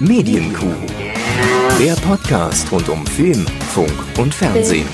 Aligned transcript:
Medienkuh. 0.00 0.66
Der 1.80 1.94
Podcast 1.94 2.70
rund 2.70 2.88
um 2.88 3.04
Film, 3.04 3.44
Funk 3.70 3.92
und 4.16 4.32
Fernsehen. 4.32 4.86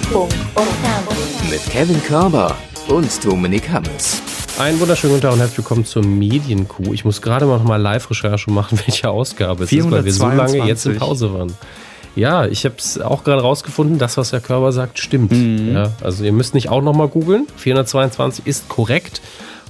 Mit 1.51 1.63
Kevin 1.67 2.03
Körber 2.05 2.57
und 2.89 3.23
Dominik 3.23 3.69
Hammes. 3.69 4.23
Einen 4.59 4.81
wunderschönen 4.81 5.13
guten 5.13 5.23
Tag 5.25 5.33
und 5.35 5.41
herzlich 5.41 5.59
willkommen 5.59 5.85
zur 5.85 6.07
Medienkuh. 6.07 6.95
Ich 6.95 7.05
muss 7.05 7.21
gerade 7.21 7.45
mal 7.45 7.59
noch 7.59 7.65
mal 7.65 7.77
Live-Recherche 7.77 8.51
machen, 8.51 8.81
welche 8.87 9.11
Ausgabe 9.11 9.65
es 9.65 9.73
ist, 9.73 9.91
weil 9.91 10.07
wir 10.07 10.13
so 10.13 10.27
lange 10.27 10.67
jetzt 10.67 10.87
in 10.87 10.97
Pause 10.97 11.35
waren. 11.35 11.53
Ja, 12.17 12.47
ich 12.47 12.65
habe 12.65 12.77
es 12.79 12.99
auch 12.99 13.25
gerade 13.25 13.43
rausgefunden, 13.43 13.99
das, 13.99 14.17
was 14.17 14.31
der 14.31 14.41
Körper 14.41 14.73
sagt, 14.73 14.99
stimmt. 14.99 15.33
Mhm. 15.33 15.75
Ja, 15.75 15.93
also 16.03 16.25
ihr 16.25 16.33
müsst 16.33 16.55
nicht 16.55 16.71
auch 16.71 16.81
noch 16.81 16.95
mal 16.95 17.09
googeln. 17.09 17.47
422 17.57 18.47
ist 18.47 18.71
korrekt. 18.71 19.21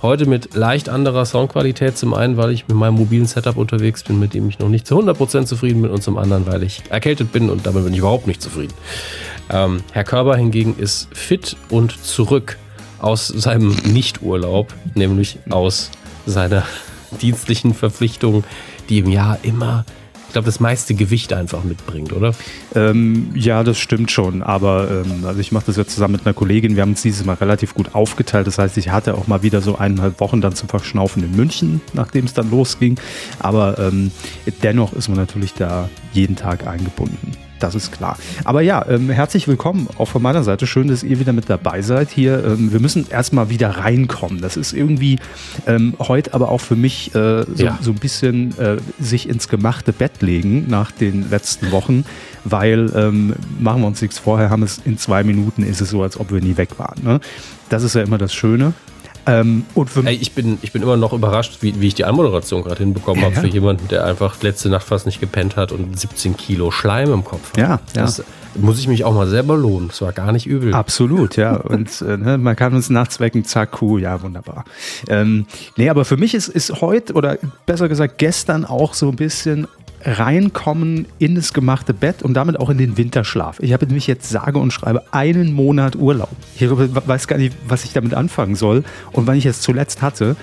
Heute 0.04 0.26
mit 0.26 0.54
leicht 0.54 0.90
anderer 0.90 1.24
Soundqualität. 1.24 1.96
Zum 1.96 2.12
einen, 2.12 2.36
weil 2.36 2.50
ich 2.50 2.68
mit 2.68 2.76
meinem 2.76 2.96
mobilen 2.96 3.24
Setup 3.24 3.56
unterwegs 3.56 4.02
bin, 4.02 4.20
mit 4.20 4.34
dem 4.34 4.46
ich 4.50 4.58
noch 4.58 4.68
nicht 4.68 4.86
zu 4.86 4.98
100% 4.98 5.46
zufrieden 5.46 5.80
bin. 5.80 5.90
Und 5.90 6.02
zum 6.02 6.18
anderen, 6.18 6.46
weil 6.46 6.62
ich 6.62 6.82
erkältet 6.90 7.32
bin 7.32 7.48
und 7.48 7.64
damit 7.64 7.84
bin 7.84 7.94
ich 7.94 8.00
überhaupt 8.00 8.26
nicht 8.26 8.42
zufrieden. 8.42 8.74
Ähm, 9.48 9.82
Herr 9.92 10.04
Körber 10.04 10.36
hingegen 10.36 10.76
ist 10.76 11.08
fit 11.16 11.56
und 11.70 12.04
zurück 12.04 12.58
aus 12.98 13.28
seinem 13.28 13.74
Nichturlaub, 13.86 14.74
nämlich 14.94 15.38
aus 15.48 15.90
seiner 16.26 16.64
dienstlichen 17.22 17.72
Verpflichtung, 17.72 18.44
die 18.90 18.98
im 18.98 19.08
Jahr 19.08 19.38
immer 19.40 19.86
glaube, 20.34 20.46
das 20.46 20.60
meiste 20.60 20.94
Gewicht 20.94 21.32
einfach 21.32 21.64
mitbringt, 21.64 22.12
oder? 22.12 22.34
Ähm, 22.74 23.30
ja, 23.34 23.64
das 23.64 23.78
stimmt 23.78 24.10
schon. 24.10 24.42
Aber 24.42 24.90
ähm, 24.90 25.24
also 25.24 25.40
ich 25.40 25.52
mache 25.52 25.66
das 25.66 25.76
jetzt 25.76 25.94
zusammen 25.94 26.12
mit 26.12 26.26
einer 26.26 26.34
Kollegin. 26.34 26.76
Wir 26.76 26.82
haben 26.82 26.90
uns 26.90 27.02
dieses 27.02 27.24
Mal 27.24 27.34
relativ 27.34 27.74
gut 27.74 27.94
aufgeteilt. 27.94 28.46
Das 28.46 28.58
heißt, 28.58 28.76
ich 28.76 28.90
hatte 28.90 29.14
auch 29.14 29.26
mal 29.26 29.42
wieder 29.42 29.62
so 29.62 29.78
eineinhalb 29.78 30.20
Wochen 30.20 30.40
dann 30.40 30.54
zum 30.54 30.68
Verschnaufen 30.68 31.24
in 31.24 31.34
München, 31.34 31.80
nachdem 31.94 32.26
es 32.26 32.34
dann 32.34 32.50
losging. 32.50 32.96
Aber 33.38 33.78
ähm, 33.78 34.10
dennoch 34.62 34.92
ist 34.92 35.08
man 35.08 35.16
natürlich 35.16 35.54
da 35.54 35.88
jeden 36.12 36.36
Tag 36.36 36.66
eingebunden 36.66 37.43
das 37.64 37.74
ist 37.74 37.92
klar. 37.92 38.18
Aber 38.44 38.60
ja, 38.60 38.84
ähm, 38.88 39.08
herzlich 39.08 39.48
willkommen 39.48 39.88
auch 39.96 40.04
von 40.06 40.20
meiner 40.20 40.42
Seite. 40.42 40.66
Schön, 40.66 40.88
dass 40.88 41.02
ihr 41.02 41.18
wieder 41.18 41.32
mit 41.32 41.48
dabei 41.48 41.80
seid 41.80 42.10
hier. 42.10 42.44
Ähm, 42.44 42.72
wir 42.72 42.80
müssen 42.80 43.06
erstmal 43.08 43.48
wieder 43.48 43.70
reinkommen. 43.70 44.42
Das 44.42 44.58
ist 44.58 44.74
irgendwie 44.74 45.18
ähm, 45.66 45.94
heute 45.98 46.34
aber 46.34 46.50
auch 46.50 46.60
für 46.60 46.76
mich 46.76 47.14
äh, 47.14 47.44
so, 47.44 47.64
ja. 47.64 47.78
so, 47.80 47.92
ein 47.92 47.98
bisschen 47.98 48.56
äh, 48.58 48.76
sich 49.00 49.28
ins 49.30 49.48
gemachte 49.48 49.94
Bett 49.94 50.20
legen 50.20 50.66
nach 50.68 50.90
den 50.90 51.30
letzten 51.30 51.72
Wochen, 51.72 52.04
weil 52.44 52.92
ähm, 52.94 53.34
machen 53.58 53.80
wir 53.80 53.86
uns 53.86 54.02
nichts 54.02 54.18
vorher, 54.18 54.50
haben 54.50 54.62
es 54.62 54.82
in 54.84 54.98
zwei 54.98 55.24
Minuten 55.24 55.62
ist 55.62 55.80
es 55.80 55.88
so, 55.88 56.02
als 56.02 56.20
ob 56.20 56.32
wir 56.32 56.42
nie 56.42 56.58
weg 56.58 56.78
waren. 56.78 57.02
Ne? 57.02 57.20
Das 57.70 57.82
ist 57.82 57.94
ja 57.94 58.02
immer 58.02 58.18
das 58.18 58.34
Schöne. 58.34 58.74
Ähm, 59.26 59.64
Ey, 60.04 60.16
ich, 60.16 60.32
bin, 60.32 60.58
ich 60.62 60.72
bin 60.72 60.82
immer 60.82 60.96
noch 60.96 61.12
überrascht, 61.12 61.58
wie, 61.60 61.80
wie 61.80 61.88
ich 61.88 61.94
die 61.94 62.04
Anmoderation 62.04 62.62
gerade 62.62 62.78
hinbekommen 62.78 63.22
ja, 63.22 63.30
habe 63.30 63.40
für 63.40 63.46
jemanden, 63.46 63.88
der 63.88 64.04
einfach 64.04 64.42
letzte 64.42 64.68
Nacht 64.68 64.86
fast 64.86 65.06
nicht 65.06 65.20
gepennt 65.20 65.56
hat 65.56 65.72
und 65.72 65.98
17 65.98 66.36
Kilo 66.36 66.70
Schleim 66.70 67.12
im 67.12 67.24
Kopf 67.24 67.52
hat. 67.52 67.56
Ja, 67.56 67.80
das 67.94 68.18
ja. 68.18 68.24
muss 68.56 68.78
ich 68.78 68.88
mich 68.88 69.04
auch 69.04 69.14
mal 69.14 69.26
selber 69.26 69.56
lohnen. 69.56 69.88
Das 69.88 70.02
war 70.02 70.12
gar 70.12 70.32
nicht 70.32 70.46
übel. 70.46 70.74
Absolut, 70.74 71.36
ja. 71.36 71.56
Und 71.74 72.02
äh, 72.02 72.16
ne, 72.16 72.38
man 72.38 72.56
kann 72.56 72.74
uns 72.74 72.90
nachts 72.90 73.20
wecken, 73.20 73.44
zack, 73.44 73.72
Kuh, 73.72 73.98
ja, 73.98 74.22
wunderbar. 74.22 74.64
Ähm, 75.08 75.46
nee, 75.76 75.88
aber 75.88 76.04
für 76.04 76.16
mich 76.16 76.34
ist, 76.34 76.48
ist 76.48 76.80
heute 76.80 77.14
oder 77.14 77.38
besser 77.66 77.88
gesagt 77.88 78.18
gestern 78.18 78.64
auch 78.64 78.94
so 78.94 79.08
ein 79.08 79.16
bisschen 79.16 79.66
reinkommen 80.04 81.06
in 81.18 81.34
das 81.34 81.52
gemachte 81.52 81.94
Bett 81.94 82.22
und 82.22 82.34
damit 82.34 82.58
auch 82.60 82.70
in 82.70 82.78
den 82.78 82.96
Winterschlaf. 82.96 83.58
Ich 83.60 83.72
habe 83.72 83.86
nämlich 83.86 84.06
jetzt 84.06 84.28
sage 84.28 84.58
und 84.58 84.72
schreibe 84.72 85.02
einen 85.12 85.52
Monat 85.52 85.96
Urlaub. 85.96 86.30
Ich 86.56 86.68
weiß 86.70 87.26
gar 87.26 87.38
nicht, 87.38 87.56
was 87.66 87.84
ich 87.84 87.92
damit 87.92 88.14
anfangen 88.14 88.54
soll 88.54 88.84
und 89.12 89.26
wann 89.26 89.36
ich 89.36 89.46
es 89.46 89.60
zuletzt 89.60 90.02
hatte. 90.02 90.36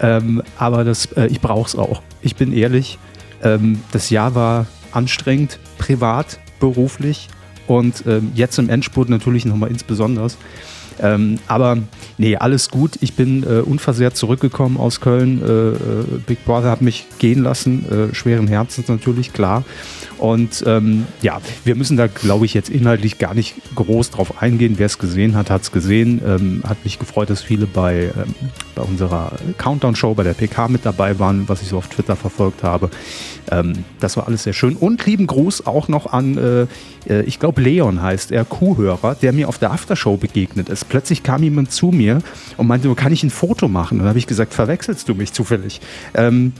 Ähm, 0.00 0.42
aber 0.56 0.84
das, 0.84 1.06
äh, 1.12 1.26
ich 1.26 1.40
brauche 1.40 1.66
es 1.66 1.74
auch. 1.74 2.02
Ich 2.22 2.36
bin 2.36 2.52
ehrlich, 2.52 2.98
ähm, 3.42 3.80
das 3.90 4.10
Jahr 4.10 4.34
war 4.34 4.66
anstrengend, 4.92 5.58
privat, 5.78 6.38
beruflich 6.60 7.28
und 7.66 8.04
ähm, 8.06 8.32
jetzt 8.34 8.58
im 8.58 8.68
Endspurt 8.68 9.08
natürlich 9.08 9.44
nochmal 9.44 9.70
insbesondere. 9.70 10.28
Ähm, 11.00 11.38
aber 11.46 11.78
nee, 12.16 12.36
alles 12.36 12.70
gut. 12.70 12.98
Ich 13.00 13.14
bin 13.14 13.42
äh, 13.42 13.60
unversehrt 13.60 14.16
zurückgekommen 14.16 14.76
aus 14.76 15.00
Köln. 15.00 15.42
Äh, 15.42 15.48
äh 15.48 15.76
Big 16.26 16.44
Brother 16.44 16.70
hat 16.70 16.82
mich 16.82 17.06
gehen 17.18 17.42
lassen, 17.42 17.84
äh, 17.90 18.14
schweren 18.14 18.48
Herzens 18.48 18.88
natürlich, 18.88 19.32
klar. 19.32 19.64
Und 20.18 20.64
ähm, 20.66 21.06
ja, 21.22 21.40
wir 21.64 21.76
müssen 21.76 21.96
da, 21.96 22.08
glaube 22.08 22.44
ich, 22.44 22.52
jetzt 22.52 22.68
inhaltlich 22.68 23.18
gar 23.18 23.34
nicht 23.34 23.54
groß 23.74 24.10
drauf 24.10 24.42
eingehen. 24.42 24.74
Wer 24.76 24.86
es 24.86 24.98
gesehen 24.98 25.36
hat, 25.36 25.48
hat 25.48 25.62
es 25.62 25.72
gesehen. 25.72 26.20
Ähm, 26.26 26.62
hat 26.66 26.82
mich 26.84 26.98
gefreut, 26.98 27.30
dass 27.30 27.40
viele 27.40 27.66
bei, 27.66 28.10
ähm, 28.16 28.34
bei 28.74 28.82
unserer 28.82 29.32
Countdown-Show, 29.58 30.14
bei 30.14 30.24
der 30.24 30.34
PK 30.34 30.68
mit 30.68 30.84
dabei 30.84 31.18
waren, 31.18 31.48
was 31.48 31.62
ich 31.62 31.68
so 31.68 31.78
auf 31.78 31.88
Twitter 31.88 32.16
verfolgt 32.16 32.64
habe. 32.64 32.90
Ähm, 33.50 33.84
das 34.00 34.16
war 34.16 34.26
alles 34.26 34.42
sehr 34.42 34.52
schön. 34.52 34.76
Und 34.76 35.06
lieben 35.06 35.26
Gruß 35.26 35.66
auch 35.66 35.88
noch 35.88 36.12
an, 36.12 36.36
äh, 36.36 36.66
äh 37.12 37.22
ich 37.22 37.38
glaube, 37.38 37.60
Leon 37.60 38.02
heißt 38.02 38.32
er, 38.32 38.44
Kuhhörer, 38.44 39.14
der 39.14 39.32
mir 39.32 39.48
auf 39.48 39.58
der 39.58 39.70
Aftershow 39.70 40.16
begegnet 40.16 40.68
ist. 40.68 40.87
Plötzlich 40.88 41.22
kam 41.22 41.42
jemand 41.42 41.72
zu 41.72 41.88
mir 41.88 42.20
und 42.56 42.66
meinte, 42.66 42.92
kann 42.94 43.12
ich 43.12 43.22
ein 43.22 43.30
Foto 43.30 43.68
machen? 43.68 43.94
Und 43.94 43.98
dann 44.00 44.08
habe 44.08 44.18
ich 44.18 44.26
gesagt, 44.26 44.54
verwechselst 44.54 45.08
du 45.08 45.14
mich 45.14 45.32
zufällig? 45.32 45.80
Ähm, 46.14 46.52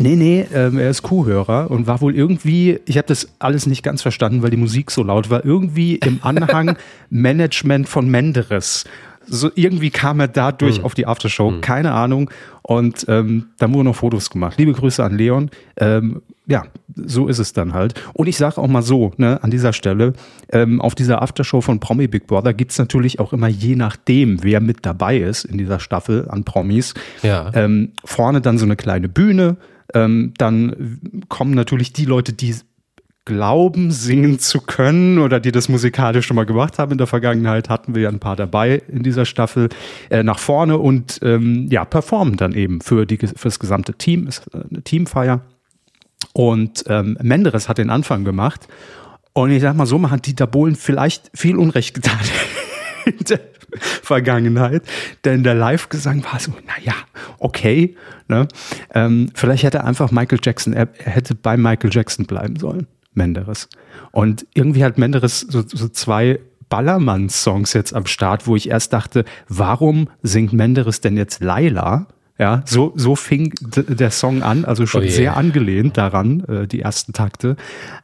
Nee, 0.00 0.14
nee, 0.14 0.46
ähm, 0.54 0.78
er 0.78 0.90
ist 0.90 1.02
Kuhhörer 1.02 1.70
und 1.70 1.88
war 1.88 2.00
wohl 2.00 2.14
irgendwie, 2.14 2.78
ich 2.86 2.96
habe 2.98 3.08
das 3.08 3.28
alles 3.40 3.66
nicht 3.66 3.82
ganz 3.82 4.00
verstanden, 4.00 4.42
weil 4.42 4.50
die 4.50 4.56
Musik 4.56 4.92
so 4.92 5.02
laut 5.02 5.28
war, 5.28 5.44
irgendwie 5.44 5.96
im 5.96 6.20
Anhang 6.22 6.76
Management 7.10 7.88
von 7.88 8.08
Menderes. 8.08 8.84
So 9.26 9.50
irgendwie 9.56 9.90
kam 9.90 10.20
er 10.20 10.28
dadurch 10.28 10.78
mhm. 10.78 10.84
auf 10.84 10.94
die 10.94 11.06
Aftershow, 11.06 11.50
mhm. 11.50 11.60
keine 11.62 11.92
Ahnung. 11.92 12.30
Und 12.62 13.06
ähm, 13.08 13.46
dann 13.58 13.74
wurden 13.74 13.86
noch 13.86 13.96
Fotos 13.96 14.30
gemacht. 14.30 14.56
Liebe 14.58 14.72
Grüße 14.72 15.02
an 15.02 15.16
Leon. 15.16 15.50
Ähm, 15.76 16.22
ja, 16.48 16.64
so 16.96 17.28
ist 17.28 17.38
es 17.38 17.52
dann 17.52 17.74
halt. 17.74 17.94
Und 18.14 18.26
ich 18.26 18.38
sage 18.38 18.58
auch 18.58 18.66
mal 18.66 18.82
so, 18.82 19.12
ne, 19.18 19.42
an 19.42 19.50
dieser 19.50 19.74
Stelle, 19.74 20.14
ähm, 20.50 20.80
auf 20.80 20.94
dieser 20.94 21.22
Aftershow 21.22 21.60
von 21.60 21.78
Promi 21.78 22.08
Big 22.08 22.26
Brother 22.26 22.54
gibt's 22.54 22.78
natürlich 22.78 23.20
auch 23.20 23.34
immer, 23.34 23.48
je 23.48 23.76
nachdem, 23.76 24.42
wer 24.42 24.60
mit 24.60 24.78
dabei 24.82 25.18
ist 25.18 25.44
in 25.44 25.58
dieser 25.58 25.78
Staffel 25.78 26.26
an 26.28 26.44
Promis, 26.44 26.94
ja. 27.22 27.50
ähm, 27.54 27.92
vorne 28.02 28.40
dann 28.40 28.56
so 28.56 28.64
eine 28.64 28.76
kleine 28.76 29.08
Bühne, 29.10 29.58
ähm, 29.94 30.32
dann 30.38 30.98
kommen 31.28 31.52
natürlich 31.52 31.92
die 31.92 32.06
Leute, 32.06 32.32
die 32.32 32.54
glauben, 33.26 33.90
singen 33.90 34.38
zu 34.38 34.62
können 34.62 35.18
oder 35.18 35.40
die 35.40 35.52
das 35.52 35.68
musikalisch 35.68 36.26
schon 36.26 36.34
mal 36.34 36.46
gemacht 36.46 36.78
haben 36.78 36.92
in 36.92 36.98
der 36.98 37.06
Vergangenheit, 37.06 37.68
hatten 37.68 37.94
wir 37.94 38.02
ja 38.02 38.08
ein 38.08 38.20
paar 38.20 38.36
dabei 38.36 38.82
in 38.88 39.02
dieser 39.02 39.26
Staffel, 39.26 39.68
äh, 40.08 40.22
nach 40.22 40.38
vorne 40.38 40.78
und 40.78 41.20
ähm, 41.22 41.66
ja, 41.70 41.84
performen 41.84 42.38
dann 42.38 42.54
eben 42.54 42.80
für, 42.80 43.04
die, 43.04 43.18
für 43.18 43.48
das 43.48 43.58
gesamte 43.58 43.92
Team, 43.92 44.26
ist 44.26 44.44
eine 44.54 44.80
Teamfeier. 44.82 45.42
Und 46.32 46.84
ähm, 46.88 47.16
Menderes 47.22 47.68
hat 47.68 47.78
den 47.78 47.90
Anfang 47.90 48.24
gemacht. 48.24 48.68
Und 49.32 49.50
ich 49.50 49.62
sag 49.62 49.76
mal 49.76 49.86
so, 49.86 49.98
man 49.98 50.10
hat 50.10 50.26
Dieter 50.26 50.46
Bohlen 50.46 50.74
vielleicht 50.74 51.30
viel 51.34 51.56
Unrecht 51.56 51.94
getan 51.94 52.18
in 53.04 53.18
der 53.28 53.40
Vergangenheit. 54.02 54.82
Denn 55.24 55.44
der 55.44 55.54
Live-Gesang 55.54 56.24
war 56.24 56.40
so, 56.40 56.52
naja, 56.66 56.94
okay. 57.38 57.96
Ne? 58.28 58.48
Ähm, 58.94 59.30
vielleicht 59.34 59.62
hätte 59.62 59.78
er 59.78 59.84
einfach 59.84 60.10
Michael 60.10 60.40
Jackson, 60.42 60.72
er, 60.72 60.88
er 60.98 61.12
hätte 61.12 61.34
bei 61.34 61.56
Michael 61.56 61.90
Jackson 61.92 62.26
bleiben 62.26 62.56
sollen, 62.56 62.86
Menderes. 63.14 63.68
Und 64.10 64.46
irgendwie 64.54 64.84
hat 64.84 64.98
Menderes 64.98 65.40
so, 65.40 65.62
so 65.66 65.88
zwei 65.88 66.40
Ballermann-Songs 66.68 67.72
jetzt 67.72 67.94
am 67.94 68.06
Start, 68.06 68.46
wo 68.46 68.56
ich 68.56 68.70
erst 68.70 68.92
dachte, 68.92 69.24
warum 69.48 70.08
singt 70.22 70.52
Menderes 70.52 71.00
denn 71.00 71.16
jetzt 71.16 71.42
Laila? 71.42 72.06
Ja, 72.38 72.62
so, 72.66 72.92
so 72.94 73.16
fing 73.16 73.52
der 73.60 74.12
Song 74.12 74.44
an, 74.44 74.64
also 74.64 74.86
schon 74.86 75.02
oh 75.02 75.08
sehr 75.08 75.36
angelehnt 75.36 75.96
daran, 75.98 76.44
äh, 76.44 76.68
die 76.68 76.80
ersten 76.80 77.12
Takte. 77.12 77.56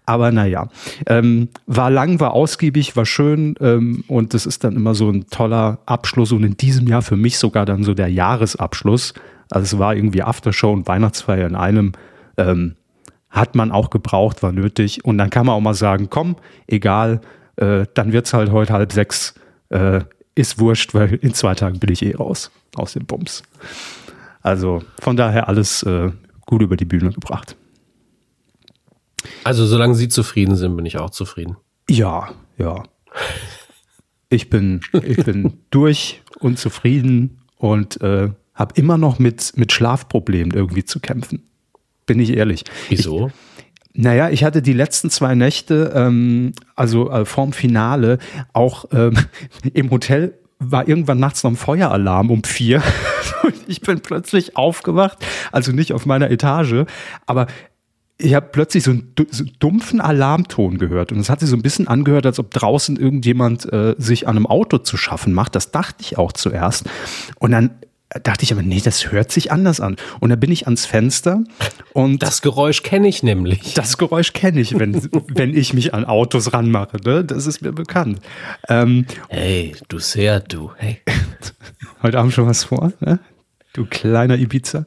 Aber 0.07 0.33
naja, 0.33 0.69
ähm, 1.07 1.51
war 1.67 1.89
lang, 1.89 2.19
war 2.19 2.33
ausgiebig, 2.33 2.97
war 2.97 3.07
schön 3.07 3.55
ähm, 3.61 4.03
und 4.09 4.35
das 4.35 4.45
ist 4.45 4.65
dann 4.65 4.75
immer 4.75 4.97
so 4.97 5.09
ein 5.09 5.29
toller 5.29 5.79
Abschluss 5.87 6.33
und 6.33 6.43
in 6.43 6.57
diesem 6.57 6.89
Jahr 6.89 7.03
für 7.03 7.17
mich 7.17 7.39
sogar 7.39 7.65
dann 7.65 7.85
so 7.85 7.95
der 7.95 8.09
Jahresabschluss. 8.09 9.15
Also 9.51 9.77
es 9.77 9.79
war 9.79 9.95
irgendwie 9.95 10.23
Aftershow 10.23 10.73
und 10.73 10.89
Weihnachtsfeier 10.89 11.47
in 11.47 11.55
einem. 11.55 11.93
Ähm, 12.37 12.75
hat 13.31 13.57
man 13.57 13.73
auch 13.73 13.91
gebraucht, 13.91 14.43
war 14.43 14.53
nötig. 14.53 15.05
Und 15.05 15.19
dann 15.19 15.29
kann 15.29 15.47
man 15.47 15.57
auch 15.57 15.61
mal 15.61 15.75
sagen, 15.75 16.09
komm, 16.09 16.37
egal, 16.69 17.21
äh, 17.57 17.85
dann 17.95 18.13
wird's 18.13 18.33
halt 18.33 18.53
heute 18.53 18.73
halb 18.73 18.93
sechs. 18.93 19.35
Äh, 19.71 20.03
ist 20.37 20.59
wurscht, 20.59 20.95
weil 20.95 21.15
in 21.15 21.35
zwei 21.35 21.55
Tagen 21.55 21.79
bin 21.79 21.93
ich 21.93 22.05
eh 22.05 22.15
raus 22.15 22.51
aus 22.77 22.95
dem 22.95 23.07
Bums. 23.07 23.43
Also 24.45 24.83
von 25.01 25.17
daher 25.17 25.49
alles 25.49 25.83
äh, 25.83 26.13
gut 26.43 26.63
über 26.63 26.77
die 26.77 26.85
Bühne 26.85 27.11
gebracht. 27.11 27.57
Also 29.43 29.65
solange 29.65 29.95
Sie 29.95 30.09
zufrieden 30.09 30.55
sind, 30.55 30.77
bin 30.77 30.85
ich 30.85 30.99
auch 30.99 31.11
zufrieden. 31.11 31.57
Ja, 31.89 32.31
ja. 32.59 32.85
Ich 34.29 34.51
bin, 34.51 34.83
ich 35.03 35.25
bin 35.25 35.55
durch 35.71 36.23
und 36.41 36.59
zufrieden 36.59 37.39
und 37.57 38.01
äh, 38.03 38.31
habe 38.55 38.75
immer 38.77 38.99
noch 38.99 39.19
mit, 39.19 39.55
mit 39.57 39.73
Schlafproblemen 39.73 40.53
irgendwie 40.53 40.85
zu 40.85 41.01
kämpfen. 41.01 41.49
Bin 42.05 42.21
ich 42.21 42.37
ehrlich. 42.37 42.65
Wieso? 42.91 43.29
Ich, 43.29 43.33
naja, 44.03 44.29
ich 44.29 44.45
hatte 44.45 44.61
die 44.61 44.75
letzten 44.75 45.09
zwei 45.09 45.35
Nächte, 45.35 45.93
ähm, 45.95 46.53
also 46.77 47.11
äh, 47.11 47.25
vorm 47.25 47.55
Finale, 47.55 48.19
auch 48.53 48.85
ähm, 48.93 49.17
im 49.73 49.91
Hotel 49.91 50.39
war 50.71 50.89
irgendwann 50.89 51.19
nachts 51.19 51.45
noch 51.45 51.51
ein 51.51 51.57
Feueralarm 51.57 52.31
um 52.31 52.45
vier. 52.45 52.83
Und 53.43 53.55
ich 53.67 53.81
bin 53.81 54.01
plötzlich 54.01 54.57
aufgewacht, 54.57 55.19
also 55.53 55.73
nicht 55.73 55.93
auf 55.93 56.07
meiner 56.07 56.31
Etage, 56.31 56.85
aber 57.27 57.47
ich 58.17 58.35
habe 58.35 58.49
plötzlich 58.53 58.85
so 58.85 58.93
einen, 58.93 59.13
so 59.31 59.45
dumpfen 59.59 60.01
Alarmton 60.01 60.79
gehört 60.79 61.11
und 61.11 61.19
es 61.19 61.29
hat 61.29 61.41
sich 61.41 61.49
so 61.49 61.57
ein 61.57 61.63
bisschen 61.63 61.89
angehört, 61.89 62.27
als 62.27 62.39
ob 62.39 62.53
draußen 62.53 62.97
irgendjemand 62.97 63.71
äh, 63.73 63.97
sich 63.99 64.29
an 64.29 64.37
einem 64.37 64.47
Auto 64.47 64.79
zu 64.79 64.97
schaffen 64.97 65.33
macht. 65.33 65.57
Das 65.57 65.73
dachte 65.73 65.97
ich 66.01 66.17
auch 66.17 66.33
zuerst. 66.33 66.89
Und 67.41 67.51
dann 67.51 67.71
dachte 68.23 68.45
ich 68.45 68.53
aber, 68.53 68.63
nee, 68.63 68.81
das 68.83 69.11
hört 69.11 69.33
sich 69.33 69.51
anders 69.51 69.81
an. 69.81 69.97
Und 70.21 70.31
dann 70.31 70.41
bin 70.41 70.53
ich 70.53 70.67
ans 70.67 70.87
Fenster 70.87 71.43
und. 71.93 72.23
Das 72.23 72.43
Geräusch 72.43 72.83
kenne 72.83 73.09
ich 73.09 73.23
nämlich. 73.23 73.75
Das 73.75 73.99
Geräusch 73.99 74.33
kenne 74.33 74.61
ich, 74.61 74.79
wenn, 74.79 74.95
wenn 75.29 75.57
ich 75.57 75.75
mich 75.75 75.95
an 75.95 76.05
Autos 76.05 76.53
ranmache. 76.53 76.99
Ne? 77.05 77.25
Das 77.25 77.47
ist 77.47 77.63
mir 77.63 77.73
bekannt. 77.73 78.21
Ähm, 78.69 79.07
hey, 79.29 79.75
du 79.89 79.99
sehr, 79.99 80.41
du. 80.41 80.71
Hey. 80.77 81.01
Heute 82.03 82.19
Abend 82.19 82.33
schon 82.33 82.47
was 82.47 82.65
vor, 82.65 82.93
ne? 83.01 83.19
Du 83.73 83.87
kleiner 83.87 84.39
Ibiza. 84.39 84.85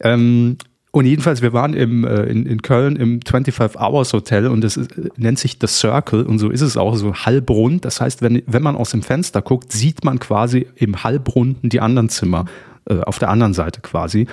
Ähm, 0.00 0.58
und 0.96 1.04
jedenfalls, 1.04 1.42
wir 1.42 1.52
waren 1.52 1.74
im, 1.74 2.04
äh, 2.06 2.22
in, 2.22 2.46
in 2.46 2.62
Köln 2.62 2.96
im 2.96 3.20
25 3.20 3.78
Hours 3.78 4.14
Hotel 4.14 4.46
und 4.46 4.62
das 4.62 4.78
ist, 4.78 4.90
nennt 5.18 5.38
sich 5.38 5.58
The 5.60 5.66
Circle 5.66 6.22
und 6.22 6.38
so 6.38 6.48
ist 6.48 6.62
es 6.62 6.78
auch, 6.78 6.96
so 6.96 7.12
halbrund. 7.14 7.84
Das 7.84 8.00
heißt, 8.00 8.22
wenn, 8.22 8.42
wenn 8.46 8.62
man 8.62 8.76
aus 8.76 8.92
dem 8.92 9.02
Fenster 9.02 9.42
guckt, 9.42 9.72
sieht 9.72 10.04
man 10.04 10.18
quasi 10.20 10.66
im 10.74 11.04
halbrunden 11.04 11.68
die 11.68 11.80
anderen 11.80 12.08
Zimmer 12.08 12.46
äh, 12.88 13.00
auf 13.00 13.18
der 13.18 13.28
anderen 13.28 13.52
Seite 13.52 13.82
quasi. 13.82 14.26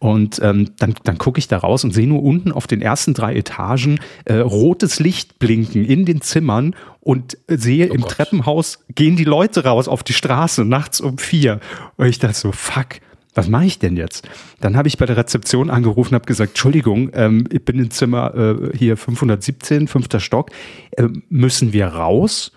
Und 0.00 0.38
ähm, 0.42 0.72
dann, 0.78 0.96
dann 1.04 1.16
gucke 1.16 1.38
ich 1.38 1.48
da 1.48 1.56
raus 1.56 1.82
und 1.82 1.94
sehe 1.94 2.06
nur 2.06 2.22
unten 2.22 2.52
auf 2.52 2.66
den 2.66 2.82
ersten 2.82 3.14
drei 3.14 3.34
Etagen 3.34 3.98
äh, 4.26 4.34
rotes 4.34 5.00
Licht 5.00 5.38
blinken 5.38 5.82
in 5.82 6.04
den 6.04 6.20
Zimmern 6.20 6.76
und 7.00 7.38
sehe 7.48 7.88
oh 7.88 7.94
im 7.94 8.02
Gott. 8.02 8.10
Treppenhaus 8.10 8.84
gehen 8.94 9.16
die 9.16 9.24
Leute 9.24 9.64
raus 9.64 9.88
auf 9.88 10.02
die 10.02 10.12
Straße 10.12 10.66
nachts 10.66 11.00
um 11.00 11.16
vier. 11.16 11.60
Und 11.96 12.04
ich 12.04 12.18
dachte 12.18 12.36
so, 12.36 12.52
fuck 12.52 13.00
was 13.34 13.48
mache 13.48 13.64
ich 13.64 13.78
denn 13.78 13.96
jetzt? 13.96 14.28
Dann 14.60 14.76
habe 14.76 14.88
ich 14.88 14.98
bei 14.98 15.06
der 15.06 15.16
Rezeption 15.16 15.70
angerufen 15.70 16.10
und 16.10 16.16
habe 16.16 16.26
gesagt, 16.26 16.50
Entschuldigung, 16.50 17.10
ähm, 17.14 17.44
ich 17.50 17.64
bin 17.64 17.78
im 17.78 17.90
Zimmer 17.90 18.34
äh, 18.34 18.76
hier 18.76 18.96
517, 18.96 19.88
fünfter 19.88 20.20
Stock, 20.20 20.50
äh, 20.92 21.08
müssen 21.28 21.72
wir 21.72 21.86
raus? 21.86 22.52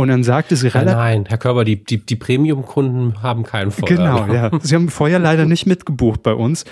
Und 0.00 0.08
dann 0.08 0.24
sagte 0.24 0.56
sie 0.56 0.68
relativ. 0.68 0.94
Nein, 0.94 1.24
Herr 1.28 1.36
Körber, 1.36 1.62
die, 1.62 1.84
die, 1.84 1.98
die 1.98 2.16
Premium-Kunden 2.16 3.22
haben 3.22 3.42
keinen 3.42 3.70
Feuer. 3.70 3.88
Genau, 3.88 4.26
ja. 4.32 4.50
Sie 4.62 4.74
haben 4.74 4.88
Feuer 4.88 5.18
leider 5.18 5.44
nicht 5.44 5.66
mitgebucht 5.66 6.22
bei 6.22 6.32
uns. 6.32 6.64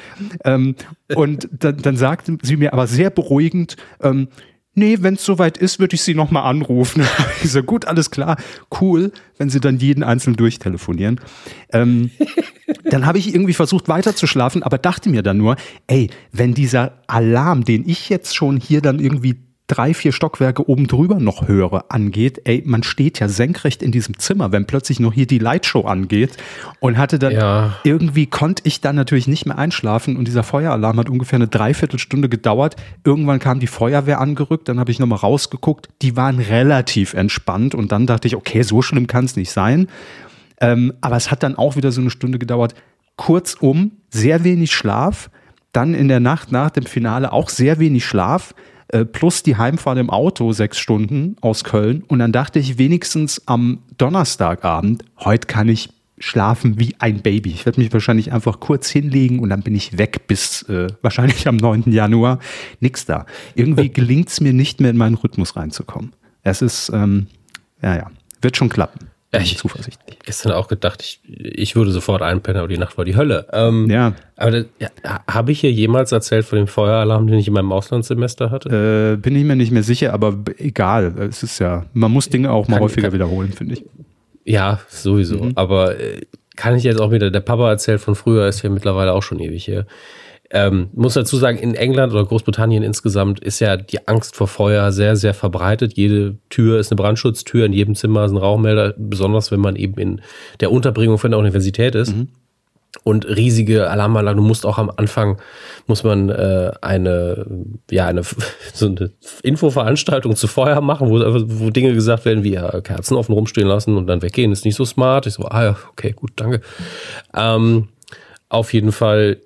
Ähm, 0.45 0.77
und 1.15 1.47
dann, 1.53 1.77
dann 1.77 1.97
sagte 1.99 2.39
sie 2.41 2.57
mir 2.57 2.73
aber 2.73 2.87
sehr 2.87 3.11
beruhigend, 3.11 3.77
ähm, 4.03 4.29
nee, 4.79 4.99
wenn 5.01 5.15
es 5.15 5.25
soweit 5.25 5.59
ist, 5.59 5.79
würde 5.79 5.95
ich 5.95 6.03
sie 6.03 6.15
nochmal 6.15 6.45
anrufen. 6.45 7.05
ich 7.43 7.51
so, 7.53 7.63
gut, 7.63 7.85
alles 7.87 8.11
klar, 8.11 8.37
cool, 8.81 9.13
wenn 9.37 9.51
sie 9.51 9.61
dann 9.61 9.79
jeden 9.79 10.03
einzeln 10.03 10.37
durchtelefonieren. 10.37 11.21
Ähm, 11.73 12.11
dann 12.85 13.07
habe 13.07 13.19
ich 13.19 13.35
irgendwie 13.35 13.55
versucht 13.55 13.89
weiterzuschlafen, 13.89 14.63
aber 14.63 14.79
dachte 14.79 15.11
mir 15.11 15.23
dann 15.23 15.37
nur, 15.37 15.57
ey, 15.87 16.11
wenn 16.33 16.55
dieser 16.55 17.03
Alarm, 17.07 17.65
den 17.65 17.89
ich 17.89 18.09
jetzt 18.09 18.35
schon 18.35 18.59
hier 18.59 18.81
dann 18.81 19.01
irgendwie 19.01 19.48
drei, 19.69 19.93
vier 19.93 20.13
Stockwerke 20.13 20.69
oben 20.69 20.87
drüber 20.87 21.21
noch 21.21 21.47
höre, 21.47 21.85
angeht, 21.91 22.41
ey, 22.45 22.63
man 22.67 22.83
steht 22.83 23.21
ja 23.21 23.29
senkrecht 23.29 23.83
in 23.83 23.93
diesem 23.93 24.19
Zimmer, 24.19 24.51
wenn 24.51 24.67
plötzlich 24.67 24.99
noch 24.99 25.13
hier 25.13 25.27
die 25.27 25.39
Lightshow 25.39 25.83
angeht 25.83 26.37
und 26.81 26.97
hatte 26.97 27.19
dann, 27.19 27.33
ja. 27.33 27.77
irgendwie 27.85 28.27
konnte 28.27 28.63
ich 28.65 28.81
dann 28.81 28.97
natürlich 28.97 29.29
nicht 29.29 29.45
mehr 29.47 29.59
einschlafen 29.59 30.17
und 30.17 30.27
dieser 30.27 30.43
Feueralarm 30.43 30.99
hat 30.99 31.11
ungefähr 31.11 31.37
eine 31.37 31.49
Dreiviertelstunde 31.49 32.31
gedauert. 32.31 32.77
Irgendwann 33.05 33.39
kam 33.39 33.61
die 33.61 33.67
Feuerwehr 33.67 34.21
angerückt, 34.21 34.69
dann 34.69 34.81
habe 34.81 34.91
ich 34.91 34.99
nochmal 34.99 35.19
rausgeguckt, 35.19 35.91
die 36.01 36.17
waren 36.17 36.39
relativ 36.39 37.13
entspannt 37.13 37.75
und 37.75 37.93
dann 37.93 38.07
dachte 38.07 38.27
ich, 38.27 38.37
okay, 38.37 38.63
so 38.63 38.81
schlimm 38.81 39.07
kann 39.07 39.27
es 39.27 39.37
nicht 39.37 39.51
sein. 39.51 39.89
Ähm, 40.61 40.95
aber 41.03 41.17
es 41.17 41.31
hat 41.31 41.43
dann 41.43 41.57
auch 41.57 41.77
wieder 41.77 41.93
so 41.93 42.01
eine 42.01 42.11
Stunde 42.11 42.39
gedauert. 42.39 42.75
Kurzum, 43.17 43.93
sehr 44.09 44.45
wenig 44.45 44.73
Schlaf, 44.73 45.29
dann 45.73 45.93
in 45.93 46.09
der 46.09 46.21
Nacht 46.21 46.53
nach 46.53 46.71
dem 46.71 46.87
Finale 46.87 47.33
auch 47.33 47.51
sehr 47.51 47.79
wenig 47.79 48.07
Schlaf 48.07 48.55
äh, 48.89 49.05
plus 49.05 49.43
die 49.43 49.57
Heimfahrt 49.57 49.99
im 49.99 50.11
Auto 50.11 50.53
sechs 50.53 50.79
Stunden 50.79 51.37
aus 51.41 51.65
Köln. 51.65 52.03
Und 52.09 52.19
dann 52.19 52.33
dachte 52.33 52.59
ich 52.59 52.79
wenigstens 52.79 53.43
am 53.47 53.81
Donnerstagabend, 53.99 55.05
heute 55.19 55.47
kann 55.47 55.69
ich 55.69 55.91
schlafen 56.19 56.81
wie 56.81 56.97
ein 56.99 57.21
Baby. 57.21 57.51
Ich 57.51 57.65
werde 57.67 57.81
mich 57.81 57.93
wahrscheinlich 57.93 58.33
einfach 58.33 58.61
kurz 58.61 58.89
hinlegen 58.89 59.39
und 59.39 59.51
dann 59.51 59.63
bin 59.63 59.75
ich 59.75 59.99
weg 59.99 60.27
bis 60.27 60.63
äh, 60.63 60.89
wahrscheinlich 61.03 61.47
am 61.47 61.57
9. 61.57 61.85
Januar. 61.87 62.39
Nix 62.81 63.05
da. 63.07 63.27
Irgendwie 63.55 63.89
gelingt 63.93 64.29
es 64.29 64.41
mir 64.41 64.53
nicht 64.53 64.81
mehr 64.81 64.91
in 64.91 64.97
meinen 64.97 65.15
Rhythmus 65.15 65.57
reinzukommen. 65.57 66.13
Es 66.43 66.63
ist, 66.63 66.91
ähm, 66.93 67.27
ja, 67.83 67.97
ja, 67.97 68.11
wird 68.41 68.57
schon 68.57 68.69
klappen. 68.69 69.09
Ja, 69.33 69.41
ich, 69.41 69.59
zuversichtlich. 69.59 70.19
Gestern 70.25 70.53
auch 70.53 70.69
gedacht, 70.69 71.03
ich, 71.03 71.21
ich 71.27 71.77
würde 71.77 71.91
sofort 71.91 72.23
einpennen, 72.23 72.61
aber 72.61 72.69
die 72.69 72.79
Nacht 72.79 72.97
war 72.97 73.05
die 73.05 73.15
Hölle. 73.15 73.47
Ähm, 73.53 73.91
ja. 73.91 74.15
Aber 74.37 74.65
ja, 74.79 74.89
habe 75.27 75.53
ich 75.53 75.61
hier 75.61 75.71
jemals 75.71 76.13
erzählt 76.13 76.47
von 76.47 76.57
dem 76.57 76.67
Feueralarm, 76.67 77.27
den 77.27 77.39
ich 77.39 77.47
in 77.47 77.53
meinem 77.53 77.71
Auslandssemester 77.71 78.51
hatte? 78.51 79.15
Äh, 79.15 79.17
bin 79.21 79.37
ich 79.37 79.45
mir 79.45 79.55
nicht 79.55 79.71
mehr 79.71 79.83
sicher, 79.83 80.15
aber 80.15 80.39
egal. 80.57 81.15
Es 81.29 81.43
ist 81.43 81.59
ja, 81.59 81.85
man 81.93 82.11
muss 82.11 82.31
Dinge 82.31 82.51
auch 82.51 82.69
mal 82.69 82.77
kann, 82.77 82.85
häufiger 82.85 83.09
kann, 83.09 83.15
wiederholen, 83.15 83.53
finde 83.53 83.75
ich. 83.75 83.85
Ja, 84.47 84.81
sowieso. 84.89 85.45
Mhm. 85.45 85.53
Aber 85.57 86.01
äh, 86.01 86.23
kann 86.57 86.75
ich 86.75 86.83
jetzt 86.83 87.01
auch 87.01 87.13
wieder, 87.13 87.31
der 87.31 87.41
Papa 87.41 87.69
erzählt 87.69 88.01
von 88.01 88.15
früher, 88.15 88.49
ist 88.49 88.63
ja 88.63 88.71
mittlerweile 88.71 89.13
auch 89.13 89.23
schon 89.23 89.41
ewig 89.41 89.63
hier. 89.63 89.87
Ähm, 90.51 90.89
muss 90.95 91.13
dazu 91.13 91.37
sagen, 91.37 91.59
in 91.59 91.75
England 91.75 92.15
oder 92.15 92.25
Großbritannien 92.25 92.83
insgesamt 92.83 93.41
ist 93.41 93.61
ja 93.61 93.77
die 93.77 94.09
Angst 94.09 94.35
vor 94.35 94.49
Feuer 94.49 94.93
sehr, 94.93 95.15
sehr 95.15 95.35
verbreitet. 95.35 95.95
Jede 95.95 96.39
Tür 96.49 96.79
ist 96.79 96.91
eine 96.91 96.97
Brandschutztür, 96.97 97.67
in 97.67 97.75
jedem 97.75 97.95
Zimmer 97.95 98.25
ist 98.25 98.31
ein 98.31 98.39
Rauchmelder, 98.39 98.95
besonders 98.97 99.51
wenn 99.51 99.61
man 99.61 99.77
eben 99.77 100.01
in 100.01 100.21
der 100.61 100.73
Unterbringung 100.73 101.19
von 101.19 101.33
der 101.33 101.39
Universität 101.39 101.95
ist. 101.95 102.17
Mhm. 102.17 102.29
Und 103.05 103.29
riesige 103.29 103.91
Alarmanlagen. 103.91 104.43
Du 104.43 104.49
musst 104.49 104.65
auch 104.65 104.79
am 104.79 104.91
Anfang, 104.97 105.39
muss 105.87 106.03
man 106.03 106.31
äh, 106.31 106.73
eine, 106.81 107.47
ja, 107.91 108.07
eine, 108.07 108.23
so 108.73 108.87
eine 108.87 109.13
Infoveranstaltung 109.43 110.35
zu 110.35 110.47
Feuer 110.47 110.81
machen, 110.81 111.11
wo, 111.11 111.19
wo 111.19 111.69
Dinge 111.69 111.93
gesagt 111.93 112.25
werden 112.25 112.43
wie 112.43 112.55
ja, 112.55 112.81
Kerzen 112.81 113.17
offen 113.17 113.35
rumstehen 113.35 113.69
lassen 113.69 113.99
und 113.99 114.07
dann 114.07 114.23
weggehen, 114.23 114.53
ist 114.53 114.65
nicht 114.65 114.77
so 114.77 114.87
smart. 114.87 115.27
Ich 115.27 115.35
so, 115.35 115.45
ah 115.45 115.63
ja, 115.63 115.77
okay, 115.93 116.13
gut, 116.13 116.33
danke. 116.37 116.63
Ähm, 117.37 117.89
auf 118.49 118.73
jeden 118.73 118.93
Fall 118.93 119.39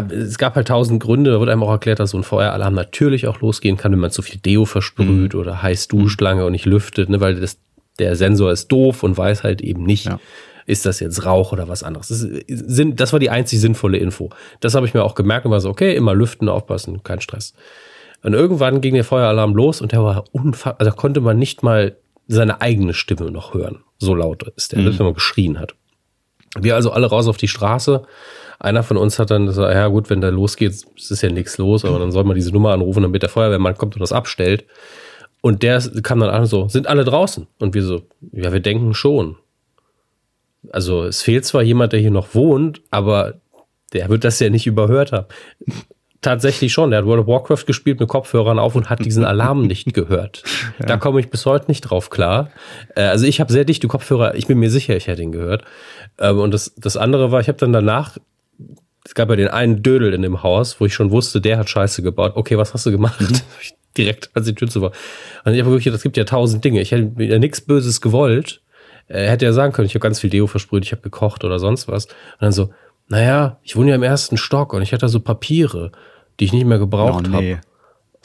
es 0.00 0.38
gab 0.38 0.56
halt 0.56 0.68
tausend 0.68 1.02
Gründe, 1.02 1.32
da 1.32 1.40
wird 1.40 1.50
einem 1.50 1.62
auch 1.62 1.70
erklärt, 1.70 2.00
dass 2.00 2.10
so 2.10 2.18
ein 2.18 2.24
Feueralarm 2.24 2.74
natürlich 2.74 3.26
auch 3.26 3.40
losgehen 3.40 3.76
kann, 3.76 3.92
wenn 3.92 3.98
man 3.98 4.10
zu 4.10 4.22
viel 4.22 4.38
Deo 4.40 4.64
versprüht 4.64 5.34
mhm. 5.34 5.40
oder 5.40 5.62
heiß 5.62 5.88
duscht 5.88 6.20
lange 6.20 6.44
und 6.44 6.52
nicht 6.52 6.66
lüftet, 6.66 7.08
ne, 7.08 7.20
weil 7.20 7.40
das, 7.40 7.58
der 7.98 8.16
Sensor 8.16 8.52
ist 8.52 8.68
doof 8.68 9.02
und 9.02 9.16
weiß 9.16 9.42
halt 9.42 9.60
eben 9.60 9.84
nicht, 9.84 10.06
ja. 10.06 10.20
ist 10.66 10.86
das 10.86 11.00
jetzt 11.00 11.24
Rauch 11.24 11.52
oder 11.52 11.68
was 11.68 11.82
anderes. 11.82 12.08
Das, 12.08 12.22
ist, 12.22 12.82
das 12.94 13.12
war 13.12 13.20
die 13.20 13.30
einzig 13.30 13.60
sinnvolle 13.60 13.98
Info. 13.98 14.30
Das 14.60 14.74
habe 14.74 14.86
ich 14.86 14.94
mir 14.94 15.04
auch 15.04 15.14
gemerkt 15.14 15.46
und 15.46 15.52
war 15.52 15.60
so, 15.60 15.70
okay, 15.70 15.94
immer 15.94 16.14
lüften, 16.14 16.48
aufpassen, 16.48 17.02
kein 17.02 17.20
Stress. 17.20 17.54
Und 18.22 18.34
irgendwann 18.34 18.80
ging 18.80 18.94
der 18.94 19.04
Feueralarm 19.04 19.54
los 19.54 19.80
und 19.80 19.92
der 19.92 20.02
war 20.02 20.24
unfassbar, 20.32 20.76
also 20.78 20.92
konnte 20.92 21.20
man 21.20 21.38
nicht 21.38 21.62
mal 21.62 21.96
seine 22.28 22.60
eigene 22.60 22.94
Stimme 22.94 23.30
noch 23.30 23.52
hören. 23.52 23.80
So 23.98 24.14
laut 24.14 24.44
ist 24.56 24.72
der, 24.72 24.80
mhm. 24.80 24.98
wenn 24.98 25.06
man 25.06 25.14
geschrien 25.14 25.58
hat. 25.58 25.74
Wir 26.58 26.74
also 26.74 26.90
alle 26.92 27.06
raus 27.06 27.28
auf 27.28 27.36
die 27.36 27.48
Straße 27.48 28.02
einer 28.62 28.84
von 28.84 28.96
uns 28.96 29.18
hat 29.18 29.30
dann 29.32 29.46
gesagt, 29.46 29.74
ja 29.74 29.88
gut, 29.88 30.08
wenn 30.08 30.20
da 30.20 30.28
losgeht, 30.28 30.72
ist 30.96 31.22
ja 31.22 31.30
nichts 31.30 31.58
los, 31.58 31.84
aber 31.84 31.98
dann 31.98 32.12
soll 32.12 32.22
man 32.22 32.36
diese 32.36 32.52
Nummer 32.52 32.72
anrufen, 32.72 33.02
damit 33.02 33.22
der 33.22 33.28
Feuerwehrmann 33.28 33.76
kommt 33.76 33.96
und 33.96 34.00
das 34.00 34.12
abstellt. 34.12 34.64
Und 35.40 35.64
der 35.64 35.82
kam 36.04 36.20
dann 36.20 36.30
an 36.30 36.46
so, 36.46 36.68
sind 36.68 36.86
alle 36.86 37.04
draußen? 37.04 37.48
Und 37.58 37.74
wir 37.74 37.82
so, 37.82 38.02
ja, 38.30 38.52
wir 38.52 38.60
denken 38.60 38.94
schon. 38.94 39.36
Also 40.70 41.02
es 41.02 41.22
fehlt 41.22 41.44
zwar 41.44 41.62
jemand, 41.62 41.92
der 41.92 41.98
hier 41.98 42.12
noch 42.12 42.36
wohnt, 42.36 42.80
aber 42.92 43.34
der 43.92 44.08
wird 44.08 44.22
das 44.22 44.38
ja 44.38 44.48
nicht 44.48 44.68
überhört 44.68 45.10
haben. 45.10 45.26
Tatsächlich 46.20 46.72
schon. 46.72 46.90
Der 46.90 47.00
hat 47.00 47.06
World 47.06 47.22
of 47.22 47.26
Warcraft 47.26 47.66
gespielt 47.66 47.98
mit 47.98 48.08
Kopfhörern 48.08 48.60
auf 48.60 48.76
und 48.76 48.88
hat 48.88 49.04
diesen 49.04 49.24
Alarm 49.24 49.66
nicht 49.66 49.92
gehört. 49.92 50.44
Ja. 50.78 50.86
Da 50.86 50.96
komme 50.98 51.18
ich 51.18 51.30
bis 51.30 51.46
heute 51.46 51.66
nicht 51.66 51.80
drauf 51.80 52.10
klar. 52.10 52.50
Äh, 52.94 53.02
also 53.02 53.26
ich 53.26 53.40
habe 53.40 53.52
sehr 53.52 53.64
dichte 53.64 53.88
Kopfhörer. 53.88 54.36
Ich 54.36 54.46
bin 54.46 54.60
mir 54.60 54.70
sicher, 54.70 54.94
ich 54.96 55.08
hätte 55.08 55.22
ihn 55.22 55.32
gehört. 55.32 55.64
Ähm, 56.20 56.38
und 56.38 56.54
das, 56.54 56.76
das 56.76 56.96
andere 56.96 57.32
war, 57.32 57.40
ich 57.40 57.48
habe 57.48 57.58
dann 57.58 57.72
danach 57.72 58.18
es 59.04 59.14
gab 59.14 59.30
ja 59.30 59.36
den 59.36 59.48
einen 59.48 59.82
Dödel 59.82 60.14
in 60.14 60.22
dem 60.22 60.42
Haus, 60.42 60.80
wo 60.80 60.86
ich 60.86 60.94
schon 60.94 61.10
wusste, 61.10 61.40
der 61.40 61.58
hat 61.58 61.68
Scheiße 61.68 62.02
gebaut. 62.02 62.32
Okay, 62.34 62.56
was 62.56 62.72
hast 62.74 62.86
du 62.86 62.90
gemacht? 62.90 63.20
Mhm. 63.20 63.40
Direkt, 63.96 64.30
als 64.32 64.46
die 64.46 64.54
Tür 64.54 64.68
zu 64.68 64.80
war. 64.80 64.92
Und 65.44 65.52
ich 65.52 65.60
habe 65.60 65.70
wirklich, 65.70 65.92
das 65.92 66.02
gibt 66.02 66.16
ja 66.16 66.24
tausend 66.24 66.64
Dinge. 66.64 66.80
Ich 66.80 66.92
hätte 66.92 67.22
ja 67.22 67.38
nichts 67.38 67.60
Böses 67.60 68.00
gewollt. 68.00 68.62
Er 69.08 69.30
hätte 69.30 69.44
ja 69.44 69.52
sagen 69.52 69.72
können, 69.72 69.86
ich 69.86 69.94
habe 69.94 70.02
ganz 70.02 70.20
viel 70.20 70.30
Deo 70.30 70.46
versprüht, 70.46 70.84
ich 70.84 70.92
habe 70.92 71.02
gekocht 71.02 71.44
oder 71.44 71.58
sonst 71.58 71.88
was. 71.88 72.06
Und 72.06 72.40
dann 72.40 72.52
so, 72.52 72.70
naja, 73.08 73.58
ich 73.62 73.76
wohne 73.76 73.90
ja 73.90 73.96
im 73.96 74.02
ersten 74.02 74.38
Stock 74.38 74.72
und 74.72 74.80
ich 74.80 74.94
hatte 74.94 75.08
so 75.08 75.20
Papiere, 75.20 75.92
die 76.40 76.44
ich 76.46 76.54
nicht 76.54 76.64
mehr 76.64 76.78
gebraucht 76.78 77.24
oh, 77.26 77.28
nee. 77.28 77.56
habe. 77.56 77.60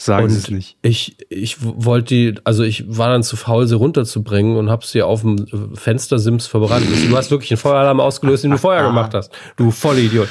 Sagen 0.00 0.30
Sie 0.30 0.38
es 0.38 0.48
nicht. 0.48 0.76
Ich, 0.80 1.16
ich 1.28 1.56
wollte 1.60 2.14
die, 2.14 2.34
also 2.44 2.62
ich 2.62 2.84
war 2.86 3.10
dann 3.10 3.24
zu 3.24 3.36
faul, 3.36 3.66
sie 3.66 3.74
runterzubringen 3.74 4.56
und 4.56 4.70
habe 4.70 4.86
sie 4.86 5.02
auf 5.02 5.22
dem 5.22 5.74
Fenstersims 5.74 6.46
verbrannt. 6.46 6.86
Du 7.10 7.16
hast 7.16 7.32
wirklich 7.32 7.50
einen 7.50 7.58
Feueralarm 7.58 7.98
ausgelöst, 7.98 8.44
den 8.44 8.52
du 8.52 8.58
Feuer 8.58 8.86
gemacht 8.86 9.12
hast. 9.12 9.32
Du 9.56 9.72
Vollidiot. 9.72 10.28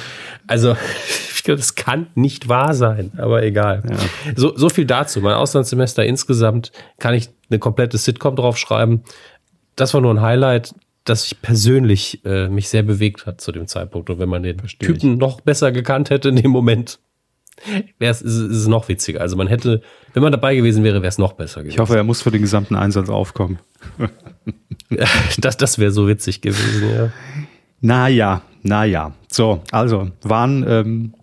Also, 0.47 0.77
das 1.45 1.75
kann 1.75 2.07
nicht 2.15 2.47
wahr 2.47 2.73
sein, 2.73 3.11
aber 3.17 3.43
egal. 3.43 3.83
Ja. 3.89 3.97
So, 4.37 4.55
so 4.55 4.69
viel 4.69 4.85
dazu. 4.85 5.19
Mein 5.19 5.33
Auslandssemester 5.33 6.05
insgesamt 6.05 6.71
kann 6.97 7.13
ich 7.13 7.29
eine 7.49 7.59
komplette 7.59 7.97
Sitcom 7.97 8.37
draufschreiben. 8.37 9.03
Das 9.75 9.93
war 9.93 9.99
nur 9.99 10.13
ein 10.13 10.21
Highlight, 10.21 10.73
das 11.03 11.25
ich 11.25 11.41
persönlich 11.41 12.23
äh, 12.25 12.47
mich 12.47 12.69
sehr 12.69 12.83
bewegt 12.83 13.25
hat 13.25 13.41
zu 13.41 13.51
dem 13.51 13.67
Zeitpunkt. 13.67 14.09
Und 14.09 14.19
wenn 14.19 14.29
man 14.29 14.43
den 14.43 14.59
Verstehe 14.59 14.93
Typen 14.93 15.13
ich. 15.13 15.19
noch 15.19 15.41
besser 15.41 15.73
gekannt 15.73 16.09
hätte 16.09 16.29
in 16.29 16.37
dem 16.37 16.51
Moment, 16.51 16.99
wäre 17.99 18.11
es, 18.11 18.21
ist 18.21 18.33
es 18.33 18.67
noch 18.67 18.87
witziger. 18.87 19.21
Also 19.21 19.35
man 19.35 19.47
hätte, 19.47 19.81
wenn 20.13 20.23
man 20.23 20.31
dabei 20.31 20.55
gewesen 20.55 20.83
wäre, 20.83 21.01
wäre 21.01 21.09
es 21.09 21.17
noch 21.17 21.33
besser 21.33 21.61
gewesen. 21.61 21.73
Ich 21.73 21.79
hoffe, 21.79 21.95
er 21.95 22.03
muss 22.03 22.21
für 22.21 22.31
den 22.31 22.41
gesamten 22.41 22.75
Einsatz 22.75 23.09
aufkommen. 23.09 23.59
das 25.37 25.57
das 25.57 25.79
wäre 25.79 25.91
so 25.91 26.07
witzig 26.07 26.41
gewesen, 26.41 26.89
ja. 26.89 27.11
Naja, 27.81 28.41
naja. 28.63 29.13
So, 29.29 29.61
also 29.71 30.09
waren 30.23 30.65
ähm, 30.67 31.13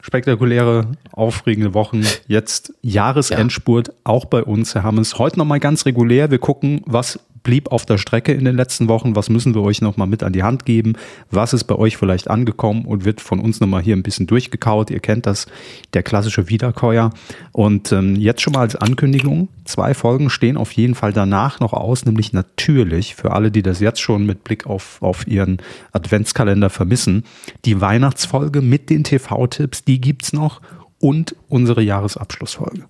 spektakuläre, 0.00 0.92
aufregende 1.12 1.74
Wochen. 1.74 2.04
Jetzt 2.28 2.74
Jahresendspurt, 2.82 3.88
ja. 3.88 3.94
auch 4.04 4.26
bei 4.26 4.42
uns, 4.42 4.74
Herr 4.74 4.82
Hammes. 4.82 5.18
Heute 5.18 5.38
nochmal 5.38 5.60
ganz 5.60 5.86
regulär. 5.86 6.30
Wir 6.30 6.38
gucken, 6.38 6.82
was 6.86 7.18
blieb 7.46 7.70
auf 7.70 7.86
der 7.86 7.96
Strecke 7.96 8.32
in 8.32 8.44
den 8.44 8.56
letzten 8.56 8.88
Wochen? 8.88 9.14
Was 9.14 9.30
müssen 9.30 9.54
wir 9.54 9.62
euch 9.62 9.80
nochmal 9.80 10.08
mit 10.08 10.24
an 10.24 10.32
die 10.32 10.42
Hand 10.42 10.64
geben? 10.64 10.94
Was 11.30 11.52
ist 11.52 11.64
bei 11.64 11.76
euch 11.76 11.96
vielleicht 11.96 12.28
angekommen 12.28 12.84
und 12.84 13.04
wird 13.04 13.20
von 13.20 13.38
uns 13.38 13.60
nochmal 13.60 13.82
hier 13.82 13.94
ein 13.94 14.02
bisschen 14.02 14.26
durchgekaut? 14.26 14.90
Ihr 14.90 14.98
kennt 14.98 15.26
das, 15.26 15.46
der 15.94 16.02
klassische 16.02 16.48
Wiederkäuer. 16.48 17.10
Und 17.52 17.92
ähm, 17.92 18.16
jetzt 18.16 18.42
schon 18.42 18.54
mal 18.54 18.62
als 18.62 18.74
Ankündigung, 18.74 19.48
zwei 19.64 19.94
Folgen 19.94 20.28
stehen 20.28 20.56
auf 20.56 20.72
jeden 20.72 20.96
Fall 20.96 21.12
danach 21.12 21.60
noch 21.60 21.72
aus, 21.72 22.04
nämlich 22.04 22.32
natürlich 22.32 23.14
für 23.14 23.30
alle, 23.30 23.52
die 23.52 23.62
das 23.62 23.78
jetzt 23.78 24.00
schon 24.00 24.26
mit 24.26 24.42
Blick 24.42 24.66
auf, 24.66 25.00
auf 25.00 25.28
ihren 25.28 25.58
Adventskalender 25.92 26.68
vermissen, 26.68 27.22
die 27.64 27.80
Weihnachtsfolge 27.80 28.60
mit 28.60 28.90
den 28.90 29.04
TV-Tipps, 29.04 29.84
die 29.84 30.00
gibt's 30.00 30.32
noch 30.32 30.60
und 30.98 31.36
unsere 31.48 31.80
Jahresabschlussfolge. 31.80 32.86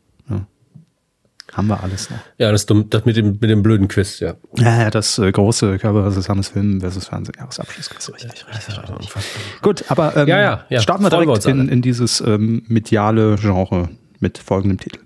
Haben 1.57 1.69
wir 1.69 1.83
alles 1.83 2.11
noch. 2.11 2.19
Ja, 2.37 2.53
das, 2.53 2.67
das 2.67 3.05
mit, 3.07 3.17
dem, 3.17 3.39
mit 3.41 3.49
dem 3.49 3.63
blöden 3.63 3.89
Quiz, 3.89 4.21
ja. 4.21 4.35
Ja, 4.59 4.83
ja 4.83 4.91
das 4.91 5.19
äh, 5.19 5.33
große 5.33 5.79
Körper 5.79 6.03
versus 6.03 6.29
Hammes 6.29 6.49
Film 6.49 6.83
versus 6.83 7.07
Fernsehen, 7.07 7.35
Jahresabschlussquiz. 7.39 8.13
Richtig, 8.13 8.47
richtig, 8.47 8.79
richtig. 8.79 9.63
Gut, 9.63 9.85
aber 9.89 10.15
ähm, 10.19 10.29
ja, 10.29 10.39
ja, 10.43 10.65
ja. 10.69 10.81
starten 10.81 11.03
wir 11.03 11.09
direkt 11.09 11.47
wir 11.47 11.51
in, 11.51 11.69
in, 11.71 11.81
dieses 11.81 12.21
ähm, 12.21 12.63
mediale 12.69 13.37
Genre 13.37 13.89
mit 14.21 14.37
folgendem 14.37 14.79
Titel. 14.79 15.01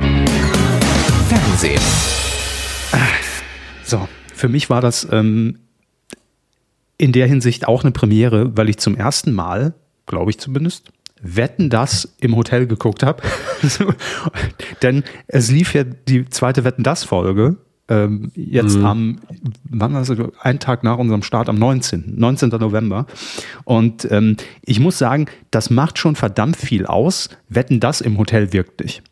Fernsehen. 1.28 1.80
So, 3.84 4.08
für 4.34 4.48
mich 4.48 4.68
war 4.68 4.80
das 4.80 5.06
ähm, 5.12 5.60
in 6.98 7.12
der 7.12 7.28
Hinsicht 7.28 7.68
auch 7.68 7.84
eine 7.84 7.92
Premiere, 7.92 8.56
weil 8.56 8.68
ich 8.68 8.78
zum 8.78 8.96
ersten 8.96 9.32
Mal, 9.32 9.74
glaube 10.06 10.32
ich 10.32 10.38
zumindest, 10.38 10.90
Wetten 11.22 11.70
das 11.70 12.16
im 12.20 12.36
Hotel 12.36 12.66
geguckt 12.66 13.02
habe. 13.02 13.22
Denn 14.82 15.04
es 15.26 15.50
lief 15.50 15.74
ja 15.74 15.84
die 15.84 16.28
zweite 16.28 16.64
Wetten 16.64 16.82
das 16.82 17.04
Folge 17.04 17.56
ähm, 17.90 18.30
jetzt 18.34 18.78
mhm. 18.78 18.84
am, 18.86 19.16
wann 19.68 19.92
war 19.92 20.04
das? 20.04 20.16
Ein 20.40 20.60
Tag 20.60 20.84
nach 20.84 20.96
unserem 20.96 21.22
Start 21.22 21.48
am 21.48 21.56
19. 21.56 22.14
19. 22.16 22.48
November. 22.50 23.06
Und 23.64 24.10
ähm, 24.10 24.36
ich 24.64 24.78
muss 24.78 24.96
sagen, 24.96 25.26
das 25.50 25.70
macht 25.70 25.98
schon 25.98 26.14
verdammt 26.14 26.56
viel 26.56 26.86
aus. 26.86 27.28
Wetten 27.48 27.80
das 27.80 28.00
im 28.00 28.16
Hotel 28.16 28.52
wirkt 28.52 28.80
nicht. 28.80 29.02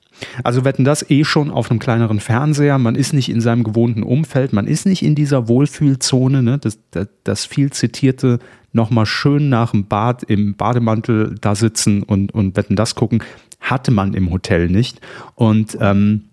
Also 0.42 0.64
wetten 0.64 0.84
das 0.84 1.08
eh 1.10 1.24
schon 1.24 1.50
auf 1.50 1.70
einem 1.70 1.78
kleineren 1.78 2.18
Fernseher, 2.18 2.78
man 2.78 2.96
ist 2.96 3.12
nicht 3.12 3.28
in 3.28 3.40
seinem 3.40 3.62
gewohnten 3.62 4.02
Umfeld, 4.02 4.52
man 4.52 4.66
ist 4.66 4.84
nicht 4.84 5.04
in 5.04 5.14
dieser 5.14 5.46
Wohlfühlzone, 5.46 6.42
ne? 6.42 6.58
das, 6.58 6.78
das, 6.90 7.06
das 7.22 7.44
viel 7.44 7.70
zitierte 7.70 8.40
nochmal 8.72 9.06
schön 9.06 9.48
nach 9.48 9.70
dem 9.72 9.87
Bad 9.87 10.22
im 10.25 10.54
Bademantel 10.54 11.37
da 11.40 11.54
sitzen 11.54 12.02
und, 12.02 12.32
und 12.32 12.56
wetten 12.56 12.76
das 12.76 12.94
gucken, 12.94 13.22
hatte 13.60 13.90
man 13.90 14.14
im 14.14 14.30
Hotel 14.30 14.68
nicht. 14.68 15.00
Und 15.34 15.76
ähm, 15.80 16.25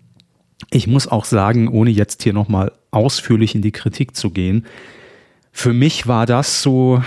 ich 0.70 0.86
muss 0.86 1.08
auch 1.08 1.24
sagen, 1.24 1.68
ohne 1.68 1.90
jetzt 1.90 2.22
hier 2.22 2.32
nochmal 2.32 2.72
ausführlich 2.90 3.54
in 3.54 3.62
die 3.62 3.72
Kritik 3.72 4.16
zu 4.16 4.30
gehen, 4.30 4.66
für 5.52 5.72
mich 5.72 6.06
war 6.06 6.26
das 6.26 6.62
so, 6.62 7.02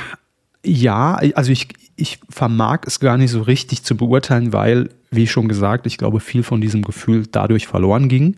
ja, 0.65 1.15
also 1.35 1.51
ich, 1.51 1.69
ich 1.95 2.19
vermag 2.29 2.81
es 2.85 2.99
gar 2.99 3.17
nicht 3.17 3.31
so 3.31 3.41
richtig 3.41 3.83
zu 3.83 3.95
beurteilen, 3.95 4.53
weil, 4.53 4.89
wie 5.11 5.27
schon 5.27 5.47
gesagt, 5.47 5.85
ich 5.85 5.97
glaube, 5.97 6.19
viel 6.19 6.43
von 6.43 6.59
diesem 6.59 6.81
Gefühl 6.81 7.27
dadurch 7.27 7.67
verloren 7.67 8.09
ging. 8.09 8.37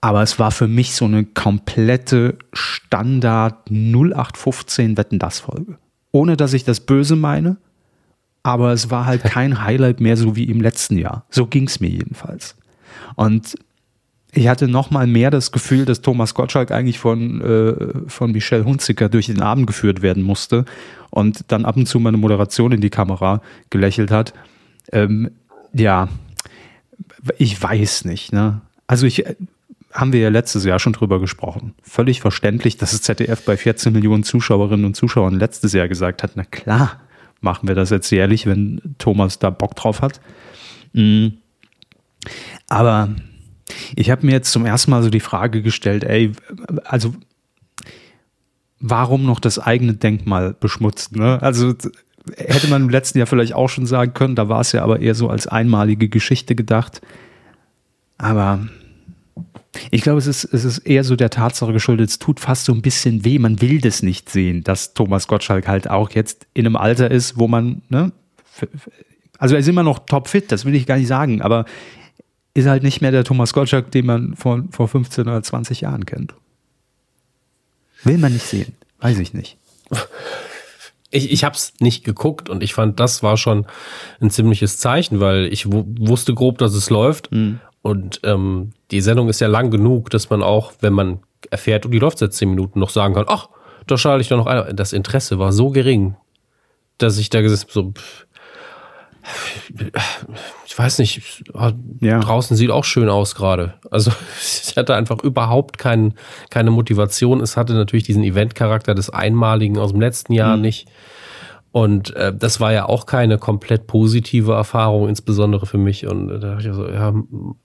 Aber 0.00 0.22
es 0.22 0.38
war 0.38 0.50
für 0.50 0.68
mich 0.68 0.94
so 0.94 1.04
eine 1.04 1.24
komplette 1.24 2.38
Standard 2.52 3.70
0815 3.70 4.96
Wetten 4.96 5.18
das 5.18 5.40
Folge 5.40 5.78
ohne 6.16 6.38
dass 6.38 6.54
ich 6.54 6.64
das 6.64 6.80
böse 6.80 7.14
meine, 7.14 7.58
aber 8.42 8.72
es 8.72 8.90
war 8.90 9.04
halt 9.04 9.22
kein 9.22 9.62
Highlight 9.62 10.00
mehr 10.00 10.16
so 10.16 10.34
wie 10.34 10.44
im 10.44 10.62
letzten 10.62 10.96
Jahr. 10.96 11.26
So 11.28 11.46
ging 11.46 11.66
es 11.66 11.78
mir 11.78 11.90
jedenfalls. 11.90 12.56
Und 13.16 13.54
ich 14.32 14.48
hatte 14.48 14.66
noch 14.66 14.90
mal 14.90 15.06
mehr 15.06 15.30
das 15.30 15.52
Gefühl, 15.52 15.84
dass 15.84 16.00
Thomas 16.00 16.32
Gottschalk 16.32 16.70
eigentlich 16.70 16.98
von, 16.98 17.42
äh, 17.42 18.08
von 18.08 18.32
Michelle 18.32 18.64
Hunziker 18.64 19.10
durch 19.10 19.26
den 19.26 19.42
Abend 19.42 19.66
geführt 19.66 20.00
werden 20.00 20.22
musste 20.22 20.64
und 21.10 21.44
dann 21.48 21.66
ab 21.66 21.76
und 21.76 21.86
zu 21.86 22.00
meine 22.00 22.16
Moderation 22.16 22.72
in 22.72 22.80
die 22.80 22.88
Kamera 22.88 23.42
gelächelt 23.68 24.10
hat. 24.10 24.32
Ähm, 24.92 25.32
ja, 25.74 26.08
ich 27.36 27.62
weiß 27.62 28.06
nicht. 28.06 28.32
Ne? 28.32 28.62
Also 28.86 29.06
ich, 29.06 29.24
haben 29.96 30.12
wir 30.12 30.20
ja 30.20 30.28
letztes 30.28 30.64
Jahr 30.64 30.78
schon 30.78 30.92
drüber 30.92 31.20
gesprochen. 31.20 31.74
Völlig 31.82 32.20
verständlich, 32.20 32.76
dass 32.76 32.90
das 32.90 33.02
ZDF 33.02 33.44
bei 33.44 33.56
14 33.56 33.92
Millionen 33.92 34.24
Zuschauerinnen 34.24 34.84
und 34.84 34.94
Zuschauern 34.94 35.34
letztes 35.34 35.72
Jahr 35.72 35.88
gesagt 35.88 36.22
hat, 36.22 36.32
na 36.34 36.44
klar, 36.44 37.00
machen 37.40 37.66
wir 37.66 37.74
das 37.74 37.90
jetzt 37.90 38.10
jährlich, 38.10 38.46
wenn 38.46 38.80
Thomas 38.98 39.38
da 39.38 39.48
Bock 39.48 39.74
drauf 39.74 40.02
hat. 40.02 40.20
Mhm. 40.92 41.38
Aber 42.68 43.08
ich 43.94 44.10
habe 44.10 44.26
mir 44.26 44.32
jetzt 44.32 44.52
zum 44.52 44.66
ersten 44.66 44.90
Mal 44.90 45.02
so 45.02 45.08
die 45.08 45.20
Frage 45.20 45.62
gestellt, 45.62 46.04
ey, 46.04 46.32
also 46.84 47.14
warum 48.78 49.24
noch 49.24 49.40
das 49.40 49.58
eigene 49.58 49.94
Denkmal 49.94 50.52
beschmutzt? 50.52 51.16
Ne? 51.16 51.40
Also 51.40 51.74
hätte 52.36 52.68
man 52.68 52.82
im 52.82 52.90
letzten 52.90 53.18
Jahr 53.18 53.26
vielleicht 53.26 53.54
auch 53.54 53.68
schon 53.68 53.86
sagen 53.86 54.12
können, 54.12 54.34
da 54.34 54.50
war 54.50 54.60
es 54.60 54.72
ja 54.72 54.82
aber 54.82 55.00
eher 55.00 55.14
so 55.14 55.30
als 55.30 55.46
einmalige 55.46 56.10
Geschichte 56.10 56.54
gedacht. 56.54 57.00
Aber 58.18 58.68
ich 59.90 60.02
glaube, 60.02 60.18
es 60.18 60.26
ist, 60.26 60.44
es 60.44 60.64
ist 60.64 60.78
eher 60.78 61.04
so 61.04 61.16
der 61.16 61.30
Tatsache 61.30 61.72
geschuldet, 61.72 62.10
es 62.10 62.18
tut 62.18 62.40
fast 62.40 62.64
so 62.64 62.72
ein 62.72 62.82
bisschen 62.82 63.24
weh. 63.24 63.38
Man 63.38 63.60
will 63.60 63.80
das 63.80 64.02
nicht 64.02 64.28
sehen, 64.30 64.62
dass 64.64 64.94
Thomas 64.94 65.28
Gottschalk 65.28 65.68
halt 65.68 65.88
auch 65.88 66.10
jetzt 66.10 66.46
in 66.54 66.66
einem 66.66 66.76
Alter 66.76 67.10
ist, 67.10 67.38
wo 67.38 67.48
man, 67.48 67.82
ne, 67.88 68.12
also 69.38 69.54
er 69.54 69.60
ist 69.60 69.68
immer 69.68 69.82
noch 69.82 70.00
topfit, 70.00 70.50
das 70.52 70.64
will 70.64 70.74
ich 70.74 70.86
gar 70.86 70.96
nicht 70.96 71.08
sagen, 71.08 71.42
aber 71.42 71.64
ist 72.54 72.66
halt 72.66 72.82
nicht 72.82 73.02
mehr 73.02 73.10
der 73.10 73.24
Thomas 73.24 73.52
Gottschalk, 73.52 73.90
den 73.90 74.06
man 74.06 74.34
vor, 74.34 74.64
vor 74.70 74.88
15 74.88 75.24
oder 75.24 75.42
20 75.42 75.82
Jahren 75.82 76.06
kennt. 76.06 76.34
Will 78.04 78.18
man 78.18 78.32
nicht 78.32 78.46
sehen, 78.46 78.74
weiß 79.00 79.18
ich 79.18 79.34
nicht. 79.34 79.58
Ich, 81.10 81.30
ich 81.30 81.44
habe 81.44 81.54
es 81.54 81.74
nicht 81.80 82.04
geguckt 82.04 82.48
und 82.48 82.62
ich 82.62 82.74
fand, 82.74 82.98
das 82.98 83.22
war 83.22 83.36
schon 83.36 83.66
ein 84.20 84.30
ziemliches 84.30 84.78
Zeichen, 84.78 85.20
weil 85.20 85.46
ich 85.52 85.66
wusste 85.70 86.34
grob, 86.34 86.58
dass 86.58 86.74
es 86.74 86.90
läuft. 86.90 87.30
Mhm. 87.30 87.60
Und 87.86 88.18
ähm, 88.24 88.72
die 88.90 89.00
Sendung 89.00 89.28
ist 89.28 89.40
ja 89.40 89.46
lang 89.46 89.70
genug, 89.70 90.10
dass 90.10 90.28
man 90.28 90.42
auch, 90.42 90.72
wenn 90.80 90.92
man 90.92 91.20
erfährt, 91.52 91.86
und 91.86 91.92
die 91.92 92.00
läuft 92.00 92.18
seit 92.18 92.32
zehn 92.32 92.50
Minuten, 92.50 92.80
noch 92.80 92.90
sagen 92.90 93.14
kann, 93.14 93.26
ach, 93.28 93.48
da 93.86 93.96
schalte 93.96 94.22
ich 94.22 94.28
doch 94.28 94.38
noch 94.38 94.46
ein. 94.46 94.74
Das 94.74 94.92
Interesse 94.92 95.38
war 95.38 95.52
so 95.52 95.70
gering, 95.70 96.16
dass 96.98 97.16
ich 97.16 97.30
da 97.30 97.42
gesagt 97.42 97.70
so, 97.70 97.92
pff, 97.92 98.26
ich 100.66 100.76
weiß 100.76 100.98
nicht, 100.98 101.44
ja. 102.00 102.18
draußen 102.18 102.56
sieht 102.56 102.72
auch 102.72 102.82
schön 102.82 103.08
aus 103.08 103.36
gerade. 103.36 103.74
Also 103.88 104.10
ich 104.40 104.76
hatte 104.76 104.96
einfach 104.96 105.22
überhaupt 105.22 105.78
kein, 105.78 106.14
keine 106.50 106.72
Motivation. 106.72 107.40
Es 107.40 107.56
hatte 107.56 107.74
natürlich 107.74 108.04
diesen 108.04 108.24
Eventcharakter 108.24 108.96
des 108.96 109.10
Einmaligen 109.10 109.78
aus 109.78 109.92
dem 109.92 110.00
letzten 110.00 110.32
Jahr 110.32 110.56
mhm. 110.56 110.62
nicht. 110.62 110.88
Und 111.76 112.16
äh, 112.16 112.34
das 112.34 112.58
war 112.58 112.72
ja 112.72 112.86
auch 112.86 113.04
keine 113.04 113.36
komplett 113.36 113.86
positive 113.86 114.50
Erfahrung, 114.54 115.10
insbesondere 115.10 115.66
für 115.66 115.76
mich. 115.76 116.06
Und 116.06 116.30
äh, 116.30 116.40
da 116.40 116.54
dachte 116.54 116.70
ich 116.70 116.74
so, 116.74 116.88
ja, 116.88 117.12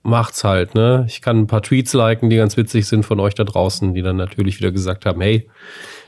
macht's 0.02 0.44
halt, 0.44 0.74
ne? 0.74 1.06
Ich 1.08 1.22
kann 1.22 1.38
ein 1.38 1.46
paar 1.46 1.62
Tweets 1.62 1.94
liken, 1.94 2.28
die 2.28 2.36
ganz 2.36 2.58
witzig 2.58 2.86
sind 2.86 3.06
von 3.06 3.20
euch 3.20 3.34
da 3.34 3.44
draußen, 3.44 3.94
die 3.94 4.02
dann 4.02 4.16
natürlich 4.16 4.58
wieder 4.58 4.70
gesagt 4.70 5.06
haben, 5.06 5.22
hey, 5.22 5.48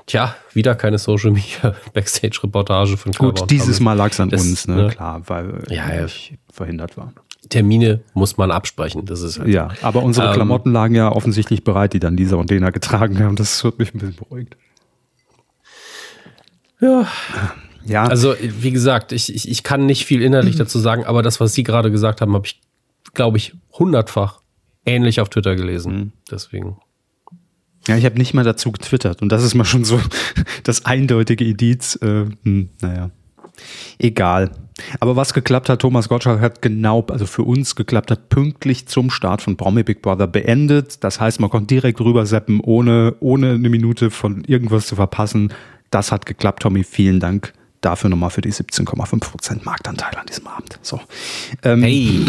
tja, 0.04 0.34
wieder 0.52 0.74
keine 0.74 0.98
Social 0.98 1.30
Media 1.30 1.74
Backstage-Reportage 1.94 2.98
von 2.98 3.12
Körper 3.12 3.40
Gut, 3.40 3.50
dieses 3.50 3.80
Mal 3.80 3.94
lag's 3.94 4.20
an 4.20 4.28
das, 4.28 4.42
uns, 4.42 4.68
ne? 4.68 4.74
ne? 4.74 4.88
Klar, 4.88 5.22
weil 5.24 5.62
ja, 5.70 5.94
ja. 5.94 6.04
ich 6.04 6.34
verhindert 6.52 6.98
war. 6.98 7.10
Termine 7.48 8.02
muss 8.12 8.36
man 8.36 8.50
absprechen. 8.50 9.06
Das 9.06 9.22
ist 9.22 9.38
halt 9.38 9.48
ja, 9.48 9.70
aber 9.80 10.02
unsere 10.02 10.26
ähm, 10.26 10.34
Klamotten 10.34 10.72
lagen 10.72 10.94
ja 10.94 11.10
offensichtlich 11.10 11.64
bereit, 11.64 11.94
die 11.94 12.00
dann 12.00 12.18
Lisa 12.18 12.36
und 12.36 12.50
Dena 12.50 12.68
getragen 12.68 13.18
haben. 13.20 13.36
Das 13.36 13.64
wird 13.64 13.78
mich 13.78 13.94
ein 13.94 13.98
bisschen 13.98 14.16
beruhigt. 14.16 14.58
Ja. 16.82 17.06
Ja. 17.86 18.04
Also, 18.04 18.34
wie 18.40 18.70
gesagt, 18.70 19.12
ich, 19.12 19.34
ich, 19.34 19.48
ich 19.48 19.62
kann 19.62 19.86
nicht 19.86 20.04
viel 20.06 20.22
innerlich 20.22 20.56
dazu 20.58 20.78
sagen, 20.78 21.04
aber 21.04 21.22
das, 21.22 21.40
was 21.40 21.54
Sie 21.54 21.62
gerade 21.62 21.90
gesagt 21.90 22.20
haben, 22.20 22.34
habe 22.34 22.46
ich, 22.46 22.60
glaube 23.12 23.36
ich, 23.36 23.54
hundertfach 23.72 24.40
ähnlich 24.86 25.20
auf 25.20 25.28
Twitter 25.28 25.56
gelesen. 25.56 25.92
Mhm. 25.92 26.12
Deswegen. 26.30 26.76
Ja, 27.86 27.96
ich 27.96 28.04
habe 28.06 28.16
nicht 28.16 28.32
mal 28.32 28.44
dazu 28.44 28.72
getwittert 28.72 29.20
und 29.20 29.30
das 29.30 29.44
ist 29.44 29.54
mal 29.54 29.64
schon 29.64 29.84
so 29.84 30.00
das 30.62 30.86
eindeutige 30.86 31.44
Indiz. 31.44 31.96
Äh, 31.96 32.26
hm, 32.42 32.70
naja, 32.80 33.10
egal. 33.98 34.52
Aber 35.00 35.14
was 35.16 35.34
geklappt 35.34 35.68
hat, 35.68 35.82
Thomas 35.82 36.08
Gottschalk 36.08 36.40
hat 36.40 36.62
genau, 36.62 37.04
also 37.08 37.26
für 37.26 37.42
uns 37.42 37.76
geklappt 37.76 38.10
hat, 38.10 38.28
pünktlich 38.28 38.88
zum 38.88 39.10
Start 39.10 39.42
von 39.42 39.56
Promi 39.56 39.84
Big 39.84 40.02
Brother 40.02 40.26
beendet. 40.26 41.04
Das 41.04 41.20
heißt, 41.20 41.40
man 41.40 41.50
konnte 41.50 41.66
direkt 41.66 42.00
rüber 42.00 42.26
seppen, 42.26 42.60
ohne, 42.60 43.14
ohne 43.20 43.50
eine 43.50 43.68
Minute 43.68 44.10
von 44.10 44.42
irgendwas 44.44 44.86
zu 44.86 44.96
verpassen. 44.96 45.52
Das 45.90 46.10
hat 46.10 46.26
geklappt, 46.26 46.62
Tommy. 46.62 46.82
Vielen 46.82 47.20
Dank 47.20 47.52
dafür 47.84 48.10
nochmal 48.10 48.30
für 48.30 48.40
die 48.40 48.52
17,5% 48.52 49.64
Marktanteil 49.64 50.14
an 50.16 50.26
diesem 50.26 50.46
Abend. 50.46 50.78
So. 50.82 51.00
Ähm, 51.62 51.82
hey! 51.82 52.24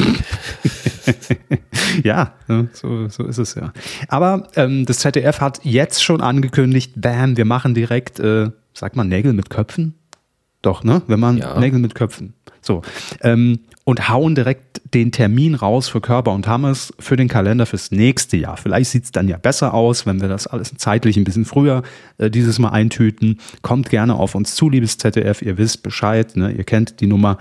ja, 2.04 2.34
ne, 2.48 2.70
so, 2.74 3.08
so 3.10 3.24
ist 3.24 3.38
es 3.38 3.56
ja. 3.56 3.72
Aber 4.08 4.48
ähm, 4.56 4.86
das 4.86 5.00
ZDF 5.00 5.42
hat 5.42 5.62
jetzt 5.64 6.04
schon 6.04 6.22
angekündigt, 6.22 6.94
bam, 6.96 7.38
wir 7.38 7.46
machen 7.46 7.74
direkt, 7.74 8.20
äh, 8.20 8.52
sagt 8.74 8.96
man 8.96 9.08
Nägel 9.08 9.34
mit 9.34 9.50
Köpfen? 9.50 9.96
Doch, 10.62 10.84
ne? 10.84 11.02
Wenn 11.08 11.20
man 11.20 11.38
ja. 11.38 11.60
Nägel 11.60 11.80
mit 11.80 11.94
Köpfen. 11.94 12.34
So. 12.62 12.82
Ähm, 13.22 13.60
und 13.86 14.10
hauen 14.10 14.34
direkt 14.34 14.82
den 14.94 15.12
Termin 15.12 15.54
raus 15.54 15.88
für 15.88 16.02
Körper 16.02 16.32
und 16.32 16.48
Hammes 16.48 16.92
für 17.00 17.16
den 17.16 17.28
Kalender 17.28 17.68
fürs 17.68 17.92
nächste 17.92 18.36
Jahr. 18.36 18.58
Vielleicht 18.58 18.90
sieht 18.90 19.06
es 19.06 19.12
dann 19.12 19.28
ja 19.28 19.38
besser 19.38 19.76
aus, 19.76 20.08
wenn 20.08 20.20
wir 20.22 20.28
das 20.28 20.48
alles 20.48 20.74
zeitlich 20.76 21.18
ein 21.18 21.24
bisschen 21.24 21.46
früher 21.46 21.84
äh, 22.18 22.32
dieses 22.32 22.58
Mal 22.58 22.70
eintüten. 22.70 23.40
Kommt 23.62 23.90
gerne 23.90 24.16
auf 24.16 24.34
uns 24.34 24.56
zu, 24.56 24.70
liebes 24.70 24.98
ZDF. 24.98 25.44
Ihr 25.44 25.60
wisst 25.60 25.84
Bescheid, 25.84 26.36
ne? 26.36 26.52
ihr 26.52 26.64
kennt 26.64 27.00
die 27.00 27.08
Nummer. 27.08 27.38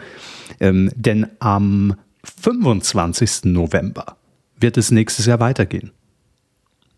Ähm, 0.61 0.91
denn 0.95 1.27
am 1.39 1.97
25. 2.43 3.45
November 3.45 4.17
wird 4.61 4.77
es 4.77 4.91
nächstes 4.91 5.25
Jahr 5.25 5.41
weitergehen. 5.41 5.93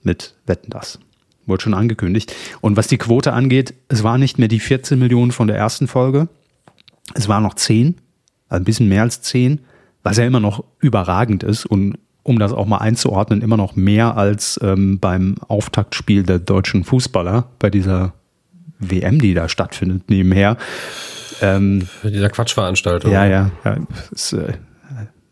Mit 0.02 0.34
Wetten 0.46 0.70
das. 0.70 0.98
Wurde 1.46 1.62
schon 1.62 1.74
angekündigt. 1.74 2.34
Und 2.60 2.76
was 2.76 2.88
die 2.88 2.98
Quote 2.98 3.32
angeht, 3.32 3.74
es 3.88 4.02
war 4.02 4.18
nicht 4.18 4.40
mehr 4.40 4.48
die 4.48 4.58
14 4.58 4.98
Millionen 4.98 5.30
von 5.30 5.46
der 5.46 5.56
ersten 5.56 5.86
Folge. 5.86 6.28
Es 7.14 7.28
war 7.28 7.40
noch 7.40 7.54
10 7.54 7.94
also 7.94 8.05
ein 8.48 8.64
bisschen 8.64 8.88
mehr 8.88 9.02
als 9.02 9.22
zehn, 9.22 9.60
was 10.02 10.16
ja 10.16 10.24
immer 10.24 10.40
noch 10.40 10.64
überragend 10.80 11.42
ist 11.42 11.66
und 11.66 11.98
um 12.22 12.38
das 12.38 12.52
auch 12.52 12.66
mal 12.66 12.78
einzuordnen, 12.78 13.40
immer 13.40 13.56
noch 13.56 13.76
mehr 13.76 14.16
als 14.16 14.58
ähm, 14.62 14.98
beim 14.98 15.36
Auftaktspiel 15.46 16.24
der 16.24 16.40
deutschen 16.40 16.82
Fußballer 16.82 17.46
bei 17.60 17.70
dieser 17.70 18.14
WM, 18.80 19.20
die 19.20 19.32
da 19.32 19.48
stattfindet, 19.48 20.10
nebenher. 20.10 20.56
Ähm, 21.40 21.82
Für 21.82 22.10
dieser 22.10 22.28
Quatschveranstaltung. 22.28 23.12
Ja, 23.12 23.26
ja. 23.26 23.50
ja 23.64 23.76
ist, 24.10 24.32
äh, 24.32 24.54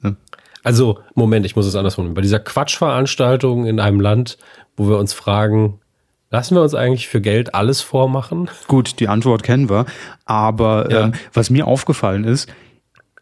ne? 0.03 0.17
Also, 0.63 1.01
Moment, 1.15 1.45
ich 1.45 1.57
muss 1.57 1.67
es 1.67 1.75
anders 1.75 1.97
formulieren. 1.97 2.15
Bei 2.15 2.23
dieser 2.23 2.39
Quatschveranstaltung 2.39 3.67
in 3.67 3.81
einem 3.81 4.01
Land, 4.01 4.39
wo 4.77 4.89
wir 4.89 4.99
uns 4.99 5.13
fragen, 5.13 5.81
Lassen 6.35 6.57
wir 6.57 6.63
uns 6.63 6.75
eigentlich 6.75 7.07
für 7.07 7.21
Geld 7.21 7.55
alles 7.55 7.81
vormachen? 7.81 8.51
Gut, 8.67 8.99
die 8.99 9.07
Antwort 9.07 9.45
kennen 9.45 9.71
wir. 9.71 9.87
Aber 10.25 10.91
ja. 10.91 11.05
ähm, 11.05 11.13
was 11.33 11.49
mir 11.49 11.65
aufgefallen 11.69 12.25
ist, 12.25 12.53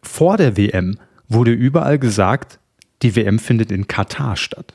vor 0.02 0.36
der 0.36 0.56
WM 0.56 0.98
wurde 1.28 1.52
überall 1.52 1.98
gesagt, 1.98 2.58
die 3.02 3.16
WM 3.16 3.38
findet 3.38 3.72
in 3.72 3.88
Katar 3.88 4.36
statt. 4.36 4.74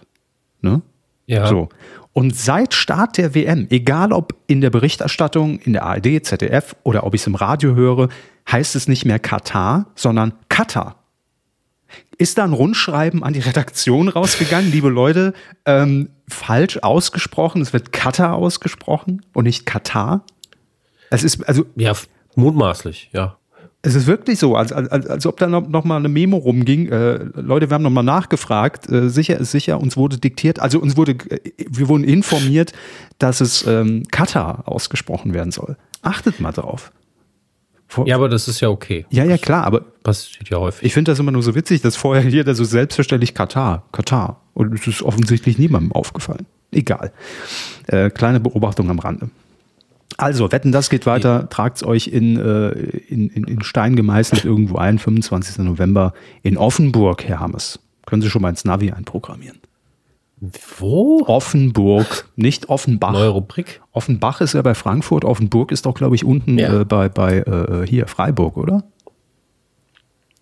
Ne? 0.61 0.81
Ja. 1.25 1.47
So. 1.47 1.69
Und 2.13 2.35
seit 2.35 2.73
Start 2.73 3.17
der 3.17 3.35
WM, 3.35 3.67
egal 3.69 4.11
ob 4.11 4.33
in 4.47 4.61
der 4.61 4.71
Berichterstattung, 4.71 5.59
in 5.59 5.73
der 5.73 5.83
ARD, 5.83 6.25
ZDF 6.25 6.75
oder 6.83 7.03
ob 7.03 7.13
ich 7.13 7.21
es 7.21 7.27
im 7.27 7.35
Radio 7.35 7.75
höre, 7.75 8.09
heißt 8.51 8.75
es 8.75 8.87
nicht 8.87 9.05
mehr 9.05 9.19
Katar, 9.19 9.91
sondern 9.93 10.33
Katar. 10.49 11.03
Ist 12.17 12.37
da 12.37 12.43
ein 12.43 12.53
Rundschreiben 12.53 13.23
an 13.23 13.33
die 13.33 13.39
Redaktion 13.39 14.09
rausgegangen, 14.09 14.71
liebe 14.71 14.89
Leute, 14.89 15.33
ähm, 15.65 16.09
falsch 16.27 16.79
ausgesprochen? 16.81 17.61
Es 17.61 17.71
wird 17.71 17.91
Katar 17.91 18.33
ausgesprochen 18.33 19.21
und 19.33 19.43
nicht 19.43 19.65
Katar. 19.65 20.25
Es 21.11 21.23
ist 21.23 21.47
also. 21.47 21.65
Ja, 21.75 21.93
mutmaßlich, 22.35 23.11
ja. 23.13 23.37
Es 23.87 23.95
ist 23.95 24.05
wirklich 24.05 24.37
so, 24.37 24.57
als, 24.57 24.73
als, 24.73 25.07
als 25.07 25.25
ob 25.25 25.37
da 25.37 25.47
noch, 25.47 25.65
noch 25.69 25.85
mal 25.85 25.95
eine 25.95 26.09
Memo 26.09 26.35
rumging. 26.35 26.89
Äh, 26.89 27.23
Leute, 27.35 27.69
wir 27.69 27.75
haben 27.75 27.83
noch 27.83 27.89
mal 27.89 28.03
nachgefragt. 28.03 28.91
Äh, 28.91 29.09
sicher 29.09 29.37
ist 29.39 29.51
sicher, 29.51 29.79
uns 29.79 29.95
wurde 29.95 30.17
diktiert, 30.17 30.59
also 30.59 30.81
uns 30.81 30.97
wurde, 30.97 31.13
äh, 31.13 31.39
wir 31.69 31.87
wurden 31.87 32.03
informiert, 32.03 32.73
dass 33.17 33.39
es 33.39 33.65
ähm, 33.65 34.03
Katar 34.11 34.63
ausgesprochen 34.65 35.33
werden 35.33 35.53
soll. 35.53 35.77
Achtet 36.01 36.41
mal 36.41 36.51
drauf. 36.51 36.91
Vor 37.87 38.05
ja, 38.05 38.15
aber 38.15 38.27
das 38.27 38.49
ist 38.49 38.59
ja 38.59 38.67
okay. 38.67 39.05
Ja, 39.09 39.23
ja, 39.23 39.37
klar, 39.37 39.63
aber. 39.63 39.79
Passiert 40.03 40.49
ja 40.49 40.57
häufig. 40.57 40.85
Ich 40.85 40.93
finde 40.93 41.13
das 41.13 41.19
immer 41.19 41.31
nur 41.31 41.41
so 41.41 41.55
witzig, 41.55 41.81
dass 41.81 41.95
vorher 41.95 42.29
jeder 42.29 42.55
so 42.55 42.65
selbstverständlich 42.65 43.33
Katar, 43.35 43.83
Katar. 43.93 44.41
Und 44.53 44.73
es 44.73 44.85
ist 44.85 45.01
offensichtlich 45.01 45.57
niemandem 45.57 45.93
aufgefallen. 45.93 46.45
Egal. 46.71 47.13
Äh, 47.87 48.09
kleine 48.09 48.41
Beobachtung 48.41 48.89
am 48.89 48.99
Rande. 48.99 49.29
Also, 50.15 50.51
wetten, 50.51 50.71
das 50.71 50.89
geht 50.89 51.05
weiter. 51.05 51.41
Ja. 51.41 51.43
Tragt 51.43 51.77
es 51.77 51.83
euch 51.83 52.07
in, 52.07 52.39
äh, 52.39 52.69
in, 52.69 53.29
in, 53.29 53.43
in 53.43 53.61
Stein 53.63 53.95
gemeißelt 53.95 54.45
irgendwo 54.45 54.77
ein, 54.77 54.99
25. 54.99 55.59
November 55.59 56.13
in 56.43 56.57
Offenburg, 56.57 57.25
Herr 57.25 57.39
Hammes. 57.39 57.79
Können 58.05 58.21
Sie 58.21 58.29
schon 58.29 58.41
mal 58.41 58.49
ins 58.49 58.63
Navi 58.63 58.91
einprogrammieren. 58.91 59.59
Wo? 60.39 61.23
Offenburg, 61.25 62.29
nicht 62.35 62.69
Offenbach. 62.69 63.11
Neue 63.11 63.29
Rubrik. 63.29 63.81
Offenbach 63.91 64.39
ist 64.41 64.53
ja 64.53 64.61
bei 64.61 64.75
Frankfurt. 64.75 65.25
Offenburg 65.25 65.71
ist 65.71 65.85
doch, 65.85 65.95
glaube 65.95 66.15
ich, 66.15 66.23
unten 66.23 66.57
ja. 66.57 66.81
äh, 66.81 66.85
bei, 66.85 67.09
bei 67.09 67.39
äh, 67.39 67.87
hier 67.87 68.07
Freiburg, 68.07 68.55
oder? 68.55 68.83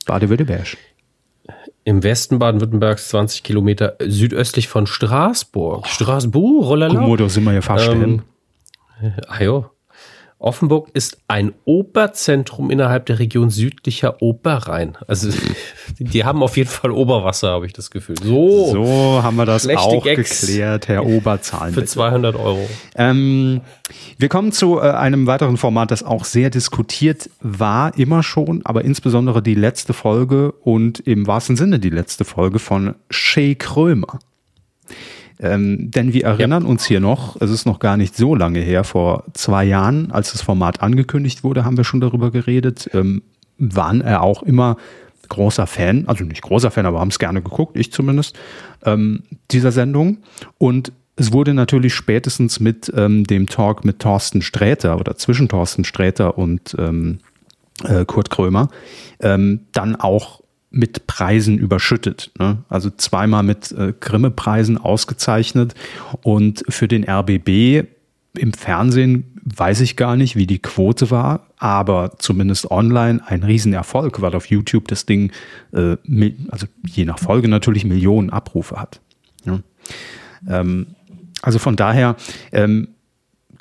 Baden-Württemberg. 0.06 0.78
Im 1.86 2.04
Westen 2.04 2.39
Baden-Württembergs 2.39 3.10
20 3.10 3.43
Kilometer 3.43 3.95
südöstlich 4.01 4.67
von 4.67 4.86
Straßburg. 4.86 5.84
Oh. 5.86 5.88
Straßburg. 5.88 6.63
Guck 6.63 7.08
mal, 7.08 7.17
da 7.17 7.30
sind 7.30 7.43
wir 7.45 7.54
ja 7.54 7.62
fast 7.62 7.88
ähm, 7.88 8.23
Ah 9.27 9.41
jo. 9.41 9.69
Offenburg 10.38 10.89
ist 10.93 11.17
ein 11.29 11.53
Oberzentrum 11.63 12.69
innerhalb 12.69 13.05
der 13.05 13.19
Region 13.19 13.49
südlicher 13.49 14.21
Oberrhein. 14.21 14.97
Also 15.08 15.29
die 15.99 16.25
haben 16.25 16.43
auf 16.43 16.58
jeden 16.58 16.69
Fall 16.69 16.91
Oberwasser, 16.91 17.51
habe 17.51 17.65
ich 17.65 17.73
das 17.73 17.89
Gefühl. 17.89 18.15
So, 18.21 18.71
so 18.71 19.23
haben 19.23 19.38
wir 19.38 19.45
das 19.45 19.67
auch 19.67 20.03
Gags 20.03 20.41
geklärt, 20.41 20.89
Herr 20.89 21.05
Oberzahlen. 21.05 21.73
Für 21.73 21.86
200 21.86 22.36
Euro. 22.36 22.67
Ähm, 22.95 23.62
wir 24.17 24.27
kommen 24.27 24.51
zu 24.51 24.77
äh, 24.77 24.81
einem 24.81 25.25
weiteren 25.25 25.55
Format, 25.55 25.89
das 25.89 26.03
auch 26.03 26.25
sehr 26.25 26.49
diskutiert 26.49 27.29
war, 27.39 27.97
immer 27.97 28.21
schon, 28.21 28.62
aber 28.65 28.84
insbesondere 28.84 29.41
die 29.41 29.55
letzte 29.55 29.93
Folge 29.93 30.51
und 30.51 30.99
im 30.99 31.27
wahrsten 31.27 31.55
Sinne 31.55 31.79
die 31.79 31.89
letzte 31.89 32.25
Folge 32.25 32.60
von 32.60 32.95
Shay 33.10 33.55
Krömer. 33.55 34.19
Ähm, 35.39 35.91
denn 35.91 36.13
wir 36.13 36.23
erinnern 36.23 36.63
ja. 36.63 36.69
uns 36.69 36.85
hier 36.85 36.99
noch, 36.99 37.39
es 37.41 37.51
ist 37.51 37.65
noch 37.65 37.79
gar 37.79 37.97
nicht 37.97 38.15
so 38.15 38.35
lange 38.35 38.59
her, 38.59 38.83
vor 38.83 39.25
zwei 39.33 39.65
Jahren, 39.65 40.11
als 40.11 40.31
das 40.31 40.41
Format 40.41 40.81
angekündigt 40.81 41.43
wurde, 41.43 41.65
haben 41.65 41.77
wir 41.77 41.83
schon 41.83 42.01
darüber 42.01 42.31
geredet, 42.31 42.89
ähm, 42.93 43.21
waren 43.57 44.01
er 44.01 44.21
auch 44.21 44.43
immer 44.43 44.77
großer 45.27 45.67
Fan, 45.67 46.05
also 46.07 46.23
nicht 46.23 46.41
großer 46.41 46.71
Fan, 46.71 46.85
aber 46.85 46.99
haben 46.99 47.09
es 47.09 47.19
gerne 47.19 47.41
geguckt, 47.41 47.77
ich 47.77 47.91
zumindest, 47.91 48.37
ähm, 48.85 49.23
dieser 49.51 49.71
Sendung. 49.71 50.19
Und 50.57 50.91
es 51.15 51.31
wurde 51.31 51.53
natürlich 51.53 51.93
spätestens 51.93 52.59
mit 52.59 52.91
ähm, 52.95 53.23
dem 53.23 53.47
Talk 53.47 53.85
mit 53.85 53.99
Thorsten 53.99 54.41
Sträter 54.41 54.99
oder 54.99 55.15
zwischen 55.15 55.47
Thorsten 55.47 55.83
Sträter 55.83 56.37
und 56.37 56.75
ähm, 56.77 57.19
äh, 57.83 58.05
Kurt 58.05 58.29
Krömer 58.29 58.69
ähm, 59.19 59.61
dann 59.71 59.95
auch 59.95 60.41
mit 60.75 61.07
Preisen 61.07 61.57
überschüttet. 61.57 62.31
Ne? 62.38 62.57
Also 62.67 62.89
zweimal 62.89 63.43
mit 63.43 63.71
äh, 63.71 63.93
Grimme-Preisen 63.97 64.77
ausgezeichnet. 64.77 65.73
Und 66.21 66.65
für 66.67 66.89
den 66.89 67.09
RBB 67.09 67.88
im 68.38 68.51
Fernsehen 68.51 69.39
weiß 69.45 69.79
ich 69.79 69.95
gar 69.95 70.17
nicht, 70.17 70.35
wie 70.35 70.45
die 70.45 70.59
Quote 70.59 71.11
war, 71.11 71.47
aber 71.57 72.15
zumindest 72.17 72.71
online 72.71 73.21
ein 73.25 73.43
Riesenerfolg, 73.43 74.21
weil 74.21 74.35
auf 74.35 74.47
YouTube 74.47 74.89
das 74.89 75.05
Ding, 75.05 75.31
äh, 75.71 75.95
also 76.49 76.67
je 76.85 77.05
nach 77.05 77.19
Folge 77.19 77.47
natürlich 77.47 77.85
Millionen 77.85 78.29
Abrufe 78.29 78.75
hat. 78.75 78.99
Ja. 79.45 79.59
Ähm, 80.47 80.88
also 81.41 81.57
von 81.57 81.77
daher, 81.77 82.17
ähm, 82.51 82.89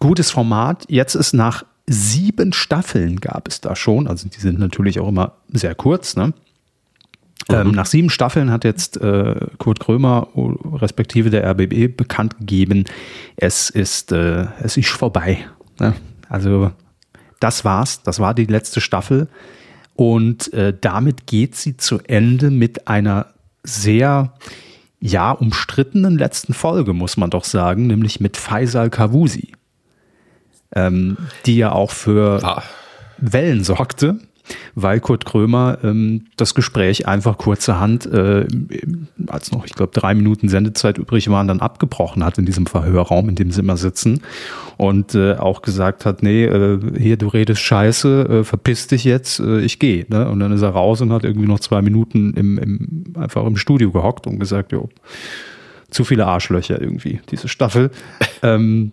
gutes 0.00 0.32
Format. 0.32 0.84
Jetzt 0.88 1.14
ist 1.14 1.32
nach 1.32 1.64
sieben 1.86 2.52
Staffeln 2.52 3.20
gab 3.20 3.46
es 3.46 3.60
da 3.60 3.76
schon, 3.76 4.08
also 4.08 4.28
die 4.28 4.40
sind 4.40 4.58
natürlich 4.58 4.98
auch 4.98 5.08
immer 5.08 5.34
sehr 5.52 5.76
kurz, 5.76 6.16
ne? 6.16 6.32
Ähm, 7.50 7.68
mhm. 7.68 7.72
nach 7.74 7.86
sieben 7.86 8.10
Staffeln 8.10 8.50
hat 8.50 8.64
jetzt 8.64 8.96
äh, 9.00 9.34
Kurt 9.58 9.80
Krömer 9.80 10.28
respektive 10.72 11.30
der 11.30 11.44
RBB 11.50 11.94
bekannt 11.96 12.38
gegeben, 12.38 12.84
es 13.36 13.70
ist, 13.70 14.12
äh, 14.12 14.46
es 14.62 14.76
ist 14.76 14.88
vorbei. 14.88 15.38
Ne? 15.78 15.94
Also 16.28 16.70
das 17.40 17.64
war's, 17.64 18.02
das 18.02 18.18
war 18.20 18.34
die 18.34 18.46
letzte 18.46 18.80
Staffel 18.80 19.28
und 19.94 20.52
äh, 20.54 20.74
damit 20.78 21.26
geht 21.26 21.54
sie 21.54 21.76
zu 21.76 22.00
Ende 22.00 22.50
mit 22.50 22.88
einer 22.88 23.26
sehr 23.62 24.32
ja 25.00 25.32
umstrittenen 25.32 26.16
letzten 26.16 26.54
Folge, 26.54 26.94
muss 26.94 27.18
man 27.18 27.28
doch 27.28 27.44
sagen, 27.44 27.86
nämlich 27.86 28.20
mit 28.20 28.38
Faisal 28.38 28.88
Kavusi, 28.88 29.52
ähm, 30.74 31.18
die 31.44 31.58
ja 31.58 31.72
auch 31.72 31.90
für 31.90 32.42
ah. 32.42 32.62
Wellen 33.18 33.64
sorgte 33.64 34.18
weil 34.74 35.00
Kurt 35.00 35.24
Krömer 35.24 35.78
ähm, 35.82 36.26
das 36.36 36.54
Gespräch 36.54 37.06
einfach 37.06 37.38
kurzerhand, 37.38 38.06
äh, 38.06 38.46
als 39.26 39.52
noch, 39.52 39.64
ich 39.64 39.74
glaube, 39.74 39.92
drei 39.92 40.14
Minuten 40.14 40.48
Sendezeit 40.48 40.98
übrig 40.98 41.28
waren, 41.30 41.48
dann 41.48 41.60
abgebrochen 41.60 42.24
hat 42.24 42.38
in 42.38 42.44
diesem 42.44 42.66
Verhörraum, 42.66 43.28
in 43.28 43.34
dem 43.34 43.50
sie 43.50 43.60
immer 43.60 43.76
sitzen 43.76 44.20
und 44.76 45.14
äh, 45.14 45.34
auch 45.34 45.62
gesagt 45.62 46.04
hat, 46.04 46.22
nee, 46.22 46.44
äh, 46.44 46.80
hier, 46.98 47.16
du 47.16 47.28
redest 47.28 47.62
scheiße, 47.62 48.28
äh, 48.28 48.44
verpiss 48.44 48.86
dich 48.86 49.04
jetzt, 49.04 49.40
äh, 49.40 49.60
ich 49.60 49.78
gehe. 49.78 50.06
Ne? 50.08 50.28
Und 50.28 50.40
dann 50.40 50.52
ist 50.52 50.62
er 50.62 50.70
raus 50.70 51.00
und 51.00 51.12
hat 51.12 51.24
irgendwie 51.24 51.48
noch 51.48 51.60
zwei 51.60 51.82
Minuten 51.82 52.34
im, 52.34 52.58
im, 52.58 53.04
einfach 53.16 53.44
im 53.46 53.56
Studio 53.56 53.92
gehockt 53.92 54.26
und 54.26 54.38
gesagt, 54.38 54.72
jo, 54.72 54.88
zu 55.90 56.04
viele 56.04 56.26
Arschlöcher 56.26 56.80
irgendwie, 56.80 57.20
diese 57.30 57.48
Staffel. 57.48 57.90
ähm, 58.42 58.92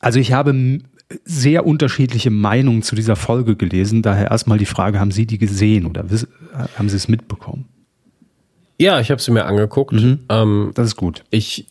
also 0.00 0.18
ich 0.18 0.32
habe 0.32 0.80
sehr 1.24 1.66
unterschiedliche 1.66 2.30
Meinungen 2.30 2.82
zu 2.82 2.94
dieser 2.94 3.16
Folge 3.16 3.56
gelesen. 3.56 4.02
Daher 4.02 4.30
erstmal 4.30 4.58
die 4.58 4.66
Frage, 4.66 5.00
haben 5.00 5.10
Sie 5.10 5.26
die 5.26 5.38
gesehen 5.38 5.86
oder 5.86 6.04
haben 6.76 6.88
Sie 6.88 6.96
es 6.96 7.08
mitbekommen? 7.08 7.66
Ja, 8.80 8.98
ich 8.98 9.10
habe 9.10 9.20
sie 9.20 9.30
mir 9.30 9.44
angeguckt. 9.44 9.92
Mhm. 9.92 10.20
Ähm, 10.30 10.70
das 10.74 10.86
ist 10.86 10.96
gut. 10.96 11.24
Ich, 11.28 11.66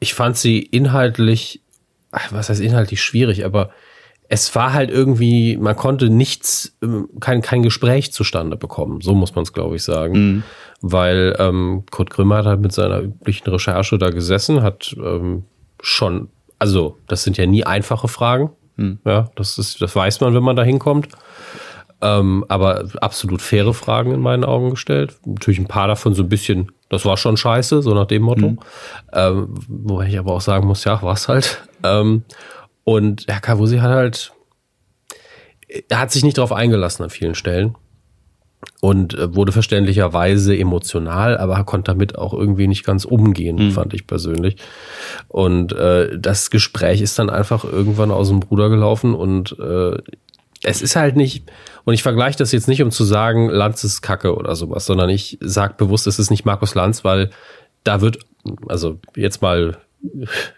ich 0.00 0.14
fand 0.14 0.38
sie 0.38 0.60
inhaltlich, 0.60 1.60
was 2.30 2.48
heißt 2.48 2.62
inhaltlich 2.62 3.02
schwierig, 3.02 3.44
aber 3.44 3.68
es 4.28 4.54
war 4.54 4.72
halt 4.72 4.90
irgendwie, 4.90 5.58
man 5.58 5.76
konnte 5.76 6.08
nichts, 6.08 6.74
ähm, 6.82 7.10
kein, 7.20 7.42
kein 7.42 7.62
Gespräch 7.62 8.12
zustande 8.12 8.56
bekommen. 8.56 9.02
So 9.02 9.14
muss 9.14 9.34
man 9.34 9.42
es, 9.42 9.52
glaube 9.52 9.76
ich, 9.76 9.82
sagen. 9.82 10.12
Mhm. 10.14 10.42
Weil 10.80 11.36
ähm, 11.38 11.84
Kurt 11.90 12.08
Grümmer 12.08 12.38
hat 12.38 12.46
halt 12.46 12.60
mit 12.60 12.72
seiner 12.72 13.00
üblichen 13.00 13.50
Recherche 13.50 13.98
da 13.98 14.08
gesessen, 14.08 14.62
hat 14.62 14.96
ähm, 14.98 15.44
schon, 15.82 16.28
also 16.58 16.98
das 17.06 17.22
sind 17.22 17.36
ja 17.36 17.46
nie 17.46 17.64
einfache 17.64 18.08
Fragen. 18.08 18.50
Mhm. 18.76 18.98
Ja, 19.04 19.30
das 19.36 19.58
ist, 19.58 19.80
das 19.80 19.94
weiß 19.94 20.20
man, 20.20 20.34
wenn 20.34 20.42
man 20.42 20.56
da 20.56 20.62
hinkommt. 20.62 21.08
Ähm, 22.02 22.44
aber 22.48 22.84
absolut 23.00 23.40
faire 23.40 23.72
Fragen 23.72 24.12
in 24.12 24.20
meinen 24.20 24.44
Augen 24.44 24.70
gestellt. 24.70 25.16
Natürlich 25.24 25.58
ein 25.58 25.66
paar 25.66 25.88
davon 25.88 26.14
so 26.14 26.22
ein 26.22 26.28
bisschen, 26.28 26.70
das 26.90 27.06
war 27.06 27.16
schon 27.16 27.38
scheiße, 27.38 27.80
so 27.80 27.94
nach 27.94 28.06
dem 28.06 28.22
Motto. 28.22 28.50
Mhm. 28.50 28.58
Ähm, 29.12 29.54
wo 29.68 30.02
ich 30.02 30.18
aber 30.18 30.34
auch 30.34 30.40
sagen 30.40 30.66
muss, 30.66 30.84
ja, 30.84 31.00
war's 31.02 31.28
halt. 31.28 31.66
Ähm, 31.82 32.24
und 32.84 33.24
Herr 33.28 33.40
Kavusi 33.40 33.78
hat 33.78 33.90
halt, 33.90 34.32
er 35.88 35.98
hat 35.98 36.12
sich 36.12 36.22
nicht 36.22 36.38
darauf 36.38 36.52
eingelassen 36.52 37.02
an 37.02 37.10
vielen 37.10 37.34
Stellen 37.34 37.76
und 38.80 39.14
äh, 39.14 39.34
wurde 39.34 39.52
verständlicherweise 39.52 40.56
emotional, 40.56 41.38
aber 41.38 41.62
konnte 41.64 41.90
damit 41.90 42.18
auch 42.18 42.32
irgendwie 42.32 42.66
nicht 42.66 42.84
ganz 42.84 43.04
umgehen, 43.04 43.56
mhm. 43.56 43.70
fand 43.72 43.94
ich 43.94 44.06
persönlich. 44.06 44.56
Und 45.28 45.72
äh, 45.72 46.18
das 46.18 46.50
Gespräch 46.50 47.00
ist 47.00 47.18
dann 47.18 47.30
einfach 47.30 47.64
irgendwann 47.64 48.10
aus 48.10 48.28
dem 48.28 48.40
Bruder 48.40 48.68
gelaufen 48.68 49.14
und 49.14 49.56
äh, 49.58 49.96
es 50.62 50.82
ist 50.82 50.96
halt 50.96 51.16
nicht, 51.16 51.50
und 51.84 51.94
ich 51.94 52.02
vergleiche 52.02 52.38
das 52.38 52.52
jetzt 52.52 52.68
nicht, 52.68 52.82
um 52.82 52.90
zu 52.90 53.04
sagen, 53.04 53.48
Lanz 53.48 53.84
ist 53.84 54.02
Kacke 54.02 54.34
oder 54.34 54.56
sowas, 54.56 54.86
sondern 54.86 55.10
ich 55.10 55.38
sage 55.40 55.74
bewusst, 55.76 56.06
es 56.06 56.18
ist 56.18 56.30
nicht 56.30 56.44
Markus 56.44 56.74
Lanz, 56.74 57.04
weil 57.04 57.30
da 57.84 58.00
wird, 58.00 58.18
also 58.68 58.98
jetzt 59.14 59.42
mal 59.42 59.78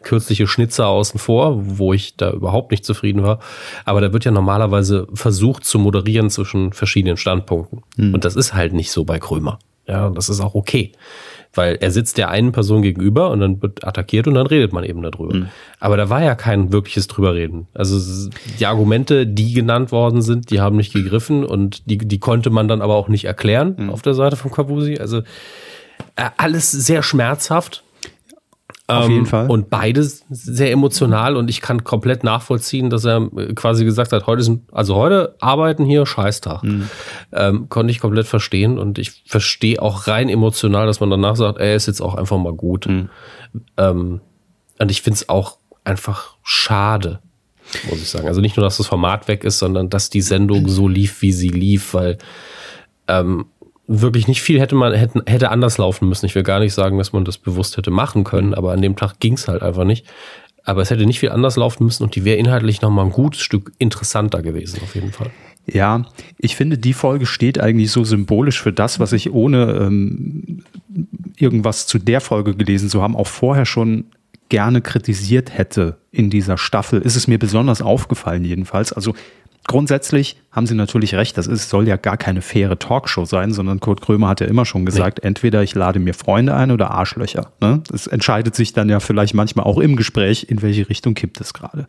kürzliche 0.03 0.47
Schnitzer 0.47 0.87
außen 0.87 1.19
vor, 1.19 1.57
wo 1.79 1.93
ich 1.93 2.17
da 2.17 2.33
überhaupt 2.33 2.71
nicht 2.71 2.85
zufrieden 2.85 3.23
war. 3.23 3.41
Aber 3.85 4.01
da 4.01 4.13
wird 4.13 4.25
ja 4.25 4.31
normalerweise 4.31 5.07
versucht 5.15 5.65
zu 5.65 5.79
moderieren 5.79 6.31
zwischen 6.31 6.73
verschiedenen 6.73 7.17
Standpunkten. 7.17 7.83
Mhm. 7.97 8.15
Und 8.15 8.25
das 8.25 8.37
ist 8.37 8.55
halt 8.55 8.73
nicht 8.73 8.91
so 8.91 9.05
bei 9.05 9.19
Krömer. 9.19 9.59
Ja, 9.87 10.11
das 10.11 10.29
ist 10.29 10.41
auch 10.41 10.55
okay. 10.55 10.93
Weil 11.55 11.77
er 11.81 11.91
sitzt 11.91 12.19
der 12.19 12.29
einen 12.29 12.53
Person 12.53 12.83
gegenüber 12.83 13.31
und 13.31 13.41
dann 13.41 13.63
wird 13.63 13.83
attackiert 13.83 14.29
und 14.29 14.35
dann 14.35 14.47
redet 14.47 14.73
man 14.75 14.85
eben 14.85 15.01
darüber. 15.03 15.35
Mhm. 15.35 15.49
Aber 15.81 15.97
da 15.97 16.11
war 16.11 16.23
ja 16.23 16.35
kein 16.35 16.73
wirkliches 16.73 17.07
drüberreden. 17.07 17.67
Also 17.73 18.31
die 18.61 18.67
Argumente, 18.67 19.27
die 19.27 19.55
genannt 19.55 19.91
worden 19.91 20.21
sind, 20.21 20.51
die 20.51 20.61
haben 20.61 20.77
nicht 20.77 20.93
gegriffen 20.93 21.45
und 21.45 21.89
die, 21.91 21.97
die 21.97 22.19
konnte 22.19 22.51
man 22.51 22.69
dann 22.69 22.83
aber 22.83 22.97
auch 22.97 23.09
nicht 23.09 23.25
erklären 23.25 23.77
mhm. 23.79 23.91
auf 23.91 24.03
der 24.03 24.15
Seite 24.15 24.37
von 24.37 24.53
Kabusi. 24.53 24.99
Also 24.99 25.23
äh, 26.17 26.31
alles 26.37 26.71
sehr 26.71 27.03
schmerzhaft 27.03 27.83
auf 28.89 29.09
jeden 29.09 29.21
ähm, 29.21 29.27
Fall. 29.27 29.51
Und 29.51 29.69
beides 29.69 30.25
sehr 30.31 30.73
emotional 30.73 31.37
und 31.37 31.51
ich 31.51 31.61
kann 31.61 31.85
komplett 31.85 32.25
nachvollziehen, 32.25 32.89
dass 32.89 33.05
er 33.05 33.29
äh, 33.37 33.53
quasi 33.53 33.85
gesagt 33.85 34.13
hat, 34.13 34.27
heute 34.27 34.43
sind, 34.43 34.63
also 34.73 34.95
heute 34.95 35.37
arbeiten 35.41 35.85
hier 35.85 36.07
Scheißtag. 36.07 36.63
Mhm. 36.63 36.89
Ähm, 37.33 37.69
konnte 37.69 37.91
ich 37.91 38.01
komplett 38.01 38.27
verstehen 38.27 38.79
und 38.79 38.99
ich 38.99 39.23
verstehe 39.27 39.83
auch 39.83 40.07
rein 40.07 40.31
emotional, 40.31 40.87
dass 40.87 41.01
man 41.01 41.11
danach 41.11 41.37
sagt, 41.37 41.59
ey, 41.59 41.77
ist 41.77 41.87
jetzt 41.87 42.01
auch 42.01 42.15
einfach 42.15 42.39
mal 42.39 42.55
gut. 42.55 42.87
Mhm. 42.87 43.11
Ähm, 43.77 44.21
und 44.79 44.91
ich 44.91 45.03
finde 45.03 45.17
es 45.17 45.29
auch 45.29 45.59
einfach 45.85 46.37
schade, 46.43 47.21
muss 47.91 48.01
ich 48.01 48.09
sagen. 48.09 48.27
Also 48.27 48.41
nicht 48.41 48.57
nur, 48.57 48.65
dass 48.65 48.79
das 48.79 48.87
Format 48.87 49.29
weg 49.29 49.45
ist, 49.45 49.59
sondern 49.59 49.91
dass 49.91 50.09
die 50.09 50.23
Sendung 50.23 50.67
so 50.67 50.89
lief, 50.89 51.21
wie 51.21 51.33
sie 51.33 51.49
lief, 51.49 51.93
weil 51.93 52.17
ähm, 53.07 53.47
wirklich 53.89 54.29
nicht 54.29 54.43
viel 54.43 54.61
hätte 54.61 54.77
man 54.77 54.93
hätte, 54.93 55.23
hätte 55.27 55.51
anders 55.51 55.79
laufen 55.79 56.09
müssen. 56.09 56.27
Ich 56.27 56.35
will 56.35 56.43
gar 56.43 56.61
nicht 56.61 56.75
sagen, 56.75 56.99
dass 56.99 57.13
man 57.13 57.25
das 57.25 57.39
bewusst 57.39 57.77
hätte 57.77 57.91
machen 57.91 58.23
können, 58.23 58.55
aber 58.55 58.73
an 58.73 58.83
dem 58.83 58.95
Tag 58.95 59.19
ging 59.19 59.33
es 59.33 59.49
halt 59.49 59.63
einfach 59.63 59.85
nicht. 59.85 60.07
Aber 60.63 60.83
es 60.83 60.91
hätte 60.91 61.07
nicht 61.07 61.19
viel 61.19 61.31
anders 61.31 61.57
laufen 61.57 61.85
müssen 61.85 62.05
und 62.05 62.15
die 62.15 62.25
wäre 62.25 62.37
inhaltlich 62.37 62.83
nochmal 62.83 63.07
ein 63.07 63.13
gutes 63.13 63.41
Stück 63.41 63.73
interessanter 63.79 64.43
gewesen, 64.43 64.81
auf 64.83 64.95
jeden 64.95 65.13
Fall. 65.13 65.31
Ja, 65.67 66.05
ich 66.39 66.57
finde, 66.57 66.77
die 66.77 66.93
Folge 66.93 67.27
steht 67.27 67.59
eigentlich 67.59 67.91
so 67.91 68.05
symbolisch 68.05 68.61
für 68.61 68.73
das, 68.73 69.01
was 69.01 69.13
ich 69.13 69.33
ohne 69.33 69.73
ähm, 69.73 70.63
irgendwas 71.37 71.87
zu 71.87 71.99
der 71.99 72.21
Folge 72.21 72.55
gelesen 72.55 72.91
zu 72.91 73.03
haben, 73.03 73.17
auch 73.17 73.27
vorher 73.27 73.67
schon 73.67 74.05
gerne 74.51 74.81
kritisiert 74.81 75.57
hätte 75.57 75.99
in 76.11 76.31
dieser 76.31 76.59
Staffel. 76.59 77.01
Ist 77.01 77.17
es 77.17 77.29
mir 77.29 77.39
besonders 77.39 77.83
aufgefallen 77.83 78.45
jedenfalls. 78.45 78.93
Also 78.93 79.15
Grundsätzlich 79.69 80.41
haben 80.51 80.67
Sie 80.67 80.75
natürlich 80.75 81.15
recht, 81.15 81.37
das 81.37 81.47
ist, 81.47 81.69
soll 81.69 81.87
ja 81.87 81.97
gar 81.97 82.17
keine 82.17 82.41
faire 82.41 82.79
Talkshow 82.79 83.27
sein, 83.27 83.53
sondern 83.53 83.81
Kurt 83.81 84.01
Krömer 84.01 84.29
hat 84.29 84.41
ja 84.41 84.47
immer 84.47 84.65
schon 84.65 84.87
gesagt, 84.87 85.21
nee. 85.23 85.29
entweder 85.29 85.63
ich 85.63 85.75
lade 85.75 86.01
mir 86.01 86.15
Freunde 86.15 86.55
ein 86.55 86.71
oder 86.71 86.91
Arschlöcher. 86.91 87.53
Ne? 87.61 87.83
Das 87.91 88.07
entscheidet 88.07 88.55
sich 88.55 88.73
dann 88.73 88.89
ja 88.89 88.99
vielleicht 88.99 89.35
manchmal 89.35 89.67
auch 89.67 89.77
im 89.77 89.97
Gespräch, 89.97 90.47
in 90.49 90.63
welche 90.63 90.89
Richtung 90.89 91.13
kippt 91.13 91.39
es 91.43 91.53
gerade. 91.53 91.87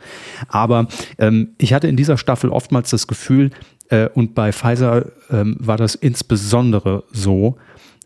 Aber 0.50 0.88
ähm, 1.20 1.56
ich 1.58 1.74
hatte 1.74 1.88
in 1.88 1.96
dieser 1.96 2.18
Staffel 2.18 2.50
oftmals 2.50 2.90
das 2.90 3.08
Gefühl, 3.08 3.52
äh, 3.88 4.10
und 4.14 4.36
bei 4.36 4.52
Pfizer 4.52 5.06
ähm, 5.32 5.56
war 5.60 5.78
das 5.78 5.96
insbesondere 5.96 7.06
so, 7.14 7.56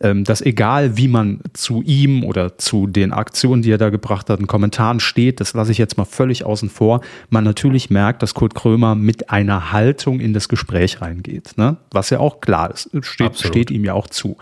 dass 0.00 0.40
egal 0.40 0.96
wie 0.96 1.08
man 1.08 1.40
zu 1.52 1.82
ihm 1.82 2.24
oder 2.24 2.58
zu 2.58 2.86
den 2.86 3.12
Aktionen, 3.12 3.62
die 3.62 3.70
er 3.70 3.78
da 3.78 3.90
gebracht 3.90 4.28
hat, 4.28 4.40
in 4.40 4.46
Kommentaren 4.46 5.00
steht, 5.00 5.40
das 5.40 5.54
lasse 5.54 5.72
ich 5.72 5.78
jetzt 5.78 5.96
mal 5.96 6.04
völlig 6.04 6.44
außen 6.44 6.68
vor, 6.68 7.00
man 7.30 7.44
natürlich 7.44 7.90
merkt, 7.90 8.22
dass 8.22 8.34
Kurt 8.34 8.54
Krömer 8.54 8.96
mit 8.96 9.30
einer 9.30 9.72
Haltung 9.72 10.20
in 10.20 10.32
das 10.32 10.48
Gespräch 10.48 11.00
reingeht. 11.00 11.52
Ne? 11.56 11.76
Was 11.92 12.10
ja 12.10 12.18
auch 12.18 12.40
klar 12.40 12.72
ist, 12.72 12.90
steht, 13.02 13.38
steht 13.38 13.70
ihm 13.70 13.84
ja 13.84 13.94
auch 13.94 14.08
zu. 14.08 14.36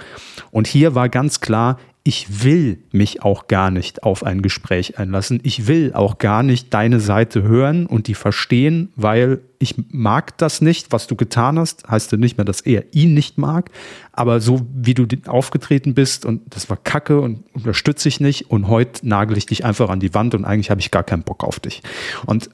Und 0.51 0.67
hier 0.67 0.95
war 0.95 1.09
ganz 1.09 1.41
klar, 1.41 1.79
ich 2.05 2.43
will 2.43 2.79
mich 2.91 3.23
auch 3.23 3.47
gar 3.47 3.71
nicht 3.71 4.03
auf 4.03 4.25
ein 4.25 4.43
Gespräch 4.43 4.99
einlassen. 4.99 5.39
Ich 5.45 5.69
will 5.69 5.93
auch 5.95 6.19
gar 6.19 6.43
nicht 6.43 6.75
deine 6.75 6.99
Seite 6.99 7.43
hören 7.43 7.87
und 7.87 8.09
die 8.09 8.15
verstehen, 8.15 8.93
weil 8.97 9.41
ich 9.61 9.77
mag 9.91 10.37
das 10.39 10.61
nicht, 10.61 10.91
was 10.91 11.07
du 11.07 11.15
getan 11.15 11.61
hast. 11.61 11.89
Heißt 11.89 12.11
ja 12.11 12.19
nicht 12.19 12.39
mehr, 12.39 12.45
dass 12.45 12.61
er 12.61 12.85
ihn 12.93 13.15
nicht 13.15 13.39
mag. 13.39 13.71
Aber 14.13 14.41
so 14.41 14.67
wie 14.75 14.95
du 14.95 15.07
aufgetreten 15.27 15.95
bist 15.95 16.25
und 16.25 16.43
das 16.53 16.69
war 16.69 16.77
kacke 16.77 17.21
und 17.21 17.45
unterstütze 17.53 18.09
ich 18.09 18.19
nicht 18.19 18.51
und 18.51 18.67
heute 18.67 19.07
nagel 19.07 19.39
ich 19.39 19.47
dich 19.47 19.65
einfach 19.65 19.89
an 19.89 20.01
die 20.01 20.13
Wand 20.13 20.35
und 20.35 20.45
eigentlich 20.45 20.71
habe 20.71 20.81
ich 20.81 20.91
gar 20.91 21.05
keinen 21.05 21.23
Bock 21.23 21.45
auf 21.45 21.61
dich. 21.61 21.83
Und 22.27 22.51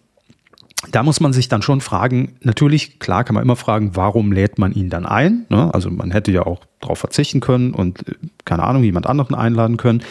da 0.93 1.03
muss 1.03 1.21
man 1.21 1.33
sich 1.33 1.49
dann 1.49 1.62
schon 1.62 1.81
fragen, 1.81 2.37
natürlich, 2.43 3.01
klar 3.01 3.25
kann 3.25 3.35
man 3.35 3.43
immer 3.43 3.57
fragen, 3.57 3.97
warum 3.97 4.33
lädt 4.33 4.59
man 4.59 4.73
ihn 4.73 4.91
dann 4.91 5.07
ein? 5.07 5.45
Ne? 5.49 5.73
Also 5.75 5.91
man 5.91 6.11
hätte 6.12 6.31
ja 6.31 6.43
auch 6.43 6.61
darauf 6.81 6.99
verzichten 6.99 7.41
können 7.41 7.75
und, 7.75 8.09
äh, 8.09 8.14
keine 8.45 8.62
Ahnung, 8.62 8.85
jemand 8.85 9.07
anderen 9.07 9.35
einladen 9.35 9.77
können. 9.77 10.03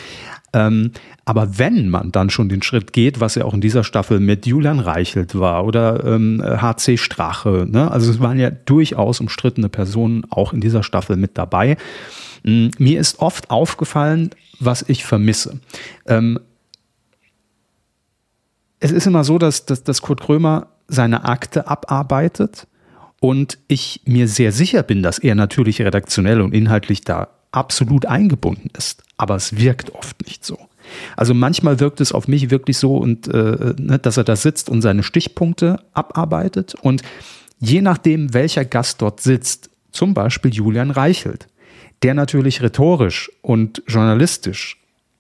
Ähm, 0.54 0.92
aber 1.26 1.58
wenn 1.58 1.90
man 1.90 2.12
dann 2.12 2.30
schon 2.30 2.50
den 2.50 2.62
Schritt 2.62 2.94
geht, 2.94 3.20
was 3.20 3.36
ja 3.36 3.46
auch 3.46 3.54
in 3.54 3.62
dieser 3.62 3.84
Staffel 3.84 4.20
mit 4.20 4.46
Julian 4.46 4.80
Reichelt 4.80 5.38
war 5.38 5.66
oder 5.66 6.06
ähm, 6.06 6.42
HC 6.44 6.98
Strache, 6.98 7.66
ne? 7.70 7.90
also 7.92 8.10
es 8.10 8.20
waren 8.20 8.40
ja 8.40 8.50
durchaus 8.50 9.20
umstrittene 9.20 9.70
Personen 9.70 10.24
auch 10.30 10.54
in 10.54 10.62
dieser 10.62 10.84
Staffel 10.84 11.16
mit 11.16 11.38
dabei. 11.38 11.78
Ähm, 12.44 12.72
mir 12.78 13.00
ist 13.00 13.20
oft 13.20 13.50
aufgefallen, 13.52 14.32
was 14.60 14.84
ich 14.88 15.06
vermisse. 15.06 15.60
Ähm, 16.08 16.40
es 18.80 18.92
ist 18.92 19.08
immer 19.08 19.24
so, 19.24 19.38
dass, 19.38 19.66
dass, 19.66 19.84
dass 19.84 20.02
Kurt 20.02 20.22
Krömer 20.22 20.68
seine 20.88 21.26
Akte 21.26 21.68
abarbeitet 21.68 22.68
und 23.20 23.58
ich 23.68 24.02
mir 24.06 24.28
sehr 24.28 24.52
sicher 24.52 24.84
bin, 24.84 25.04
dass 25.04 25.20
er 25.20 25.36
natürlich 25.36 25.82
redaktionell 25.82 26.42
und 26.42 26.54
inhaltlich 26.54 27.02
da 27.02 27.30
absolut 27.52 28.06
eingebunden 28.06 28.70
ist. 28.78 29.04
Aber 29.18 29.36
es 29.36 29.58
wirkt 29.58 29.94
oft 29.96 30.26
nicht 30.26 30.46
so. 30.46 30.60
Also 31.16 31.34
manchmal 31.34 31.80
wirkt 31.80 32.00
es 32.00 32.12
auf 32.12 32.28
mich 32.28 32.50
wirklich 32.50 32.78
so, 32.78 32.98
und, 32.98 33.28
äh, 33.28 33.74
ne, 33.78 34.00
dass 34.02 34.18
er 34.18 34.24
da 34.24 34.36
sitzt 34.36 34.70
und 34.70 34.82
seine 34.82 35.04
Stichpunkte 35.04 35.82
abarbeitet. 35.94 36.76
Und 36.76 37.02
je 37.60 37.82
nachdem, 37.82 38.34
welcher 38.34 38.64
Gast 38.64 39.02
dort 39.02 39.20
sitzt, 39.20 39.70
zum 39.92 40.14
Beispiel 40.14 40.54
Julian 40.54 40.92
Reichelt, 40.92 41.48
der 42.04 42.14
natürlich 42.14 42.62
rhetorisch 42.62 43.32
und 43.42 43.82
journalistisch 43.88 44.78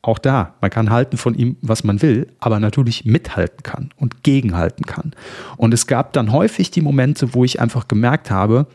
auch 0.07 0.19
da, 0.19 0.55
man 0.61 0.69
kann 0.69 0.89
halten 0.89 1.17
von 1.17 1.35
ihm, 1.35 1.57
was 1.61 1.83
man 1.83 2.01
will, 2.01 2.27
aber 2.39 2.59
natürlich 2.59 3.05
mithalten 3.05 3.63
kann 3.63 3.89
und 3.97 4.23
gegenhalten 4.23 4.85
kann. 4.85 5.11
Und 5.57 5.73
es 5.73 5.85
gab 5.85 6.13
dann 6.13 6.31
häufig 6.31 6.71
die 6.71 6.81
Momente, 6.81 7.33
wo 7.33 7.43
ich 7.43 7.59
einfach 7.59 7.87
gemerkt 7.87 8.31
habe, 8.31 8.67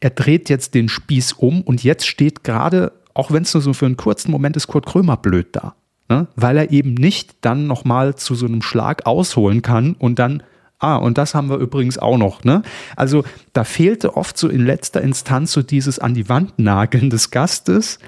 er 0.00 0.10
dreht 0.10 0.48
jetzt 0.48 0.74
den 0.74 0.88
Spieß 0.88 1.34
um 1.34 1.62
und 1.62 1.84
jetzt 1.84 2.06
steht 2.06 2.44
gerade, 2.44 2.92
auch 3.14 3.30
wenn 3.30 3.44
es 3.44 3.54
nur 3.54 3.62
so 3.62 3.72
für 3.72 3.86
einen 3.86 3.96
kurzen 3.96 4.30
Moment 4.30 4.56
ist, 4.56 4.66
Kurt 4.66 4.86
Krömer 4.86 5.16
blöd 5.16 5.48
da. 5.52 5.74
Ne? 6.08 6.26
Weil 6.36 6.56
er 6.56 6.70
eben 6.70 6.94
nicht 6.94 7.36
dann 7.40 7.66
nochmal 7.66 8.16
zu 8.16 8.34
so 8.34 8.46
einem 8.46 8.62
Schlag 8.62 9.06
ausholen 9.06 9.62
kann 9.62 9.94
und 9.94 10.18
dann, 10.18 10.42
ah, 10.78 10.96
und 10.96 11.16
das 11.16 11.34
haben 11.34 11.48
wir 11.48 11.58
übrigens 11.58 11.98
auch 11.98 12.18
noch. 12.18 12.44
Ne? 12.44 12.62
Also 12.96 13.24
da 13.52 13.64
fehlte 13.64 14.16
oft 14.16 14.36
so 14.36 14.48
in 14.48 14.66
letzter 14.66 15.00
Instanz 15.00 15.52
so 15.52 15.62
dieses 15.62 15.98
an 15.98 16.14
die 16.14 16.28
Wand 16.28 16.58
nageln 16.58 17.10
des 17.10 17.30
Gastes, 17.30 17.98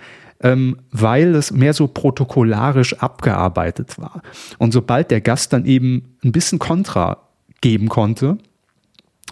ähm, 0.43 0.79
weil 0.91 1.35
es 1.35 1.51
mehr 1.51 1.73
so 1.73 1.89
protokollarisch 1.89 2.95
abgearbeitet 2.95 3.99
war. 3.99 4.23
Und 4.59 4.73
sobald 4.73 5.11
der 5.11 5.21
Gast 5.21 5.53
dann 5.53 5.67
eben 5.67 6.17
ein 6.23 6.33
bisschen 6.33 6.59
Kontra 6.59 7.29
geben 7.61 7.89
konnte. 7.89 8.39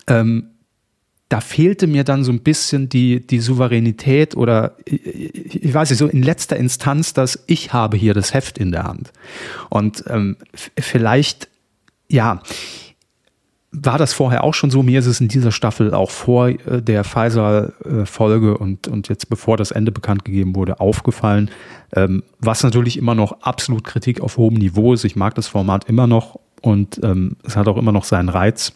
Ähm, 0.06 0.50
da 1.28 1.40
fehlte 1.40 1.88
mir 1.88 2.04
dann 2.04 2.22
so 2.22 2.30
ein 2.30 2.40
bisschen 2.40 2.88
die, 2.88 3.26
die 3.26 3.40
Souveränität 3.40 4.36
oder 4.36 4.76
ich, 4.84 5.64
ich 5.64 5.74
weiß 5.74 5.90
nicht, 5.90 5.98
so 5.98 6.06
in 6.06 6.22
letzter 6.22 6.56
Instanz, 6.56 7.14
dass 7.14 7.42
ich 7.48 7.72
habe 7.72 7.96
hier 7.96 8.14
das 8.14 8.32
Heft 8.32 8.58
in 8.58 8.70
der 8.70 8.84
Hand. 8.84 9.12
Und 9.68 10.04
ähm, 10.08 10.36
vielleicht, 10.78 11.48
ja, 12.08 12.42
war 13.78 13.98
das 13.98 14.12
vorher 14.12 14.44
auch 14.44 14.54
schon 14.54 14.70
so. 14.70 14.82
Mir 14.82 14.98
ist 14.98 15.06
es 15.06 15.20
in 15.20 15.28
dieser 15.28 15.52
Staffel 15.52 15.92
auch 15.92 16.10
vor 16.10 16.48
äh, 16.48 16.82
der 16.82 17.04
Pfizer-Folge 17.04 18.56
und, 18.56 18.88
und 18.88 19.08
jetzt 19.08 19.28
bevor 19.28 19.56
das 19.56 19.70
Ende 19.70 19.92
bekannt 19.92 20.24
gegeben 20.24 20.54
wurde, 20.54 20.80
aufgefallen. 20.80 21.50
Ähm, 21.94 22.22
was 22.40 22.62
natürlich 22.62 22.96
immer 22.96 23.14
noch 23.14 23.42
absolut 23.42 23.84
Kritik 23.84 24.20
auf 24.20 24.36
hohem 24.36 24.54
Niveau 24.54 24.94
ist. 24.94 25.04
Ich 25.04 25.16
mag 25.16 25.34
das 25.34 25.48
Format 25.48 25.88
immer 25.88 26.06
noch 26.06 26.38
und 26.62 27.00
ähm, 27.02 27.36
es 27.44 27.56
hat 27.56 27.68
auch 27.68 27.76
immer 27.76 27.92
noch 27.92 28.04
seinen 28.04 28.28
Reiz. 28.28 28.72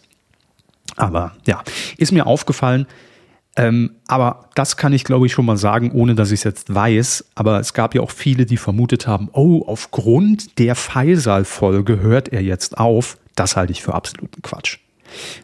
Aber 0.97 1.33
ja, 1.45 1.63
ist 1.97 2.11
mir 2.11 2.27
aufgefallen. 2.27 2.85
Ähm, 3.57 3.95
aber 4.07 4.49
das 4.55 4.77
kann 4.77 4.93
ich, 4.93 5.03
glaube 5.03 5.25
ich, 5.25 5.33
schon 5.33 5.45
mal 5.45 5.57
sagen, 5.57 5.91
ohne 5.91 6.15
dass 6.15 6.31
ich 6.31 6.39
es 6.39 6.43
jetzt 6.43 6.73
weiß. 6.73 7.25
Aber 7.35 7.59
es 7.59 7.73
gab 7.73 7.95
ja 7.95 8.01
auch 8.01 8.11
viele, 8.11 8.45
die 8.45 8.57
vermutet 8.57 9.07
haben, 9.07 9.29
oh, 9.33 9.63
aufgrund 9.65 10.57
der 10.59 10.75
Faisal-Folge 10.75 11.99
hört 11.99 12.29
er 12.29 12.41
jetzt 12.41 12.77
auf. 12.77 13.17
Das 13.35 13.57
halte 13.57 13.71
ich 13.71 13.81
für 13.81 13.93
absoluten 13.93 14.41
Quatsch. 14.41 14.77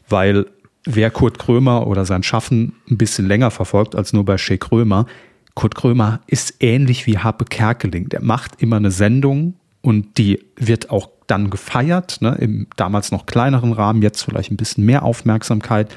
Weil 0.10 0.46
wer 0.86 1.12
Kurt 1.12 1.40
Krömer 1.40 1.88
oder 1.88 2.06
sein 2.06 2.24
Schaffen 2.24 2.76
ein 2.90 2.98
bisschen 2.98 3.28
länger 3.28 3.52
verfolgt 3.52 3.96
als 3.96 4.14
nur 4.14 4.26
bei 4.26 4.38
Shea 4.38 4.58
Krömer, 4.58 5.06
Kurt 5.54 5.76
Krömer 5.76 6.22
ist 6.28 6.56
ähnlich 6.60 7.08
wie 7.08 7.18
Happe 7.18 7.46
Kerkeling. 7.46 8.10
Der 8.10 8.22
macht 8.22 8.62
immer 8.62 8.76
eine 8.76 8.92
Sendung 8.92 9.56
und 9.82 10.18
die 10.18 10.46
wird 10.56 10.90
auch 10.90 11.10
dann 11.28 11.50
gefeiert, 11.50 12.22
ne, 12.22 12.36
im 12.40 12.68
damals 12.78 13.12
noch 13.12 13.26
kleineren 13.26 13.74
Rahmen, 13.74 14.02
jetzt 14.02 14.22
vielleicht 14.22 14.52
ein 14.52 14.58
bisschen 14.58 14.86
mehr 14.86 15.04
Aufmerksamkeit. 15.04 15.96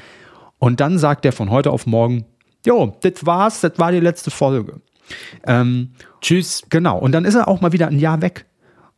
Und 0.59 0.79
dann 0.79 0.97
sagt 0.97 1.25
er 1.25 1.31
von 1.31 1.49
heute 1.49 1.71
auf 1.71 1.85
morgen, 1.85 2.25
jo, 2.65 2.97
das 3.01 3.25
war's, 3.25 3.61
das 3.61 3.73
war 3.77 3.91
die 3.91 3.99
letzte 3.99 4.31
Folge. 4.31 4.81
Ähm, 5.45 5.91
Tschüss. 6.21 6.63
Genau. 6.69 6.97
Und 6.97 7.11
dann 7.11 7.25
ist 7.25 7.35
er 7.35 7.47
auch 7.47 7.61
mal 7.61 7.71
wieder 7.71 7.87
ein 7.87 7.99
Jahr 7.99 8.21
weg. 8.21 8.45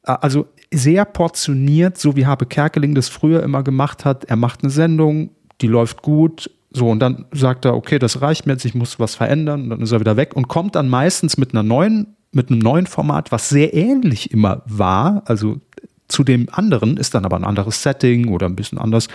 Äh, 0.05 0.15
also 0.21 0.47
sehr 0.73 1.05
portioniert, 1.05 1.97
so 1.97 2.15
wie 2.15 2.25
Habe 2.25 2.45
Kerkeling 2.45 2.95
das 2.95 3.09
früher 3.09 3.43
immer 3.43 3.63
gemacht 3.63 4.05
hat. 4.05 4.25
Er 4.25 4.35
macht 4.35 4.63
eine 4.63 4.71
Sendung, 4.71 5.31
die 5.61 5.67
läuft 5.67 6.01
gut. 6.01 6.49
So, 6.71 6.89
und 6.89 6.99
dann 6.99 7.25
sagt 7.31 7.65
er, 7.65 7.75
okay, 7.75 7.99
das 7.99 8.21
reicht 8.21 8.47
mir 8.47 8.53
jetzt, 8.53 8.65
ich 8.65 8.75
muss 8.75 8.99
was 8.99 9.15
verändern. 9.15 9.63
Und 9.63 9.69
dann 9.69 9.81
ist 9.81 9.91
er 9.91 9.99
wieder 9.99 10.17
weg 10.17 10.35
und 10.35 10.47
kommt 10.47 10.75
dann 10.75 10.89
meistens 10.89 11.37
mit 11.37 11.53
einer 11.53 11.63
neuen, 11.63 12.15
mit 12.31 12.49
einem 12.49 12.59
neuen 12.59 12.87
Format, 12.87 13.31
was 13.31 13.49
sehr 13.49 13.73
ähnlich 13.73 14.31
immer 14.31 14.63
war. 14.65 15.21
Also 15.25 15.59
zu 16.07 16.23
dem 16.23 16.47
anderen 16.51 16.97
ist 16.97 17.13
dann 17.13 17.25
aber 17.25 17.37
ein 17.37 17.43
anderes 17.43 17.83
Setting 17.83 18.29
oder 18.29 18.47
ein 18.47 18.55
bisschen 18.55 18.77
anders 18.77 19.07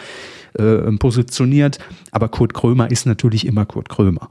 äh, 0.55 0.91
positioniert. 0.99 1.79
Aber 2.13 2.29
Kurt 2.29 2.55
Krömer 2.55 2.91
ist 2.91 3.07
natürlich 3.07 3.47
immer 3.47 3.67
Kurt 3.67 3.89
Krömer. 3.89 4.31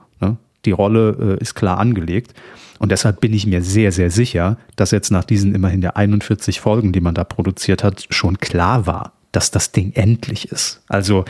Die 0.67 0.71
Rolle 0.71 1.37
äh, 1.39 1.41
ist 1.41 1.55
klar 1.55 1.79
angelegt. 1.79 2.33
Und 2.79 2.91
deshalb 2.91 3.21
bin 3.21 3.33
ich 3.33 3.47
mir 3.47 3.63
sehr, 3.63 3.91
sehr 3.91 4.11
sicher, 4.11 4.57
dass 4.75 4.91
jetzt 4.91 5.09
nach 5.09 5.23
diesen 5.23 5.55
immerhin 5.55 5.81
der 5.81 5.97
41 5.97 6.59
Folgen, 6.59 6.91
die 6.91 7.01
man 7.01 7.15
da 7.15 7.23
produziert 7.23 7.83
hat, 7.83 8.05
schon 8.11 8.37
klar 8.37 8.85
war, 8.85 9.13
dass 9.31 9.49
das 9.49 9.71
Ding 9.71 9.93
endlich 9.93 10.51
ist. 10.51 10.83
Also 10.87 11.25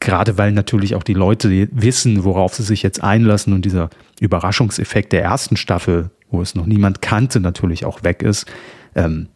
gerade 0.00 0.38
weil 0.38 0.52
natürlich 0.52 0.94
auch 0.94 1.02
die 1.02 1.14
Leute 1.14 1.68
wissen, 1.72 2.24
worauf 2.24 2.54
sie 2.54 2.62
sich 2.62 2.82
jetzt 2.82 3.02
einlassen 3.02 3.52
und 3.52 3.64
dieser 3.64 3.90
Überraschungseffekt 4.20 5.12
der 5.12 5.22
ersten 5.22 5.56
Staffel, 5.56 6.10
wo 6.30 6.40
es 6.40 6.54
noch 6.54 6.66
niemand 6.66 7.02
kannte, 7.02 7.40
natürlich 7.40 7.84
auch 7.84 8.02
weg 8.04 8.22
ist. 8.22 8.46
Ähm, 8.94 9.28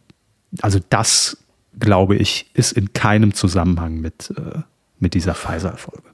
also 0.61 0.79
das, 0.89 1.37
glaube 1.79 2.15
ich, 2.15 2.49
ist 2.53 2.71
in 2.71 2.93
keinem 2.93 3.33
Zusammenhang 3.33 3.99
mit, 3.99 4.33
äh, 4.37 4.59
mit 4.99 5.13
dieser 5.13 5.35
Pfizer-Erfolge. 5.35 6.09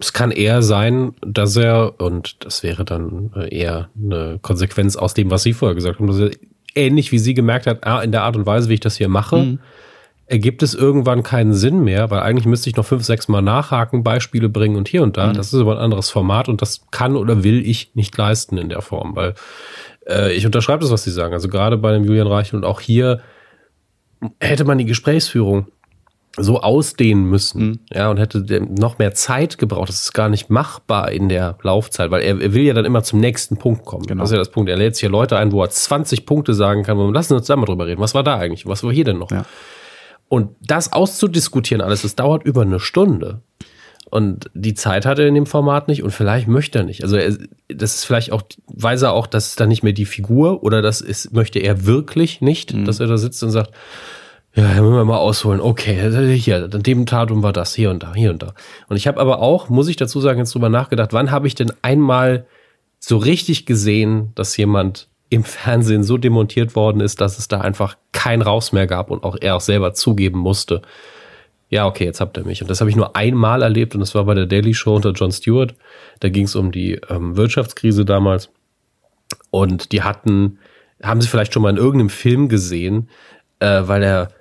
Es 0.00 0.12
kann 0.12 0.30
eher 0.30 0.62
sein, 0.62 1.12
dass 1.20 1.56
er, 1.56 2.00
und 2.00 2.44
das 2.44 2.62
wäre 2.62 2.84
dann 2.84 3.32
äh, 3.36 3.54
eher 3.54 3.90
eine 4.02 4.38
Konsequenz 4.40 4.96
aus 4.96 5.14
dem, 5.14 5.30
was 5.30 5.42
Sie 5.42 5.52
vorher 5.52 5.74
gesagt 5.74 5.98
haben, 5.98 6.06
dass 6.06 6.18
er 6.18 6.30
ähnlich 6.74 7.12
wie 7.12 7.18
sie 7.18 7.34
gemerkt 7.34 7.66
hat, 7.66 7.86
ah, 7.86 8.00
in 8.00 8.12
der 8.12 8.22
Art 8.22 8.36
und 8.36 8.46
Weise, 8.46 8.68
wie 8.68 8.74
ich 8.74 8.80
das 8.80 8.96
hier 8.96 9.08
mache, 9.08 9.38
mhm. 9.38 9.58
ergibt 10.26 10.62
es 10.62 10.74
irgendwann 10.74 11.22
keinen 11.22 11.52
Sinn 11.52 11.82
mehr, 11.82 12.10
weil 12.10 12.20
eigentlich 12.20 12.46
müsste 12.46 12.70
ich 12.70 12.76
noch 12.76 12.86
fünf, 12.86 13.04
sechs 13.04 13.28
Mal 13.28 13.42
nachhaken, 13.42 14.02
Beispiele 14.02 14.48
bringen 14.48 14.76
und 14.76 14.88
hier 14.88 15.02
und 15.02 15.16
da. 15.16 15.28
Mhm. 15.28 15.34
Das 15.34 15.52
ist 15.52 15.60
aber 15.60 15.72
ein 15.72 15.82
anderes 15.82 16.10
Format 16.10 16.48
und 16.48 16.62
das 16.62 16.86
kann 16.90 17.16
oder 17.16 17.42
will 17.44 17.66
ich 17.66 17.94
nicht 17.94 18.16
leisten 18.16 18.58
in 18.58 18.68
der 18.68 18.82
Form, 18.82 19.16
weil 19.16 19.34
äh, 20.06 20.32
ich 20.32 20.46
unterschreibe 20.46 20.82
das, 20.82 20.90
was 20.90 21.04
Sie 21.04 21.10
sagen. 21.10 21.34
Also 21.34 21.48
gerade 21.48 21.76
bei 21.76 21.92
dem 21.92 22.04
Julian 22.04 22.26
Reichel 22.26 22.56
und 22.56 22.64
auch 22.64 22.80
hier 22.80 23.20
hätte 24.38 24.64
man 24.64 24.78
die 24.78 24.84
Gesprächsführung 24.84 25.68
so 26.36 26.60
ausdehnen 26.60 27.24
müssen, 27.24 27.62
mhm. 27.62 27.80
ja, 27.92 28.10
und 28.10 28.18
hätte 28.18 28.44
noch 28.68 28.98
mehr 28.98 29.14
Zeit 29.14 29.58
gebraucht. 29.58 29.88
Das 29.88 30.02
ist 30.04 30.12
gar 30.12 30.28
nicht 30.28 30.48
machbar 30.48 31.10
in 31.10 31.28
der 31.28 31.58
Laufzeit, 31.62 32.10
weil 32.10 32.22
er, 32.22 32.40
er 32.40 32.54
will 32.54 32.62
ja 32.62 32.72
dann 32.74 32.84
immer 32.84 33.02
zum 33.02 33.18
nächsten 33.18 33.56
Punkt 33.56 33.84
kommen. 33.84 34.06
Genau. 34.06 34.22
Das 34.22 34.30
ist 34.30 34.34
ja 34.34 34.38
das 34.38 34.50
Punkt. 34.50 34.70
Er 34.70 34.76
lädt 34.76 34.94
sich 34.94 35.00
hier 35.00 35.10
Leute 35.10 35.36
ein, 35.36 35.50
wo 35.50 35.62
er 35.62 35.70
20 35.70 36.26
Punkte 36.26 36.54
sagen 36.54 36.84
kann, 36.84 36.96
wo 36.98 37.10
lassen 37.10 37.34
uns 37.34 37.46
da 37.46 37.56
mal 37.56 37.66
drüber 37.66 37.86
reden. 37.86 38.00
Was 38.00 38.14
war 38.14 38.22
da 38.22 38.36
eigentlich? 38.36 38.66
Was 38.66 38.84
war 38.84 38.92
hier 38.92 39.04
denn 39.04 39.18
noch? 39.18 39.30
Ja. 39.30 39.44
Und 40.28 40.50
das 40.60 40.92
auszudiskutieren 40.92 41.82
alles, 41.82 42.02
das 42.02 42.14
dauert 42.14 42.44
über 42.44 42.62
eine 42.62 42.78
Stunde. 42.78 43.42
Und 44.08 44.50
die 44.54 44.74
Zeit 44.74 45.06
hat 45.06 45.18
er 45.18 45.26
in 45.26 45.34
dem 45.34 45.46
Format 45.46 45.88
nicht 45.88 46.02
und 46.02 46.10
vielleicht 46.10 46.48
möchte 46.48 46.80
er 46.80 46.84
nicht. 46.84 47.02
Also 47.02 47.16
er, 47.16 47.36
das 47.68 47.96
ist 47.96 48.04
vielleicht 48.04 48.32
auch, 48.32 48.42
weiß 48.66 49.02
er 49.02 49.12
auch, 49.12 49.26
dass 49.26 49.48
es 49.48 49.56
dann 49.56 49.68
nicht 49.68 49.82
mehr 49.82 49.92
die 49.92 50.04
Figur 50.04 50.62
oder 50.62 50.82
das 50.82 51.00
ist, 51.00 51.32
möchte 51.32 51.60
er 51.60 51.86
wirklich 51.86 52.40
nicht, 52.40 52.74
mhm. 52.74 52.84
dass 52.84 53.00
er 53.00 53.06
da 53.06 53.18
sitzt 53.18 53.42
und 53.42 53.50
sagt, 53.50 53.72
ja, 54.54 54.64
dann 54.64 54.82
müssen 54.82 54.96
wir 54.96 55.04
mal 55.04 55.16
ausholen. 55.16 55.60
Okay, 55.60 56.36
hier, 56.36 56.68
an 56.72 56.82
dem 56.82 57.06
Datum 57.06 57.42
war 57.42 57.52
das, 57.52 57.74
hier 57.74 57.90
und 57.90 58.02
da, 58.02 58.14
hier 58.14 58.30
und 58.30 58.42
da. 58.42 58.54
Und 58.88 58.96
ich 58.96 59.06
habe 59.06 59.20
aber 59.20 59.40
auch, 59.40 59.68
muss 59.68 59.88
ich 59.88 59.96
dazu 59.96 60.20
sagen, 60.20 60.40
jetzt 60.40 60.54
drüber 60.54 60.68
nachgedacht, 60.68 61.12
wann 61.12 61.30
habe 61.30 61.46
ich 61.46 61.54
denn 61.54 61.72
einmal 61.82 62.46
so 62.98 63.16
richtig 63.16 63.64
gesehen, 63.64 64.32
dass 64.34 64.56
jemand 64.56 65.08
im 65.28 65.44
Fernsehen 65.44 66.02
so 66.02 66.18
demontiert 66.18 66.74
worden 66.74 67.00
ist, 67.00 67.20
dass 67.20 67.38
es 67.38 67.46
da 67.46 67.60
einfach 67.60 67.96
kein 68.10 68.42
Raus 68.42 68.72
mehr 68.72 68.88
gab 68.88 69.10
und 69.10 69.22
auch 69.22 69.36
er 69.40 69.56
auch 69.56 69.60
selber 69.60 69.94
zugeben 69.94 70.40
musste, 70.40 70.82
ja, 71.70 71.86
okay, 71.86 72.04
jetzt 72.04 72.20
habt 72.20 72.36
ihr 72.36 72.44
mich. 72.44 72.60
Und 72.60 72.68
das 72.68 72.80
habe 72.80 72.90
ich 72.90 72.96
nur 72.96 73.14
einmal 73.14 73.62
erlebt 73.62 73.94
und 73.94 74.00
das 74.00 74.16
war 74.16 74.24
bei 74.24 74.34
der 74.34 74.46
Daily 74.46 74.74
Show 74.74 74.96
unter 74.96 75.12
Jon 75.12 75.30
Stewart. 75.30 75.76
Da 76.18 76.28
ging 76.28 76.46
es 76.46 76.56
um 76.56 76.72
die 76.72 76.94
ähm, 77.08 77.36
Wirtschaftskrise 77.36 78.04
damals. 78.04 78.50
Und 79.50 79.92
die 79.92 80.02
hatten, 80.02 80.58
haben 81.00 81.20
sie 81.20 81.28
vielleicht 81.28 81.54
schon 81.54 81.62
mal 81.62 81.70
in 81.70 81.76
irgendeinem 81.76 82.10
Film 82.10 82.48
gesehen, 82.48 83.08
äh, 83.60 83.82
weil 83.84 84.02
er 84.02 84.32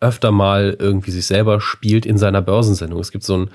öfter 0.00 0.32
mal 0.32 0.76
irgendwie 0.78 1.10
sich 1.10 1.26
selber 1.26 1.60
spielt 1.60 2.06
in 2.06 2.18
seiner 2.18 2.42
Börsensendung. 2.42 3.00
Es 3.00 3.12
gibt 3.12 3.24
so 3.24 3.34
einen 3.34 3.50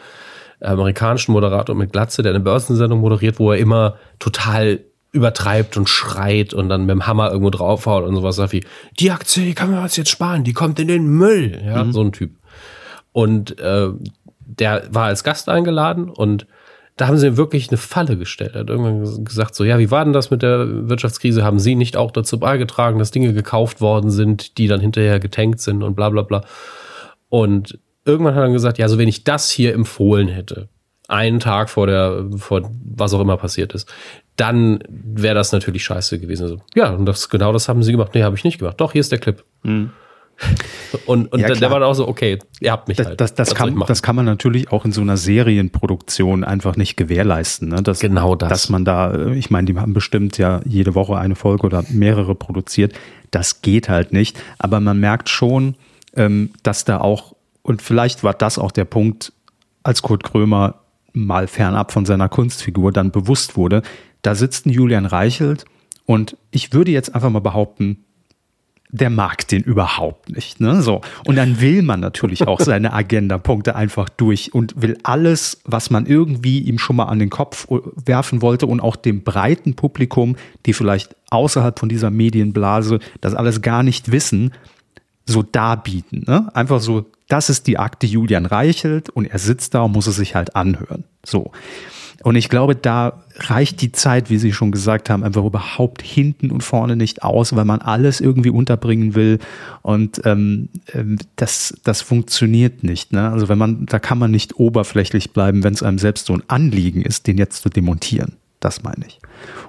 amerikanischen 0.61 1.31
Moderator 1.31 1.75
mit 1.75 1.91
Glatze, 1.91 2.21
der 2.23 2.31
eine 2.31 2.39
Börsensendung 2.39 2.99
moderiert, 2.99 3.39
wo 3.39 3.51
er 3.51 3.57
immer 3.57 3.97
total 4.19 4.81
übertreibt 5.11 5.77
und 5.77 5.89
schreit 5.89 6.53
und 6.53 6.69
dann 6.69 6.81
mit 6.81 6.91
dem 6.91 7.07
Hammer 7.07 7.31
irgendwo 7.31 7.49
draufhaut 7.49 8.03
und 8.03 8.15
sowas 8.15 8.35
sagt 8.35 8.51
wie, 8.51 8.65
die 8.99 9.11
Aktie, 9.11 9.45
die 9.45 9.53
können 9.53 9.73
wir 9.73 9.81
uns 9.81 9.95
jetzt 9.95 10.09
sparen, 10.09 10.43
die 10.43 10.53
kommt 10.53 10.79
in 10.79 10.89
den 10.89 11.07
Müll. 11.07 11.61
Ja, 11.65 11.83
mhm. 11.83 11.93
so 11.93 12.01
ein 12.01 12.11
Typ. 12.11 12.31
Und 13.13 13.57
äh, 13.59 13.89
der 14.39 14.83
war 14.89 15.05
als 15.05 15.23
Gast 15.23 15.47
eingeladen 15.49 16.09
und 16.09 16.47
da 16.97 17.07
haben 17.07 17.17
sie 17.17 17.35
wirklich 17.35 17.69
eine 17.69 17.77
Falle 17.77 18.17
gestellt. 18.17 18.51
Er 18.53 18.61
hat 18.61 18.69
irgendwann 18.69 19.25
gesagt, 19.25 19.55
so, 19.55 19.65
ja, 19.65 19.77
wie 19.79 19.91
war 19.91 20.03
denn 20.03 20.13
das 20.13 20.31
mit 20.31 20.41
der 20.41 20.89
Wirtschaftskrise? 20.89 21.43
Haben 21.43 21.59
Sie 21.59 21.75
nicht 21.75 21.97
auch 21.97 22.11
dazu 22.11 22.39
beigetragen, 22.39 22.99
dass 22.99 23.11
Dinge 23.11 23.33
gekauft 23.33 23.81
worden 23.81 24.11
sind, 24.11 24.57
die 24.57 24.67
dann 24.67 24.79
hinterher 24.79 25.19
getankt 25.19 25.59
sind 25.59 25.83
und 25.83 25.95
bla 25.95 26.09
bla 26.09 26.21
bla. 26.21 26.45
Und 27.27 27.79
irgendwann 28.05 28.35
hat 28.35 28.43
er 28.43 28.49
gesagt, 28.49 28.77
ja, 28.77 28.87
so 28.87 28.97
wenn 28.97 29.09
ich 29.09 29.25
das 29.25 29.49
hier 29.49 29.73
empfohlen 29.73 30.29
hätte, 30.29 30.69
einen 31.07 31.39
Tag 31.39 31.69
vor 31.69 31.85
der, 31.87 32.25
vor 32.37 32.71
was 32.83 33.13
auch 33.13 33.19
immer 33.19 33.37
passiert 33.37 33.73
ist, 33.73 33.91
dann 34.37 34.79
wäre 34.87 35.35
das 35.35 35.51
natürlich 35.51 35.83
scheiße 35.83 36.19
gewesen. 36.19 36.43
Also, 36.43 36.61
ja, 36.75 36.91
und 36.91 37.05
das, 37.05 37.29
genau 37.29 37.51
das 37.51 37.67
haben 37.67 37.83
sie 37.83 37.91
gemacht. 37.91 38.11
Nee, 38.13 38.23
habe 38.23 38.35
ich 38.35 38.43
nicht 38.43 38.59
gemacht. 38.59 38.79
Doch, 38.79 38.93
hier 38.93 39.01
ist 39.01 39.11
der 39.11 39.19
Clip. 39.19 39.43
Mhm. 39.63 39.91
Und, 41.05 41.31
und 41.31 41.39
ja, 41.39 41.49
der, 41.49 41.71
war 41.71 41.79
dann 41.79 41.89
auch 41.89 41.93
so, 41.93 42.07
okay, 42.07 42.39
ihr 42.59 42.71
habt 42.71 42.87
mich 42.87 42.97
das, 42.97 43.07
halt. 43.07 43.21
Das, 43.21 43.33
das, 43.33 43.55
kann, 43.55 43.81
das 43.87 44.01
kann 44.01 44.15
man 44.15 44.25
natürlich 44.25 44.71
auch 44.71 44.85
in 44.85 44.91
so 44.91 45.01
einer 45.01 45.17
Serienproduktion 45.17 46.43
einfach 46.43 46.75
nicht 46.75 46.95
gewährleisten. 46.97 47.69
Ne? 47.69 47.83
Dass, 47.83 47.99
genau 47.99 48.35
das. 48.35 48.49
Dass 48.49 48.69
man 48.69 48.85
da, 48.85 49.27
ich 49.31 49.49
meine, 49.49 49.71
die 49.71 49.77
haben 49.77 49.93
bestimmt 49.93 50.37
ja 50.37 50.61
jede 50.65 50.95
Woche 50.95 51.17
eine 51.17 51.35
Folge 51.35 51.65
oder 51.65 51.83
mehrere 51.89 52.35
produziert. 52.35 52.93
Das 53.31 53.61
geht 53.61 53.89
halt 53.89 54.13
nicht. 54.13 54.41
Aber 54.57 54.79
man 54.79 54.99
merkt 54.99 55.29
schon, 55.29 55.75
ähm, 56.15 56.51
dass 56.63 56.85
da 56.85 56.99
auch, 56.99 57.35
und 57.61 57.81
vielleicht 57.81 58.23
war 58.23 58.33
das 58.33 58.57
auch 58.57 58.71
der 58.71 58.85
Punkt, 58.85 59.33
als 59.83 60.01
Kurt 60.01 60.23
Krömer 60.23 60.81
mal 61.13 61.47
fernab 61.47 61.91
von 61.91 62.05
seiner 62.05 62.29
Kunstfigur 62.29 62.91
dann 62.91 63.11
bewusst 63.11 63.55
wurde, 63.57 63.81
da 64.21 64.35
sitzt 64.35 64.65
ein 64.65 64.71
Julian 64.71 65.05
Reichelt 65.05 65.65
und 66.05 66.37
ich 66.51 66.73
würde 66.73 66.91
jetzt 66.91 67.13
einfach 67.15 67.29
mal 67.29 67.39
behaupten, 67.39 68.05
der 68.89 69.09
mag 69.09 69.47
den 69.47 69.63
überhaupt 69.63 70.29
nicht. 70.29 70.59
Ne? 70.61 70.81
So. 70.81 71.01
Und 71.25 71.35
dann 71.35 71.59
will 71.59 71.81
man 71.81 71.99
natürlich 71.99 72.47
auch 72.47 72.59
seine 72.61 72.93
Agenda-Punkte 72.93 73.75
einfach 73.75 74.09
durch 74.09 74.53
und 74.53 74.81
will 74.81 74.97
alles, 75.03 75.61
was 75.65 75.89
man 75.89 76.05
irgendwie 76.05 76.59
ihm 76.59 76.79
schon 76.79 76.95
mal 76.95 77.05
an 77.05 77.19
den 77.19 77.29
Kopf 77.29 77.67
werfen 78.05 78.41
wollte 78.41 78.67
und 78.67 78.79
auch 78.79 78.95
dem 78.95 79.23
breiten 79.23 79.75
Publikum, 79.75 80.35
die 80.65 80.73
vielleicht 80.73 81.15
außerhalb 81.29 81.77
von 81.77 81.89
dieser 81.89 82.11
Medienblase 82.11 82.99
das 83.21 83.35
alles 83.35 83.61
gar 83.61 83.83
nicht 83.83 84.11
wissen, 84.11 84.53
so 85.25 85.41
darbieten. 85.41 86.23
Ne? 86.27 86.49
Einfach 86.53 86.79
so 86.79 87.05
das 87.27 87.49
ist 87.49 87.67
die 87.67 87.77
Akte 87.77 88.05
Julian 88.05 88.45
Reichelt 88.45 89.09
und 89.09 89.25
er 89.25 89.39
sitzt 89.39 89.73
da 89.73 89.81
und 89.81 89.93
muss 89.93 90.07
es 90.07 90.15
sich 90.15 90.35
halt 90.35 90.55
anhören. 90.55 91.05
So. 91.25 91.51
Und 92.23 92.35
ich 92.35 92.49
glaube, 92.49 92.75
da 92.75 93.23
reicht 93.37 93.81
die 93.81 93.91
Zeit, 93.91 94.29
wie 94.29 94.37
Sie 94.37 94.53
schon 94.53 94.71
gesagt 94.71 95.09
haben, 95.09 95.23
einfach 95.23 95.43
überhaupt 95.43 96.01
hinten 96.01 96.51
und 96.51 96.61
vorne 96.61 96.95
nicht 96.95 97.23
aus, 97.23 97.55
weil 97.55 97.65
man 97.65 97.81
alles 97.81 98.21
irgendwie 98.21 98.49
unterbringen 98.49 99.15
will. 99.15 99.39
Und 99.81 100.21
ähm, 100.25 100.69
ähm, 100.93 101.17
das, 101.35 101.75
das 101.83 102.01
funktioniert 102.01 102.83
nicht. 102.83 103.11
Ne? 103.11 103.29
Also 103.29 103.49
wenn 103.49 103.57
man, 103.57 103.85
da 103.85 103.99
kann 103.99 104.17
man 104.17 104.31
nicht 104.31 104.57
oberflächlich 104.57 105.31
bleiben, 105.31 105.63
wenn 105.63 105.73
es 105.73 105.83
einem 105.83 105.99
selbst 105.99 106.27
so 106.27 106.33
ein 106.33 106.43
Anliegen 106.47 107.01
ist, 107.01 107.27
den 107.27 107.37
jetzt 107.37 107.61
zu 107.61 107.69
demontieren. 107.69 108.33
Das 108.59 108.83
meine 108.83 109.05
ich. 109.05 109.19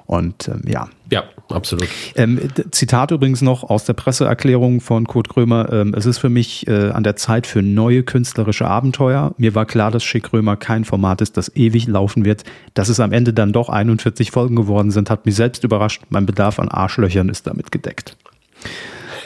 Und 0.07 0.49
ähm, 0.49 0.63
ja. 0.67 0.89
Ja, 1.11 1.25
absolut. 1.51 1.89
Ähm, 2.17 2.41
Zitat 2.71 3.11
übrigens 3.11 3.43
noch 3.43 3.63
aus 3.65 3.85
der 3.85 3.93
Presseerklärung 3.93 4.81
von 4.81 5.07
Kurt 5.07 5.29
Krömer. 5.29 5.73
Ähm, 5.73 5.95
es 5.95 6.07
ist 6.07 6.19
für 6.19 6.29
mich 6.29 6.67
äh, 6.67 6.91
an 6.91 7.05
der 7.05 7.17
Zeit 7.17 7.47
für 7.47 7.63
neue 7.63 8.03
künstlerische 8.03 8.67
Abenteuer. 8.67 9.35
Mir 9.39 9.55
war 9.55 9.67
klar, 9.67 9.91
dass 9.91 10.03
Schick 10.05 10.25
Krömer 10.25 10.57
kein 10.57 10.85
Format 10.85 11.21
ist, 11.21 11.37
das 11.37 11.55
ewig 11.55 11.87
laufen 11.87 12.25
wird. 12.25 12.45
Dass 12.75 12.89
es 12.89 13.01
am 13.01 13.13
Ende 13.13 13.33
dann 13.33 13.53
doch 13.53 13.69
41 13.69 14.31
Folgen 14.31 14.57
geworden 14.57 14.91
sind, 14.91 15.11
hat 15.11 15.27
mich 15.27 15.37
selbst 15.37 15.65
überrascht. 15.65 16.03
Mein 16.09 16.27
Bedarf 16.27 16.59
an 16.59 16.69
Arschlöchern 16.69 17.29
ist 17.29 17.47
damit 17.47 17.71
gedeckt. 17.71 18.17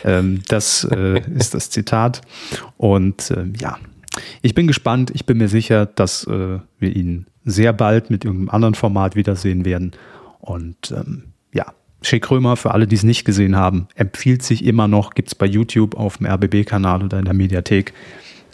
Ähm, 0.05 0.43
das 0.49 0.85
äh, 0.85 1.21
ist 1.35 1.55
das 1.55 1.71
Zitat. 1.71 2.23
Und 2.77 3.31
äh, 3.31 3.45
ja, 3.59 3.79
ich 4.43 4.55
bin 4.55 4.67
gespannt. 4.67 5.11
Ich 5.15 5.27
bin 5.27 5.39
mir 5.39 5.49
sicher, 5.49 5.87
dass 5.87 6.27
äh, 6.27 6.59
wir 6.79 6.97
ihn 6.97 7.27
sehr 7.45 7.73
bald 7.73 8.11
mit 8.11 8.25
irgendeinem 8.25 8.51
anderen 8.51 8.75
Format 8.75 9.17
wiedersehen 9.17 9.65
werden. 9.65 9.93
Und 10.41 10.93
ähm, 10.93 11.33
ja, 11.53 11.67
Shea 12.03 12.19
Krömer, 12.19 12.57
für 12.57 12.73
alle, 12.73 12.87
die 12.87 12.97
es 12.97 13.03
nicht 13.03 13.25
gesehen 13.25 13.57
haben, 13.57 13.89
empfiehlt 13.95 14.43
sich 14.43 14.65
immer 14.65 14.89
noch, 14.89 15.15
gibt 15.15 15.29
es 15.29 15.35
bei 15.35 15.47
YouTube 15.47 15.97
auf 15.97 16.19
dem 16.19 16.27
RBB-Kanal 16.27 17.03
oder 17.03 17.19
in 17.19 17.25
der 17.25 17.35
Mediathek. 17.35 17.93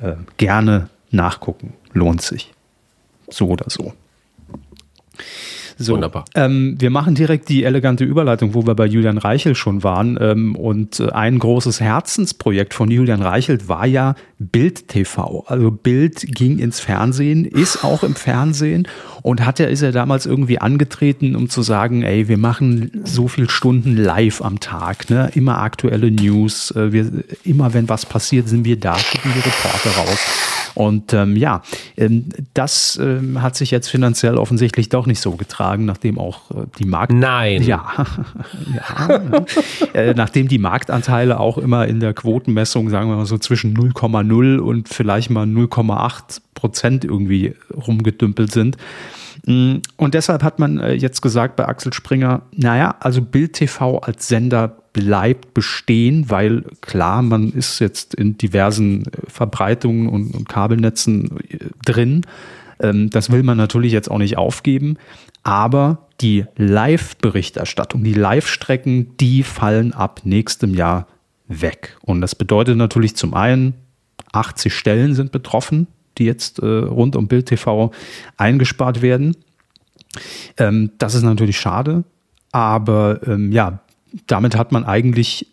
Äh, 0.00 0.14
gerne 0.36 0.90
nachgucken, 1.10 1.72
lohnt 1.92 2.22
sich. 2.22 2.52
So 3.28 3.48
oder 3.48 3.66
so. 3.68 3.92
So, 5.78 5.92
Wunderbar. 5.92 6.24
Ähm, 6.34 6.76
wir 6.78 6.88
machen 6.88 7.14
direkt 7.14 7.50
die 7.50 7.64
elegante 7.64 8.04
Überleitung, 8.04 8.54
wo 8.54 8.66
wir 8.66 8.74
bei 8.74 8.86
Julian 8.86 9.18
Reichel 9.18 9.54
schon 9.54 9.82
waren. 9.82 10.18
Ähm, 10.18 10.56
und 10.56 11.00
äh, 11.00 11.10
ein 11.10 11.38
großes 11.38 11.80
Herzensprojekt 11.82 12.72
von 12.72 12.90
Julian 12.90 13.20
Reichelt 13.20 13.68
war 13.68 13.86
ja 13.86 14.14
Bild 14.38 14.88
TV. 14.88 15.44
Also 15.46 15.70
Bild 15.70 16.22
ging 16.34 16.58
ins 16.58 16.80
Fernsehen, 16.80 17.44
ist 17.44 17.84
auch 17.84 18.04
im 18.04 18.14
Fernsehen 18.14 18.88
und 19.20 19.44
hat 19.44 19.60
er, 19.60 19.68
ist 19.68 19.82
er 19.82 19.92
damals 19.92 20.24
irgendwie 20.24 20.58
angetreten, 20.60 21.36
um 21.36 21.50
zu 21.50 21.60
sagen, 21.60 22.02
ey, 22.02 22.26
wir 22.26 22.38
machen 22.38 23.02
so 23.04 23.28
viele 23.28 23.50
Stunden 23.50 23.96
live 23.96 24.40
am 24.40 24.60
Tag, 24.60 25.10
ne? 25.10 25.30
immer 25.34 25.58
aktuelle 25.58 26.10
News, 26.10 26.70
äh, 26.70 26.92
wir, 26.92 27.10
immer 27.44 27.74
wenn 27.74 27.88
was 27.88 28.06
passiert, 28.06 28.48
sind 28.48 28.64
wir 28.64 28.80
da, 28.80 28.98
schicken 28.98 29.30
die 29.34 29.40
Reporter 29.40 29.90
raus. 29.90 30.55
Und 30.76 31.14
ähm, 31.14 31.36
ja, 31.36 31.62
ähm, 31.96 32.26
das 32.52 33.00
ähm, 33.02 33.40
hat 33.40 33.56
sich 33.56 33.70
jetzt 33.70 33.88
finanziell 33.88 34.36
offensichtlich 34.36 34.90
doch 34.90 35.06
nicht 35.06 35.20
so 35.20 35.32
getragen, 35.32 35.86
nachdem 35.86 36.18
auch 36.18 36.50
äh, 36.50 36.66
die 36.78 36.84
Markt 36.84 37.14
Nein. 37.14 37.62
Ja, 37.62 37.86
ja 38.98 39.24
äh, 39.94 40.12
nachdem 40.12 40.48
die 40.48 40.58
Marktanteile 40.58 41.40
auch 41.40 41.56
immer 41.56 41.88
in 41.88 41.98
der 41.98 42.12
Quotenmessung, 42.12 42.90
sagen 42.90 43.08
wir 43.08 43.16
mal 43.16 43.24
so 43.24 43.38
zwischen 43.38 43.74
0,0 43.74 44.58
und 44.58 44.90
vielleicht 44.90 45.30
mal 45.30 45.46
0,8 45.46 46.40
Prozent 46.54 47.06
irgendwie 47.06 47.54
rumgedümpelt 47.74 48.52
sind. 48.52 48.76
Mm, 49.46 49.76
und 49.96 50.12
deshalb 50.12 50.42
hat 50.42 50.58
man 50.58 50.78
äh, 50.78 50.92
jetzt 50.92 51.22
gesagt 51.22 51.56
bei 51.56 51.66
Axel 51.66 51.94
Springer, 51.94 52.42
naja, 52.52 52.96
also 53.00 53.22
Bild 53.22 53.54
TV 53.54 53.98
als 54.00 54.28
Sender 54.28 54.76
bleibt 54.96 55.52
bestehen, 55.52 56.30
weil 56.30 56.64
klar, 56.80 57.20
man 57.20 57.52
ist 57.52 57.80
jetzt 57.80 58.14
in 58.14 58.38
diversen 58.38 59.04
äh, 59.04 59.10
Verbreitungen 59.28 60.08
und, 60.08 60.34
und 60.34 60.48
Kabelnetzen 60.48 61.38
äh, 61.50 61.58
drin. 61.84 62.22
Ähm, 62.80 63.10
das 63.10 63.30
will 63.30 63.42
man 63.42 63.58
natürlich 63.58 63.92
jetzt 63.92 64.10
auch 64.10 64.16
nicht 64.16 64.38
aufgeben. 64.38 64.96
Aber 65.42 66.08
die 66.22 66.46
Live-Berichterstattung, 66.56 68.04
die 68.04 68.14
Live-Strecken, 68.14 69.18
die 69.18 69.42
fallen 69.42 69.92
ab 69.92 70.22
nächstem 70.24 70.72
Jahr 70.72 71.08
weg. 71.46 71.98
Und 72.00 72.22
das 72.22 72.34
bedeutet 72.34 72.78
natürlich 72.78 73.16
zum 73.16 73.34
einen, 73.34 73.74
80 74.32 74.74
Stellen 74.74 75.14
sind 75.14 75.30
betroffen, 75.30 75.88
die 76.16 76.24
jetzt 76.24 76.58
äh, 76.60 76.66
rund 76.66 77.16
um 77.16 77.28
Bild 77.28 77.46
TV 77.46 77.92
eingespart 78.38 79.02
werden. 79.02 79.36
Ähm, 80.56 80.92
das 80.96 81.14
ist 81.14 81.22
natürlich 81.22 81.60
schade. 81.60 82.04
Aber 82.50 83.20
ähm, 83.26 83.52
ja, 83.52 83.80
damit 84.26 84.56
hat 84.56 84.72
man 84.72 84.84
eigentlich 84.84 85.46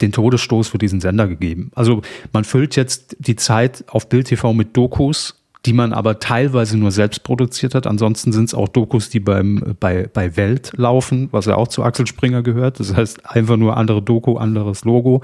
den 0.00 0.12
Todesstoß 0.12 0.68
für 0.68 0.78
diesen 0.78 1.00
Sender 1.00 1.26
gegeben. 1.26 1.70
Also 1.74 2.02
man 2.32 2.44
füllt 2.44 2.76
jetzt 2.76 3.16
die 3.18 3.36
Zeit 3.36 3.84
auf 3.88 4.08
Bild 4.08 4.26
TV 4.26 4.52
mit 4.52 4.76
Dokus, 4.76 5.42
die 5.64 5.72
man 5.72 5.92
aber 5.92 6.20
teilweise 6.20 6.76
nur 6.76 6.90
selbst 6.90 7.24
produziert 7.24 7.74
hat. 7.74 7.86
Ansonsten 7.86 8.32
sind 8.32 8.44
es 8.44 8.54
auch 8.54 8.68
Dokus, 8.68 9.08
die 9.08 9.20
beim, 9.20 9.76
bei, 9.80 10.08
bei 10.12 10.36
Welt 10.36 10.72
laufen, 10.76 11.28
was 11.32 11.46
ja 11.46 11.56
auch 11.56 11.68
zu 11.68 11.82
Axel 11.82 12.06
Springer 12.06 12.42
gehört. 12.42 12.78
Das 12.78 12.94
heißt 12.94 13.26
einfach 13.26 13.56
nur 13.56 13.76
andere 13.76 14.02
Doku, 14.02 14.36
anderes 14.36 14.84
Logo. 14.84 15.22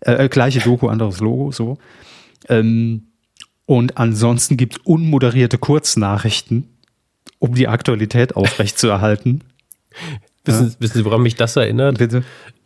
Äh, 0.00 0.24
äh 0.24 0.28
gleiche 0.28 0.60
Doku, 0.60 0.88
anderes 0.88 1.20
Logo, 1.20 1.50
so. 1.52 1.78
Ähm, 2.48 3.04
und 3.66 3.96
ansonsten 3.96 4.56
gibt 4.56 4.74
es 4.74 4.80
unmoderierte 4.84 5.56
Kurznachrichten, 5.56 6.68
um 7.38 7.54
die 7.54 7.68
Aktualität 7.68 8.36
aufrechtzuerhalten. 8.36 9.42
Wissen, 10.44 10.68
ja. 10.68 10.74
wissen 10.78 10.98
Sie, 10.98 11.04
woran 11.04 11.22
mich 11.22 11.36
das 11.36 11.56
erinnert? 11.56 11.98
Bitte. 11.98 12.22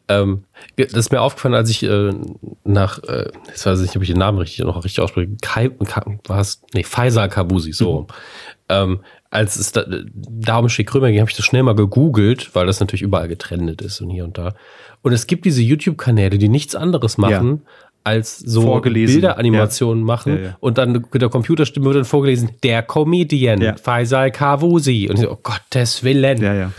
Ähm, 0.09 0.45
das 0.77 0.95
ist 0.95 1.13
mir 1.13 1.21
aufgefallen, 1.21 1.55
als 1.55 1.69
ich 1.69 1.83
äh, 1.83 2.13
nach, 2.65 3.03
äh, 3.05 3.31
ich 3.55 3.65
weiß 3.65 3.81
nicht, 3.81 3.95
ob 3.95 4.03
ich 4.03 4.09
den 4.09 4.19
Namen 4.19 4.39
richtig 4.39 4.65
noch 4.65 4.83
richtig 4.83 5.01
ausspreche, 5.01 5.29
Kai, 5.43 5.71
was? 6.27 6.63
Nee, 6.73 6.83
Faisal 6.83 7.29
Kabusi, 7.29 7.73
so. 7.73 8.01
Mhm. 8.01 8.07
Ähm, 8.71 9.01
als 9.31 9.57
es 9.57 9.73
da, 9.73 9.85
da 10.15 10.59
um 10.59 10.69
Schick 10.71 10.89
Krömer 10.89 11.11
ging, 11.11 11.21
habe 11.21 11.31
ich 11.31 11.37
das 11.37 11.45
schnell 11.45 11.63
mal 11.63 11.75
gegoogelt, 11.75 12.55
weil 12.55 12.67
das 12.67 12.81
natürlich 12.81 13.03
überall 13.03 13.29
getrennt 13.29 13.83
ist 13.83 14.01
und 14.01 14.09
hier 14.09 14.25
und 14.25 14.39
da. 14.39 14.55
Und 15.03 15.13
es 15.13 15.27
gibt 15.27 15.45
diese 15.45 15.63
YouTube-Kanäle, 15.63 16.39
die 16.39 16.49
nichts 16.49 16.75
anderes 16.75 17.19
machen, 17.19 17.63
ja. 17.65 17.71
als 18.05 18.39
so 18.39 18.81
Bilderanimationen 18.81 20.01
ja. 20.01 20.07
machen 20.07 20.45
ja, 20.45 20.57
und 20.61 20.79
dann 20.79 20.93
mit 20.93 21.21
der 21.21 21.29
Computerstimme 21.29 21.85
wird 21.87 21.97
dann 21.97 22.05
vorgelesen, 22.07 22.53
der 22.63 22.83
Comedian, 22.83 23.61
ja. 23.61 23.77
Faisal 23.77 24.31
Kavusi. 24.31 25.09
Und 25.11 25.17
ich 25.17 25.23
so, 25.23 25.33
oh 25.33 25.39
Gottes 25.43 26.03
Willen. 26.03 26.41
Ja, 26.41 26.55
ja. 26.55 26.73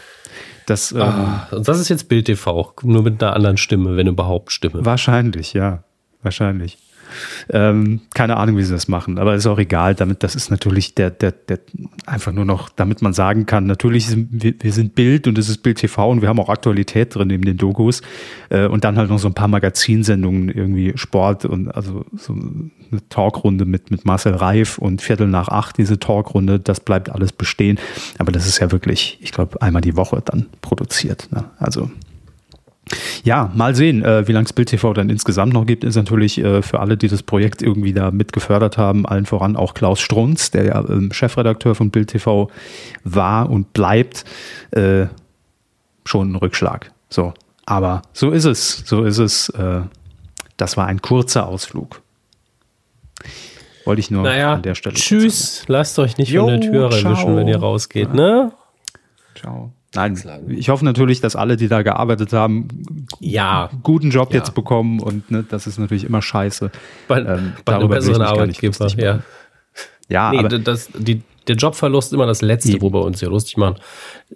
Das, 0.69 0.91
ähm, 0.91 1.01
ah, 1.01 1.47
und 1.49 1.67
das 1.67 1.79
ist 1.79 1.89
jetzt 1.89 2.09
Bild 2.09 2.25
TV, 2.25 2.73
nur 2.83 3.01
mit 3.01 3.23
einer 3.23 3.33
anderen 3.33 3.57
Stimme, 3.57 3.97
wenn 3.97 4.05
überhaupt 4.05 4.51
Stimme. 4.51 4.85
Wahrscheinlich, 4.85 5.53
ja. 5.53 5.83
Wahrscheinlich. 6.21 6.77
Ähm, 7.49 8.01
keine 8.13 8.37
Ahnung, 8.37 8.57
wie 8.57 8.63
sie 8.63 8.73
das 8.73 8.87
machen, 8.87 9.17
aber 9.17 9.35
ist 9.35 9.47
auch 9.47 9.59
egal. 9.59 9.95
Damit, 9.95 10.23
das 10.23 10.35
ist 10.35 10.51
natürlich 10.51 10.95
der, 10.95 11.09
der, 11.09 11.31
der 11.31 11.59
einfach 12.05 12.31
nur 12.31 12.45
noch, 12.45 12.69
damit 12.69 13.01
man 13.01 13.13
sagen 13.13 13.45
kann, 13.45 13.65
natürlich 13.65 14.07
sind 14.07 14.29
wir, 14.31 14.53
wir 14.59 14.73
sind 14.73 14.95
Bild 14.95 15.27
und 15.27 15.37
es 15.37 15.49
ist 15.49 15.63
Bild 15.63 15.77
TV 15.77 16.09
und 16.09 16.21
wir 16.21 16.29
haben 16.29 16.39
auch 16.39 16.49
Aktualität 16.49 17.15
drin 17.15 17.27
neben 17.27 17.45
den 17.45 17.57
Dokus 17.57 18.01
äh, 18.49 18.67
und 18.67 18.83
dann 18.83 18.97
halt 18.97 19.09
noch 19.09 19.19
so 19.19 19.27
ein 19.27 19.33
paar 19.33 19.47
Magazinsendungen, 19.47 20.49
irgendwie 20.49 20.93
Sport 20.95 21.45
und 21.45 21.69
also 21.69 22.05
so 22.15 22.33
eine 22.33 23.07
Talkrunde 23.09 23.65
mit, 23.65 23.91
mit 23.91 24.05
Marcel 24.05 24.33
Reif 24.33 24.77
und 24.77 25.01
Viertel 25.01 25.27
nach 25.27 25.47
acht, 25.49 25.77
diese 25.77 25.99
Talkrunde, 25.99 26.59
das 26.59 26.79
bleibt 26.79 27.09
alles 27.09 27.31
bestehen. 27.31 27.79
Aber 28.17 28.31
das 28.31 28.47
ist 28.47 28.59
ja 28.59 28.71
wirklich, 28.71 29.17
ich 29.21 29.31
glaube, 29.31 29.61
einmal 29.61 29.81
die 29.81 29.95
Woche 29.95 30.21
dann 30.23 30.47
produziert. 30.61 31.29
Ne? 31.31 31.45
Also 31.57 31.89
ja, 33.23 33.51
mal 33.53 33.75
sehen, 33.75 34.03
äh, 34.03 34.27
wie 34.27 34.31
lange 34.31 34.45
es 34.45 34.53
Bild 34.53 34.69
TV 34.69 34.93
dann 34.93 35.09
insgesamt 35.09 35.53
noch 35.53 35.65
gibt, 35.65 35.83
ist 35.83 35.95
natürlich 35.95 36.39
äh, 36.39 36.61
für 36.61 36.79
alle, 36.79 36.97
die 36.97 37.07
das 37.07 37.23
Projekt 37.23 37.61
irgendwie 37.61 37.93
da 37.93 38.11
mit 38.11 38.33
gefördert 38.33 38.77
haben, 38.77 39.05
allen 39.05 39.25
voran 39.25 39.55
auch 39.55 39.73
Klaus 39.73 39.99
Strunz, 39.99 40.51
der 40.51 40.65
ja 40.65 40.79
ähm, 40.89 41.11
Chefredakteur 41.11 41.75
von 41.75 41.91
Bild 41.91 42.09
TV 42.09 42.49
war 43.03 43.49
und 43.49 43.73
bleibt, 43.73 44.25
äh, 44.71 45.07
schon 46.05 46.31
ein 46.31 46.35
Rückschlag. 46.35 46.91
So, 47.09 47.33
aber 47.65 48.01
so 48.13 48.31
ist 48.31 48.45
es, 48.45 48.83
so 48.85 49.03
ist 49.03 49.19
es. 49.19 49.49
Äh, 49.49 49.81
das 50.57 50.75
war 50.75 50.87
ein 50.87 51.01
kurzer 51.01 51.47
Ausflug. 51.47 52.01
Wollte 53.85 53.99
ich 54.01 54.11
nur 54.11 54.23
naja, 54.23 54.53
an 54.53 54.61
der 54.61 54.75
Stelle. 54.75 54.95
Tschüss, 54.95 55.63
lasst 55.67 55.97
euch 55.99 56.17
nicht 56.17 56.29
jo, 56.29 56.45
von 56.45 56.59
der 56.59 56.71
Tür 56.71 56.91
reinwischen, 56.91 57.35
wenn 57.35 57.47
ihr 57.47 57.59
rausgeht, 57.59 58.09
ja. 58.09 58.13
ne? 58.13 58.51
Ciao. 59.35 59.71
Nein, 59.95 60.21
ich 60.49 60.69
hoffe 60.69 60.85
natürlich, 60.85 61.19
dass 61.19 61.35
alle, 61.35 61.57
die 61.57 61.67
da 61.67 61.81
gearbeitet 61.81 62.31
haben, 62.31 62.67
ja. 63.19 63.71
guten 63.81 64.11
Job 64.11 64.31
ja. 64.31 64.37
jetzt 64.37 64.53
bekommen 64.53 64.99
und 64.99 65.31
ne, 65.31 65.43
das 65.43 65.65
ist 65.65 65.79
natürlich 65.79 66.03
immer 66.03 66.21
scheiße. 66.21 66.69
Bei, 67.07 67.21
ähm, 67.21 67.53
bei 67.65 67.75
einem 67.75 67.89
besseren 67.89 68.21
Arbeitgeber, 68.21 68.87
ja. 68.97 69.21
Ja, 70.07 70.31
nee, 70.31 70.39
aber 70.39 70.49
das, 70.49 70.89
die, 70.95 71.21
der 71.47 71.55
Jobverlust 71.55 72.09
ist 72.09 72.13
immer 72.13 72.25
das 72.25 72.41
Letzte, 72.41 72.73
eben. 72.73 72.81
wo 72.81 72.93
wir 72.93 73.01
uns 73.01 73.19
hier 73.19 73.29
lustig 73.29 73.57
machen. 73.57 73.75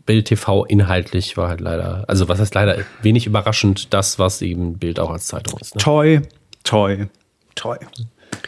Bild 0.06 0.26
TV 0.26 0.66
inhaltlich 0.66 1.36
war 1.38 1.50
halt 1.50 1.62
leider, 1.62 2.06
also 2.08 2.28
was 2.30 2.40
heißt 2.40 2.54
leider, 2.56 2.78
wenig 3.02 3.28
überraschend 3.28 3.94
das, 3.94 4.18
was 4.18 4.42
eben 4.42 4.78
Bild 4.78 5.00
auch 5.00 5.10
als 5.10 5.28
Zeitung 5.28 5.60
ist. 5.60 5.76
Ne? 5.76 5.82
Toy, 5.82 6.22
toy, 6.64 7.08
toy. 7.56 7.78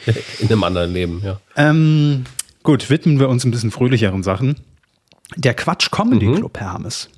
In 0.40 0.48
einem 0.48 0.64
anderen 0.64 0.94
Leben, 0.94 1.22
ja. 1.24 1.40
Ähm, 1.56 2.26
gut, 2.64 2.90
widmen 2.90 3.20
wir 3.20 3.30
uns 3.30 3.44
ein 3.44 3.52
bisschen 3.52 3.72
fröhlicheren 3.72 4.24
Sachen. 4.24 4.56
Der 5.36 5.54
Quatsch 5.54 5.92
Comedy 5.92 6.28
mhm. 6.28 6.36
Club, 6.36 6.60
Herr 6.60 6.74
Hammes, 6.74 7.10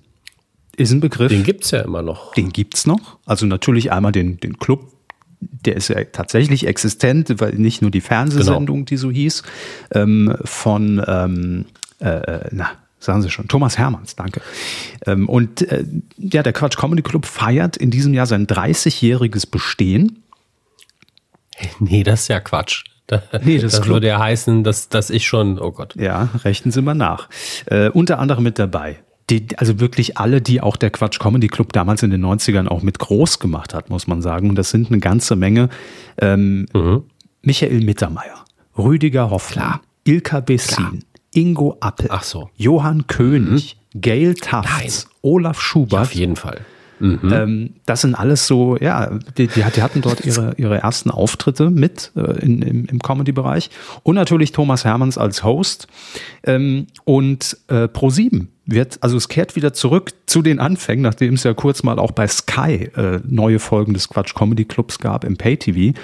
ist 0.77 0.91
ein 0.91 0.99
Begriff. 0.99 1.29
Den 1.29 1.43
gibt 1.43 1.65
es 1.65 1.71
ja 1.71 1.81
immer 1.81 2.01
noch. 2.01 2.33
Den 2.33 2.51
gibt 2.51 2.75
es 2.75 2.85
noch. 2.85 3.17
Also 3.25 3.45
natürlich 3.45 3.91
einmal 3.91 4.11
den, 4.11 4.39
den 4.39 4.59
Club, 4.59 4.93
der 5.39 5.75
ist 5.75 5.89
ja 5.89 6.03
tatsächlich 6.05 6.67
existent, 6.67 7.33
weil 7.39 7.55
nicht 7.55 7.81
nur 7.81 7.91
die 7.91 8.01
Fernsehsendung, 8.01 8.77
genau. 8.77 8.85
die 8.85 8.97
so 8.97 9.11
hieß, 9.11 9.43
ähm, 9.91 10.35
von, 10.43 11.03
ähm, 11.05 11.65
äh, 11.99 12.09
äh, 12.09 12.49
na, 12.51 12.69
sagen 12.99 13.21
Sie 13.21 13.29
schon, 13.29 13.47
Thomas 13.47 13.77
Hermanns, 13.77 14.15
danke. 14.15 14.41
Ähm, 15.05 15.27
und 15.27 15.63
äh, 15.63 15.83
ja, 16.17 16.43
der 16.43 16.53
Quatsch 16.53 16.77
Comedy 16.77 17.01
Club 17.01 17.25
feiert 17.25 17.77
in 17.77 17.91
diesem 17.91 18.13
Jahr 18.13 18.25
sein 18.25 18.47
30-jähriges 18.47 19.49
Bestehen. 19.49 20.23
Nee, 21.79 22.03
das 22.03 22.21
ist 22.21 22.27
ja 22.27 22.39
Quatsch. 22.39 22.83
Da, 23.07 23.23
nee, 23.43 23.57
das, 23.57 23.77
das 23.77 23.87
würde 23.87 24.07
ja 24.07 24.19
heißen, 24.19 24.63
dass, 24.63 24.89
dass 24.89 25.09
ich 25.09 25.25
schon, 25.25 25.59
oh 25.59 25.71
Gott. 25.71 25.95
Ja, 25.95 26.29
rechnen 26.43 26.71
Sie 26.71 26.81
mal 26.81 26.93
nach. 26.93 27.29
Äh, 27.65 27.89
unter 27.89 28.19
anderem 28.19 28.43
mit 28.43 28.59
dabei 28.59 28.99
die, 29.29 29.47
also 29.57 29.79
wirklich 29.79 30.17
alle, 30.17 30.41
die 30.41 30.61
auch 30.61 30.77
der 30.77 30.89
Quatsch 30.89 31.19
Comedy 31.19 31.47
Club 31.47 31.73
damals 31.73 32.03
in 32.03 32.11
den 32.11 32.25
90ern 32.25 32.67
auch 32.67 32.81
mit 32.81 32.99
groß 32.99 33.39
gemacht 33.39 33.73
hat, 33.73 33.89
muss 33.89 34.07
man 34.07 34.21
sagen. 34.21 34.49
Und 34.49 34.55
das 34.55 34.69
sind 34.69 34.89
eine 34.89 34.99
ganze 34.99 35.35
Menge. 35.35 35.69
Ähm, 36.17 36.65
mhm. 36.73 37.03
Michael 37.41 37.81
Mittermeier, 37.81 38.45
Rüdiger 38.77 39.29
Hoffler, 39.29 39.81
Ilka 40.05 40.39
Bessin, 40.39 41.03
Ingo 41.33 41.77
Appel, 41.79 42.09
so. 42.21 42.49
Johann 42.55 43.07
König, 43.07 43.77
mhm. 43.93 44.01
Gail 44.01 44.33
Tafts, 44.33 45.09
Olaf 45.21 45.61
Schubert. 45.61 45.91
Ja, 45.91 46.01
auf 46.01 46.15
jeden 46.15 46.35
Fall. 46.35 46.61
Mhm. 46.99 47.31
Ähm, 47.31 47.69
das 47.85 48.01
sind 48.01 48.15
alles 48.15 48.47
so, 48.47 48.77
ja, 48.77 49.19
die, 49.37 49.47
die, 49.47 49.63
die 49.63 49.81
hatten 49.81 50.01
dort 50.01 50.25
ihre, 50.25 50.53
ihre 50.57 50.79
ersten 50.79 51.11
Auftritte 51.11 51.69
mit 51.69 52.11
äh, 52.15 52.39
in, 52.39 52.61
im, 52.61 52.85
im 52.85 52.99
Comedy-Bereich. 52.99 53.69
Und 54.03 54.15
natürlich 54.15 54.51
Thomas 54.51 54.85
Hermanns 54.85 55.17
als 55.17 55.43
Host. 55.43 55.87
Ähm, 56.43 56.87
und 57.05 57.57
äh, 57.67 57.85
Pro7 57.85 58.47
wird, 58.67 58.97
also 59.01 59.15
es 59.15 59.29
kehrt 59.29 59.55
wieder 59.55 59.73
zurück 59.73 60.11
zu 60.25 60.41
den 60.41 60.59
Anfängen, 60.59 61.01
nachdem 61.01 61.35
es 61.35 61.43
ja 61.43 61.53
kurz 61.53 61.83
mal 61.83 61.99
auch 61.99 62.11
bei 62.11 62.27
Sky 62.27 62.89
äh, 62.95 63.21
neue 63.25 63.59
Folgen 63.59 63.93
des 63.93 64.09
Quatsch 64.09 64.35
Comedy 64.35 64.65
Clubs 64.65 64.99
gab 64.99 65.23
im 65.23 65.37
Pay-TV. 65.37 65.97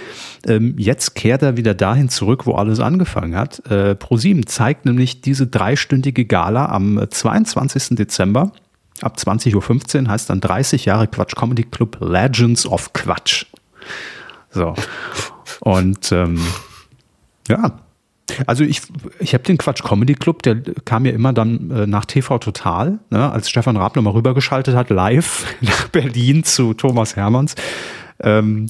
Ähm, 0.47 0.75
jetzt 0.77 1.15
kehrt 1.15 1.41
er 1.41 1.57
wieder 1.57 1.73
dahin 1.73 2.09
zurück, 2.09 2.45
wo 2.45 2.53
alles 2.53 2.79
angefangen 2.79 3.35
hat. 3.35 3.61
Äh, 3.69 3.95
Pro7 3.99 4.45
zeigt 4.45 4.85
nämlich 4.85 5.21
diese 5.21 5.47
dreistündige 5.47 6.25
Gala 6.25 6.67
am 6.67 7.05
22. 7.09 7.97
Dezember 7.97 8.53
ab 9.01 9.17
20.15 9.17 10.03
Uhr, 10.03 10.09
heißt 10.09 10.29
dann 10.29 10.41
30 10.41 10.85
Jahre 10.85 11.07
Quatsch 11.07 11.35
Comedy 11.35 11.63
Club 11.63 11.97
Legends 11.99 12.65
of 12.65 12.93
Quatsch. 12.93 13.45
So. 14.49 14.75
Und 15.61 16.11
ähm, 16.11 16.39
ja, 17.47 17.79
also 18.47 18.63
ich, 18.63 18.81
ich 19.19 19.33
habe 19.33 19.43
den 19.43 19.57
Quatsch 19.57 19.83
Comedy 19.83 20.13
Club, 20.15 20.43
der 20.43 20.61
kam 20.85 21.05
ja 21.05 21.11
immer 21.11 21.33
dann 21.33 21.71
äh, 21.71 21.87
nach 21.87 22.05
TV 22.05 22.37
Total, 22.39 22.99
ne, 23.09 23.31
als 23.31 23.49
Stefan 23.49 23.77
Raab 23.77 23.95
mal 23.95 24.11
rübergeschaltet 24.11 24.75
hat, 24.75 24.89
live 24.89 25.45
nach 25.61 25.89
Berlin 25.89 26.43
zu 26.43 26.73
Thomas 26.73 27.15
Hermanns. 27.15 27.55
Ähm, 28.19 28.69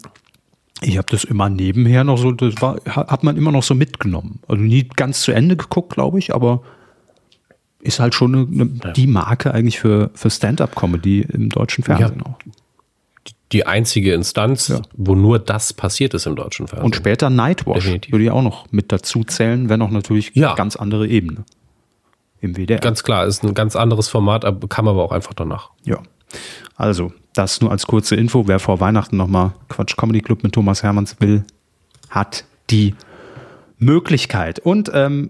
ich 0.82 0.98
habe 0.98 1.08
das 1.10 1.24
immer 1.24 1.50
nebenher 1.50 2.04
noch 2.04 2.18
so, 2.18 2.32
das 2.32 2.62
war, 2.62 2.78
hat 2.86 3.24
man 3.24 3.38
immer 3.38 3.52
noch 3.52 3.64
so 3.64 3.74
mitgenommen. 3.74 4.40
Also 4.48 4.62
nie 4.62 4.84
ganz 4.84 5.22
zu 5.22 5.32
Ende 5.32 5.56
geguckt, 5.56 5.94
glaube 5.94 6.20
ich, 6.20 6.34
aber 6.34 6.62
ist 7.84 8.00
halt 8.00 8.16
schon 8.16 8.34
eine, 8.36 8.62
eine, 8.62 8.94
die 8.94 9.08
Marke 9.08 9.54
eigentlich 9.54 9.80
für, 9.80 10.10
für 10.14 10.30
Stand-up-Comedy 10.30 11.22
im 11.22 11.50
deutschen 11.50 11.84
Fernsehen 11.84 12.24
ja. 12.26 12.32
auch. 12.32 12.40
Die 13.52 13.68
einzige 13.68 14.14
Instanz, 14.14 14.70
ja. 14.70 14.82
wo 14.94 15.14
nur 15.14 15.38
das 15.38 15.74
passiert 15.74 16.14
ist 16.14 16.26
im 16.26 16.36
deutschen 16.36 16.68
Fernsehen. 16.68 16.86
Und 16.86 16.96
später 16.96 17.30
Nightwatch 17.30 17.84
Definitiv. 17.84 18.12
würde 18.12 18.26
ich 18.26 18.32
auch 18.32 18.42
noch 18.42 18.72
mit 18.72 18.92
dazu 18.92 19.24
zählen, 19.24 19.70
wenn 19.70 19.82
auch 19.82 19.92
natürlich 19.92 20.32
ja. 20.34 20.56
ganz 20.56 20.76
andere 20.76 21.08
Ebene 21.08 21.44
im 22.42 22.56
WDR. 22.56 22.80
Ganz 22.80 23.04
klar, 23.04 23.26
ist 23.26 23.44
ein 23.44 23.54
ganz 23.54 23.76
anderes 23.76 24.08
Format, 24.10 24.44
kam 24.70 24.88
aber 24.88 25.04
auch 25.04 25.12
einfach 25.12 25.34
danach. 25.34 25.70
Ja. 25.84 26.00
Also, 26.76 27.14
das 27.34 27.62
nur 27.62 27.72
als 27.72 27.86
kurze 27.86 28.16
Info. 28.16 28.48
Wer 28.48 28.60
vor 28.60 28.80
Weihnachten 28.80 29.18
nochmal 29.18 29.52
Quatsch 29.70 29.96
Comedy 29.98 30.22
Club 30.22 30.44
mit 30.44 30.54
Thomas 30.54 30.82
Hermanns 30.82 31.18
will, 31.20 31.44
hat 32.10 32.46
die 32.70 32.96
Möglichkeit. 33.78 34.60
Und 34.60 34.90
ähm, 34.94 35.30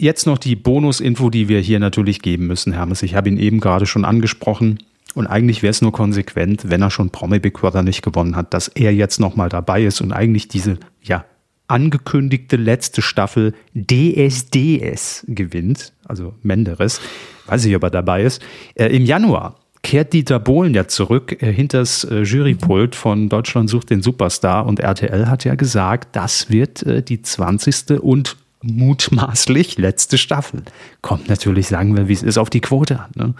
Jetzt 0.00 0.26
noch 0.26 0.38
die 0.38 0.54
Bonusinfo, 0.54 1.28
die 1.28 1.48
wir 1.48 1.58
hier 1.58 1.80
natürlich 1.80 2.22
geben 2.22 2.46
müssen, 2.46 2.72
Hermes. 2.72 3.02
Ich 3.02 3.16
habe 3.16 3.28
ihn 3.28 3.36
eben 3.36 3.58
gerade 3.58 3.84
schon 3.84 4.04
angesprochen. 4.04 4.78
Und 5.14 5.26
eigentlich 5.26 5.64
wäre 5.64 5.72
es 5.72 5.82
nur 5.82 5.90
konsequent, 5.90 6.70
wenn 6.70 6.82
er 6.82 6.90
schon 6.90 7.10
Promi 7.10 7.40
Big 7.40 7.54
Brother 7.54 7.82
nicht 7.82 8.02
gewonnen 8.02 8.36
hat, 8.36 8.54
dass 8.54 8.68
er 8.68 8.94
jetzt 8.94 9.18
nochmal 9.18 9.48
dabei 9.48 9.82
ist 9.82 10.00
und 10.00 10.12
eigentlich 10.12 10.46
diese, 10.46 10.78
ja, 11.02 11.24
angekündigte 11.66 12.56
letzte 12.56 13.02
Staffel 13.02 13.54
DSDS 13.74 15.24
gewinnt, 15.26 15.92
also 16.04 16.34
Menderes, 16.42 17.00
weiß 17.46 17.64
ich, 17.64 17.74
ob 17.74 17.82
er 17.82 17.90
dabei 17.90 18.22
ist. 18.22 18.40
Äh, 18.74 18.94
Im 18.94 19.04
Januar 19.04 19.56
kehrt 19.82 20.12
Dieter 20.12 20.38
Bohlen 20.38 20.74
ja 20.74 20.86
zurück 20.86 21.42
äh, 21.42 21.52
hinters 21.52 22.04
äh, 22.04 22.22
Jurypult 22.22 22.94
von 22.94 23.28
Deutschland 23.28 23.68
sucht 23.68 23.90
den 23.90 24.02
Superstar 24.02 24.64
und 24.66 24.78
RTL 24.78 25.26
hat 25.28 25.44
ja 25.44 25.56
gesagt, 25.56 26.14
das 26.14 26.50
wird 26.50 26.84
äh, 26.84 27.02
die 27.02 27.20
20. 27.20 28.00
und 28.00 28.36
mutmaßlich 28.62 29.78
letzte 29.78 30.18
Staffel. 30.18 30.62
Kommt 31.02 31.28
natürlich, 31.28 31.68
sagen 31.68 31.96
wir, 31.96 32.08
wie 32.08 32.12
es 32.12 32.22
ist, 32.22 32.38
auf 32.38 32.50
die 32.50 32.60
Quote 32.60 33.00
an. 33.00 33.10
Ne? 33.14 33.34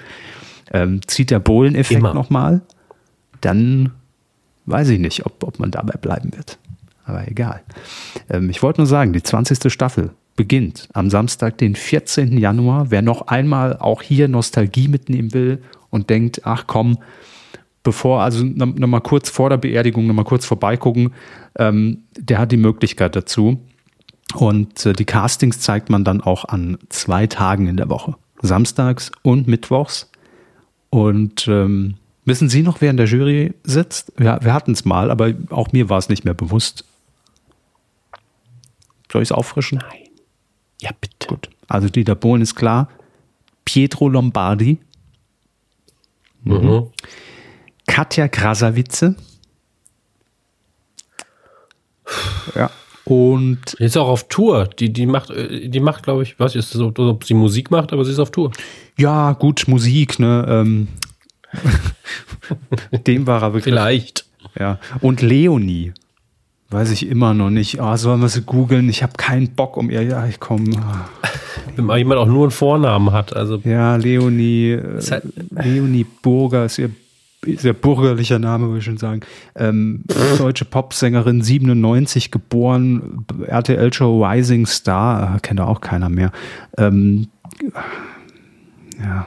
Ähm, 0.72 1.00
zieht 1.06 1.30
der 1.30 1.38
Bohlen-Effekt 1.38 2.02
nochmal, 2.02 2.60
dann 3.40 3.92
weiß 4.66 4.90
ich 4.90 4.98
nicht, 4.98 5.24
ob, 5.26 5.42
ob 5.42 5.58
man 5.58 5.70
dabei 5.70 5.96
bleiben 5.98 6.32
wird. 6.36 6.58
Aber 7.04 7.26
egal. 7.26 7.62
Ähm, 8.28 8.50
ich 8.50 8.62
wollte 8.62 8.80
nur 8.80 8.86
sagen, 8.86 9.12
die 9.12 9.22
20. 9.22 9.72
Staffel 9.72 10.10
beginnt 10.36 10.88
am 10.92 11.10
Samstag, 11.10 11.58
den 11.58 11.74
14. 11.74 12.36
Januar. 12.38 12.90
Wer 12.90 13.02
noch 13.02 13.28
einmal 13.28 13.76
auch 13.76 14.02
hier 14.02 14.28
Nostalgie 14.28 14.88
mitnehmen 14.88 15.32
will 15.32 15.62
und 15.90 16.10
denkt, 16.10 16.42
ach 16.44 16.64
komm, 16.66 16.98
bevor, 17.82 18.22
also 18.22 18.44
nochmal 18.44 19.00
kurz 19.00 19.30
vor 19.30 19.50
der 19.50 19.56
Beerdigung, 19.56 20.06
nochmal 20.06 20.26
kurz 20.26 20.44
vorbeigucken, 20.44 21.12
ähm, 21.58 22.04
der 22.16 22.38
hat 22.38 22.52
die 22.52 22.56
Möglichkeit 22.58 23.16
dazu. 23.16 23.58
Und 24.34 24.84
äh, 24.86 24.92
die 24.92 25.04
Castings 25.04 25.60
zeigt 25.60 25.90
man 25.90 26.04
dann 26.04 26.20
auch 26.20 26.44
an 26.44 26.78
zwei 26.88 27.26
Tagen 27.26 27.66
in 27.66 27.76
der 27.76 27.88
Woche. 27.88 28.14
Samstags 28.42 29.10
und 29.22 29.48
Mittwochs. 29.48 30.10
Und 30.90 31.48
ähm, 31.48 31.94
wissen 32.24 32.48
Sie 32.48 32.62
noch, 32.62 32.80
wer 32.80 32.90
in 32.90 32.96
der 32.96 33.06
Jury 33.06 33.54
sitzt? 33.64 34.12
Ja, 34.18 34.42
wir 34.42 34.52
hatten 34.52 34.72
es 34.72 34.84
mal, 34.84 35.10
aber 35.10 35.32
auch 35.50 35.72
mir 35.72 35.88
war 35.88 35.98
es 35.98 36.08
nicht 36.08 36.24
mehr 36.24 36.34
bewusst. 36.34 36.84
Soll 39.10 39.22
ich 39.22 39.28
es 39.28 39.32
auffrischen? 39.32 39.78
Nein. 39.78 40.08
Ja, 40.80 40.90
bitte. 41.00 41.28
Gut. 41.28 41.50
Also 41.66 41.88
Dieter 41.88 42.14
Bohlen 42.14 42.42
ist 42.42 42.54
klar. 42.54 42.88
Pietro 43.64 44.08
Lombardi. 44.08 44.78
Mhm. 46.44 46.86
Katja 47.86 48.28
Krasavice. 48.28 49.14
Ja. 52.54 52.70
Und 53.08 53.72
ist 53.78 53.96
auch 53.96 54.08
auf 54.08 54.28
Tour. 54.28 54.68
Die, 54.78 54.92
die 54.92 55.06
macht, 55.06 55.30
äh, 55.30 55.68
die 55.68 55.80
macht, 55.80 56.02
glaube 56.02 56.22
ich, 56.22 56.38
was 56.38 56.54
ist 56.54 56.74
das, 56.74 56.82
ob 56.82 57.24
sie 57.24 57.32
Musik 57.32 57.70
macht, 57.70 57.94
aber 57.94 58.04
sie 58.04 58.12
ist 58.12 58.18
auf 58.18 58.30
Tour. 58.30 58.52
Ja, 58.98 59.32
gut, 59.32 59.64
Musik, 59.66 60.18
ne? 60.18 60.44
Ähm, 60.46 60.88
dem 63.06 63.26
war 63.26 63.42
er 63.42 63.54
wirklich. 63.54 63.72
Vielleicht. 63.72 64.26
Ja. 64.58 64.78
Und 65.00 65.22
Leonie. 65.22 65.94
Weiß 66.68 66.90
ich 66.90 67.08
immer 67.08 67.32
noch 67.32 67.48
nicht. 67.48 67.80
Ah, 67.80 67.94
oh, 67.94 67.96
sollen 67.96 68.20
wir 68.20 68.28
sie 68.28 68.42
googeln? 68.42 68.90
Ich 68.90 69.02
habe 69.02 69.14
keinen 69.16 69.54
Bock 69.54 69.78
um 69.78 69.88
ihr. 69.88 70.02
Ja, 70.02 70.26
ich 70.26 70.38
komme. 70.38 70.64
Wenn 71.76 71.86
mal 71.86 71.96
jemand 71.96 72.20
auch 72.20 72.26
nur 72.26 72.42
einen 72.42 72.50
Vornamen 72.50 73.12
hat. 73.12 73.34
Also 73.34 73.58
ja, 73.64 73.96
Leonie. 73.96 74.78
Halt 75.10 75.22
Leonie 75.50 76.04
Burger 76.20 76.66
ist 76.66 76.78
ihr 76.78 76.90
sehr 77.44 77.72
bürgerlicher 77.72 78.38
Name, 78.38 78.66
würde 78.66 78.78
ich 78.78 78.84
schon 78.84 78.98
sagen. 78.98 79.20
Ähm, 79.54 80.04
deutsche 80.38 80.64
Popsängerin, 80.64 81.42
97 81.42 82.30
geboren, 82.30 83.24
RTL-Show 83.46 84.24
Rising 84.24 84.66
Star, 84.66 85.36
äh, 85.36 85.40
kennt 85.40 85.60
auch 85.60 85.80
keiner 85.80 86.08
mehr. 86.08 86.32
Ähm, 86.76 87.28
ja. 89.00 89.26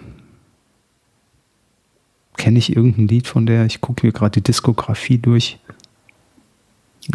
Kenne 2.38 2.60
ich 2.60 2.76
irgendein 2.76 3.08
Lied 3.08 3.28
von 3.28 3.46
der? 3.46 3.66
Ich 3.66 3.82
gucke 3.82 4.06
mir 4.06 4.12
gerade 4.12 4.32
die 4.32 4.44
Diskografie 4.44 5.18
durch. 5.18 5.60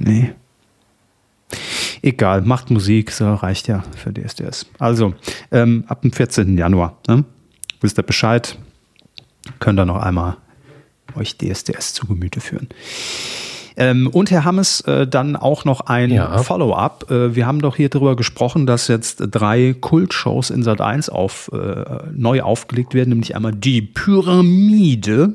Nee. 0.00 0.32
Egal, 2.02 2.42
macht 2.42 2.70
Musik, 2.70 3.10
so 3.10 3.34
reicht 3.34 3.68
ja 3.68 3.82
für 3.96 4.12
DSDS. 4.12 4.66
Also, 4.78 5.14
ähm, 5.50 5.84
ab 5.88 6.02
dem 6.02 6.12
14. 6.12 6.56
Januar, 6.56 6.98
ne? 7.08 7.24
Wisst 7.80 7.98
ihr 7.98 8.02
Bescheid? 8.02 8.58
Könnt 9.58 9.78
ihr 9.78 9.84
noch 9.84 10.02
einmal 10.02 10.38
euch 11.14 11.38
DSDS 11.38 11.94
zu 11.94 12.06
Gemüte 12.06 12.40
führen. 12.40 12.68
Ähm, 13.78 14.08
und 14.08 14.30
Herr 14.30 14.44
Hammes, 14.44 14.80
äh, 14.82 15.06
dann 15.06 15.36
auch 15.36 15.64
noch 15.66 15.82
ein 15.82 16.10
ja. 16.10 16.38
Follow-up. 16.38 17.10
Äh, 17.10 17.36
wir 17.36 17.46
haben 17.46 17.60
doch 17.60 17.76
hier 17.76 17.90
darüber 17.90 18.16
gesprochen, 18.16 18.66
dass 18.66 18.88
jetzt 18.88 19.22
drei 19.30 19.74
Kultshows 19.78 20.48
in 20.48 20.62
Sat 20.62 20.80
1 20.80 21.10
auf, 21.10 21.50
äh, 21.52 21.84
neu 22.12 22.40
aufgelegt 22.42 22.94
werden, 22.94 23.10
nämlich 23.10 23.36
einmal 23.36 23.52
die 23.52 23.82
Pyramide. 23.82 25.34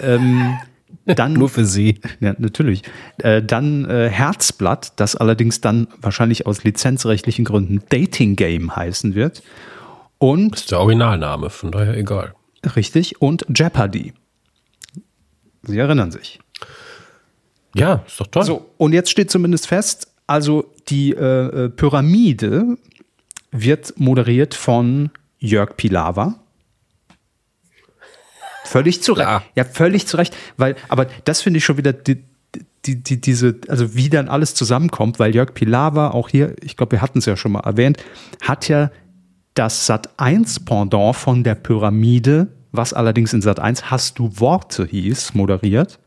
Ähm, 0.00 0.58
dann, 1.06 1.34
Nur 1.34 1.48
für 1.48 1.64
Sie. 1.64 2.00
Ja, 2.18 2.34
natürlich. 2.38 2.82
Äh, 3.18 3.42
dann 3.42 3.84
äh, 3.84 4.08
Herzblatt, 4.08 4.94
das 4.96 5.14
allerdings 5.14 5.60
dann 5.60 5.86
wahrscheinlich 6.00 6.46
aus 6.46 6.64
lizenzrechtlichen 6.64 7.44
Gründen 7.44 7.80
Dating 7.90 8.34
Game 8.34 8.74
heißen 8.74 9.14
wird. 9.14 9.42
Und. 10.18 10.52
Das 10.52 10.60
ist 10.62 10.70
der 10.72 10.80
Originalname, 10.80 11.48
von 11.48 11.70
daher 11.70 11.96
egal. 11.96 12.34
Richtig. 12.76 13.22
Und 13.22 13.46
Jeopardy. 13.54 14.12
Sie 15.62 15.78
erinnern 15.78 16.10
sich. 16.10 16.40
Ja, 17.74 18.02
ist 18.06 18.20
doch 18.20 18.26
toll. 18.26 18.44
So, 18.44 18.70
und 18.78 18.92
jetzt 18.92 19.10
steht 19.10 19.30
zumindest 19.30 19.66
fest, 19.66 20.08
also 20.26 20.72
die 20.88 21.12
äh, 21.12 21.66
äh 21.66 21.68
Pyramide 21.68 22.76
wird 23.52 23.98
moderiert 23.98 24.54
von 24.54 25.10
Jörg 25.38 25.76
Pilawa. 25.76 26.36
Völlig 28.64 29.02
zu 29.02 29.14
Recht. 29.14 29.42
Ja, 29.56 29.64
völlig 29.64 30.06
zu 30.06 30.16
Recht. 30.16 30.36
Weil, 30.56 30.76
aber 30.88 31.06
das 31.24 31.42
finde 31.42 31.58
ich 31.58 31.64
schon 31.64 31.76
wieder 31.76 31.92
die, 31.92 32.22
die, 32.84 33.02
die, 33.02 33.20
diese, 33.20 33.58
also 33.68 33.94
wie 33.94 34.08
dann 34.08 34.28
alles 34.28 34.54
zusammenkommt, 34.54 35.18
weil 35.18 35.34
Jörg 35.34 35.54
Pilawa 35.54 36.10
auch 36.10 36.28
hier, 36.28 36.54
ich 36.62 36.76
glaube, 36.76 36.92
wir 36.92 37.02
hatten 37.02 37.18
es 37.18 37.26
ja 37.26 37.36
schon 37.36 37.52
mal 37.52 37.60
erwähnt, 37.60 37.98
hat 38.42 38.68
ja 38.68 38.90
das 39.54 39.86
Sat 39.86 40.10
1 40.18 40.60
Pendant 40.60 41.16
von 41.16 41.42
der 41.42 41.56
Pyramide, 41.56 42.48
was 42.72 42.92
allerdings 42.92 43.32
in 43.32 43.42
Sat 43.42 43.60
1 43.60 43.90
Hast 43.90 44.18
du 44.18 44.30
Worte 44.38 44.86
hieß, 44.86 45.34
moderiert 45.34 45.98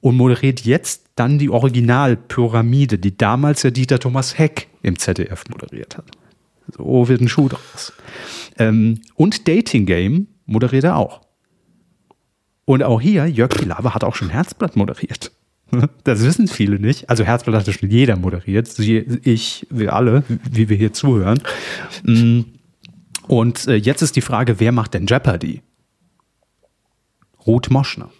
und 0.00 0.16
moderiert 0.16 0.60
jetzt 0.60 1.10
dann 1.14 1.38
die 1.38 1.50
Original-Pyramide, 1.50 2.98
die 2.98 3.16
damals 3.16 3.62
ja 3.62 3.70
Dieter 3.70 3.98
Thomas 3.98 4.38
Heck 4.38 4.68
im 4.82 4.98
ZDF 4.98 5.44
moderiert 5.48 5.96
hat. 5.96 6.10
So 6.76 7.08
wird 7.08 7.20
ein 7.20 7.28
Schuh 7.28 7.48
draus. 7.48 7.92
Ähm, 8.58 9.00
und 9.14 9.48
Dating 9.48 9.86
Game 9.86 10.28
moderiert 10.46 10.84
er 10.84 10.96
auch. 10.96 11.22
Und 12.64 12.82
auch 12.82 13.00
hier, 13.00 13.26
Jörg 13.26 13.50
Pilawa 13.50 13.94
hat 13.94 14.04
auch 14.04 14.14
schon 14.14 14.30
Herzblatt 14.30 14.76
moderiert. 14.76 15.32
Das 16.04 16.22
wissen 16.22 16.48
viele 16.48 16.78
nicht. 16.78 17.08
Also 17.08 17.24
Herzblatt 17.24 17.62
hatte 17.62 17.72
schon 17.72 17.88
jeder 17.88 18.16
moderiert. 18.16 18.78
Ich, 18.78 19.66
wir 19.70 19.94
alle, 19.94 20.22
wie 20.28 20.68
wir 20.68 20.76
hier 20.76 20.92
zuhören. 20.92 21.40
Mm. 22.02 22.42
Und 23.26 23.66
äh, 23.68 23.76
jetzt 23.76 24.02
ist 24.02 24.16
die 24.16 24.20
Frage, 24.20 24.60
wer 24.60 24.70
macht 24.70 24.92
denn 24.92 25.06
Jeopardy? 25.06 25.62
Ruth 27.46 27.70
Moschner. 27.70 28.10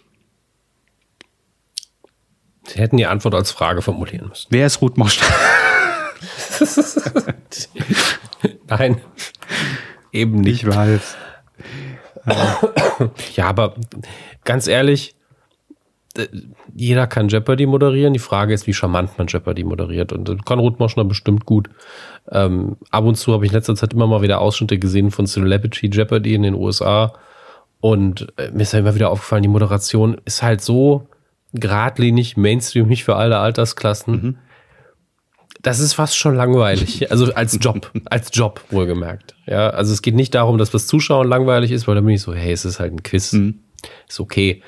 Sie 2.65 2.79
hätten 2.79 2.97
die 2.97 3.05
Antwort 3.05 3.35
als 3.35 3.51
Frage 3.51 3.81
formulieren 3.81 4.29
müssen. 4.29 4.47
Wer 4.49 4.65
ist 4.65 4.81
Ruth 4.81 4.97
Moschner? 4.97 5.27
Nein, 8.67 9.01
eben 10.11 10.41
nicht. 10.41 10.63
Ich 10.63 10.69
weiß. 10.69 11.17
Ja, 13.35 13.47
aber 13.47 13.75
ganz 14.45 14.67
ehrlich, 14.67 15.15
jeder 16.73 17.07
kann 17.07 17.27
Jeopardy 17.27 17.65
moderieren. 17.65 18.13
Die 18.13 18.19
Frage 18.19 18.53
ist, 18.53 18.67
wie 18.67 18.73
charmant 18.73 19.17
man 19.17 19.27
Jeopardy 19.27 19.63
moderiert. 19.63 20.13
Und 20.13 20.45
kann 20.45 20.59
Ruth 20.59 20.79
Moschner 20.79 21.05
bestimmt 21.05 21.45
gut. 21.45 21.69
Ähm, 22.31 22.77
ab 22.91 23.03
und 23.03 23.15
zu 23.15 23.33
habe 23.33 23.45
ich 23.45 23.51
in 23.51 23.55
letzter 23.55 23.75
Zeit 23.75 23.93
immer 23.93 24.07
mal 24.07 24.21
wieder 24.21 24.39
Ausschnitte 24.39 24.77
gesehen 24.77 25.11
von 25.11 25.25
Celebrity 25.25 25.89
Jeopardy 25.91 26.35
in 26.35 26.43
den 26.43 26.53
USA. 26.53 27.13
Und 27.83 28.31
äh, 28.37 28.49
mir 28.51 28.61
ist 28.61 28.71
ja 28.71 28.79
immer 28.79 28.95
wieder 28.95 29.09
aufgefallen, 29.09 29.43
die 29.43 29.49
Moderation 29.49 30.15
ist 30.23 30.41
halt 30.41 30.61
so 30.61 31.09
geradlinig, 31.51 32.37
Mainstream, 32.37 32.87
nicht 32.87 33.03
für 33.03 33.17
alle 33.17 33.39
Altersklassen. 33.39 34.13
Mhm. 34.13 34.37
Das 35.61 35.81
ist 35.81 35.91
fast 35.91 36.15
schon 36.15 36.33
langweilig. 36.33 37.11
Also 37.11 37.33
als 37.33 37.57
Job, 37.59 37.91
als 38.05 38.29
Job 38.31 38.61
wohlgemerkt. 38.69 39.35
Ja, 39.47 39.71
also 39.71 39.91
es 39.91 40.01
geht 40.01 40.15
nicht 40.15 40.33
darum, 40.33 40.57
dass 40.57 40.71
das 40.71 40.87
Zuschauen 40.87 41.27
langweilig 41.27 41.71
ist, 41.71 41.85
weil 41.85 41.95
dann 41.95 42.05
bin 42.05 42.15
ich 42.15 42.21
so, 42.21 42.33
hey, 42.33 42.53
es 42.53 42.63
ist 42.63 42.79
halt 42.79 42.93
ein 42.93 43.03
Quiz. 43.03 43.33
Mhm. 43.33 43.59
Ist 44.07 44.21
okay. 44.21 44.63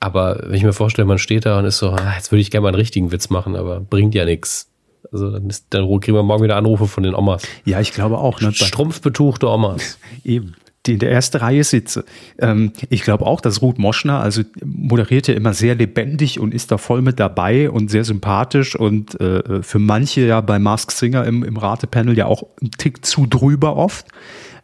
Aber 0.00 0.40
wenn 0.44 0.54
ich 0.54 0.64
mir 0.64 0.72
vorstelle, 0.72 1.04
man 1.04 1.18
steht 1.18 1.44
da 1.44 1.58
und 1.58 1.66
ist 1.66 1.76
so, 1.76 1.90
ah, 1.90 2.14
jetzt 2.16 2.32
würde 2.32 2.40
ich 2.40 2.50
gerne 2.50 2.62
mal 2.62 2.68
einen 2.68 2.76
richtigen 2.76 3.12
Witz 3.12 3.28
machen, 3.28 3.56
aber 3.56 3.80
bringt 3.80 4.14
ja 4.14 4.24
nichts. 4.24 4.70
Also 5.12 5.30
dann, 5.30 5.50
ist, 5.50 5.66
dann 5.68 5.84
kriegen 6.00 6.16
wir 6.16 6.22
morgen 6.22 6.42
wieder 6.42 6.56
Anrufe 6.56 6.86
von 6.86 7.02
den 7.02 7.14
Omas. 7.14 7.42
Ja, 7.66 7.78
ich 7.80 7.92
glaube 7.92 8.16
auch. 8.16 8.40
Ne? 8.40 8.54
Strumpfbetuchte 8.54 9.50
Omas. 9.50 9.98
Eben 10.24 10.54
die 10.86 10.94
in 10.94 10.98
der 10.98 11.10
ersten 11.10 11.38
Reihe 11.38 11.64
sitze. 11.64 12.04
Ähm, 12.38 12.72
ich 12.90 13.02
glaube 13.02 13.26
auch, 13.26 13.40
dass 13.40 13.62
Ruth 13.62 13.78
Moschner, 13.78 14.20
also 14.20 14.42
moderiert 14.64 15.28
ja 15.28 15.34
immer 15.34 15.54
sehr 15.54 15.74
lebendig 15.74 16.38
und 16.38 16.54
ist 16.54 16.70
da 16.70 16.78
voll 16.78 17.02
mit 17.02 17.18
dabei 17.18 17.70
und 17.70 17.90
sehr 17.90 18.04
sympathisch 18.04 18.76
und 18.76 19.18
äh, 19.20 19.62
für 19.62 19.78
manche 19.78 20.22
ja 20.22 20.40
bei 20.40 20.58
Mask 20.58 20.90
Singer 20.92 21.24
im, 21.24 21.42
im 21.42 21.56
Ratepanel 21.56 22.16
ja 22.16 22.26
auch 22.26 22.44
ein 22.62 22.70
Tick 22.72 23.04
zu 23.04 23.26
drüber 23.26 23.76
oft. 23.76 24.06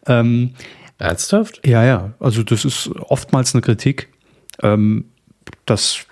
Ähm, 0.07 0.51
Ernsthaft? 0.97 1.65
Ja, 1.65 1.83
ja. 1.83 2.13
Also 2.19 2.43
das 2.43 2.63
ist 2.63 2.89
oftmals 2.95 3.55
eine 3.55 3.61
Kritik. 3.61 4.09
Ähm, 4.61 5.05
das 5.65 6.05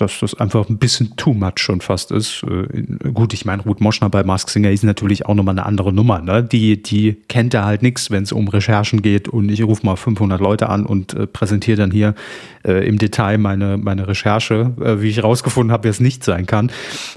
dass 0.00 0.20
das 0.20 0.34
einfach 0.34 0.68
ein 0.68 0.78
bisschen 0.78 1.16
too 1.16 1.34
much 1.34 1.58
schon 1.58 1.80
fast 1.80 2.10
ist. 2.10 2.42
Äh, 2.44 3.10
gut, 3.12 3.32
ich 3.34 3.44
meine, 3.44 3.62
Ruth 3.62 3.80
Moschner 3.80 4.10
bei 4.10 4.24
Mask 4.24 4.50
Singer 4.50 4.70
ist 4.70 4.84
natürlich 4.84 5.26
auch 5.26 5.34
nochmal 5.34 5.54
eine 5.54 5.66
andere 5.66 5.92
Nummer. 5.92 6.20
Ne? 6.20 6.42
Die, 6.42 6.82
die 6.82 7.16
kennt 7.28 7.54
er 7.54 7.64
halt 7.64 7.82
nichts, 7.82 8.10
wenn 8.10 8.22
es 8.22 8.32
um 8.32 8.48
Recherchen 8.48 9.02
geht 9.02 9.28
und 9.28 9.50
ich 9.50 9.62
rufe 9.62 9.84
mal 9.84 9.96
500 9.96 10.40
Leute 10.40 10.68
an 10.68 10.86
und 10.86 11.14
äh, 11.14 11.26
präsentiere 11.26 11.76
dann 11.76 11.90
hier 11.90 12.14
äh, 12.64 12.86
im 12.86 12.98
Detail 12.98 13.38
meine, 13.38 13.76
meine 13.76 14.08
Recherche, 14.08 14.72
äh, 14.80 15.00
wie 15.00 15.08
ich 15.08 15.22
rausgefunden 15.22 15.72
habe, 15.72 15.84
wer 15.84 15.90
es 15.90 16.00
nicht 16.00 16.24
sein 16.24 16.46
kann. 16.46 16.70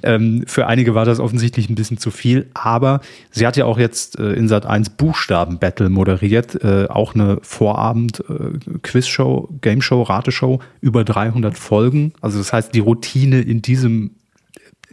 Ähm, 0.03 0.43
für 0.47 0.67
einige 0.67 0.95
war 0.95 1.05
das 1.05 1.19
offensichtlich 1.19 1.69
ein 1.69 1.75
bisschen 1.75 1.97
zu 1.97 2.11
viel, 2.11 2.49
aber 2.53 3.01
sie 3.31 3.47
hat 3.47 3.57
ja 3.57 3.65
auch 3.65 3.77
jetzt 3.77 4.19
äh, 4.19 4.33
in 4.33 4.47
Sat 4.47 4.65
1 4.65 4.91
Buchstaben-Battle 4.91 5.89
moderiert, 5.89 6.63
äh, 6.63 6.87
auch 6.89 7.15
eine 7.15 7.39
Vorabend-Quizshow, 7.41 9.49
Gameshow, 9.61 10.03
Rateshow, 10.03 10.59
über 10.81 11.03
300 11.03 11.57
Folgen. 11.57 12.13
Also 12.21 12.37
das 12.37 12.53
heißt, 12.53 12.73
die 12.73 12.79
Routine 12.79 13.41
in 13.41 13.61
diesem 13.61 14.11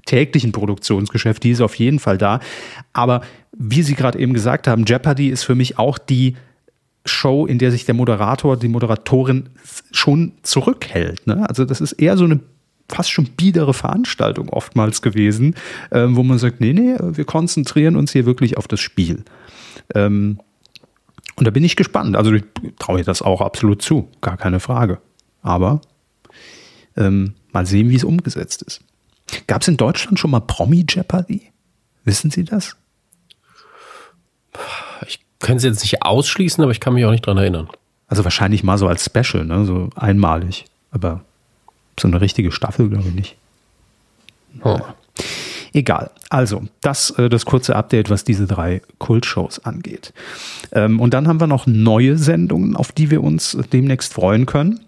täglichen 0.06 0.52
Produktionsgeschäft, 0.52 1.44
die 1.44 1.50
ist 1.50 1.60
auf 1.60 1.74
jeden 1.74 1.98
Fall 1.98 2.18
da. 2.18 2.40
Aber 2.92 3.22
wie 3.56 3.82
Sie 3.82 3.94
gerade 3.94 4.18
eben 4.18 4.34
gesagt 4.34 4.66
haben, 4.66 4.84
Jeopardy 4.84 5.28
ist 5.28 5.44
für 5.44 5.54
mich 5.54 5.78
auch 5.78 5.98
die 5.98 6.36
Show, 7.04 7.46
in 7.46 7.58
der 7.58 7.70
sich 7.70 7.84
der 7.84 7.94
Moderator, 7.94 8.56
die 8.56 8.68
Moderatorin 8.68 9.48
schon 9.90 10.32
zurückhält. 10.42 11.26
Ne? 11.26 11.48
Also 11.48 11.64
das 11.64 11.80
ist 11.80 11.92
eher 11.92 12.16
so 12.16 12.24
eine 12.24 12.40
fast 12.88 13.10
schon 13.10 13.26
biedere 13.26 13.72
Veranstaltung 13.72 14.48
oftmals 14.48 15.00
gewesen, 15.00 15.54
äh, 15.90 16.06
wo 16.10 16.22
man 16.22 16.38
sagt, 16.38 16.60
nee, 16.60 16.72
nee, 16.72 16.96
wir 16.98 17.24
konzentrieren 17.24 17.96
uns 17.96 18.12
hier 18.12 18.26
wirklich 18.26 18.56
auf 18.56 18.68
das 18.68 18.80
Spiel. 18.80 19.24
Ähm, 19.94 20.40
und 21.36 21.46
da 21.46 21.50
bin 21.50 21.64
ich 21.64 21.76
gespannt. 21.76 22.16
Also 22.16 22.32
ich 22.32 22.44
traue 22.78 23.00
ich 23.00 23.06
das 23.06 23.22
auch 23.22 23.40
absolut 23.40 23.80
zu, 23.80 24.08
gar 24.20 24.36
keine 24.36 24.60
Frage. 24.60 24.98
Aber 25.42 25.80
ähm, 26.96 27.34
Mal 27.52 27.66
sehen, 27.66 27.90
wie 27.90 27.96
es 27.96 28.04
umgesetzt 28.04 28.62
ist. 28.62 28.80
Gab 29.46 29.62
es 29.62 29.68
in 29.68 29.76
Deutschland 29.76 30.18
schon 30.18 30.30
mal 30.30 30.40
Promi 30.40 30.84
Jeopardy? 30.88 31.52
Wissen 32.04 32.30
Sie 32.30 32.44
das? 32.44 32.76
Ich 34.52 34.60
könnte 35.40 35.58
es 35.58 35.64
jetzt 35.64 35.82
nicht 35.82 36.02
ausschließen, 36.02 36.62
aber 36.62 36.72
ich 36.72 36.80
kann 36.80 36.94
mich 36.94 37.04
auch 37.04 37.10
nicht 37.10 37.26
dran 37.26 37.38
erinnern. 37.38 37.68
Also 38.06 38.24
wahrscheinlich 38.24 38.62
mal 38.62 38.78
so 38.78 38.88
als 38.88 39.04
Special, 39.04 39.44
ne? 39.44 39.64
so 39.64 39.90
einmalig. 39.94 40.66
Aber 40.90 41.20
so 41.98 42.08
eine 42.08 42.20
richtige 42.20 42.52
Staffel 42.52 42.88
glaube 42.88 43.08
ich 43.08 43.14
nicht. 43.14 43.36
Oh. 44.64 44.80
Egal. 45.72 46.10
Also, 46.30 46.64
das 46.80 47.10
äh, 47.10 47.28
das 47.28 47.44
kurze 47.46 47.76
Update, 47.76 48.10
was 48.10 48.24
diese 48.24 48.46
drei 48.46 48.82
Kultshows 48.98 49.64
angeht. 49.64 50.12
Ähm, 50.72 51.00
und 51.00 51.14
dann 51.14 51.28
haben 51.28 51.40
wir 51.40 51.46
noch 51.46 51.66
neue 51.66 52.16
Sendungen, 52.16 52.74
auf 52.74 52.90
die 52.90 53.10
wir 53.10 53.22
uns 53.22 53.56
demnächst 53.72 54.12
freuen 54.12 54.46
können 54.46 54.80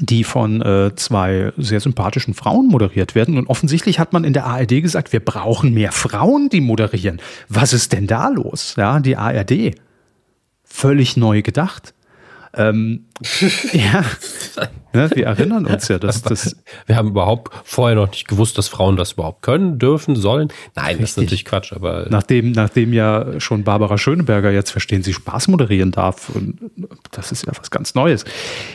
die 0.00 0.24
von 0.24 0.62
äh, 0.62 0.94
zwei 0.96 1.52
sehr 1.56 1.80
sympathischen 1.80 2.34
Frauen 2.34 2.68
moderiert 2.68 3.14
werden. 3.14 3.38
Und 3.38 3.46
offensichtlich 3.46 3.98
hat 3.98 4.12
man 4.12 4.24
in 4.24 4.32
der 4.32 4.46
ARD 4.46 4.82
gesagt, 4.82 5.12
wir 5.12 5.20
brauchen 5.20 5.74
mehr 5.74 5.92
Frauen, 5.92 6.48
die 6.48 6.60
moderieren. 6.60 7.20
Was 7.48 7.72
ist 7.72 7.92
denn 7.92 8.06
da 8.06 8.28
los? 8.28 8.74
Ja, 8.76 9.00
die 9.00 9.16
ARD. 9.16 9.74
Völlig 10.64 11.16
neu 11.16 11.42
gedacht. 11.42 11.94
Ähm, 12.56 13.06
ja, 13.72 14.04
ne, 14.92 15.10
wir 15.14 15.26
erinnern 15.26 15.66
uns 15.66 15.88
ja, 15.88 15.98
dass 15.98 16.22
das. 16.22 16.56
Wir 16.86 16.96
haben 16.96 17.08
überhaupt 17.08 17.52
vorher 17.64 17.96
noch 17.96 18.10
nicht 18.10 18.26
gewusst, 18.26 18.58
dass 18.58 18.68
Frauen 18.68 18.96
das 18.96 19.12
überhaupt 19.12 19.42
können, 19.42 19.78
dürfen, 19.78 20.16
sollen. 20.16 20.48
Nein, 20.74 20.86
Richtig. 20.86 21.00
das 21.00 21.10
ist 21.10 21.16
natürlich 21.18 21.44
Quatsch, 21.44 21.72
aber. 21.72 22.06
Nachdem, 22.10 22.52
nachdem 22.52 22.92
ja 22.92 23.40
schon 23.40 23.62
Barbara 23.62 23.98
Schöneberger 23.98 24.50
jetzt 24.50 24.70
verstehen 24.70 25.02
Sie 25.02 25.12
Spaß 25.12 25.48
moderieren 25.48 25.92
darf, 25.92 26.30
und 26.30 26.58
das 27.12 27.30
ist 27.30 27.46
ja 27.46 27.52
was 27.56 27.70
ganz 27.70 27.94
Neues. 27.94 28.24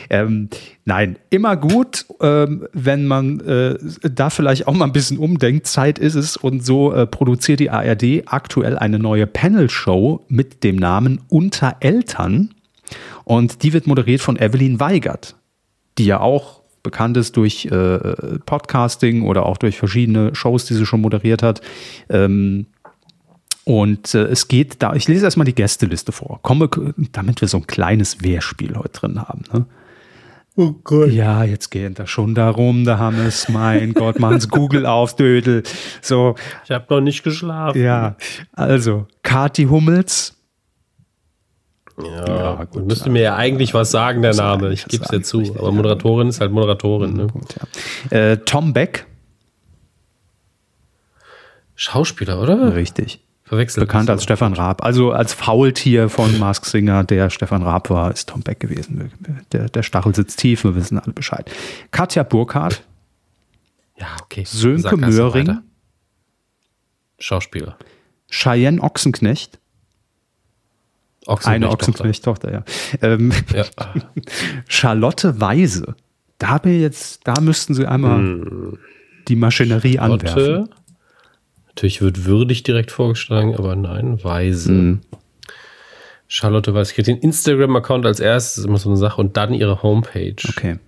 Ähm, 0.08 0.48
nein, 0.86 1.18
immer 1.28 1.56
gut, 1.56 2.06
ähm, 2.20 2.66
wenn 2.72 3.06
man 3.06 3.40
äh, 3.40 3.78
da 4.02 4.30
vielleicht 4.30 4.68
auch 4.68 4.74
mal 4.74 4.86
ein 4.86 4.92
bisschen 4.92 5.18
umdenkt. 5.18 5.66
Zeit 5.66 5.98
ist 5.98 6.14
es 6.14 6.36
und 6.36 6.64
so 6.64 6.92
äh, 6.94 7.06
produziert 7.06 7.60
die 7.60 7.70
ARD 7.70 8.22
aktuell 8.26 8.78
eine 8.78 8.98
neue 8.98 9.26
Panel-Show 9.26 10.24
mit 10.28 10.64
dem 10.64 10.76
Namen 10.76 11.20
Unter 11.28 11.76
Eltern 11.80 12.54
und 13.30 13.62
die 13.62 13.72
wird 13.72 13.86
moderiert 13.86 14.20
von 14.20 14.36
Evelyn 14.36 14.80
Weigert, 14.80 15.36
die 15.98 16.06
ja 16.06 16.18
auch 16.18 16.62
bekannt 16.82 17.16
ist 17.16 17.36
durch 17.36 17.66
äh, 17.66 18.40
Podcasting 18.44 19.22
oder 19.22 19.46
auch 19.46 19.56
durch 19.56 19.78
verschiedene 19.78 20.34
Shows, 20.34 20.64
die 20.64 20.74
sie 20.74 20.84
schon 20.84 21.00
moderiert 21.00 21.40
hat. 21.40 21.60
Ähm, 22.08 22.66
und 23.62 24.16
äh, 24.16 24.24
es 24.24 24.48
geht 24.48 24.82
da, 24.82 24.94
ich 24.94 25.06
lese 25.06 25.26
erstmal 25.26 25.44
die 25.44 25.54
Gästeliste 25.54 26.10
vor, 26.10 26.40
komme, 26.42 26.68
damit 27.12 27.40
wir 27.40 27.46
so 27.46 27.58
ein 27.58 27.68
kleines 27.68 28.20
Wehrspiel 28.20 28.74
heute 28.76 28.98
drin 28.98 29.22
haben. 29.22 29.44
Ne? 29.52 29.66
Oh 30.56 30.74
Gott. 30.82 31.12
Ja, 31.12 31.44
jetzt 31.44 31.70
geht 31.70 32.00
das 32.00 32.10
schon 32.10 32.34
darum, 32.34 32.84
da 32.84 32.98
haben 32.98 33.20
es, 33.20 33.48
mein 33.48 33.92
Gott, 33.94 34.18
machen's 34.18 34.48
Google 34.48 34.86
auf, 34.86 35.14
Dödel. 35.14 35.62
So. 36.02 36.34
Ich 36.64 36.72
habe 36.72 36.86
noch 36.90 37.00
nicht 37.00 37.22
geschlafen. 37.22 37.80
Ja, 37.80 38.16
also, 38.54 39.06
Kati 39.22 39.66
Hummels, 39.66 40.39
ja, 42.04 42.26
ja 42.26 42.64
gut, 42.64 42.86
müsste 42.86 43.10
mir 43.10 43.22
ja 43.22 43.36
eigentlich 43.36 43.74
was 43.74 43.90
sagen, 43.90 44.22
der 44.22 44.34
Name. 44.34 44.72
Ich 44.72 44.86
gebe 44.86 45.04
es 45.04 45.10
dir 45.10 45.22
zu. 45.22 45.54
Aber 45.58 45.72
Moderatorin 45.72 46.28
ist 46.28 46.40
halt 46.40 46.52
Moderatorin. 46.52 47.14
Ne? 47.14 47.26
Gut, 47.28 47.54
ja. 48.10 48.16
äh, 48.16 48.36
Tom 48.38 48.72
Beck. 48.72 49.06
Schauspieler, 51.74 52.40
oder? 52.40 52.74
Richtig. 52.74 53.20
Verwechselt. 53.44 53.86
Bekannt 53.86 54.10
als 54.10 54.22
Stefan 54.22 54.52
Raab. 54.52 54.84
Also 54.84 55.12
als 55.12 55.32
Faultier 55.32 56.08
von 56.08 56.38
Mask 56.38 56.66
Singer, 56.66 57.04
der 57.04 57.30
Stefan 57.30 57.62
Raab 57.62 57.90
war, 57.90 58.12
ist 58.12 58.28
Tom 58.28 58.42
Beck 58.42 58.60
gewesen. 58.60 59.10
Der, 59.52 59.68
der 59.68 59.82
Stachel 59.82 60.14
sitzt 60.14 60.38
tief, 60.38 60.64
wir 60.64 60.74
wissen 60.74 60.98
alle 60.98 61.12
Bescheid. 61.12 61.50
Katja 61.90 62.22
Burkhardt. 62.22 62.82
Ja, 63.98 64.06
okay. 64.22 64.44
Sönke 64.46 64.96
Möhring. 64.96 65.58
Schauspieler. 67.18 67.76
Cheyenne 68.30 68.82
Ochsenknecht. 68.82 69.59
Ochsenknecht 71.26 71.64
Eine 71.64 71.70
Ochsenknecht-Tochter, 71.70 72.52
ja. 72.52 72.64
Ähm, 73.02 73.32
ja. 73.54 73.64
Charlotte 74.68 75.40
Weise. 75.40 75.94
Da 76.38 76.58
bin 76.58 76.80
jetzt, 76.80 77.20
da 77.24 77.40
müssten 77.40 77.74
sie 77.74 77.86
einmal 77.86 78.18
hm. 78.18 78.78
die 79.28 79.36
Maschinerie 79.36 79.96
Charlotte. 79.96 80.30
anwerfen. 80.30 80.68
Natürlich 81.68 82.00
wird 82.00 82.24
würdig 82.24 82.62
direkt 82.62 82.90
vorgeschlagen, 82.90 83.54
aber 83.54 83.76
nein, 83.76 84.22
Weise. 84.24 84.70
Hm. 84.70 85.00
Charlotte 86.26 86.72
Weise 86.74 86.94
kriegt 86.94 87.08
den 87.08 87.18
Instagram-Account 87.18 88.06
als 88.06 88.20
erstes, 88.20 88.58
ist 88.58 88.64
immer 88.64 88.78
so 88.78 88.88
eine 88.88 88.96
Sache, 88.96 89.20
und 89.20 89.36
dann 89.36 89.52
ihre 89.52 89.82
Homepage. 89.82 90.36
Okay. 90.48 90.78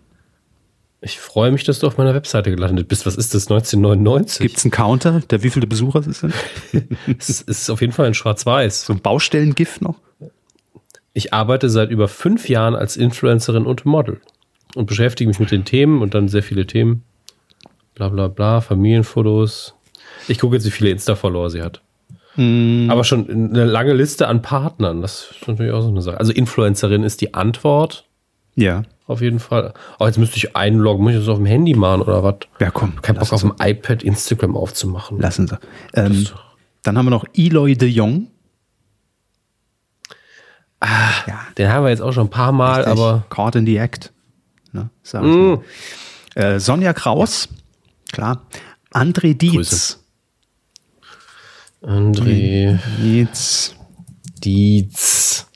Ich 1.05 1.19
freue 1.19 1.51
mich, 1.51 1.65
dass 1.65 1.81
du 1.81 1.89
auf 1.89 1.99
meiner 1.99 2.15
Webseite 2.15 2.51
gelandet 2.51 2.87
bist. 2.87 3.07
Was 3.07 3.17
ist 3.17 3.35
das, 3.35 3.51
1999? 3.51 4.41
Gibt 4.41 4.57
es 4.57 4.65
einen 4.65 4.71
Counter, 4.71 5.21
der 5.21 5.43
wie 5.43 5.51
viele 5.51 5.67
Besucher 5.67 5.99
es 6.07 6.21
sind? 6.21 6.33
es 7.19 7.41
ist 7.41 7.71
auf 7.71 7.81
jeden 7.81 7.93
Fall 7.93 8.07
in 8.07 8.15
Schwarz-Weiß. 8.15 8.87
So 8.87 8.93
ein 8.93 9.01
Baustellengift 9.01 9.83
noch? 9.83 9.97
Ich 11.15 11.35
arbeite 11.35 11.69
seit 11.69 11.91
über 11.91 12.09
fünf 12.09 12.49
Jahren 12.49 12.75
als 12.75 12.97
Influencerin 12.97 13.67
und 13.67 13.85
Model 13.85 14.21
und 14.75 14.87
beschäftige 14.87 15.29
mich 15.29 15.39
mit 15.39 15.51
den 15.51 15.65
Themen 15.65 16.01
und 16.03 16.15
dann 16.15 16.29
sehr 16.29 16.43
viele 16.43 16.67
Themen. 16.67 17.05
Bla 17.95 18.09
bla 18.09 18.29
bla, 18.29 18.61
Familienfotos. 18.61 19.75
Ich 20.29 20.39
gucke 20.39 20.57
jetzt, 20.57 20.65
wie 20.65 20.71
viele 20.71 20.91
Insta-Follower 20.91 21.51
sie 21.51 21.63
hat. 21.63 21.83
Mm. 22.37 22.89
Aber 22.91 23.05
schon 23.05 23.29
eine 23.29 23.65
lange 23.65 23.93
Liste 23.93 24.29
an 24.29 24.41
Partnern. 24.41 25.03
Das 25.03 25.33
ist 25.33 25.47
natürlich 25.47 25.73
auch 25.73 25.83
so 25.83 25.89
eine 25.89 26.01
Sache. 26.01 26.19
Also 26.19 26.33
Influencerin 26.33 27.03
ist 27.03 27.21
die 27.21 27.35
Antwort. 27.35 28.07
Ja. 28.55 28.83
Auf 29.07 29.21
jeden 29.21 29.41
Fall. 29.41 29.75
Oh, 29.99 30.07
jetzt 30.07 30.19
müsste 30.19 30.37
ich 30.37 30.57
einloggen. 30.57 31.05
Muss 31.05 31.13
ich 31.13 31.19
das 31.19 31.29
auf 31.29 31.39
dem 31.39 31.47
Handy 31.47 31.75
machen 31.75 32.03
oder 32.03 32.23
was? 32.23 32.37
Ja, 32.61 32.71
komm. 32.71 33.03
Kein 33.03 33.17
Bock 33.17 33.33
auf 33.33 33.41
dem 33.41 33.53
iPad 33.61 34.03
Instagram 34.03 34.57
aufzumachen. 34.57 35.19
Lassen 35.19 35.49
Sie. 35.49 35.59
Ähm, 35.95 36.27
dann 36.83 36.97
haben 36.97 37.07
wir 37.07 37.11
noch 37.11 37.27
Eloy 37.35 37.77
de 37.77 37.89
Jong. 37.89 38.29
Ah, 40.85 41.13
ja. 41.29 41.41
Den 41.57 41.69
haben 41.69 41.85
wir 41.85 41.91
jetzt 41.91 42.03
auch 42.03 42.13
schon 42.13 42.27
ein 42.27 42.31
paar 42.31 42.51
Mal, 42.51 42.83
Richtig. 42.83 42.93
aber. 42.93 43.25
Caught 43.29 43.55
in 43.55 43.67
the 43.67 43.77
Act. 43.77 44.13
Ne, 44.73 44.91
mm. 45.13 45.63
äh, 46.35 46.59
Sonja 46.59 46.93
Kraus, 46.93 47.49
klar. 48.11 48.47
André 48.93 49.35
Dietz. 49.35 49.53
Grüße. 49.55 49.97
André 51.83 52.81
Dietz. 52.99 53.77
Dietz. 54.43 55.47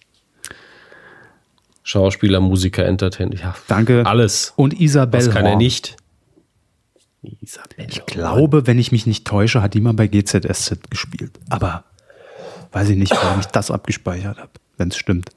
Schauspieler, 1.83 2.39
Musiker, 2.41 2.85
Entertainer. 2.85 3.35
Ja, 3.35 3.57
Danke. 3.67 4.07
Alles. 4.07 4.53
Und 4.55 4.81
Isabel. 4.81 5.21
Das 5.21 5.35
kann 5.35 5.45
er 5.45 5.57
nicht. 5.57 5.97
Isabel. 7.23 7.87
Ich 7.89 8.07
glaube, 8.07 8.69
wenn 8.69 8.79
ich 8.79 8.93
mich 8.93 9.07
nicht 9.07 9.27
täusche, 9.27 9.61
hat 9.61 9.75
die 9.75 9.81
mal 9.81 9.95
bei 9.95 10.07
GZSZ 10.07 10.89
gespielt. 10.89 11.41
Aber 11.49 11.85
weiß 12.71 12.91
ich 12.91 12.97
nicht, 12.97 13.13
warum 13.13 13.41
ich 13.41 13.47
das 13.47 13.73
abgespeichert 13.73 14.39
habe, 14.39 14.51
wenn 14.77 14.89
es 14.89 14.97
stimmt. 14.97 15.31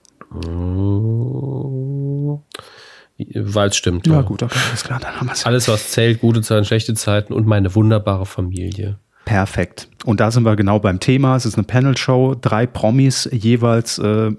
Weil 3.35 3.69
es 3.69 3.75
stimmt. 3.75 4.07
Ja, 4.07 4.13
ja, 4.13 4.21
gut, 4.21 4.43
okay, 4.43 4.59
alles 4.69 4.83
klar, 4.83 4.99
dann 4.99 5.15
haben 5.15 5.27
wir 5.27 5.33
es. 5.33 5.45
Alles, 5.45 5.67
was 5.67 5.91
zählt, 5.91 6.21
gute 6.21 6.41
Zeiten, 6.41 6.65
schlechte 6.65 6.93
Zeiten 6.93 7.33
und 7.33 7.47
meine 7.47 7.75
wunderbare 7.75 8.25
Familie. 8.25 8.97
Perfekt. 9.25 9.89
Und 10.05 10.21
da 10.21 10.31
sind 10.31 10.43
wir 10.43 10.55
genau 10.55 10.79
beim 10.79 10.99
Thema. 10.99 11.35
Es 11.35 11.45
ist 11.45 11.55
eine 11.55 11.63
Panel-Show. 11.63 12.35
Drei 12.41 12.65
Promis 12.65 13.29
jeweils 13.31 13.99
äh, 13.99 14.31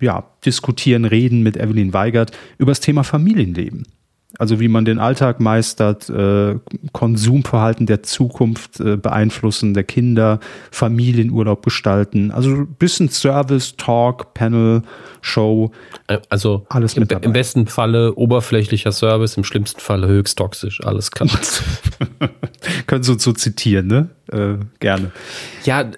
ja, 0.00 0.24
diskutieren, 0.44 1.04
reden 1.04 1.44
mit 1.44 1.56
Evelyn 1.56 1.92
Weigert 1.92 2.32
über 2.58 2.72
das 2.72 2.80
Thema 2.80 3.04
Familienleben. 3.04 3.86
Also 4.36 4.60
wie 4.60 4.68
man 4.68 4.84
den 4.84 4.98
Alltag 4.98 5.40
meistert, 5.40 6.10
äh, 6.10 6.56
Konsumverhalten 6.92 7.86
der 7.86 8.02
Zukunft 8.02 8.78
äh, 8.78 8.98
beeinflussen, 8.98 9.72
der 9.72 9.84
Kinder, 9.84 10.38
Familienurlaub 10.70 11.64
gestalten. 11.64 12.30
Also 12.30 12.50
ein 12.50 12.74
bisschen 12.74 13.08
Service, 13.08 13.76
Talk, 13.78 14.34
Panel, 14.34 14.82
Show. 15.22 15.72
Äh, 16.08 16.18
also 16.28 16.66
alles 16.68 16.94
im, 16.94 17.08
im, 17.08 17.32
besten 17.32 17.68
Falle 17.68 18.14
oberflächlicher 18.16 18.92
Service, 18.92 19.38
im 19.38 19.44
schlimmsten 19.44 19.80
Falle 19.80 20.08
höchst 20.08 20.36
toxisch. 20.36 20.84
Alles 20.84 21.10
klar. 21.10 21.30
Können 22.86 23.02
Sie 23.02 23.12
uns 23.12 23.24
so 23.24 23.32
zitieren, 23.32 23.86
ne? 23.86 24.10
Äh, 24.30 24.62
gerne. 24.78 25.10
Ja, 25.64 25.90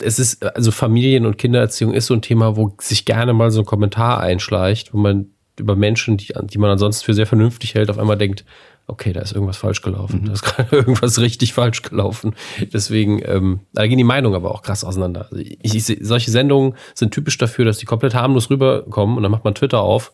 es 0.00 0.18
ist, 0.18 0.42
also 0.56 0.70
Familien- 0.70 1.26
und 1.26 1.36
Kindererziehung 1.36 1.92
ist 1.92 2.06
so 2.06 2.14
ein 2.14 2.22
Thema, 2.22 2.56
wo 2.56 2.74
sich 2.80 3.04
gerne 3.04 3.34
mal 3.34 3.50
so 3.50 3.60
ein 3.60 3.66
Kommentar 3.66 4.20
einschleicht, 4.20 4.94
wo 4.94 4.98
man 4.98 5.26
über 5.60 5.76
Menschen, 5.76 6.16
die, 6.16 6.32
die 6.42 6.58
man 6.58 6.70
ansonsten 6.70 7.04
für 7.04 7.14
sehr 7.14 7.26
vernünftig 7.26 7.74
hält, 7.74 7.90
auf 7.90 7.98
einmal 7.98 8.18
denkt, 8.18 8.44
okay, 8.90 9.12
da 9.12 9.20
ist 9.20 9.32
irgendwas 9.32 9.56
falsch 9.56 9.82
gelaufen, 9.82 10.22
mhm. 10.22 10.26
da 10.26 10.32
ist 10.32 10.42
gerade 10.44 10.76
irgendwas 10.76 11.20
richtig 11.20 11.52
falsch 11.52 11.82
gelaufen. 11.82 12.34
Deswegen, 12.72 13.22
ähm, 13.24 13.60
da 13.72 13.86
gehen 13.86 13.98
die 13.98 14.04
Meinungen 14.04 14.34
aber 14.34 14.52
auch 14.52 14.62
krass 14.62 14.84
auseinander. 14.84 15.28
Also 15.30 15.36
ich, 15.36 15.74
ich, 15.74 15.98
solche 16.00 16.30
Sendungen 16.30 16.74
sind 16.94 17.14
typisch 17.14 17.38
dafür, 17.38 17.64
dass 17.64 17.78
die 17.78 17.86
komplett 17.86 18.14
harmlos 18.14 18.50
rüberkommen 18.50 19.16
und 19.16 19.22
dann 19.22 19.32
macht 19.32 19.44
man 19.44 19.54
Twitter 19.54 19.80
auf. 19.80 20.12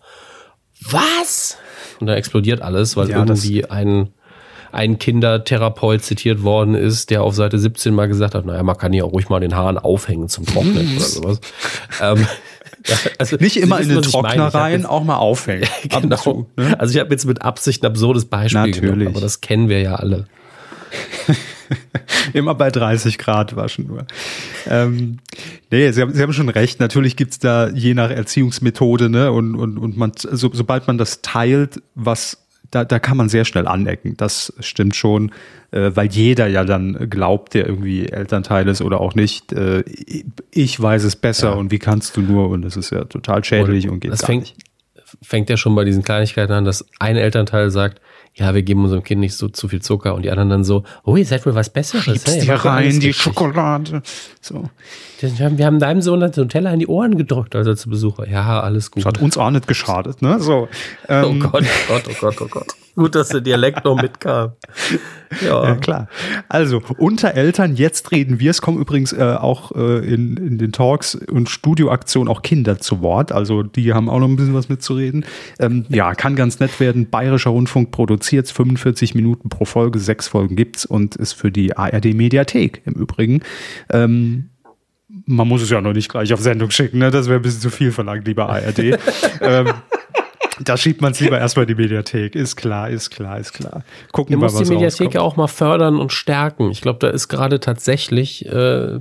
Was? 0.80 1.56
Und 2.00 2.06
dann 2.06 2.16
explodiert 2.16 2.60
alles, 2.60 2.96
weil 2.96 3.08
ja, 3.08 3.16
irgendwie 3.16 3.64
ein, 3.64 4.10
ein 4.72 4.98
Kindertherapeut 4.98 6.02
zitiert 6.02 6.42
worden 6.42 6.74
ist, 6.74 7.08
der 7.10 7.22
auf 7.22 7.34
Seite 7.34 7.58
17 7.58 7.94
mal 7.94 8.08
gesagt 8.08 8.34
hat, 8.34 8.44
naja, 8.44 8.62
man 8.62 8.76
kann 8.76 8.92
ja 8.92 9.04
auch 9.04 9.12
ruhig 9.12 9.30
mal 9.30 9.40
den 9.40 9.56
Haaren 9.56 9.78
aufhängen 9.78 10.28
zum 10.28 10.44
Trocknen 10.44 10.96
oder 10.96 11.06
sowas. 11.06 11.40
ähm, 12.02 12.26
also 13.18 13.36
Nicht 13.36 13.56
immer 13.56 13.80
in 13.80 13.88
den 13.88 14.02
Trockner 14.02 14.48
rein, 14.48 14.86
auch 14.86 15.04
mal 15.04 15.16
aufhängen. 15.16 15.68
genau. 15.88 16.16
Zu, 16.16 16.46
ne? 16.56 16.78
Also 16.78 16.94
ich 16.94 17.00
habe 17.00 17.10
jetzt 17.10 17.26
mit 17.26 17.42
Absicht 17.42 17.82
ein 17.82 17.86
absurdes 17.86 18.26
Beispiel 18.26 18.60
Natürlich. 18.60 18.80
genommen, 18.80 19.08
aber 19.08 19.20
das 19.20 19.40
kennen 19.40 19.68
wir 19.68 19.80
ja 19.80 19.96
alle. 19.96 20.26
immer 22.32 22.54
bei 22.54 22.70
30 22.70 23.18
Grad 23.18 23.56
waschen 23.56 23.86
nur. 23.86 24.06
Ähm, 24.68 25.18
nee, 25.70 25.90
Sie 25.90 26.00
haben, 26.00 26.14
Sie 26.14 26.22
haben 26.22 26.32
schon 26.32 26.48
recht. 26.48 26.80
Natürlich 26.80 27.16
gibt's 27.16 27.38
da 27.38 27.68
je 27.68 27.94
nach 27.94 28.10
Erziehungsmethode, 28.10 29.08
ne, 29.08 29.32
und, 29.32 29.54
und, 29.54 29.78
und 29.78 29.96
man, 29.96 30.12
so, 30.16 30.50
sobald 30.52 30.86
man 30.86 30.98
das 30.98 31.22
teilt, 31.22 31.82
was 31.94 32.45
da, 32.70 32.84
da 32.84 32.98
kann 32.98 33.16
man 33.16 33.28
sehr 33.28 33.44
schnell 33.44 33.66
anecken. 33.66 34.16
Das 34.16 34.52
stimmt 34.60 34.96
schon, 34.96 35.32
äh, 35.70 35.90
weil 35.94 36.08
jeder 36.08 36.46
ja 36.46 36.64
dann 36.64 37.08
glaubt, 37.10 37.54
der 37.54 37.66
irgendwie 37.66 38.08
Elternteil 38.08 38.68
ist 38.68 38.82
oder 38.82 39.00
auch 39.00 39.14
nicht. 39.14 39.52
Äh, 39.52 39.84
ich 40.50 40.80
weiß 40.80 41.04
es 41.04 41.16
besser 41.16 41.50
ja. 41.50 41.54
und 41.54 41.70
wie 41.70 41.78
kannst 41.78 42.16
du 42.16 42.22
nur? 42.22 42.48
Und 42.48 42.62
das 42.62 42.76
ist 42.76 42.90
ja 42.90 43.04
total 43.04 43.44
schädlich 43.44 43.86
und, 43.86 43.94
und 43.94 44.00
geht 44.00 44.12
das 44.12 44.20
gar 44.20 44.26
fängt, 44.26 44.42
nicht. 44.42 44.56
Fängt 45.22 45.50
ja 45.50 45.56
schon 45.56 45.74
bei 45.74 45.84
diesen 45.84 46.02
Kleinigkeiten 46.02 46.52
an, 46.52 46.64
dass 46.64 46.84
ein 46.98 47.16
Elternteil 47.16 47.70
sagt, 47.70 48.00
ja, 48.38 48.54
wir 48.54 48.62
geben 48.62 48.84
unserem 48.84 49.02
Kind 49.02 49.20
nicht 49.22 49.34
so 49.34 49.48
zu 49.48 49.66
viel 49.66 49.80
Zucker 49.80 50.14
und 50.14 50.22
die 50.22 50.30
anderen 50.30 50.50
dann 50.50 50.64
so, 50.64 50.82
oh, 51.04 51.16
ihr 51.16 51.24
seid 51.24 51.46
wohl 51.46 51.54
was 51.54 51.70
Besseres. 51.70 52.04
Schiebst 52.04 52.28
hey, 52.28 52.40
dir 52.42 52.54
rein, 52.54 53.00
die 53.00 53.14
Schokolade. 53.14 54.02
So. 54.42 54.68
Wir 55.20 55.66
haben 55.66 55.78
deinem 55.78 56.02
Sohn 56.02 56.20
dann 56.20 56.34
so 56.34 56.42
einen 56.42 56.50
Teller 56.50 56.70
in 56.74 56.78
die 56.78 56.86
Ohren 56.86 57.16
gedrückt, 57.16 57.56
als 57.56 57.66
er 57.66 57.76
zu 57.76 57.88
Besuch 57.88 58.18
war. 58.18 58.28
Ja, 58.28 58.60
alles 58.60 58.90
gut. 58.90 59.06
Das 59.06 59.14
hat 59.14 59.22
uns 59.22 59.38
auch 59.38 59.50
nicht 59.50 59.66
geschadet, 59.66 60.20
ne? 60.20 60.38
So, 60.38 60.68
ähm. 61.08 61.40
Oh 61.42 61.48
Gott, 61.48 61.64
oh 61.64 61.92
Gott, 61.92 62.02
oh 62.10 62.14
Gott, 62.20 62.36
oh 62.42 62.48
Gott. 62.48 62.76
Gut, 62.96 63.14
dass 63.14 63.28
der 63.28 63.42
Dialekt 63.42 63.84
noch 63.84 64.00
mitkam. 64.00 64.52
Ja. 65.42 65.64
ja, 65.64 65.74
klar. 65.74 66.08
Also, 66.48 66.80
unter 66.96 67.34
Eltern, 67.34 67.76
jetzt 67.76 68.10
reden 68.10 68.40
wir. 68.40 68.50
Es 68.50 68.62
kommen 68.62 68.78
übrigens 68.78 69.12
äh, 69.12 69.36
auch 69.38 69.72
äh, 69.72 69.98
in, 69.98 70.38
in 70.38 70.56
den 70.56 70.72
Talks 70.72 71.14
und 71.14 71.50
Studioaktionen 71.50 72.32
auch 72.32 72.40
Kinder 72.40 72.78
zu 72.78 73.02
Wort. 73.02 73.32
Also, 73.32 73.62
die 73.62 73.92
haben 73.92 74.08
auch 74.08 74.18
noch 74.18 74.28
ein 74.28 74.36
bisschen 74.36 74.54
was 74.54 74.70
mitzureden. 74.70 75.26
Ähm, 75.58 75.84
ja, 75.90 76.14
kann 76.14 76.36
ganz 76.36 76.58
nett 76.58 76.80
werden. 76.80 77.10
Bayerischer 77.10 77.50
Rundfunk 77.50 77.90
produziert 77.90 78.50
45 78.50 79.14
Minuten 79.14 79.50
pro 79.50 79.66
Folge, 79.66 79.98
sechs 79.98 80.28
Folgen 80.28 80.56
gibt's 80.56 80.86
und 80.86 81.16
ist 81.16 81.34
für 81.34 81.52
die 81.52 81.76
ARD 81.76 82.14
Mediathek 82.14 82.80
im 82.86 82.94
Übrigen. 82.94 83.42
Ähm, 83.90 84.48
man 85.26 85.46
muss 85.48 85.62
es 85.62 85.70
ja 85.70 85.80
noch 85.80 85.92
nicht 85.92 86.08
gleich 86.08 86.32
auf 86.32 86.40
Sendung 86.40 86.70
schicken, 86.70 86.98
ne? 86.98 87.10
Das 87.10 87.26
wäre 87.26 87.38
ein 87.38 87.42
bisschen 87.42 87.60
zu 87.60 87.70
viel 87.70 87.92
verlangt, 87.92 88.26
lieber 88.26 88.48
ARD. 88.48 88.78
ähm, 89.40 89.66
da 90.60 90.76
schiebt 90.76 91.00
man 91.00 91.12
es 91.12 91.20
lieber 91.20 91.38
erstmal 91.38 91.64
in 91.64 91.76
die 91.76 91.82
Mediathek. 91.82 92.34
Ist 92.34 92.56
klar, 92.56 92.88
ist 92.90 93.10
klar, 93.10 93.38
ist 93.38 93.52
klar. 93.52 93.84
Gucken 94.12 94.32
wir, 94.32 94.38
mal, 94.38 94.46
was 94.46 94.56
die 94.56 94.72
Mediathek 94.72 95.14
ja 95.14 95.20
auch 95.20 95.36
mal 95.36 95.48
fördern 95.48 95.98
und 95.98 96.12
stärken. 96.12 96.70
Ich 96.70 96.80
glaube, 96.80 96.98
da 97.00 97.08
ist 97.08 97.28
gerade 97.28 97.60
tatsächlich 97.60 98.46
äh, 98.46 99.00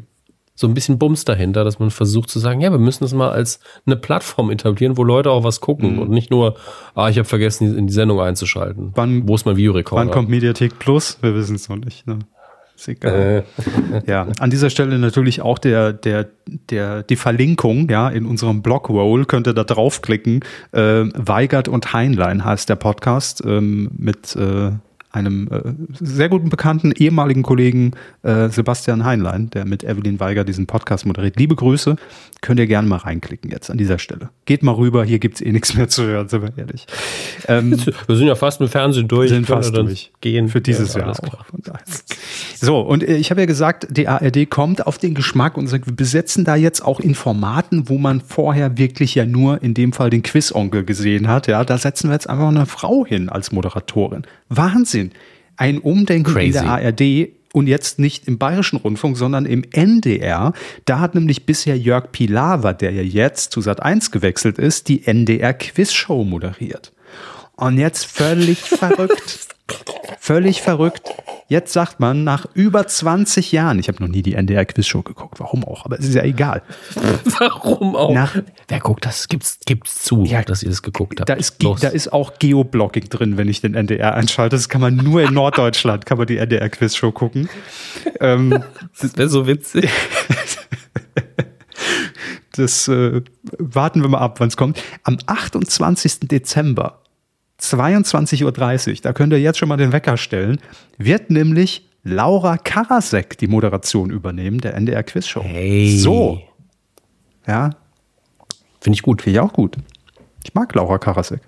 so 0.56 0.68
ein 0.68 0.74
bisschen 0.74 0.98
Bums 0.98 1.26
dahinter, 1.26 1.64
dass 1.64 1.80
man 1.80 1.92
versucht 1.92 2.30
zu 2.30 2.40
sagen, 2.40 2.62
ja, 2.62 2.72
wir 2.72 2.80
müssen 2.80 3.04
das 3.04 3.14
mal 3.14 3.30
als 3.30 3.60
eine 3.86 3.98
Plattform 3.98 4.50
etablieren, 4.50 4.98
wo 4.98 5.04
Leute 5.04 5.30
auch 5.32 5.44
was 5.44 5.60
gucken 5.60 5.96
mhm. 5.96 6.00
und 6.00 6.10
nicht 6.10 6.32
nur, 6.32 6.56
ah, 6.96 7.10
ich 7.10 7.18
habe 7.18 7.28
vergessen, 7.28 7.78
in 7.78 7.88
die 7.88 7.94
Sendung 7.94 8.22
einzuschalten. 8.22 8.92
Wann, 8.96 9.28
wo 9.28 9.36
ist 9.36 9.46
mein 9.46 9.58
Videorekorder? 9.58 10.06
Wann 10.06 10.12
kommt 10.12 10.30
Mediathek 10.30 10.80
Plus? 10.80 11.18
Wir 11.22 11.36
wissen 11.36 11.56
es 11.56 11.68
noch 11.68 11.78
nicht. 11.78 12.08
Ne? 12.08 12.20
Ist 12.76 12.88
egal. 12.90 13.46
Äh. 14.06 14.10
ja, 14.10 14.28
an 14.40 14.50
dieser 14.50 14.70
Stelle 14.70 15.00
natürlich 15.00 15.42
auch 15.42 15.58
der, 15.58 15.94
der, 15.94 16.28
der, 16.70 17.04
die 17.04 17.16
Verlinkung, 17.16 17.90
ja, 17.90 18.10
in 18.10 18.26
unserem 18.26 18.62
Blog-Roll 18.62 19.26
könnt 19.26 19.48
ihr 19.48 19.54
da 19.54 19.64
draufklicken. 19.64 20.42
Äh, 20.72 21.06
Weigert 21.14 21.68
und 21.68 21.94
Heinlein 21.94 22.44
heißt 22.44 22.70
der 22.70 22.76
Podcast 22.76 23.44
ähm, 23.46 23.92
mit 23.98 24.36
äh, 24.36 24.72
einem 25.16 25.48
äh, 25.50 25.74
sehr 26.00 26.30
guten 26.30 26.50
Bekannten, 26.50 26.92
ehemaligen 26.92 27.42
Kollegen 27.42 27.92
äh, 28.24 28.50
Sebastian 28.50 29.06
Heinlein, 29.06 29.50
der 29.50 29.66
mit 29.66 29.84
Evelyn 29.84 30.20
Weiger 30.20 30.44
diesen 30.44 30.68
Podcast 30.68 31.06
moderiert. 31.06 31.38
Liebe 31.38 31.56
Grüße, 31.56 31.96
könnt 32.42 32.60
ihr 32.60 32.68
gerne 32.68 32.88
mal 32.88 32.98
reinklicken 32.98 33.50
jetzt 33.50 33.72
an 33.72 33.78
dieser 33.78 33.98
Stelle. 33.98 34.30
Geht 34.46 34.62
mal 34.62 34.74
rüber, 34.74 35.06
hier 35.06 35.20
gibt 35.20 35.36
es 35.36 35.42
eh 35.42 35.52
nichts 35.52 35.76
mehr 35.76 35.88
zu 35.88 36.04
hören, 36.04 36.28
sind 36.28 36.42
wir 36.44 36.52
ehrlich. 36.58 36.86
Ähm, 37.48 37.72
wir 38.08 38.16
sind 38.16 38.28
ja 38.28 38.36
fast 38.36 38.60
mit 38.60 38.70
Fernsehen 38.70 39.08
durch. 39.08 39.30
Sind 39.30 39.48
fast 39.48 39.76
durch. 39.76 40.12
Gehen. 40.22 40.50
Für 40.50 40.62
dieses 40.62 40.94
ja, 40.94 41.02
Jahr 41.02 41.12
auch. 41.12 41.46
So, 42.56 42.80
und 42.80 43.04
äh, 43.04 43.16
ich 43.16 43.32
habe 43.32 43.42
ja 43.42 43.48
gesagt, 43.48 43.88
die 43.90 44.08
ARD 44.08 44.50
kommt 44.50 44.86
auf 44.86 44.98
den 44.98 45.14
Geschmack 45.14 45.58
und 45.58 45.68
sagt, 45.68 45.88
wir 45.88 45.96
besetzen 45.96 46.46
da 46.46 46.56
jetzt 46.56 46.84
auch 46.84 47.00
in 47.00 47.16
Formaten, 47.16 47.90
wo 47.90 47.98
man 47.98 48.22
vorher 48.22 48.78
wirklich 48.78 49.16
ja 49.16 49.26
nur 49.26 49.64
in 49.64 49.74
dem 49.74 49.94
Fall 49.94 50.10
den 50.10 50.24
Quiz-Onkel 50.24 50.84
gesehen 50.84 51.28
hat. 51.28 51.48
Ja, 51.48 51.64
da 51.64 51.78
setzen 51.78 52.10
wir 52.10 52.14
jetzt 52.14 52.30
einfach 52.30 52.48
eine 52.48 52.66
Frau 52.66 53.06
hin 53.06 53.30
als 53.30 53.52
Moderatorin. 53.52 54.24
Wahnsinn. 54.50 55.05
Ein 55.58 55.80
Umdenken 55.80 56.34
Crazy. 56.34 56.48
in 56.48 56.54
der 56.54 56.66
ARD 56.66 57.30
und 57.54 57.68
jetzt 57.68 58.00
nicht 58.00 58.28
im 58.28 58.38
Bayerischen 58.38 58.78
Rundfunk, 58.78 59.16
sondern 59.18 59.46
im 59.46 59.64
NDR. 59.72 60.52
Da 60.84 61.00
hat 61.00 61.16
nämlich 61.16 61.46
bisher 61.46 61.78
Jörg 61.78 62.12
Pilawa, 62.12 62.74
der 62.74 62.92
ja 62.92 63.02
jetzt 63.02 63.52
zu 63.54 63.62
Sat1 63.62 64.12
gewechselt 64.12 64.58
ist, 64.58 64.90
die 64.90 65.08
NDR 65.08 65.54
Quizshow 65.54 66.26
moderiert. 66.26 66.92
Und 67.56 67.78
jetzt 67.78 68.06
völlig 68.06 68.60
verrückt. 68.60 69.55
Völlig 70.20 70.62
verrückt. 70.62 71.14
Jetzt 71.48 71.74
sagt 71.74 72.00
man 72.00 72.24
nach 72.24 72.48
über 72.56 72.88
20 72.88 73.52
Jahren, 73.52 73.78
ich 73.78 73.88
habe 73.88 74.02
noch 74.02 74.10
nie 74.10 74.24
die 74.24 74.34
NDR 74.34 74.66
Quizshow 74.66 75.04
geguckt, 75.04 75.40
warum 75.40 75.64
auch, 75.64 75.86
aber 75.86 76.00
es 76.00 76.06
ist 76.06 76.16
ja 76.16 76.24
egal. 76.24 76.64
warum 77.40 77.96
auch? 77.96 78.12
Nach, 78.14 78.36
Wer 78.68 78.80
guckt 78.80 79.06
das? 79.06 79.28
Gibt's, 79.28 79.60
gibt's 79.66 80.04
zu, 80.04 80.24
ja, 80.26 80.42
dass 80.42 80.64
ihr 80.64 80.70
das 80.70 80.82
geguckt 80.82 81.20
habt. 81.20 81.30
Da 81.30 81.36
ist, 81.36 81.58
da 81.82 81.90
ist 81.90 82.12
auch 82.12 82.40
Geoblocking 82.40 83.10
drin, 83.10 83.38
wenn 83.38 83.48
ich 83.48 83.62
den 83.62 83.76
NDR 83.76 84.16
einschalte. 84.16 84.56
Das 84.56 84.70
kann 84.70 84.82
man 84.82 84.96
nur 84.96 85.22
in 85.22 85.36
Norddeutschland, 85.36 86.08
kann 86.08 86.18
man 86.18 86.26
die 86.26 86.38
NDR 86.38 86.70
Quizshow 86.70 87.12
gucken. 87.12 87.48
ähm, 88.20 88.64
das 89.00 89.16
wäre 89.16 89.30
so 89.30 89.46
witzig. 89.46 89.88
das 92.54 92.88
äh, 92.88 93.22
warten 93.60 94.02
wir 94.02 94.10
mal 94.10 94.20
ab, 94.20 94.40
wann 94.40 94.48
es 94.48 94.58
kommt. 94.58 94.82
Am 95.04 95.20
28. 95.28 96.22
Dezember 96.22 97.04
22.30 97.60 98.90
Uhr, 98.90 98.96
da 99.02 99.14
könnt 99.14 99.34
ihr 99.34 99.40
jetzt 99.40 99.58
schon 99.58 99.70
mal 99.70 99.78
den 99.78 99.92
Wecker 99.92 100.18
stellen, 100.18 100.60
wird 100.98 101.30
nämlich 101.30 101.90
Laura 102.04 102.58
Karasek 102.58 103.38
die 103.38 103.48
Moderation 103.48 104.12
übernehmen, 104.12 104.60
der 104.60 104.76
NDR 104.76 105.04
Quizshow. 105.04 105.42
Hey. 105.42 105.98
So. 105.98 106.42
Ja. 107.48 107.72
Finde 108.80 108.96
ich 108.96 109.02
gut. 109.02 109.24
Finde 109.24 109.40
ich 109.40 109.44
auch 109.44 109.54
gut. 109.54 109.78
Ich 110.44 110.54
mag 110.54 110.74
Laura 110.76 111.00
Karasek. 111.00 111.42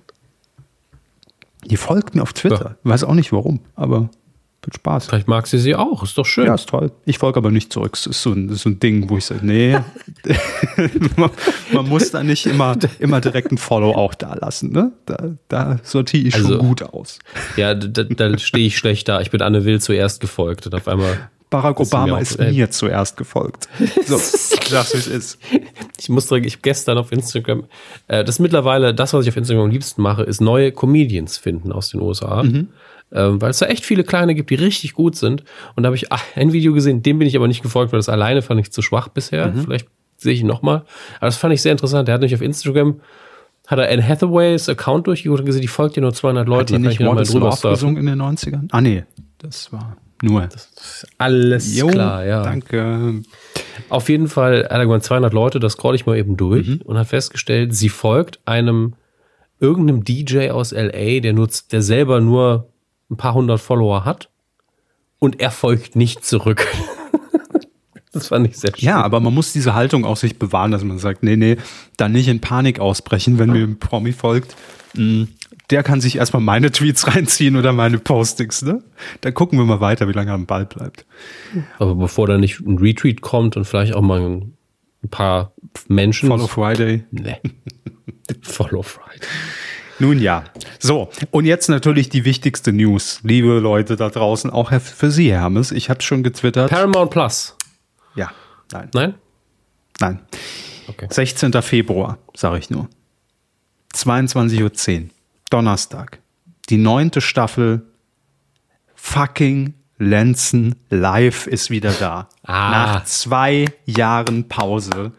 Die 1.66 1.78
folgt 1.78 2.16
mir 2.16 2.24
auf 2.24 2.34
Twitter. 2.34 2.78
Ja. 2.84 2.92
Weiß 2.92 3.04
auch 3.04 3.14
nicht 3.14 3.32
warum, 3.32 3.60
aber 3.76 4.10
wird 4.68 4.76
Spaß. 4.76 5.08
Vielleicht 5.08 5.28
mag 5.28 5.48
sie 5.48 5.58
sie 5.58 5.76
auch, 5.76 6.04
ist 6.04 6.18
doch 6.18 6.26
schön. 6.26 6.46
Ja, 6.46 6.56
ist 6.56 6.70
toll. 6.70 6.92
Ich 7.06 7.18
folge 7.18 7.38
aber 7.38 7.52
nicht 7.52 7.72
zurück. 7.72 7.94
Das 7.94 8.06
ist 8.06 8.22
so 8.22 8.34
ein, 8.34 8.50
ist 8.50 8.62
so 8.62 8.70
ein 8.70 8.80
Ding, 8.80 9.10
wo 9.10 9.18
ich 9.18 9.26
sage, 9.26 9.46
nee, 9.46 9.80
man, 11.16 11.32
man, 11.72 11.88
muss 11.88 12.12
da 12.12 12.22
nicht 12.22 12.46
immer, 12.46 12.78
immer 13.00 13.22
direkt 13.22 13.52
ein 13.52 13.58
Follow 13.58 13.94
auch 13.94 14.14
da 14.14 14.36
lassen. 14.36 14.72
Ne? 14.72 14.92
Da, 15.06 15.32
da 15.48 15.80
sortiere 15.84 16.28
ich 16.28 16.36
also, 16.36 16.58
schon 16.58 16.60
gut 16.60 16.84
aus. 16.84 17.20
Ja, 17.56 17.74
da, 17.74 18.04
da 18.04 18.38
stehe 18.38 18.68
ich 18.68 18.78
schlecht 18.78 19.08
da. 19.08 19.22
Ich 19.22 19.32
bin 19.32 19.42
Anne 19.42 19.64
Will 19.64 19.80
zuerst 19.80 20.20
gefolgt 20.20 20.66
und 20.66 20.76
auf 20.76 20.88
einmal 20.88 21.30
Barack 21.50 21.80
Obama 21.80 22.20
ist 22.20 22.38
mir, 22.38 22.52
mir 22.52 22.70
zuerst 22.72 23.16
gefolgt. 23.16 23.70
So, 24.06 24.18
sag's 24.22 24.94
wie 24.94 24.98
es 24.98 25.08
ist. 25.08 25.40
Ich 25.98 26.10
muss 26.10 26.28
sagen, 26.28 26.44
ich 26.44 26.62
gestern 26.62 26.98
auf 26.98 27.14
Instagram, 27.14 27.64
äh, 28.10 28.26
das 28.26 28.36
ist 28.36 28.40
mittlerweile, 28.40 28.94
das, 28.94 29.14
was 29.14 29.24
ich 29.26 29.30
auf 29.30 29.38
Instagram 29.38 29.64
am 29.64 29.72
liebsten 29.72 30.02
mache, 30.02 30.24
ist 30.24 30.42
neue 30.42 30.74
Comedians 30.74 31.38
finden 31.38 31.72
aus 31.72 31.90
den 31.90 32.02
USA. 32.02 32.44
Mhm 32.44 32.68
ähm, 33.12 33.42
weil 33.42 33.52
es 33.52 33.60
da 33.60 33.68
echt 33.68 33.86
viele 33.86 34.04
kleine 34.04 34.36
gibt, 34.36 34.50
die 34.50 34.56
richtig 34.56 34.94
gut 34.94 35.16
sind. 35.16 35.44
Und 35.76 35.84
da 35.84 35.88
habe 35.88 35.96
ich 35.96 36.12
ach, 36.12 36.24
ein 36.36 36.54
Video 36.54 36.74
gesehen, 36.74 37.04
dem 37.04 37.20
bin 37.20 37.28
ich 37.28 37.36
aber 37.36 37.48
nicht 37.48 37.62
gefolgt, 37.62 37.92
weil 37.94 38.00
das 38.00 38.10
alleine 38.10 38.42
fand 38.42 38.60
ich 38.60 38.72
zu 38.72 38.82
schwach 38.82 39.08
bisher. 39.08 39.48
Mhm. 39.48 39.64
Vielleicht 39.64 39.88
sehe 40.18 40.34
ich 40.34 40.42
ihn 40.42 40.48
nochmal. 40.48 40.84
Aber 41.18 41.28
das 41.28 41.38
fand 41.38 41.54
ich 41.54 41.62
sehr 41.62 41.72
interessant. 41.72 42.08
Der 42.08 42.14
hat 42.14 42.22
nämlich 42.22 42.36
auf 42.36 42.42
Instagram 42.42 43.00
hat 43.68 43.80
er 43.80 43.90
Anne 43.92 44.02
Hathaways 44.08 44.70
Account 44.70 45.08
durchgeguckt 45.08 45.42
und 45.42 45.46
gesehen, 45.46 45.62
die 45.62 45.68
folgt 45.68 45.98
ja 45.98 46.02
nur 46.02 46.14
200 46.14 46.48
Leute. 46.48 46.74
Hat 46.74 46.82
die 46.82 46.88
nicht 46.88 47.02
What 47.02 47.20
is 47.20 47.34
Love 47.34 47.70
gesungen 47.70 47.98
in 47.98 48.06
den 48.06 48.22
90ern? 48.22 48.70
Ah 48.72 48.80
nee, 48.80 49.04
das 49.40 49.74
war 49.74 49.98
nur. 50.22 50.48
Das 50.48 51.06
alles 51.18 51.78
jo, 51.78 51.88
klar, 51.88 52.26
ja. 52.26 52.44
Danke. 52.44 53.24
Auf 53.90 54.08
jeden 54.08 54.30
Fall 54.30 54.64
hat 54.64 54.72
er 54.72 54.86
gemeint 54.86 55.04
200 55.04 55.34
Leute, 55.34 55.60
das 55.60 55.74
scroll 55.74 55.96
ich 55.96 56.06
mal 56.06 56.18
eben 56.18 56.38
durch 56.38 56.68
mhm. 56.68 56.82
und 56.86 56.98
hat 56.98 57.08
festgestellt, 57.08 57.76
sie 57.76 57.90
folgt 57.90 58.40
einem 58.46 58.94
irgendeinem 59.60 60.04
DJ 60.04 60.50
aus 60.52 60.72
LA, 60.72 61.20
der 61.20 61.34
nutzt, 61.34 61.74
der 61.74 61.82
selber 61.82 62.22
nur 62.22 62.70
ein 63.10 63.18
paar 63.18 63.34
hundert 63.34 63.60
Follower 63.60 64.06
hat 64.06 64.30
und 65.20 65.40
er 65.40 65.52
folgt 65.52 65.96
nicht 65.96 66.26
zurück. 66.26 66.68
das 68.12 68.28
fand 68.28 68.48
ich 68.48 68.58
sehr 68.58 68.72
schön. 68.76 68.86
Ja, 68.86 69.02
aber 69.02 69.20
man 69.20 69.34
muss 69.34 69.54
diese 69.54 69.74
Haltung 69.74 70.06
auch 70.06 70.18
sich 70.18 70.40
bewahren, 70.40 70.72
dass 70.72 70.84
man 70.84 71.00
sagt, 71.00 71.24
nee, 71.24 71.36
nee, 71.36 71.58
da 71.98 72.10
nicht 72.10 72.28
in 72.28 72.42
Panik 72.42 72.80
ausbrechen, 72.80 73.40
wenn 73.40 73.52
mir 73.52 73.64
ein 73.64 73.80
Promi 73.80 74.12
folgt. 74.12 74.56
Mm, 74.96 75.24
der 75.70 75.84
kann 75.84 76.02
sich 76.02 76.18
erstmal 76.18 76.42
meine 76.42 76.72
Tweets 76.72 77.08
reinziehen 77.16 77.56
oder 77.56 77.74
meine 77.74 78.00
Postings, 78.00 78.62
ne? 78.62 78.84
Dann 79.22 79.34
gucken 79.34 79.60
wir 79.60 79.66
mal 79.66 79.82
weiter, 79.82 80.08
wie 80.08 80.14
lange 80.14 80.32
er 80.32 80.36
am 80.36 80.46
Ball 80.46 80.66
bleibt. 80.66 81.06
Aber 81.78 81.96
bevor 81.96 82.28
da 82.28 82.38
nicht 82.38 82.60
ein 82.60 82.78
Retweet 82.78 83.22
kommt 83.22 83.58
und 83.58 83.66
vielleicht 83.66 83.94
auch 83.94 84.02
mal 84.02 84.22
ein 84.22 85.10
paar 85.10 85.54
Menschen. 85.88 86.30
Follow 86.30 86.48
Friday. 86.48 87.04
Nee. 87.12 87.38
Follow 88.42 88.82
Friday. 88.82 89.20
Nun 90.00 90.20
ja. 90.20 90.44
So, 90.80 91.10
und 91.32 91.46
jetzt 91.46 91.70
natürlich 91.70 92.10
die 92.10 92.24
wichtigste 92.26 92.72
News, 92.72 93.20
liebe 93.24 93.60
Leute 93.60 93.96
da 93.96 94.10
draußen, 94.10 94.50
auch 94.50 94.72
für 94.80 95.12
Sie, 95.12 95.32
Hermes. 95.32 95.72
Ich 95.72 95.90
habe 95.90 96.02
schon 96.02 96.24
getwittert. 96.24 96.70
Paramount 96.70 97.12
Plus. 97.12 97.56
Ja, 98.16 98.32
nein. 98.72 98.90
Nein? 98.94 99.14
Nein. 100.00 100.20
Okay. 100.88 101.08
16. 101.10 101.54
Februar, 101.62 102.18
sage 102.36 102.60
ich 102.60 102.70
nur. 102.70 102.88
22.10 103.94 105.04
Uhr, 105.04 105.10
Donnerstag. 105.50 106.20
Die 106.70 106.78
neunte 106.78 107.22
Staffel 107.22 107.82
fucking 108.96 109.74
Lenzen 109.98 110.76
live 110.90 111.48
ist 111.48 111.72
wieder 111.72 111.92
da. 111.92 112.30
Ah. 112.44 112.70
Nach 112.72 113.04
zwei 113.06 113.66
Jahren 113.86 114.48
Pause. 114.48 115.12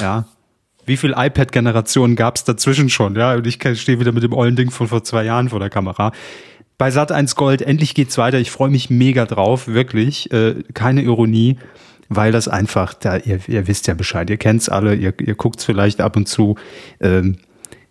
Ja, 0.00 0.26
wie 0.88 0.96
viele 0.96 1.14
iPad-Generationen 1.16 2.16
gab 2.16 2.36
es 2.36 2.44
dazwischen 2.44 2.88
schon? 2.88 3.14
Ja, 3.14 3.34
und 3.34 3.46
ich 3.46 3.58
stehe 3.78 4.00
wieder 4.00 4.12
mit 4.12 4.22
dem 4.22 4.32
ollen 4.32 4.56
Ding 4.56 4.70
von 4.70 4.88
vor 4.88 5.04
zwei 5.04 5.24
Jahren 5.24 5.50
vor 5.50 5.60
der 5.60 5.70
Kamera. 5.70 6.12
Bei 6.78 6.90
Sat 6.90 7.12
1 7.12 7.34
Gold, 7.34 7.62
endlich 7.62 7.94
geht's 7.94 8.18
weiter. 8.18 8.38
Ich 8.38 8.50
freue 8.50 8.70
mich 8.70 8.88
mega 8.88 9.26
drauf, 9.26 9.68
wirklich. 9.68 10.32
Äh, 10.32 10.62
keine 10.74 11.02
Ironie, 11.02 11.58
weil 12.08 12.32
das 12.32 12.48
einfach, 12.48 12.94
da, 12.94 13.16
ihr, 13.16 13.40
ihr 13.48 13.66
wisst 13.66 13.86
ja 13.86 13.94
Bescheid, 13.94 14.30
ihr 14.30 14.36
kennt's 14.36 14.68
alle, 14.68 14.94
ihr, 14.94 15.12
ihr 15.20 15.34
guckt's 15.34 15.64
vielleicht 15.64 16.00
ab 16.00 16.16
und 16.16 16.28
zu. 16.28 16.56
Ähm, 17.00 17.36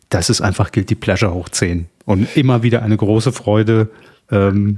das 0.09 0.29
ist 0.29 0.41
einfach 0.41 0.71
Guilty 0.71 0.95
Pleasure 0.95 1.33
hoch 1.33 1.49
10. 1.49 1.87
Und 2.05 2.35
immer 2.37 2.63
wieder 2.63 2.81
eine 2.81 2.95
große 2.95 3.33
Freude, 3.33 3.89
ähm, 4.31 4.77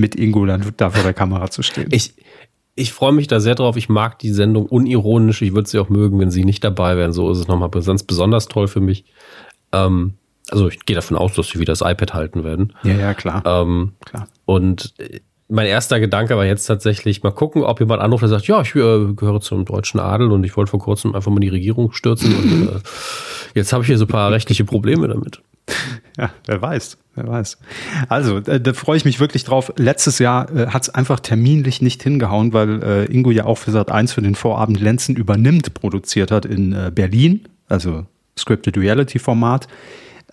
mit 0.00 0.16
Ingo 0.16 0.44
dann 0.46 0.64
da 0.76 0.90
vor 0.90 1.02
der 1.04 1.12
Kamera 1.12 1.50
zu 1.50 1.62
stehen. 1.62 1.88
Ich, 1.92 2.14
ich 2.74 2.92
freue 2.92 3.12
mich 3.12 3.26
da 3.26 3.40
sehr 3.40 3.54
drauf. 3.54 3.76
Ich 3.76 3.88
mag 3.88 4.18
die 4.18 4.30
Sendung 4.30 4.66
unironisch. 4.66 5.42
Ich 5.42 5.54
würde 5.54 5.68
sie 5.68 5.78
auch 5.78 5.88
mögen, 5.88 6.18
wenn 6.18 6.30
sie 6.30 6.44
nicht 6.44 6.64
dabei 6.64 6.96
wären. 6.96 7.12
So 7.12 7.30
ist 7.30 7.38
es 7.38 7.48
nochmal 7.48 7.70
ganz 7.70 8.02
besonders 8.02 8.48
toll 8.48 8.68
für 8.68 8.80
mich. 8.80 9.04
Ähm, 9.72 10.14
also 10.50 10.68
ich 10.68 10.80
gehe 10.86 10.96
davon 10.96 11.16
aus, 11.16 11.34
dass 11.34 11.48
sie 11.48 11.58
wieder 11.58 11.72
das 11.72 11.82
iPad 11.82 12.14
halten 12.14 12.44
werden. 12.44 12.72
Ja, 12.82 12.94
ja, 12.94 13.14
klar. 13.14 13.42
Ähm, 13.44 13.92
klar. 14.04 14.26
Und 14.46 14.94
äh, 14.98 15.20
mein 15.48 15.66
erster 15.66 15.98
Gedanke 16.00 16.36
war 16.36 16.46
jetzt 16.46 16.66
tatsächlich 16.66 17.22
mal 17.22 17.32
gucken, 17.32 17.64
ob 17.64 17.80
jemand 17.80 18.00
anruft, 18.00 18.22
der 18.22 18.28
sagt, 18.28 18.46
ja, 18.46 18.60
ich 18.60 18.74
äh, 18.74 19.12
gehöre 19.14 19.40
zum 19.40 19.64
deutschen 19.64 19.98
Adel 19.98 20.30
und 20.30 20.44
ich 20.44 20.56
wollte 20.56 20.70
vor 20.70 20.80
kurzem 20.80 21.14
einfach 21.14 21.30
mal 21.30 21.40
die 21.40 21.48
Regierung 21.48 21.92
stürzen 21.92 22.34
und 22.34 22.68
äh, 22.68 22.80
jetzt 23.54 23.72
habe 23.72 23.82
ich 23.82 23.88
hier 23.88 23.98
so 23.98 24.04
ein 24.04 24.08
paar 24.08 24.30
rechtliche 24.30 24.64
Probleme 24.64 25.08
damit. 25.08 25.42
Ja, 26.18 26.30
wer 26.44 26.60
weiß, 26.60 26.98
wer 27.14 27.28
weiß. 27.28 27.56
Also, 28.10 28.38
äh, 28.38 28.60
da 28.60 28.74
freue 28.74 28.98
ich 28.98 29.06
mich 29.06 29.20
wirklich 29.20 29.44
drauf. 29.44 29.72
Letztes 29.76 30.18
Jahr 30.18 30.54
äh, 30.54 30.66
hat 30.66 30.82
es 30.82 30.90
einfach 30.90 31.20
terminlich 31.20 31.80
nicht 31.80 32.02
hingehauen, 32.02 32.52
weil 32.52 32.82
äh, 32.82 33.04
Ingo 33.06 33.30
ja 33.30 33.46
auch 33.46 33.56
für 33.56 33.70
Sat 33.70 33.90
1 33.90 34.12
für 34.12 34.20
den 34.20 34.34
Vorabend 34.34 34.80
Lenzen 34.80 35.16
übernimmt 35.16 35.72
produziert 35.72 36.30
hat 36.30 36.44
in 36.44 36.72
äh, 36.74 36.90
Berlin, 36.94 37.48
also 37.68 38.06
Scripted 38.38 38.76
Reality 38.76 39.18
Format. 39.18 39.66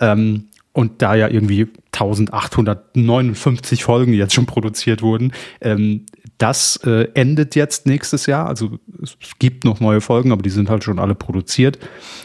Ähm, 0.01 0.49
und 0.73 1.01
da 1.01 1.15
ja 1.15 1.27
irgendwie 1.29 1.69
1859 1.93 3.83
Folgen 3.83 4.13
jetzt 4.13 4.35
schon 4.35 4.45
produziert 4.45 5.01
wurden, 5.01 5.31
ähm, 5.61 6.05
das 6.37 6.77
äh, 6.83 7.07
endet 7.15 7.55
jetzt 7.55 7.87
nächstes 7.87 8.27
Jahr. 8.27 8.45
Also 8.47 8.77
es 9.01 9.17
gibt 9.39 9.63
noch 9.63 9.79
neue 9.79 10.01
Folgen, 10.01 10.31
aber 10.31 10.43
die 10.43 10.51
sind 10.51 10.69
halt 10.69 10.83
schon 10.83 10.99
alle 10.99 11.15
produziert. 11.15 11.79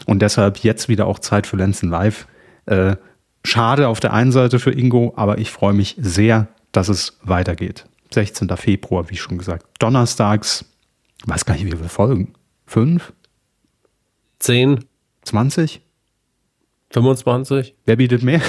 Und 0.05 0.21
deshalb 0.21 0.59
jetzt 0.59 0.87
wieder 0.87 1.07
auch 1.07 1.17
Zeit 1.17 1.47
für 1.47 1.57
Lenzen 1.57 1.89
Live. 1.89 2.27
Äh, 2.65 2.95
schade 3.43 3.87
auf 3.87 3.99
der 3.99 4.13
einen 4.13 4.31
Seite 4.31 4.59
für 4.59 4.71
Ingo, 4.71 5.13
aber 5.15 5.37
ich 5.37 5.51
freue 5.51 5.73
mich 5.73 5.95
sehr, 5.99 6.47
dass 6.71 6.89
es 6.89 7.17
weitergeht. 7.23 7.85
16. 8.11 8.49
Februar, 8.57 9.09
wie 9.09 9.17
schon 9.17 9.37
gesagt. 9.37 9.65
Donnerstags, 9.79 10.65
weiß 11.25 11.45
gar 11.45 11.55
nicht, 11.55 11.65
wie 11.65 11.71
viele 11.71 11.89
Folgen. 11.89 12.33
Fünf? 12.65 13.13
Zehn? 14.39 14.85
20? 15.23 15.81
25? 16.91 17.75
Wer 17.85 17.95
bietet 17.95 18.23
mehr? 18.23 18.41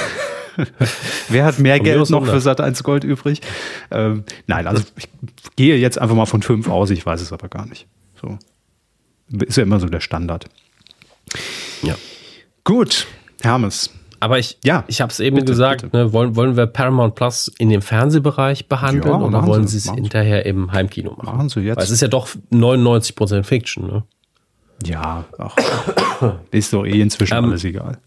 Wer 1.29 1.45
hat 1.45 1.59
mehr 1.59 1.81
Geld 1.81 2.11
noch 2.11 2.27
für 2.27 2.41
Sat 2.41 2.61
1 2.61 2.83
Gold 2.85 3.05
übrig? 3.05 3.41
Ähm, 3.91 4.25
nein, 4.47 4.67
also 4.67 4.83
ich 4.97 5.09
gehe 5.57 5.77
jetzt 5.77 5.99
einfach 5.99 6.15
mal 6.15 6.27
von 6.27 6.43
fünf 6.43 6.69
aus, 6.69 6.91
ich 6.91 7.05
weiß 7.05 7.21
es 7.21 7.33
aber 7.33 7.49
gar 7.49 7.67
nicht. 7.67 7.87
So. 8.21 8.39
Ist 9.45 9.57
ja 9.57 9.63
immer 9.63 9.81
so 9.81 9.87
der 9.87 10.01
Standard. 10.01 10.47
Ja. 11.83 11.97
Gut, 12.63 13.07
Hermes. 13.43 13.91
Aber 14.25 14.39
ich, 14.39 14.57
ja, 14.65 14.85
ich 14.87 15.03
habe 15.03 15.13
es 15.13 15.21
eben 15.21 15.37
bitte, 15.37 15.53
gesagt, 15.53 15.83
bitte. 15.83 15.95
Ne, 15.95 16.13
wollen, 16.15 16.35
wollen 16.35 16.57
wir 16.57 16.67
Paramount 16.67 17.15
Plus 17.15 17.53
in 17.59 17.69
dem 17.69 17.83
Fernsehbereich 17.83 18.69
behandeln 18.69 19.21
ja, 19.21 19.21
oder 19.21 19.47
wollen 19.47 19.67
Sie 19.67 19.77
es 19.77 19.93
hinterher 19.93 20.47
im 20.47 20.73
Heimkino 20.73 21.11
machen? 21.11 21.27
Machen 21.27 21.49
Sie 21.51 21.61
jetzt. 21.61 21.77
Weil 21.77 21.85
es 21.85 21.91
ist 21.91 22.01
ja 22.01 22.09
doch 22.09 22.27
99% 22.51 23.43
Fiction, 23.43 23.87
ne? 23.87 24.05
Ja, 24.83 25.27
ach, 25.37 25.55
ist 26.53 26.73
doch 26.73 26.87
eh 26.87 27.03
inzwischen 27.03 27.37
ähm, 27.37 27.45
alles 27.45 27.65
egal. 27.65 27.99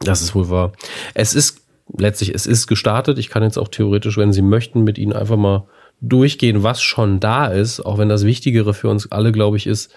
Das 0.00 0.20
ist 0.20 0.34
wohl 0.34 0.50
wahr. 0.50 0.72
Es 1.14 1.34
ist 1.34 1.62
letztlich, 1.96 2.34
es 2.34 2.46
ist 2.46 2.66
gestartet. 2.66 3.16
Ich 3.16 3.30
kann 3.30 3.42
jetzt 3.42 3.56
auch 3.56 3.68
theoretisch, 3.68 4.18
wenn 4.18 4.34
Sie 4.34 4.42
möchten, 4.42 4.84
mit 4.84 4.98
Ihnen 4.98 5.14
einfach 5.14 5.38
mal 5.38 5.66
durchgehen, 6.02 6.62
was 6.62 6.82
schon 6.82 7.20
da 7.20 7.46
ist, 7.46 7.80
auch 7.80 7.96
wenn 7.96 8.10
das 8.10 8.26
Wichtigere 8.26 8.74
für 8.74 8.90
uns 8.90 9.10
alle, 9.10 9.32
glaube 9.32 9.56
ich, 9.56 9.66
ist, 9.66 9.94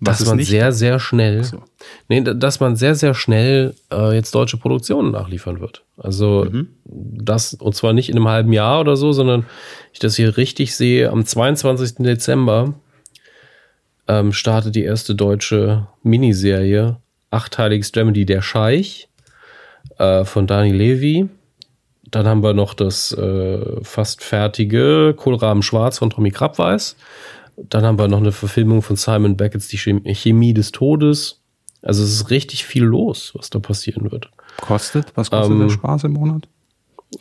dass 0.00 0.26
man 0.26 0.38
sehr, 0.40 0.72
sehr 0.72 0.98
schnell, 0.98 1.44
so. 1.44 1.62
nee, 2.08 2.20
dass 2.20 2.60
man 2.60 2.76
sehr, 2.76 2.94
sehr 2.94 3.14
schnell 3.14 3.74
äh, 3.90 4.14
jetzt 4.14 4.34
deutsche 4.34 4.58
Produktionen 4.58 5.10
nachliefern 5.10 5.60
wird. 5.60 5.84
Also 5.96 6.46
mhm. 6.50 6.68
das, 6.84 7.54
und 7.54 7.74
zwar 7.74 7.92
nicht 7.92 8.08
in 8.08 8.16
einem 8.16 8.28
halben 8.28 8.52
Jahr 8.52 8.80
oder 8.80 8.96
so, 8.96 9.12
sondern 9.12 9.46
ich 9.92 9.98
das 9.98 10.16
hier 10.16 10.36
richtig 10.36 10.76
sehe, 10.76 11.10
am 11.10 11.24
22. 11.24 11.96
Dezember 11.98 12.74
ähm, 14.08 14.32
startet 14.32 14.74
die 14.74 14.84
erste 14.84 15.14
deutsche 15.14 15.86
Miniserie, 16.02 16.96
achteiliges 17.30 17.92
Remedy 17.96 18.26
Der 18.26 18.42
Scheich 18.42 19.08
äh, 19.98 20.24
von 20.24 20.46
Dani 20.46 20.72
Levy. 20.72 21.28
Dann 22.10 22.26
haben 22.26 22.42
wir 22.42 22.54
noch 22.54 22.74
das 22.74 23.12
äh, 23.12 23.82
fast 23.82 24.22
fertige 24.22 25.14
Kohlraben 25.16 25.62
Schwarz 25.62 25.98
von 25.98 26.10
Tommy 26.10 26.30
Krabweis. 26.30 26.96
Dann 27.56 27.84
haben 27.84 27.98
wir 27.98 28.08
noch 28.08 28.20
eine 28.20 28.32
Verfilmung 28.32 28.82
von 28.82 28.96
Simon 28.96 29.36
Beckett's 29.36 29.68
Die 29.68 29.78
Chemie 29.78 30.54
des 30.54 30.72
Todes. 30.72 31.40
Also 31.82 32.02
es 32.02 32.12
ist 32.12 32.30
richtig 32.30 32.64
viel 32.64 32.84
los, 32.84 33.32
was 33.34 33.50
da 33.50 33.58
passieren 33.58 34.10
wird. 34.10 34.30
Kostet? 34.60 35.12
Was 35.14 35.30
kostet 35.30 35.52
ähm, 35.52 35.60
der 35.60 35.70
Spaß 35.70 36.04
im 36.04 36.12
Monat? 36.14 36.48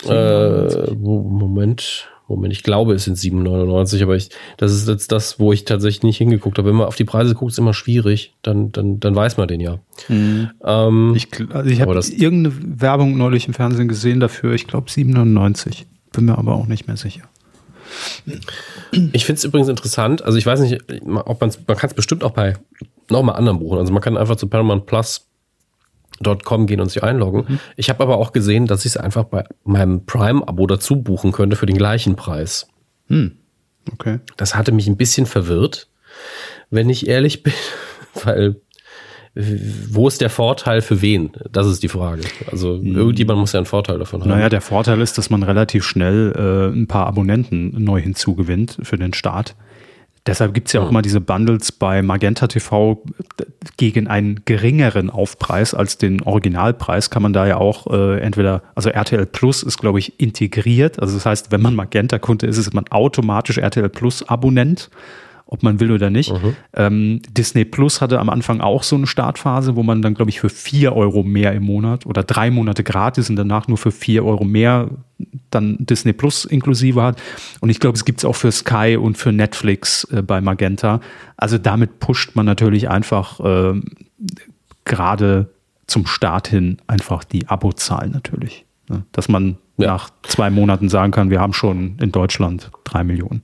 Äh, 0.08 0.94
Moment, 0.96 2.10
Moment, 2.28 2.54
ich 2.54 2.64
glaube, 2.64 2.94
es 2.94 3.04
sind 3.04 3.18
7,99, 3.18 4.02
aber 4.02 4.16
ich, 4.16 4.30
das 4.58 4.74
ist 4.74 4.88
jetzt 4.88 5.12
das, 5.12 5.40
wo 5.40 5.54
ich 5.54 5.66
tatsächlich 5.66 6.04
nicht 6.04 6.18
hingeguckt 6.18 6.58
habe. 6.58 6.70
Wenn 6.70 6.76
man 6.76 6.88
auf 6.88 6.96
die 6.96 7.04
Preise 7.04 7.36
guckt, 7.36 7.52
ist 7.52 7.60
immer 7.60 7.76
schwierig. 7.76 8.34
Dann, 8.42 8.72
dann, 8.72 9.00
dann 9.00 9.16
weiß 9.16 9.38
man 9.38 9.48
den 9.48 9.60
ja. 9.60 9.78
Mhm. 10.10 10.50
Ähm, 10.64 11.14
ich 11.16 11.28
also 11.54 11.70
ich 11.70 11.82
habe 11.82 11.94
irgendeine 11.94 12.82
Werbung 12.82 13.18
neulich 13.18 13.48
im 13.48 13.54
Fernsehen 13.54 13.88
gesehen 13.88 14.20
dafür. 14.20 14.54
Ich 14.54 14.66
glaube 14.66 14.90
7,99. 14.90 15.84
Bin 16.12 16.26
mir 16.26 16.38
aber 16.38 16.56
auch 16.56 16.66
nicht 16.66 16.88
mehr 16.88 16.98
sicher. 16.98 17.24
Ich 19.12 19.26
finde 19.26 19.38
es 19.38 19.44
übrigens 19.44 19.70
interessant. 19.70 20.24
Also 20.24 20.38
ich 20.38 20.46
weiß 20.46 20.60
nicht, 20.62 20.82
ob 21.06 21.42
man 21.42 21.52
man 21.68 21.78
kann 21.78 21.90
es 21.90 21.94
bestimmt 21.94 22.24
auch 22.24 22.32
bei 22.32 22.56
nochmal 23.10 23.36
anderen 23.36 23.60
buchen. 23.60 23.78
Also 23.78 23.94
man 23.94 24.02
kann 24.02 24.18
einfach 24.18 24.36
zu 24.36 24.48
Paramount 24.48 24.86
Plus 24.86 25.28
.com 26.44 26.66
gehen 26.66 26.80
und 26.80 26.90
sich 26.90 27.04
einloggen. 27.04 27.46
Mhm. 27.48 27.60
Ich 27.76 27.90
habe 27.90 28.02
aber 28.04 28.18
auch 28.18 28.32
gesehen, 28.32 28.68
dass 28.68 28.86
ich 28.86 28.94
es 28.94 28.98
einfach 28.98 29.26
bei 29.26 29.44
meinem 29.64 30.06
Prime-Abo 30.06 30.66
dazu 30.68 31.02
buchen 31.02 31.32
könnte 31.32 31.56
für 31.56 31.66
den 31.66 31.78
gleichen 31.78 32.16
Preis. 32.16 32.68
Mhm. 33.08 33.38
Okay. 33.92 34.20
Das 34.38 34.56
hatte 34.56 34.72
mich 34.72 34.88
ein 34.88 34.98
bisschen 34.98 35.26
verwirrt, 35.26 35.90
wenn 36.70 36.90
ich 36.90 37.08
ehrlich 37.08 37.44
bin, 37.44 37.54
weil 38.24 38.62
wo 39.36 40.08
ist 40.08 40.22
der 40.22 40.30
Vorteil 40.30 40.82
für 40.82 41.02
wen? 41.02 41.32
Das 41.52 41.68
ist 41.68 41.84
die 41.84 41.90
Frage. 41.90 42.22
Also 42.50 42.78
mhm. 42.78 42.96
irgendjemand 42.96 43.40
muss 43.40 43.52
ja 43.52 43.60
einen 43.60 43.66
Vorteil 43.66 44.00
davon 44.00 44.22
haben. 44.22 44.30
Naja, 44.30 44.48
der 44.48 44.62
Vorteil 44.62 45.02
ist, 45.02 45.18
dass 45.18 45.30
man 45.30 45.44
relativ 45.44 45.84
schnell 45.84 46.32
äh, 46.36 46.74
ein 46.74 46.88
paar 46.88 47.06
Abonnenten 47.08 47.84
neu 47.84 48.02
hinzugewinnt 48.02 48.78
für 48.84 48.98
den 48.98 49.14
Start. 49.14 49.56
Deshalb 50.26 50.54
gibt 50.54 50.68
es 50.68 50.74
ja 50.74 50.82
auch 50.82 50.88
mhm. 50.88 50.94
mal 50.94 51.02
diese 51.02 51.22
Bundles 51.22 51.72
bei 51.74 52.02
Magenta 52.02 52.48
TV 52.48 53.04
gegen 53.78 54.08
einen 54.08 54.42
geringeren 54.46 55.10
Aufpreis 55.10 55.74
als 55.74 55.98
den 55.98 56.24
Originalpreis. 56.24 57.10
Kann 57.10 57.22
man 57.22 57.34
da 57.34 57.46
ja 57.46 57.58
auch 57.58 57.88
äh, 57.88 58.20
entweder, 58.22 58.64
also 58.74 58.90
RTL 58.90 59.26
Plus 59.26 59.64
ist, 59.64 59.78
glaube 59.78 60.00
ich, 60.00 60.20
integriert. 60.20 61.00
Also 61.00 61.14
das 61.14 61.26
heißt, 61.26 61.52
wenn 61.52 61.62
man 61.62 61.76
Magenta-Kunde 61.76 62.48
ist, 62.48 62.58
ist 62.58 62.74
man 62.74 62.88
automatisch 62.88 63.58
RTL 63.58 63.90
Plus 63.90 64.28
Abonnent 64.28 64.90
ob 65.48 65.62
man 65.62 65.80
will 65.80 65.92
oder 65.92 66.10
nicht. 66.10 66.34
Mhm. 66.34 66.56
Ähm, 66.74 67.22
Disney 67.30 67.66
Plus 67.66 68.02
hatte 68.02 68.20
am 68.20 68.30
Anfang 68.30 68.62
auch 68.62 68.84
so 68.84 68.96
eine 68.96 69.08
Startphase, 69.08 69.76
wo 69.76 69.84
man 69.84 70.02
dann, 70.02 70.16
glaube 70.16 70.32
ich, 70.32 70.40
für 70.40 70.50
vier 70.50 70.96
Euro 70.96 71.24
mehr 71.24 71.54
im 71.54 71.64
Monat 71.64 72.06
oder 72.06 72.24
drei 72.24 72.50
Monate 72.50 72.84
gratis 72.84 73.30
und 73.30 73.36
danach 73.36 73.68
nur 73.68 73.78
für 73.78 73.92
vier 73.92 74.26
Euro 74.26 74.44
mehr 74.44 74.90
dann 75.52 75.78
Disney 75.80 76.14
Plus 76.14 76.46
inklusive 76.46 77.02
hat. 77.02 77.22
Und 77.62 77.70
ich 77.70 77.80
glaube, 77.80 77.96
es 77.96 78.06
gibt 78.06 78.20
es 78.20 78.26
auch 78.26 78.36
für 78.36 78.52
Sky 78.52 78.98
und 79.00 79.18
für 79.18 79.32
Netflix 79.32 80.04
äh, 80.06 80.22
bei 80.22 80.42
Magenta. 80.42 81.00
Also 81.38 81.58
damit 81.58 82.00
pusht 82.00 82.36
man 82.36 82.46
natürlich 82.46 82.90
einfach 82.90 83.40
äh, 83.40 83.80
gerade 84.84 85.50
zum 85.88 86.08
Start 86.08 86.48
hin 86.48 86.78
einfach 86.88 87.24
die 87.24 87.48
Abozahlen 87.48 88.12
natürlich. 88.12 88.66
Ne? 88.90 89.04
Dass 89.12 89.30
man 89.30 89.58
ja. 89.78 89.88
nach 89.88 90.10
zwei 90.24 90.50
Monaten 90.50 90.90
sagen 90.90 91.12
kann, 91.12 91.30
wir 91.30 91.40
haben 91.40 91.54
schon 91.54 91.98
in 92.00 92.12
Deutschland 92.12 92.72
drei 92.84 93.04
Millionen. 93.04 93.44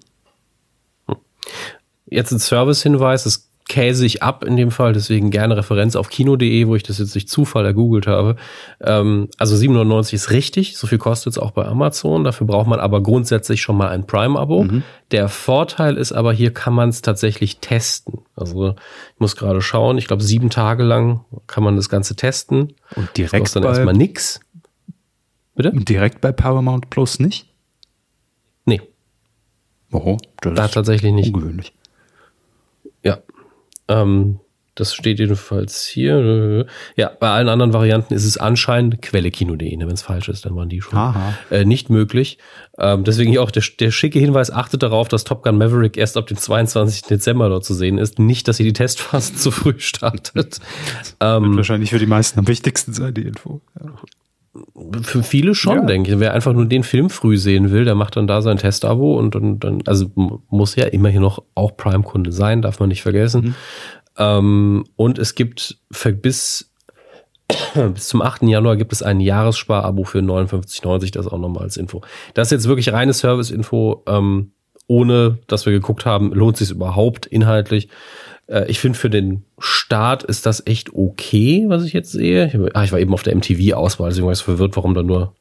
Jetzt 2.12 2.32
ein 2.32 2.39
Service-Hinweis, 2.39 3.24
das 3.24 3.51
käse 3.72 4.05
ich 4.05 4.22
ab 4.22 4.43
in 4.43 4.57
dem 4.57 4.70
Fall, 4.70 4.91
deswegen 4.91 5.32
gerne 5.32 5.55
Referenz 5.55 5.95
auf 5.95 6.09
kino.de, 6.09 6.68
wo 6.68 6.76
ich 6.76 6.84
das 6.84 6.99
jetzt 6.99 7.16
durch 7.16 7.30
Zufall 7.30 7.66
ergoogelt 7.66 8.05
habe. 8.05 8.36
Ähm, 8.82 9.30
also 9.38 9.55
97 9.55 10.14
ist 10.14 10.32
richtig, 10.32 10.78
so 10.78 10.88
viel 10.88 10.97
kostet 10.97 11.32
es 11.32 11.38
auch 11.39 11.51
bei 11.51 11.66
Amazon. 11.66 12.26
Dafür 12.26 12.47
braucht 12.47 12.68
man 12.68 12.82
aber 12.82 13.01
grundsätzlich 13.01 13.62
schon 13.62 13.78
mal 13.78 13.88
ein 13.88 14.05
Prime-Abo. 14.05 14.64
Mhm. 14.64 14.84
Der 15.12 15.30
Vorteil 15.30 15.95
ist 15.95 16.12
aber, 16.12 16.34
hier 16.34 16.53
kann 16.53 16.74
man 16.74 16.89
es 16.89 17.01
tatsächlich 17.01 17.59
testen. 17.59 18.20
Also 18.36 18.72
ich 19.14 19.20
muss 19.20 19.38
gerade 19.38 19.62
schauen, 19.62 19.97
ich 19.97 20.07
glaube 20.07 20.22
sieben 20.22 20.49
Tage 20.49 20.84
lang 20.84 21.22
kann 21.47 21.64
man 21.64 21.78
das 21.78 21.88
Ganze 21.88 22.18
testen. 22.18 22.74
Und 22.97 23.16
direkt 23.16 23.45
das 23.45 23.53
dann 23.53 23.64
erstmal 23.64 23.93
nix. 23.93 24.41
Bitte? 25.55 25.72
Und 25.72 25.88
direkt 25.88 26.20
bei 26.20 26.34
Paramount 26.34 26.89
Plus 26.89 27.20
nicht? 27.20 27.47
Nee. 28.66 28.82
Oh, 29.93 30.18
das 30.41 30.55
da 30.55 30.68
tatsächlich 30.68 31.14
nicht. 31.14 31.34
Ungewöhnlich. 31.34 31.72
Ähm, 33.92 34.39
das 34.76 34.94
steht 34.94 35.20
jedenfalls 35.20 35.86
hier. 35.86 36.66
Ja, 36.96 37.12
bei 37.20 37.30
allen 37.30 37.50
anderen 37.50 37.74
Varianten 37.74 38.14
ist 38.14 38.24
es 38.24 38.38
anscheinend 38.38 39.02
Quelle 39.02 39.30
Kino.de. 39.30 39.76
Ne? 39.76 39.86
Wenn 39.86 39.94
es 39.94 40.02
falsch 40.02 40.30
ist, 40.30 40.46
dann 40.46 40.56
waren 40.56 40.70
die 40.70 40.82
schon 40.82 41.14
äh, 41.50 41.66
nicht 41.66 41.89
möglich. 41.89 42.38
Ähm, 42.80 43.04
deswegen 43.04 43.32
hier 43.32 43.44
auch 43.44 43.52
der, 43.52 43.64
der 43.80 43.92
schicke 43.92 44.20
Hinweis, 44.20 44.50
achtet 44.50 44.82
darauf, 44.82 45.10
dass 45.10 45.26
Top 45.26 45.44
Gun 45.44 45.58
Maverick 45.58 45.98
erst 45.98 46.16
ab 46.16 46.28
dem 46.28 46.38
22. 46.38 47.04
Dezember 47.04 47.50
dort 47.50 47.66
zu 47.66 47.74
sehen 47.74 47.98
ist. 47.98 48.18
Nicht, 48.18 48.48
dass 48.48 48.60
ihr 48.62 48.66
die 48.66 48.74
Testphase 48.74 49.36
zu 49.36 49.52
früh 49.52 49.78
startet. 49.78 50.60
ähm, 51.20 51.44
wird 51.44 51.58
wahrscheinlich 51.58 51.89
für 51.89 52.00
die 52.00 52.08
meisten 52.08 52.39
am 52.39 52.48
wichtigsten 52.48 52.94
sein, 52.94 53.14
die 53.14 53.24
Info. 53.24 53.60
Ja. 53.78 53.92
Für 55.04 55.24
viele 55.24 55.56
schon, 55.56 55.78
ja. 55.78 55.86
denke 55.86 56.12
ich. 56.12 56.20
Wer 56.20 56.34
einfach 56.34 56.52
nur 56.52 56.66
den 56.66 56.84
Film 56.84 57.10
früh 57.10 57.38
sehen 57.38 57.72
will, 57.72 57.86
der 57.86 57.95
macht 57.95 58.18
dann 58.18 58.28
da 58.28 58.41
sein 58.41 58.58
Testabo 58.58 59.18
und 59.18 59.34
dann, 59.34 59.60
dann 59.60 59.82
also 59.86 60.12
muss 60.49 60.76
ja 60.76 60.86
immerhin 60.88 61.22
noch 61.22 61.41
auch 61.56 61.78
Prime-Kunde 61.78 62.34
sein, 62.34 62.62
darf 62.62 62.80
man 62.80 62.89
nicht 62.89 63.02
vergessen. 63.02 63.41
Mhm. 63.41 63.56
Ähm, 64.18 64.84
und 64.97 65.20
es 65.20 65.36
gibt 65.36 65.78
bis, 66.22 66.72
bis 67.93 68.08
zum 68.10 68.22
8. 68.22 68.43
Januar 68.43 68.76
gibt 68.76 68.91
es 68.91 69.02
ein 69.02 69.22
Jahressparabo 69.22 70.04
für 70.04 70.20
59,90, 70.20 71.14
das 71.14 71.28
auch 71.28 71.39
nochmal 71.39 71.64
als 71.64 71.78
Info. 71.78 72.02
Das 72.34 72.47
ist 72.47 72.52
jetzt 72.52 72.68
wirklich 72.68 72.91
reine 72.91 73.14
Service-Info, 73.14 74.04
ähm, 74.08 74.52
ohne 74.88 75.39
dass 75.47 75.66
wir 75.66 75.72
geguckt 75.72 76.06
haben, 76.06 76.34
lohnt 76.34 76.58
sich 76.58 76.72
überhaupt 76.72 77.26
inhaltlich. 77.26 77.88
Äh, 78.52 78.70
ich 78.70 78.80
finde, 78.80 78.99
für 78.99 79.10
den 79.10 79.43
Start 79.58 80.24
ist 80.24 80.45
das 80.45 80.66
echt 80.68 80.93
okay, 80.93 81.66
was 81.68 81.84
ich 81.84 81.93
jetzt 81.93 82.12
sehe. 82.12 82.47
Ich, 82.47 82.76
ah, 82.76 82.84
ich 82.84 82.91
war 82.91 82.99
eben 82.99 83.14
auf 83.14 83.24
der 83.24 83.36
MTV-Auswahl, 83.36 84.10
deswegen 84.10 84.28
war 84.28 84.34
ich 84.34 84.41
verwirrt, 84.41 84.76
warum 84.76 84.93
da 84.93 85.04
nur 85.04 85.36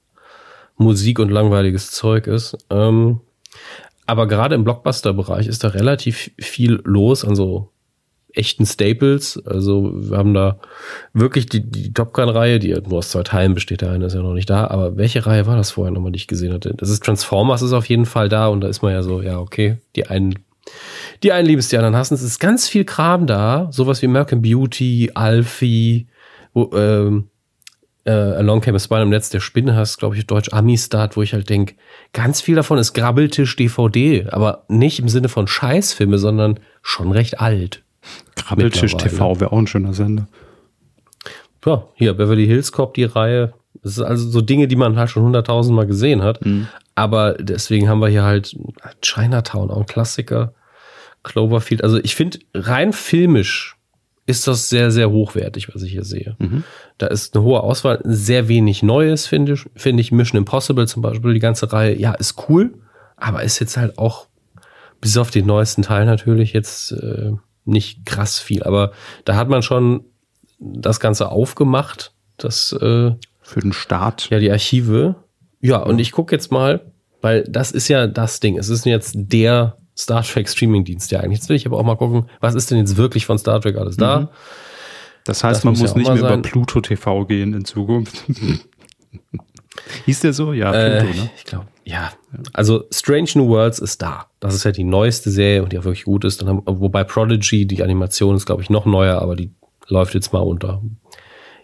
Musik 0.77 1.19
und 1.19 1.31
langweiliges 1.31 1.91
Zeug 1.91 2.27
ist. 2.27 2.57
Ähm, 2.71 3.21
aber 4.07 4.27
gerade 4.27 4.55
im 4.55 4.65
Blockbuster-Bereich 4.65 5.47
ist 5.47 5.63
da 5.63 5.69
relativ 5.69 6.31
viel 6.39 6.81
los 6.85 7.25
an 7.25 7.37
so 7.37 7.71
echten 8.33 8.65
Staples. 8.65 9.41
Also 9.45 9.93
wir 9.95 10.17
haben 10.17 10.35
da 10.35 10.59
wirklich 11.13 11.47
die, 11.47 11.69
die 11.69 11.93
Top 11.93 12.13
Gun-Reihe, 12.13 12.59
die 12.59 12.73
nur 12.73 12.99
aus 12.99 13.11
zwei 13.11 13.23
Teilen 13.23 13.55
besteht. 13.55 13.83
Der 13.83 13.91
eine 13.91 14.07
ist 14.07 14.15
ja 14.15 14.23
noch 14.23 14.35
nicht 14.35 14.49
da. 14.49 14.69
Aber 14.69 14.97
welche 14.97 15.27
Reihe 15.27 15.47
war 15.47 15.57
das 15.57 15.73
vorher 15.73 15.93
nochmal, 15.93 16.13
die 16.13 16.19
ich 16.19 16.29
gesehen 16.29 16.53
hatte? 16.53 16.75
Das 16.77 16.91
ist 16.91 17.05
Transformers 17.05 17.63
ist 17.63 17.73
auf 17.73 17.87
jeden 17.87 18.07
Fall 18.07 18.29
da 18.29 18.49
und 18.49 18.63
da 18.63 18.69
ist 18.69 18.83
man 18.83 18.93
ja 18.93 19.03
so, 19.03 19.21
ja, 19.21 19.39
okay, 19.39 19.79
die 19.97 20.07
einen 20.07 20.39
die 21.23 21.33
einen 21.33 21.47
lieben 21.47 21.61
es, 21.61 21.69
die 21.69 21.77
anderen 21.77 21.97
hassen 21.97 22.15
es. 22.15 22.23
Es 22.23 22.33
ist 22.33 22.39
ganz 22.39 22.69
viel 22.69 22.85
Kram 22.85 23.27
da. 23.27 23.69
Sowas 23.71 24.03
wie 24.03 24.07
American 24.07 24.43
Beauty, 24.43 25.11
Alfie, 25.15 26.07
wo, 26.53 26.71
ähm, 26.75 27.29
äh, 28.05 28.11
Along 28.11 28.61
Came 28.61 28.77
a 28.77 28.79
Spider 28.79 29.03
im 29.03 29.11
Netz 29.11 29.31
der 29.31 29.41
Spinne 29.41 29.77
hast, 29.77 29.99
glaube 29.99 30.17
ich, 30.17 30.27
Deutsch 30.27 30.53
Amistad, 30.53 31.17
wo 31.17 31.23
ich 31.23 31.35
halt 31.35 31.49
denke, 31.51 31.75
ganz 32.13 32.41
viel 32.41 32.57
davon 32.57 32.79
ist 32.79 32.95
Grabbeltisch 32.95 33.55
DVD, 33.57 34.27
aber 34.31 34.65
nicht 34.69 34.99
im 34.99 35.09
Sinne 35.09 35.29
von 35.29 35.47
Scheißfilme, 35.47 36.19
sondern 36.19 36.61
schon 36.83 37.13
recht 37.13 37.41
alt. 37.41 37.83
Grabbeltisch 38.37 38.97
TV 38.97 39.41
wäre 39.41 39.53
auch 39.53 39.59
ein 39.59 39.67
schöner 39.67 39.93
Sender. 39.93 40.27
Ja, 41.65 41.85
hier, 41.95 42.15
Beverly 42.15 42.47
Hills 42.47 42.73
Cop, 42.73 42.95
die 42.95 43.05
Reihe, 43.05 43.53
Das 43.83 43.93
ist 43.93 44.01
also 44.01 44.29
so 44.29 44.41
Dinge, 44.41 44.67
die 44.67 44.77
man 44.77 44.97
halt 44.97 45.11
schon 45.11 45.23
hunderttausend 45.23 45.77
Mal 45.77 45.87
gesehen 45.87 46.23
hat. 46.23 46.45
Mhm. 46.45 46.69
Aber 46.95 47.35
deswegen 47.35 47.89
haben 47.89 48.01
wir 48.01 48.09
hier 48.09 48.25
halt 48.25 48.57
Chinatown, 49.03 49.71
auch 49.71 49.81
ein 49.81 49.87
Klassiker. 49.87 50.55
Cloverfield. 51.23 51.85
Also 51.85 51.99
ich 51.99 52.15
finde, 52.15 52.39
rein 52.55 52.93
filmisch 52.93 53.77
ist 54.27 54.47
das 54.47 54.69
sehr, 54.69 54.91
sehr 54.91 55.11
hochwertig, 55.11 55.75
was 55.75 55.83
ich 55.83 55.93
hier 55.93 56.05
sehe. 56.05 56.37
Mhm. 56.39 56.65
Da 56.99 57.09
ist 57.09 57.35
eine 57.35 57.45
hohe 57.45 57.63
Auswahl, 57.63 58.01
sehr 58.05 58.49
wenig 58.49 58.83
Neues, 58.83 59.27
finde 59.27 59.55
ich. 59.55 59.67
Finde 59.75 60.01
ich 60.01 60.13
Mission 60.13 60.39
Impossible 60.39 60.87
zum 60.87 61.03
Beispiel, 61.03 61.35
die 61.35 61.41
ganze 61.41 61.73
Reihe, 61.73 61.99
ja, 61.99 62.13
ist 62.13 62.49
cool, 62.49 62.75
aber 63.17 63.43
ist 63.43 63.59
jetzt 63.59 63.77
halt 63.77 63.99
auch, 63.99 64.29
bis 65.01 65.17
auf 65.17 65.31
den 65.31 65.47
neuesten 65.47 65.83
Teil 65.83 66.07
natürlich, 66.07 66.53
jetzt 66.53 66.93
äh, 66.93 67.33
nicht 67.65 68.07
krass 68.07 68.39
viel. 68.39 68.63
Aber 68.63 68.93
da 69.25 69.37
hat 69.37 69.49
man 69.49 69.63
schon 69.63 70.05
das 70.59 71.01
Ganze 71.01 71.31
aufgemacht, 71.31 72.13
das 72.37 72.73
äh, 72.73 73.13
für 73.41 73.61
den 73.61 73.73
Start. 73.73 74.31
Ja, 74.31 74.39
die 74.39 74.51
Archive. 74.51 75.17
Ja, 75.61 75.79
und 75.79 75.99
ich 75.99 76.13
gucke 76.13 76.35
jetzt 76.35 76.53
mal, 76.53 76.93
weil 77.21 77.45
das 77.45 77.73
ist 77.73 77.89
ja 77.89 78.07
das 78.07 78.41
Ding. 78.41 78.59
Es 78.59 78.69
ist 78.69 78.87
jetzt 78.87 79.15
der 79.17 79.77
Star 79.97 80.23
Trek 80.23 80.49
Streaming-Dienst 80.49 81.11
ja 81.11 81.21
eigentlich. 81.21 81.39
Jetzt 81.41 81.49
will 81.49 81.57
ich 81.57 81.67
aber 81.67 81.79
auch 81.79 81.85
mal 81.85 81.97
gucken, 81.97 82.27
was 82.41 82.55
ist 82.55 82.71
denn 82.71 82.79
jetzt 82.79 82.97
wirklich 82.97 83.27
von 83.27 83.39
Star 83.39 83.61
Trek 83.61 83.77
alles 83.77 83.97
da? 83.97 84.21
Mhm. 84.21 84.29
Das 85.25 85.45
heißt, 85.45 85.59
das 85.59 85.65
man 85.65 85.73
muss, 85.73 85.81
muss 85.83 85.95
nicht 85.95 86.09
mehr 86.09 86.17
sein. 86.17 86.39
über 86.39 86.43
Pluto 86.43 86.81
TV 86.81 87.27
gehen 87.27 87.55
in 87.55 87.65
Zukunft. 87.65 88.25
Hieß 90.07 90.21
der 90.21 90.33
so? 90.33 90.53
Ja, 90.53 90.73
äh, 90.73 91.05
Pluto, 91.05 91.23
ne? 91.23 91.31
Ich 91.37 91.45
glaube, 91.45 91.67
ja. 91.85 92.13
Also 92.53 92.85
Strange 92.93 93.31
New 93.35 93.49
Worlds 93.49 93.79
ist 93.79 94.01
da. 94.01 94.27
Das 94.41 94.55
ist 94.55 94.65
ja 94.65 94.73
die 94.73 94.85
neueste 94.85 95.31
Serie 95.31 95.63
und 95.63 95.73
die 95.73 95.79
auch 95.79 95.85
wirklich 95.85 96.05
gut 96.05 96.25
ist. 96.25 96.45
Haben, 96.45 96.63
wobei 96.65 97.05
Prodigy, 97.05 97.67
die 97.67 97.83
Animation 97.83 98.37
ist, 98.37 98.47
glaube 98.47 98.63
ich, 98.63 98.71
noch 98.71 98.87
neuer, 98.87 99.21
aber 99.21 99.37
die 99.37 99.53
läuft 99.89 100.15
jetzt 100.15 100.33
mal 100.33 100.41
unter. 100.41 100.83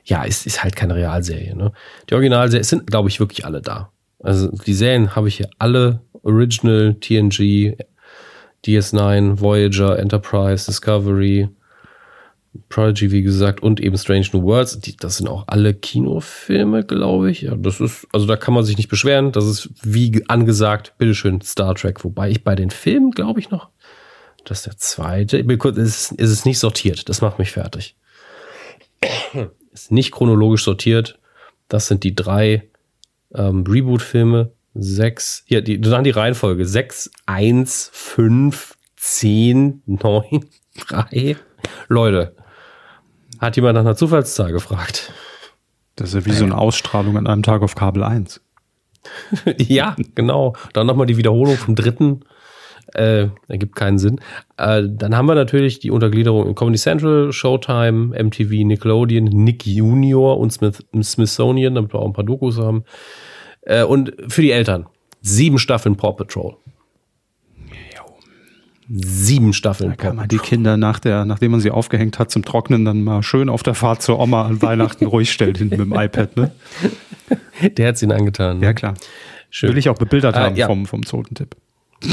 Ja, 0.05 0.25
ist, 0.25 0.47
ist 0.47 0.63
halt 0.63 0.77
keine 0.77 0.95
Realserie. 0.95 1.57
Ne? 1.57 1.73
Die 2.09 2.15
Originalserie 2.15 2.65
sind, 2.65 2.87
glaube 2.87 3.09
ich, 3.09 3.21
wirklich 3.21 3.45
alle 3.45 3.63
da. 3.63 3.91
Also 4.23 4.49
die 4.49 4.75
Serien 4.75 5.17
habe 5.17 5.29
ich 5.29 5.37
hier 5.37 5.51
alle. 5.59 6.01
Original, 6.23 6.97
TNG, 7.01 7.77
DS9, 8.65 9.41
Voyager, 9.41 9.99
Enterprise, 9.99 10.67
Discovery, 10.67 11.49
Prodigy, 12.69 13.11
wie 13.11 13.23
gesagt, 13.23 13.63
und 13.63 13.81
eben 13.81 13.97
Strange 13.99 14.29
New 14.33 14.43
Worlds. 14.43 14.81
Die, 14.81 14.97
das 14.97 15.19
sind 15.19 15.29
auch 15.29 15.45
alle 15.47 15.75
Kinofilme, 15.75 16.85
glaube 16.85 17.31
ich. 17.31 17.43
Ja, 17.43 17.55
das 17.55 17.81
ist, 17.81 18.07
also 18.13 18.27
da 18.27 18.37
kann 18.37 18.55
man 18.55 18.65
sich 18.65 18.77
nicht 18.77 18.89
beschweren. 18.89 19.33
Das 19.33 19.45
ist 19.45 19.71
wie 19.83 20.25
angesagt, 20.29 20.95
bitteschön, 20.99 21.41
Star 21.41 21.75
Trek. 21.75 22.05
Wobei 22.05 22.31
ich 22.31 22.45
bei 22.45 22.55
den 22.55 22.71
Filmen, 22.71 23.11
glaube 23.11 23.41
ich, 23.41 23.51
noch, 23.51 23.69
das 24.45 24.59
ist 24.59 24.67
der 24.67 24.77
zweite. 24.77 25.39
Ich 25.39 25.47
bin 25.47 25.59
kurz, 25.59 25.77
ist, 25.77 26.13
ist 26.13 26.31
es 26.31 26.45
nicht 26.45 26.59
sortiert. 26.59 27.09
Das 27.09 27.21
macht 27.21 27.39
mich 27.39 27.51
fertig. 27.51 27.97
ist 29.73 29.93
nicht 29.93 30.13
chronologisch 30.13 30.65
sortiert. 30.65 31.19
Das 31.69 31.89
sind 31.89 32.05
die 32.05 32.15
drei 32.15 32.69
ähm, 33.35 33.65
Reboot-Filme 33.67 34.53
sechs, 34.79 35.45
ja, 35.47 35.61
die, 35.61 35.81
dann 35.81 36.05
die 36.05 36.11
Reihenfolge. 36.11 36.67
Sechs, 36.67 37.11
eins, 37.27 37.91
fünf, 37.93 38.77
zehn, 38.97 39.83
neun, 39.87 40.47
drei. 40.89 41.37
Leute, 41.89 42.35
hat 43.39 43.57
jemand 43.57 43.75
nach 43.75 43.83
einer 43.83 43.97
Zufallszahl 43.97 44.53
gefragt? 44.53 45.13
Das 45.97 46.11
ist 46.13 46.15
ja 46.15 46.27
wie 46.27 46.37
so 46.37 46.45
eine 46.45 46.57
Ausstrahlung 46.57 47.17
an 47.17 47.27
einem 47.27 47.43
Tag 47.43 47.63
auf 47.63 47.75
Kabel 47.75 48.03
1. 48.03 48.41
ja, 49.57 49.97
genau. 50.15 50.55
Dann 50.73 50.87
nochmal 50.87 51.07
die 51.07 51.17
Wiederholung 51.17 51.57
vom 51.57 51.75
dritten. 51.75 52.21
Äh, 52.95 53.29
ergibt 53.49 53.75
keinen 53.75 53.99
Sinn. 53.99 54.21
Äh, 54.57 54.85
dann 54.89 55.17
haben 55.17 55.27
wir 55.27 55.35
natürlich 55.35 55.81
die 55.81 55.91
Untergliederung 55.91 56.47
in 56.47 56.55
Comedy 56.55 56.79
Central, 56.79 57.33
Showtime, 57.33 58.15
MTV, 58.23 58.65
Nickelodeon, 58.65 59.25
Nick 59.25 59.67
Junior 59.67 60.39
und 60.39 60.53
Smith, 60.53 60.87
Smithsonian, 61.03 61.75
damit 61.75 61.93
wir 61.93 61.99
auch 61.99 62.07
ein 62.07 62.13
paar 62.13 62.25
Dokus 62.25 62.59
haben. 62.59 62.85
Äh, 63.67 63.85
und 63.85 64.15
für 64.29 64.43
die 64.43 64.53
Eltern. 64.53 64.87
Sieben 65.21 65.59
Staffeln 65.59 65.97
Paw 65.97 66.13
Patrol. 66.13 66.57
Sieben 68.89 69.53
Staffeln. 69.53 69.91
Da 69.91 69.97
kann 69.97 70.15
man 70.15 70.29
die 70.29 70.39
Kinder, 70.39 70.77
nach 70.77 71.01
der, 71.01 71.25
nachdem 71.25 71.51
man 71.51 71.61
sie 71.61 71.73
aufgehängt 71.73 72.21
hat 72.21 72.31
zum 72.31 72.45
Trocknen, 72.45 72.85
dann 72.85 73.03
mal 73.03 73.25
schön 73.25 73.49
auf 73.49 73.65
der 73.65 73.75
Fahrt 73.75 74.01
zur 74.01 74.21
Oma 74.21 74.47
an 74.47 74.63
Weihnachten 74.63 75.07
ruhig 75.09 75.33
stellen 75.33 75.57
hinten 75.57 75.79
mit 75.79 75.87
dem 75.87 75.93
iPad. 75.93 76.37
Ne? 76.37 76.53
Der 77.77 77.89
hat 77.89 77.97
es 77.97 78.03
ihnen 78.03 78.13
angetan. 78.13 78.61
Ne? 78.61 78.67
Ja, 78.67 78.73
klar. 78.75 78.95
Schön. 79.51 79.71
Will 79.71 79.79
ich 79.79 79.89
auch 79.89 79.99
bebildert 79.99 80.37
äh, 80.37 80.39
haben 80.39 80.55
ja. 80.55 80.69
vom, 80.69 80.87
vom 80.87 81.05
Zotentipp. 81.05 81.57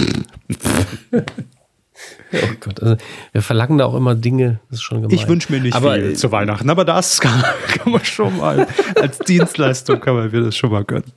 Oh 2.34 2.56
Gott, 2.60 2.82
also 2.82 2.98
wir 3.32 3.42
verlangen 3.42 3.78
da 3.78 3.86
auch 3.86 3.94
immer 3.94 4.16
Dinge, 4.16 4.60
das 4.70 4.80
ist 4.80 4.84
schon 4.84 5.04
gemein. 5.04 5.16
Ich 5.16 5.28
wünsche 5.28 5.52
mir 5.52 5.62
nicht 5.62 5.76
aber, 5.76 5.94
viel 5.94 6.14
zu 6.14 6.32
Weihnachten, 6.32 6.70
aber 6.70 6.86
das 6.86 7.22
kann, 7.22 7.44
kann 7.68 7.92
man 7.92 8.04
schon 8.04 8.38
mal, 8.38 8.68
als 8.96 9.20
Dienstleistung 9.20 10.00
kann 10.00 10.16
man 10.16 10.32
mir 10.32 10.42
das 10.42 10.56
schon 10.56 10.72
mal 10.72 10.84
gönnen. 10.84 11.12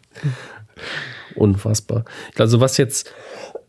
Unfassbar. 1.34 2.04
Also 2.36 2.60
was 2.60 2.76
jetzt 2.76 3.12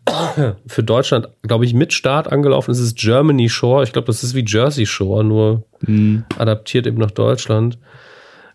für 0.67 0.83
Deutschland, 0.83 1.27
glaube 1.43 1.65
ich, 1.65 1.73
mit 1.73 1.93
Start 1.93 2.31
angelaufen 2.31 2.71
ist, 2.71 2.79
ist 2.79 2.97
Germany 2.97 3.49
Shore. 3.49 3.83
Ich 3.83 3.93
glaube, 3.93 4.07
das 4.07 4.23
ist 4.23 4.35
wie 4.35 4.45
Jersey 4.45 4.85
Shore, 4.85 5.23
nur 5.23 5.63
mhm. 5.81 6.25
adaptiert 6.37 6.87
eben 6.87 6.97
nach 6.97 7.11
Deutschland. 7.11 7.77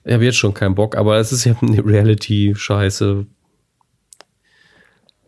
Ich 0.05 0.13
habe 0.13 0.25
jetzt 0.25 0.39
schon 0.39 0.55
keinen 0.55 0.75
Bock, 0.75 0.97
aber 0.97 1.17
es 1.19 1.33
ist 1.33 1.45
ja 1.45 1.55
eine 1.61 1.85
Reality-Scheiße, 1.85 3.27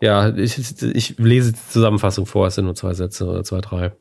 ja, 0.05 0.37
ich, 0.37 0.59
ich 0.83 1.19
lese 1.19 1.53
die 1.53 1.59
Zusammenfassung 1.71 2.27
vor, 2.27 2.47
es 2.47 2.57
sind 2.57 2.67
nur 2.67 2.75
zwei 2.75 2.93
Sätze 2.93 3.27
oder 3.27 3.43
zwei, 3.43 3.61
drei. 3.61 3.93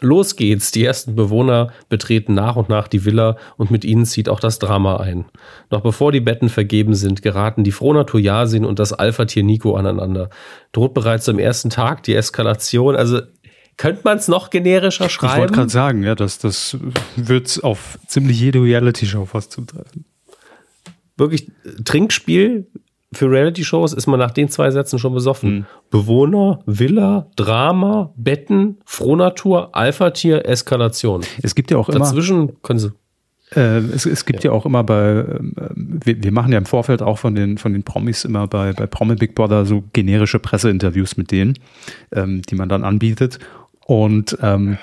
Los 0.00 0.36
geht's. 0.36 0.72
Die 0.72 0.84
ersten 0.84 1.14
Bewohner 1.14 1.72
betreten 1.88 2.34
nach 2.34 2.56
und 2.56 2.68
nach 2.68 2.88
die 2.88 3.04
Villa 3.04 3.36
und 3.56 3.70
mit 3.70 3.84
ihnen 3.84 4.04
zieht 4.04 4.28
auch 4.28 4.40
das 4.40 4.58
Drama 4.58 4.98
ein. 4.98 5.24
Noch 5.70 5.80
bevor 5.80 6.12
die 6.12 6.20
Betten 6.20 6.48
vergeben 6.48 6.94
sind, 6.94 7.22
geraten 7.22 7.64
die 7.64 7.72
Frohnatur 7.72 8.20
Yasin 8.20 8.64
und 8.64 8.78
das 8.78 8.92
Alpha-Tier 8.92 9.44
Nico 9.44 9.74
aneinander. 9.74 10.28
Droht 10.72 10.92
bereits 10.92 11.28
am 11.28 11.38
ersten 11.38 11.70
Tag 11.70 12.02
die 12.02 12.14
Eskalation. 12.14 12.96
Also 12.96 13.20
könnte 13.76 14.02
man 14.04 14.18
es 14.18 14.28
noch 14.28 14.50
generischer 14.50 15.08
schreiben? 15.08 15.34
Ich 15.34 15.40
wollte 15.40 15.54
gerade 15.54 15.70
sagen, 15.70 16.02
ja, 16.02 16.14
das, 16.14 16.38
das 16.38 16.76
wird 17.16 17.62
auf 17.62 17.98
ziemlich 18.06 18.38
jede 18.38 18.60
Reality-Show 18.60 19.24
fast 19.24 19.52
zutreffen. 19.52 20.04
Wirklich 21.16 21.50
Trinkspiel 21.84 22.66
für 23.12 23.30
Reality-Shows 23.30 23.92
ist 23.92 24.06
man 24.06 24.18
nach 24.18 24.30
den 24.30 24.48
zwei 24.48 24.70
Sätzen 24.70 24.98
schon 24.98 25.14
besoffen. 25.14 25.54
Mhm. 25.54 25.66
Bewohner, 25.90 26.60
Villa, 26.66 27.26
Drama, 27.36 28.12
Betten, 28.16 28.78
Frohnatur, 28.84 29.74
Alpha-Tier, 29.74 30.46
Eskalation. 30.46 31.22
Es 31.42 31.54
gibt 31.54 31.70
ja 31.70 31.78
auch 31.78 31.88
immer. 31.88 32.00
Dazwischen 32.00 32.62
können 32.62 32.78
sie. 32.78 32.92
Äh, 33.54 33.78
es, 33.78 34.06
es, 34.06 34.24
gibt 34.24 34.44
ja. 34.44 34.50
ja. 34.50 34.56
auch 34.56 34.64
immer 34.64 34.82
bei, 34.82 35.10
äh, 35.10 35.38
wir, 35.74 36.22
wir, 36.22 36.32
machen 36.32 36.52
ja 36.52 36.58
im 36.58 36.64
Vorfeld 36.64 37.02
auch 37.02 37.18
von 37.18 37.34
den, 37.34 37.58
von 37.58 37.72
den 37.72 37.82
Promis 37.82 38.24
immer 38.24 38.46
bei, 38.46 38.72
bei 38.72 38.86
Promi 38.86 39.14
Big 39.14 39.34
Brother 39.34 39.66
so 39.66 39.84
generische 39.92 40.38
Presseinterviews 40.38 41.16
mit 41.16 41.30
denen, 41.30 41.58
ähm, 42.12 42.42
die 42.42 42.54
man 42.54 42.68
dann 42.68 42.84
anbietet. 42.84 43.38
Und 43.84 44.38
ähm, 44.40 44.78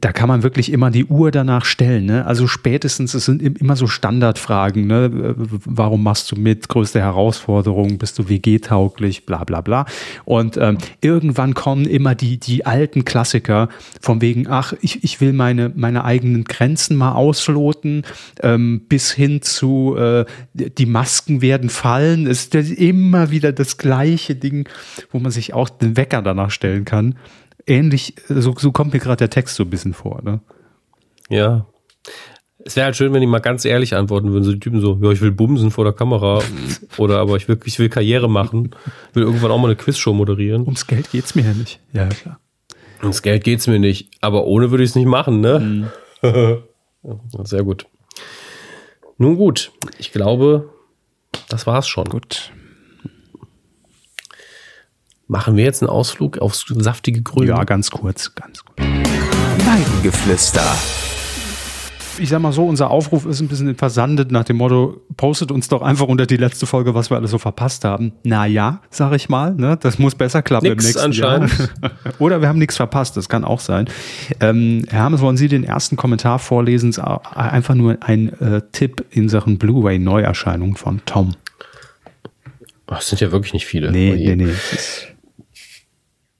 da 0.00 0.12
kann 0.12 0.28
man 0.28 0.42
wirklich 0.42 0.72
immer 0.72 0.90
die 0.90 1.04
Uhr 1.04 1.30
danach 1.30 1.64
stellen. 1.64 2.06
Ne? 2.06 2.26
Also 2.26 2.46
spätestens, 2.46 3.14
es 3.14 3.24
sind 3.24 3.42
immer 3.42 3.76
so 3.76 3.86
Standardfragen. 3.86 4.86
Ne? 4.86 5.34
Warum 5.36 6.02
machst 6.02 6.30
du 6.32 6.36
mit? 6.36 6.68
Größte 6.68 7.00
Herausforderung? 7.00 7.98
Bist 7.98 8.18
du 8.18 8.28
WG-tauglich? 8.28 9.26
Bla 9.26 9.44
bla 9.44 9.60
bla. 9.60 9.86
Und 10.24 10.56
ähm, 10.56 10.78
irgendwann 11.00 11.54
kommen 11.54 11.86
immer 11.86 12.14
die, 12.14 12.38
die 12.38 12.66
alten 12.66 13.04
Klassiker 13.04 13.68
von 14.00 14.20
wegen, 14.20 14.46
ach, 14.48 14.74
ich, 14.80 15.04
ich 15.04 15.20
will 15.20 15.32
meine, 15.32 15.72
meine 15.74 16.04
eigenen 16.04 16.44
Grenzen 16.44 16.96
mal 16.96 17.12
ausloten, 17.12 18.04
ähm, 18.42 18.82
bis 18.88 19.12
hin 19.12 19.42
zu 19.42 19.96
äh, 19.96 20.24
die 20.54 20.86
Masken 20.86 21.42
werden 21.42 21.70
fallen. 21.70 22.26
Es 22.26 22.46
ist 22.46 22.54
immer 22.54 23.30
wieder 23.30 23.52
das 23.52 23.78
gleiche 23.78 24.34
Ding, 24.34 24.68
wo 25.10 25.18
man 25.18 25.30
sich 25.30 25.54
auch 25.54 25.68
den 25.68 25.96
Wecker 25.96 26.22
danach 26.22 26.50
stellen 26.50 26.84
kann 26.84 27.16
ähnlich, 27.68 28.14
so, 28.28 28.54
so 28.56 28.72
kommt 28.72 28.92
mir 28.92 28.98
gerade 28.98 29.18
der 29.18 29.30
Text 29.30 29.56
so 29.56 29.64
ein 29.64 29.70
bisschen 29.70 29.94
vor. 29.94 30.22
Ne? 30.22 30.40
Ja. 31.28 31.66
Es 32.64 32.76
wäre 32.76 32.86
halt 32.86 32.96
schön, 32.96 33.12
wenn 33.12 33.20
die 33.20 33.26
mal 33.26 33.38
ganz 33.38 33.64
ehrlich 33.64 33.94
antworten 33.94 34.32
würden, 34.32 34.44
so 34.44 34.52
die 34.52 34.60
Typen 34.60 34.80
so, 34.80 34.98
ja, 35.00 35.10
ich 35.10 35.20
will 35.20 35.30
bumsen 35.30 35.70
vor 35.70 35.84
der 35.84 35.92
Kamera 35.92 36.42
oder 36.98 37.18
aber 37.18 37.36
ich 37.36 37.48
will, 37.48 37.58
ich 37.64 37.78
will 37.78 37.88
Karriere 37.88 38.28
machen, 38.28 38.74
will 39.12 39.22
irgendwann 39.22 39.50
auch 39.50 39.58
mal 39.58 39.68
eine 39.68 39.76
Quizshow 39.76 40.12
moderieren. 40.12 40.62
Ums 40.62 40.86
Geld 40.86 41.10
geht 41.10 41.24
es 41.24 41.34
mir 41.34 41.42
ja 41.42 41.54
nicht. 41.54 41.80
Ja, 41.92 42.08
klar. 42.08 42.40
Ums 43.02 43.22
Geld 43.22 43.44
geht 43.44 43.60
es 43.60 43.66
mir 43.68 43.78
nicht, 43.78 44.10
aber 44.20 44.44
ohne 44.44 44.70
würde 44.70 44.82
ich 44.82 44.90
es 44.90 44.96
nicht 44.96 45.06
machen, 45.06 45.40
ne? 45.40 45.88
Mhm. 46.22 46.62
Sehr 47.44 47.62
gut. 47.62 47.86
Nun 49.18 49.36
gut, 49.36 49.72
ich 49.98 50.12
glaube, 50.12 50.70
das 51.48 51.66
war's 51.66 51.88
schon. 51.88 52.06
Gut. 52.06 52.52
Machen 55.30 55.58
wir 55.58 55.64
jetzt 55.64 55.82
einen 55.82 55.90
Ausflug 55.90 56.38
aufs 56.38 56.64
saftige 56.68 57.20
Grün? 57.20 57.48
Ja, 57.48 57.62
ganz 57.64 57.90
kurz, 57.90 58.34
ganz 58.34 58.64
kurz. 58.64 58.78
Weidengeflüster. 58.78 60.62
ich 62.18 62.30
sag 62.30 62.40
mal 62.40 62.50
so, 62.50 62.64
unser 62.64 62.90
Aufruf 62.90 63.26
ist 63.26 63.40
ein 63.40 63.48
bisschen 63.48 63.74
versandet 63.74 64.32
nach 64.32 64.44
dem 64.44 64.56
Motto, 64.56 65.02
postet 65.18 65.52
uns 65.52 65.68
doch 65.68 65.82
einfach 65.82 66.06
unter 66.08 66.24
die 66.24 66.38
letzte 66.38 66.64
Folge, 66.64 66.94
was 66.94 67.10
wir 67.10 67.18
alle 67.18 67.28
so 67.28 67.36
verpasst 67.36 67.84
haben. 67.84 68.12
Naja, 68.24 68.80
sag 68.88 69.12
ich 69.12 69.28
mal, 69.28 69.54
ne? 69.54 69.76
das 69.78 69.98
muss 69.98 70.14
besser 70.14 70.40
klappen 70.40 70.64
nix 70.64 70.82
im 70.82 70.86
nächsten 70.86 71.04
anscheinend. 71.04 71.58
Jahr. 71.58 71.90
Oder 72.18 72.40
wir 72.40 72.48
haben 72.48 72.58
nichts 72.58 72.78
verpasst, 72.78 73.14
das 73.18 73.28
kann 73.28 73.44
auch 73.44 73.60
sein. 73.60 73.86
Ähm, 74.40 74.86
Herr 74.88 75.02
Hammes, 75.02 75.20
wollen 75.20 75.36
Sie 75.36 75.48
den 75.48 75.62
ersten 75.62 75.96
Kommentar 75.96 76.38
vorlesen? 76.38 76.98
Einfach 76.98 77.74
nur 77.74 77.98
ein 78.00 78.32
äh, 78.40 78.62
Tipp 78.72 79.04
in 79.10 79.28
Sachen 79.28 79.58
Blu-ray-Neuerscheinung 79.58 80.76
von 80.76 81.02
Tom. 81.04 81.34
Das 82.86 83.08
sind 83.08 83.20
ja 83.20 83.30
wirklich 83.30 83.52
nicht 83.52 83.66
viele. 83.66 83.92
Nee, 83.92 84.14
nee, 84.16 84.34
nee. 84.34 84.54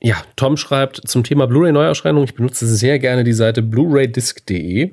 Ja, 0.00 0.16
Tom 0.36 0.56
schreibt 0.56 1.08
zum 1.08 1.24
Thema 1.24 1.46
Blu-ray-Neuerscheinung. 1.46 2.24
Ich 2.24 2.34
benutze 2.34 2.66
sehr 2.66 2.98
gerne 2.98 3.24
die 3.24 3.32
Seite 3.32 3.62
blu-raydisc.de. 3.62 4.92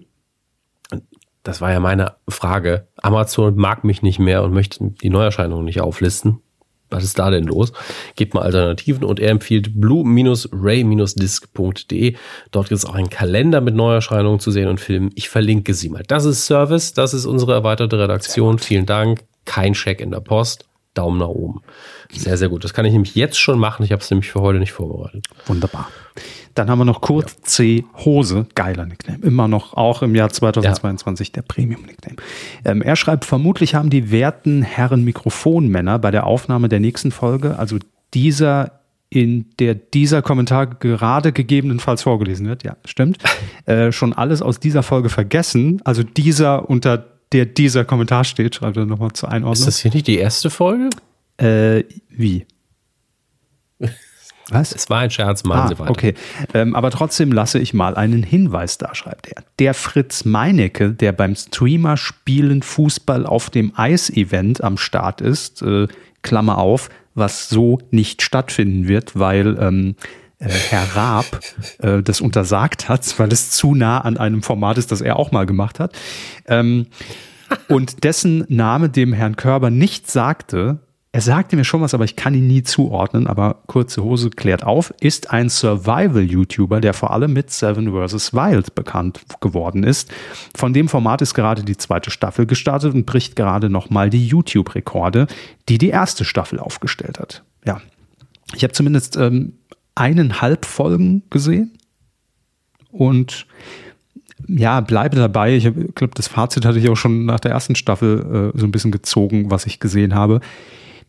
Das 1.43 1.61
war 1.61 1.71
ja 1.71 1.79
meine 1.79 2.15
Frage. 2.27 2.87
Amazon 2.97 3.55
mag 3.55 3.83
mich 3.83 4.01
nicht 4.01 4.17
mehr 4.17 4.43
und 4.43 4.51
möchte 4.51 4.93
die 5.01 5.11
Neuerscheinungen 5.11 5.65
nicht 5.65 5.79
auflisten. 5.79 6.41
Was 6.89 7.03
ist 7.03 7.19
da 7.19 7.29
denn 7.29 7.45
los? 7.45 7.71
Gebt 8.15 8.33
mal 8.33 8.43
Alternativen 8.43 9.03
und 9.03 9.19
er 9.19 9.29
empfiehlt 9.29 9.79
blue-ray-disc.de. 9.79 12.15
Dort 12.51 12.69
gibt 12.69 12.77
es 12.77 12.85
auch 12.85 12.95
einen 12.95 13.09
Kalender 13.09 13.61
mit 13.61 13.75
Neuerscheinungen 13.75 14.39
zu 14.39 14.51
sehen 14.51 14.67
und 14.67 14.79
Filmen. 14.79 15.11
Ich 15.15 15.29
verlinke 15.29 15.73
sie 15.73 15.89
mal. 15.89 16.03
Das 16.07 16.25
ist 16.25 16.45
Service, 16.45 16.93
das 16.93 17.13
ist 17.13 17.25
unsere 17.25 17.53
erweiterte 17.53 17.99
Redaktion. 17.99 18.59
Vielen 18.59 18.85
Dank. 18.85 19.23
Kein 19.45 19.73
Check 19.73 19.99
in 19.99 20.11
der 20.11 20.21
Post. 20.21 20.65
Daumen 20.95 21.19
nach 21.19 21.27
oben. 21.27 21.61
Sehr, 22.11 22.37
sehr 22.37 22.49
gut. 22.49 22.63
Das 22.63 22.73
kann 22.73 22.85
ich 22.85 22.93
nämlich 22.93 23.15
jetzt 23.15 23.37
schon 23.37 23.59
machen. 23.59 23.83
Ich 23.83 23.91
habe 23.91 24.01
es 24.01 24.09
nämlich 24.09 24.31
für 24.31 24.41
heute 24.41 24.59
nicht 24.59 24.71
vorbereitet. 24.71 25.27
Wunderbar. 25.45 25.89
Dann 26.55 26.69
haben 26.69 26.79
wir 26.79 26.85
noch 26.85 27.01
Kurt 27.01 27.29
ja. 27.29 27.35
C. 27.43 27.85
Hose, 27.97 28.47
geiler 28.55 28.85
Nickname. 28.85 29.19
Immer 29.23 29.47
noch, 29.47 29.73
auch 29.73 30.01
im 30.01 30.15
Jahr 30.15 30.29
2022 30.29 31.27
ja. 31.27 31.33
der 31.33 31.41
Premium-Nickname. 31.43 32.15
Ähm, 32.63 32.81
er 32.81 32.95
schreibt, 32.95 33.25
vermutlich 33.25 33.75
haben 33.75 33.89
die 33.89 34.09
werten 34.09 34.61
Herren 34.61 35.03
Mikrofonmänner 35.03 35.99
bei 35.99 36.11
der 36.11 36.25
Aufnahme 36.25 36.69
der 36.69 36.79
nächsten 36.79 37.11
Folge, 37.11 37.59
also 37.59 37.77
dieser 38.13 38.79
in 39.09 39.45
der 39.59 39.75
dieser 39.75 40.21
Kommentar 40.21 40.65
gerade 40.65 41.31
gegebenenfalls 41.31 42.03
vorgelesen 42.03 42.47
wird, 42.47 42.63
ja, 42.63 42.75
stimmt, 42.85 43.17
äh, 43.65 43.91
schon 43.91 44.13
alles 44.13 44.41
aus 44.41 44.59
dieser 44.59 44.83
Folge 44.83 45.09
vergessen. 45.09 45.81
Also 45.85 46.03
dieser 46.03 46.69
unter 46.69 47.14
der 47.35 47.45
dieser 47.45 47.83
Kommentar 47.83 48.23
steht, 48.23 48.55
schreibt 48.55 48.77
er 48.77 48.85
nochmal 48.85 49.11
zur 49.11 49.29
Einordnung. 49.29 49.53
Ist 49.53 49.67
das 49.67 49.79
hier 49.79 49.91
nicht 49.91 50.07
die 50.07 50.17
erste 50.17 50.49
Folge? 50.49 50.89
Äh, 51.35 51.83
wie? 52.09 52.45
Was? 54.49 54.71
Es 54.71 54.89
war 54.89 54.99
ein 54.99 55.11
Scherz, 55.11 55.43
machen 55.43 55.59
ah, 55.59 55.67
Sie 55.67 55.79
weiter. 55.79 55.91
Okay, 55.91 56.13
ähm, 56.53 56.75
aber 56.75 56.91
trotzdem 56.91 57.33
lasse 57.33 57.59
ich 57.59 57.73
mal 57.73 57.95
einen 57.95 58.23
Hinweis 58.23 58.77
da, 58.77 58.95
schreibt 58.95 59.27
er. 59.27 59.43
Der 59.59 59.73
Fritz 59.73 60.23
Meinecke, 60.23 60.91
der 60.91 61.11
beim 61.11 61.35
Streamer 61.35 61.97
Spielen 61.97 62.61
Fußball 62.61 63.25
auf 63.25 63.49
dem 63.49 63.73
Eis-Event 63.75 64.63
am 64.63 64.77
Start 64.77 65.19
ist, 65.19 65.61
äh, 65.61 65.89
Klammer 66.21 66.57
auf, 66.57 66.89
was 67.15 67.49
so 67.49 67.79
nicht 67.91 68.21
stattfinden 68.21 68.87
wird, 68.87 69.19
weil 69.19 69.57
ähm, 69.59 69.95
äh, 70.45 70.49
Herr 70.49 70.95
Raab 70.95 71.39
äh, 71.79 72.01
das 72.01 72.21
untersagt 72.21 72.89
hat, 72.89 73.19
weil 73.19 73.31
es 73.31 73.51
zu 73.51 73.75
nah 73.75 73.99
an 73.99 74.17
einem 74.17 74.41
Format 74.41 74.77
ist, 74.77 74.91
das 74.91 75.01
er 75.01 75.17
auch 75.17 75.31
mal 75.31 75.45
gemacht 75.45 75.79
hat. 75.79 75.93
Ähm, 76.47 76.87
und 77.67 78.03
dessen 78.03 78.45
Name 78.49 78.89
dem 78.89 79.13
Herrn 79.13 79.35
Körber 79.35 79.69
nicht 79.69 80.09
sagte, 80.09 80.79
er 81.15 81.21
sagte 81.21 81.55
mir 81.55 81.63
schon 81.63 81.79
was, 81.79 81.93
aber 81.93 82.03
ich 82.03 82.17
kann 82.17 82.33
ihn 82.33 82.47
nie 82.47 82.63
zuordnen, 82.63 83.25
aber 83.25 83.61
kurze 83.67 84.03
Hose 84.03 84.29
klärt 84.31 84.65
auf, 84.65 84.93
ist 84.99 85.31
ein 85.31 85.47
Survival-YouTuber, 85.47 86.81
der 86.81 86.93
vor 86.93 87.11
allem 87.11 87.31
mit 87.31 87.51
Seven 87.51 87.93
vs. 87.93 88.33
Wild 88.33 88.75
bekannt 88.75 89.21
geworden 89.39 89.85
ist. 89.85 90.11
Von 90.57 90.73
dem 90.73 90.89
Format 90.89 91.21
ist 91.21 91.33
gerade 91.33 91.63
die 91.63 91.77
zweite 91.77 92.11
Staffel 92.11 92.45
gestartet 92.45 92.93
und 92.93 93.05
bricht 93.05 93.37
gerade 93.37 93.69
nochmal 93.69 94.09
die 94.09 94.27
YouTube-Rekorde, 94.27 95.27
die 95.69 95.77
die 95.77 95.87
erste 95.87 96.25
Staffel 96.25 96.59
aufgestellt 96.59 97.17
hat. 97.17 97.45
Ja, 97.65 97.79
ich 98.53 98.63
habe 98.63 98.73
zumindest 98.73 99.15
ähm, 99.15 99.53
eineinhalb 99.95 100.65
Folgen 100.65 101.23
gesehen 101.29 101.71
und 102.91 103.47
ja, 104.47 104.81
bleibe 104.81 105.15
dabei. 105.15 105.55
Ich 105.55 105.63
glaube, 105.63 106.13
das 106.13 106.27
Fazit 106.27 106.65
hatte 106.65 106.77
ich 106.77 106.89
auch 106.89 106.97
schon 106.97 107.25
nach 107.25 107.39
der 107.39 107.51
ersten 107.51 107.75
Staffel 107.75 108.51
äh, 108.55 108.59
so 108.59 108.65
ein 108.65 108.71
bisschen 108.71 108.91
gezogen, 108.91 109.49
was 109.49 109.65
ich 109.65 109.79
gesehen 109.79 110.13
habe 110.13 110.41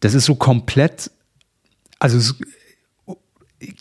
das 0.01 0.15
ist 0.15 0.25
so 0.27 0.35
komplett, 0.35 1.11
also 1.99 2.35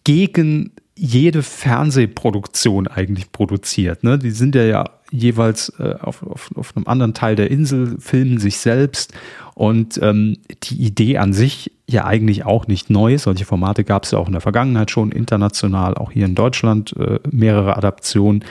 gegen 0.04 0.72
jede 0.96 1.44
Fernsehproduktion 1.44 2.88
eigentlich 2.88 3.32
produziert. 3.32 4.04
Ne? 4.04 4.18
Die 4.18 4.32
sind 4.32 4.56
ja, 4.56 4.64
ja 4.64 4.90
jeweils 5.16 5.70
äh, 5.80 5.96
auf, 6.02 6.24
auf, 6.24 6.50
auf 6.56 6.76
einem 6.76 6.88
anderen 6.88 7.14
Teil 7.14 7.36
der 7.36 7.52
Insel, 7.52 7.98
filmen 8.00 8.38
sich 8.38 8.58
selbst 8.58 9.14
und 9.54 10.00
ähm, 10.02 10.38
die 10.64 10.82
Idee 10.84 11.18
an 11.18 11.34
sich 11.34 11.72
ja 11.88 12.06
eigentlich 12.06 12.46
auch 12.46 12.68
nicht 12.68 12.90
neu. 12.90 13.18
Solche 13.18 13.46
Formate 13.46 13.84
gab 13.84 14.04
es 14.04 14.12
ja 14.12 14.20
auch 14.20 14.28
in 14.28 14.34
der 14.34 14.42
Vergangenheit 14.42 14.92
schon, 14.92 15.12
international, 15.12 15.96
auch 15.96 16.12
hier 16.12 16.26
in 16.26 16.36
Deutschland 16.36 16.96
äh, 16.98 17.20
mehrere 17.30 17.78
Adaptionen. 17.78 18.44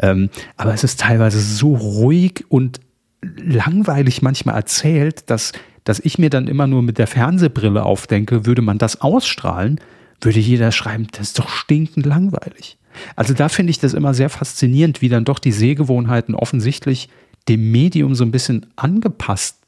Ähm, 0.00 0.30
aber 0.56 0.74
es 0.74 0.84
ist 0.84 1.00
teilweise 1.00 1.40
so 1.40 1.74
ruhig 1.74 2.44
und 2.48 2.80
langweilig 3.22 4.22
manchmal 4.22 4.54
erzählt, 4.54 5.30
dass 5.30 5.52
dass 5.84 6.00
ich 6.00 6.18
mir 6.18 6.30
dann 6.30 6.48
immer 6.48 6.66
nur 6.66 6.82
mit 6.82 6.98
der 6.98 7.06
Fernsehbrille 7.06 7.84
aufdenke, 7.84 8.46
würde 8.46 8.62
man 8.62 8.78
das 8.78 9.00
ausstrahlen, 9.00 9.80
würde 10.20 10.40
jeder 10.40 10.72
schreiben, 10.72 11.06
das 11.12 11.28
ist 11.28 11.38
doch 11.38 11.50
stinkend 11.50 12.06
langweilig. 12.06 12.78
Also 13.16 13.34
da 13.34 13.48
finde 13.48 13.70
ich 13.70 13.78
das 13.78 13.94
immer 13.94 14.14
sehr 14.14 14.30
faszinierend, 14.30 15.02
wie 15.02 15.08
dann 15.08 15.24
doch 15.24 15.38
die 15.38 15.52
Sehgewohnheiten 15.52 16.34
offensichtlich 16.34 17.08
dem 17.48 17.70
Medium 17.70 18.14
so 18.14 18.24
ein 18.24 18.30
bisschen 18.30 18.66
angepasst 18.76 19.58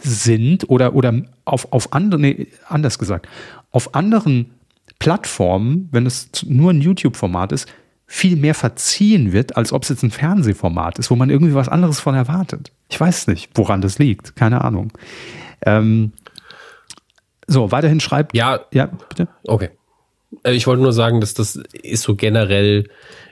sind 0.00 0.68
oder, 0.68 0.94
oder 0.94 1.22
auf, 1.44 1.72
auf 1.72 1.92
andere, 1.92 2.20
nee, 2.20 2.48
anders 2.68 2.98
gesagt, 2.98 3.28
auf 3.70 3.94
anderen 3.94 4.50
Plattformen, 4.98 5.88
wenn 5.92 6.06
es 6.06 6.30
nur 6.46 6.72
ein 6.72 6.80
YouTube-Format 6.80 7.52
ist, 7.52 7.68
viel 8.06 8.36
mehr 8.36 8.54
verziehen 8.54 9.32
wird, 9.32 9.56
als 9.56 9.72
ob 9.72 9.82
es 9.82 9.90
jetzt 9.90 10.02
ein 10.02 10.10
Fernsehformat 10.10 10.98
ist, 10.98 11.10
wo 11.10 11.16
man 11.16 11.30
irgendwie 11.30 11.54
was 11.54 11.68
anderes 11.68 12.00
von 12.00 12.14
erwartet. 12.14 12.72
Ich 12.88 12.98
weiß 12.98 13.26
nicht, 13.26 13.50
woran 13.54 13.82
das 13.82 13.98
liegt. 13.98 14.34
Keine 14.34 14.64
Ahnung. 14.64 14.92
Ähm, 15.64 16.12
so, 17.46 17.70
weiterhin 17.70 18.00
schreibt. 18.00 18.34
Ja, 18.34 18.60
ja, 18.72 18.86
bitte. 18.86 19.28
Okay. 19.44 19.70
Äh, 20.44 20.52
ich 20.52 20.66
wollte 20.66 20.82
nur 20.82 20.92
sagen, 20.92 21.20
dass 21.20 21.34
das 21.34 21.56
ist 21.82 22.02
so 22.02 22.14
generell, 22.14 22.88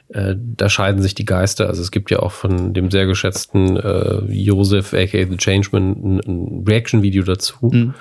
äh, 0.08 0.34
da 0.36 0.68
scheiden 0.68 1.02
sich 1.02 1.14
die 1.14 1.24
Geister. 1.24 1.68
Also 1.68 1.82
es 1.82 1.90
gibt 1.90 2.10
ja 2.10 2.20
auch 2.20 2.32
von 2.32 2.74
dem 2.74 2.90
sehr 2.90 3.06
geschätzten 3.06 3.76
äh, 3.76 4.20
Joseph, 4.32 4.92
aka 4.92 5.26
The 5.28 5.36
Changeman, 5.36 5.90
ein, 5.92 6.20
ein 6.20 6.64
Reaction-Video 6.66 7.22
dazu. 7.22 7.70
Mhm 7.72 7.94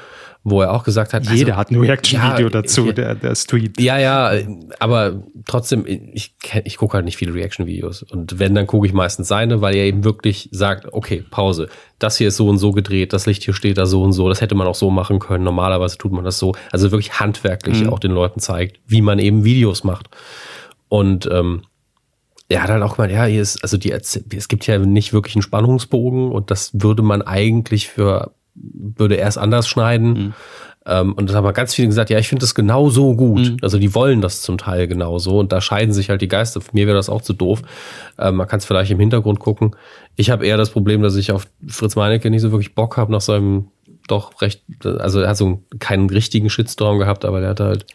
wo 0.48 0.62
er 0.62 0.72
auch 0.72 0.84
gesagt 0.84 1.14
hat, 1.14 1.26
jeder 1.26 1.58
also, 1.58 1.60
hat 1.60 1.72
ein 1.72 1.80
Reaction-Video 1.80 2.46
ja, 2.46 2.50
dazu, 2.52 2.92
der, 2.92 3.16
der 3.16 3.34
streamt. 3.34 3.82
Ja, 3.82 3.98
ja, 3.98 4.32
aber 4.80 5.24
trotzdem, 5.48 5.86
ich, 5.88 6.36
ich 6.64 6.78
gucke 6.78 6.94
halt 6.94 7.04
nicht 7.04 7.18
viele 7.18 7.34
Reaction-Videos. 7.34 8.04
Und 8.04 8.38
wenn, 8.38 8.54
dann 8.54 8.68
gucke 8.68 8.86
ich 8.86 8.94
meistens 8.94 9.28
seine, 9.28 9.62
weil 9.62 9.76
er 9.76 9.86
eben 9.86 10.04
wirklich 10.04 10.48
sagt, 10.52 10.94
okay, 10.94 11.26
Pause, 11.32 11.68
das 11.98 12.20
hier 12.20 12.28
ist 12.28 12.38
so 12.38 12.48
und 12.48 12.60
so 12.60 12.74
gedreht, 12.74 13.12
das 13.12 13.26
Licht 13.26 13.44
hier 13.44 13.56
steht 13.56 13.80
da 13.80 13.88
so 13.88 14.04
und 14.04 14.14
so, 14.14 14.30
das 14.30 14.40
hätte 14.40 14.54
man 14.54 14.68
auch 14.68 14.76
so 14.76 14.92
machen 14.92 15.18
können. 15.18 15.44
Normalerweise 15.44 15.98
tut 15.98 16.12
man 16.12 16.24
das 16.24 16.38
so. 16.38 16.54
Also 16.72 16.92
wirklich 16.92 17.20
handwerklich 17.20 17.82
mhm. 17.82 17.90
auch 17.90 17.98
den 17.98 18.12
Leuten 18.12 18.40
zeigt, 18.40 18.80
wie 18.86 19.02
man 19.02 19.18
eben 19.18 19.46
Videos 19.46 19.84
macht. 19.84 20.12
Und 20.90 21.28
ähm, 21.32 21.64
er 22.50 22.62
hat 22.62 22.70
halt 22.70 22.84
auch 22.84 22.98
gemeint, 22.98 23.14
ja, 23.14 23.26
hier 23.26 23.42
ist, 23.42 23.64
also 23.64 23.78
die, 23.78 23.92
es 23.92 24.48
gibt 24.48 24.68
ja 24.68 24.78
nicht 24.78 25.12
wirklich 25.12 25.36
einen 25.36 25.42
Spannungsbogen 25.42 26.32
und 26.32 26.52
das 26.52 26.70
würde 26.74 27.02
man 27.02 27.24
eigentlich 27.24 27.88
für 27.90 28.36
würde 28.56 29.18
er 29.18 29.28
es 29.28 29.38
anders 29.38 29.68
schneiden. 29.68 30.14
Mhm. 30.14 30.34
Ähm, 30.88 31.14
und 31.14 31.30
das 31.30 31.36
haben 31.36 31.52
ganz 31.54 31.74
viele 31.74 31.88
gesagt, 31.88 32.10
ja, 32.10 32.20
ich 32.20 32.28
finde 32.28 32.42
das 32.42 32.54
genau 32.54 32.90
so 32.90 33.16
gut. 33.16 33.52
Mhm. 33.52 33.58
Also 33.62 33.80
die 33.80 33.96
wollen 33.96 34.22
das 34.22 34.42
zum 34.42 34.58
Teil 34.58 34.88
genauso 34.88 35.40
und 35.40 35.52
da 35.52 35.60
scheiden 35.60 35.94
sich 35.94 36.10
halt 36.10 36.22
die 36.22 36.28
Geister. 36.28 36.62
Für 36.62 36.72
mir 36.74 36.86
wäre 36.86 36.98
das 36.98 37.10
auch 37.10 37.22
zu 37.22 37.34
doof. 37.34 37.62
Ähm, 38.20 38.36
man 38.36 38.48
kann 38.48 38.60
es 38.60 38.66
vielleicht 38.66 38.92
im 38.92 39.00
Hintergrund 39.00 39.40
gucken. 39.40 39.76
Ich 40.16 40.30
habe 40.30 40.46
eher 40.46 40.58
das 40.58 40.70
Problem, 40.70 41.02
dass 41.02 41.16
ich 41.16 41.32
auf 41.32 41.48
Fritz 41.68 41.96
Meinecke 41.96 42.30
nicht 42.30 42.42
so 42.42 42.52
wirklich 42.52 42.76
Bock 42.76 42.98
habe 42.98 43.12
nach 43.12 43.22
seinem 43.22 43.70
doch 44.08 44.40
recht, 44.42 44.62
also 44.84 45.22
er 45.22 45.30
hat 45.30 45.38
so 45.38 45.64
keinen 45.80 46.12
richtigen 46.12 46.52
Shitstorm 46.52 47.00
gehabt, 47.00 47.26
aber 47.26 47.42
er 47.42 47.50
hat 47.50 47.60
halt 47.60 47.88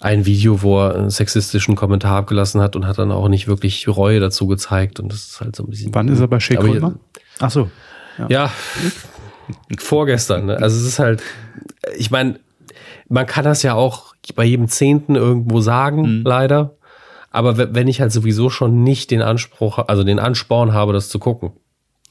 ein 0.00 0.24
Video, 0.24 0.62
wo 0.62 0.80
er 0.80 0.94
einen 0.94 1.10
sexistischen 1.10 1.76
Kommentar 1.76 2.16
abgelassen 2.16 2.62
hat 2.62 2.76
und 2.76 2.86
hat 2.86 2.98
dann 2.98 3.12
auch 3.12 3.28
nicht 3.28 3.46
wirklich 3.46 3.86
Reue 3.88 4.20
dazu 4.20 4.46
gezeigt 4.46 5.00
und 5.00 5.12
das 5.12 5.26
ist 5.26 5.40
halt 5.42 5.54
so 5.54 5.64
ein 5.64 5.70
bisschen. 5.70 5.94
Wann 5.94 6.08
ist 6.08 6.20
er 6.20 6.28
bei 6.28 6.40
Shea 6.40 6.56
Ach 7.40 7.50
so. 7.50 7.70
Ja, 8.16 8.26
ja 8.28 8.52
Vorgestern. 9.78 10.46
Ne? 10.46 10.56
Also 10.56 10.76
es 10.80 10.86
ist 10.86 10.98
halt, 10.98 11.22
ich 11.96 12.10
meine, 12.10 12.38
man 13.08 13.26
kann 13.26 13.44
das 13.44 13.62
ja 13.62 13.74
auch 13.74 14.14
bei 14.34 14.44
jedem 14.44 14.68
Zehnten 14.68 15.14
irgendwo 15.14 15.60
sagen, 15.60 16.18
mhm. 16.18 16.22
leider. 16.24 16.74
Aber 17.30 17.74
wenn 17.74 17.88
ich 17.88 18.00
halt 18.00 18.12
sowieso 18.12 18.50
schon 18.50 18.82
nicht 18.82 19.10
den 19.10 19.22
Anspruch, 19.22 19.78
also 19.86 20.02
den 20.02 20.18
Ansporn 20.18 20.72
habe, 20.72 20.92
das 20.92 21.08
zu 21.08 21.18
gucken. 21.18 21.52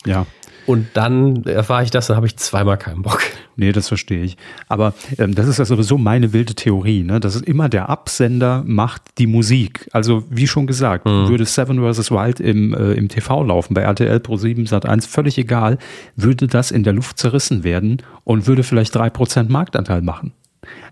Ja. 0.05 0.25
Und 0.67 0.87
dann 0.95 1.45
erfahre 1.45 1.83
ich 1.83 1.91
das, 1.91 2.07
dann 2.07 2.17
habe 2.17 2.27
ich 2.27 2.35
zweimal 2.35 2.77
keinen 2.77 3.01
Bock. 3.01 3.21
Nee, 3.55 3.71
das 3.71 3.87
verstehe 3.87 4.21
ich. 4.21 4.35
Aber 4.67 4.93
ähm, 5.17 5.33
das 5.33 5.47
ist 5.47 5.59
ja 5.59 5.65
sowieso 5.65 5.97
meine 5.97 6.33
wilde 6.33 6.55
Theorie, 6.55 7.03
ne? 7.03 7.21
Das 7.21 7.35
ist 7.35 7.45
immer 7.45 7.69
der 7.69 7.87
Absender 7.87 8.63
macht 8.67 9.01
die 9.17 9.27
Musik. 9.27 9.89
Also 9.93 10.25
wie 10.29 10.45
schon 10.45 10.67
gesagt, 10.67 11.05
mhm. 11.05 11.29
würde 11.29 11.45
Seven 11.45 11.79
vs. 11.79 12.11
Wild 12.11 12.41
im, 12.41 12.73
äh, 12.73 12.93
im 12.93 13.07
TV 13.07 13.43
laufen, 13.43 13.73
bei 13.73 13.81
RTL 13.81 14.19
Pro 14.19 14.35
7 14.35 14.65
Sat 14.65 14.85
1, 14.85 15.05
völlig 15.05 15.37
egal, 15.37 15.77
würde 16.17 16.47
das 16.47 16.71
in 16.71 16.83
der 16.83 16.93
Luft 16.93 17.17
zerrissen 17.17 17.63
werden 17.63 18.03
und 18.25 18.45
würde 18.45 18.63
vielleicht 18.63 18.93
drei 18.93 19.09
Prozent 19.09 19.49
Marktanteil 19.49 20.01
machen. 20.01 20.33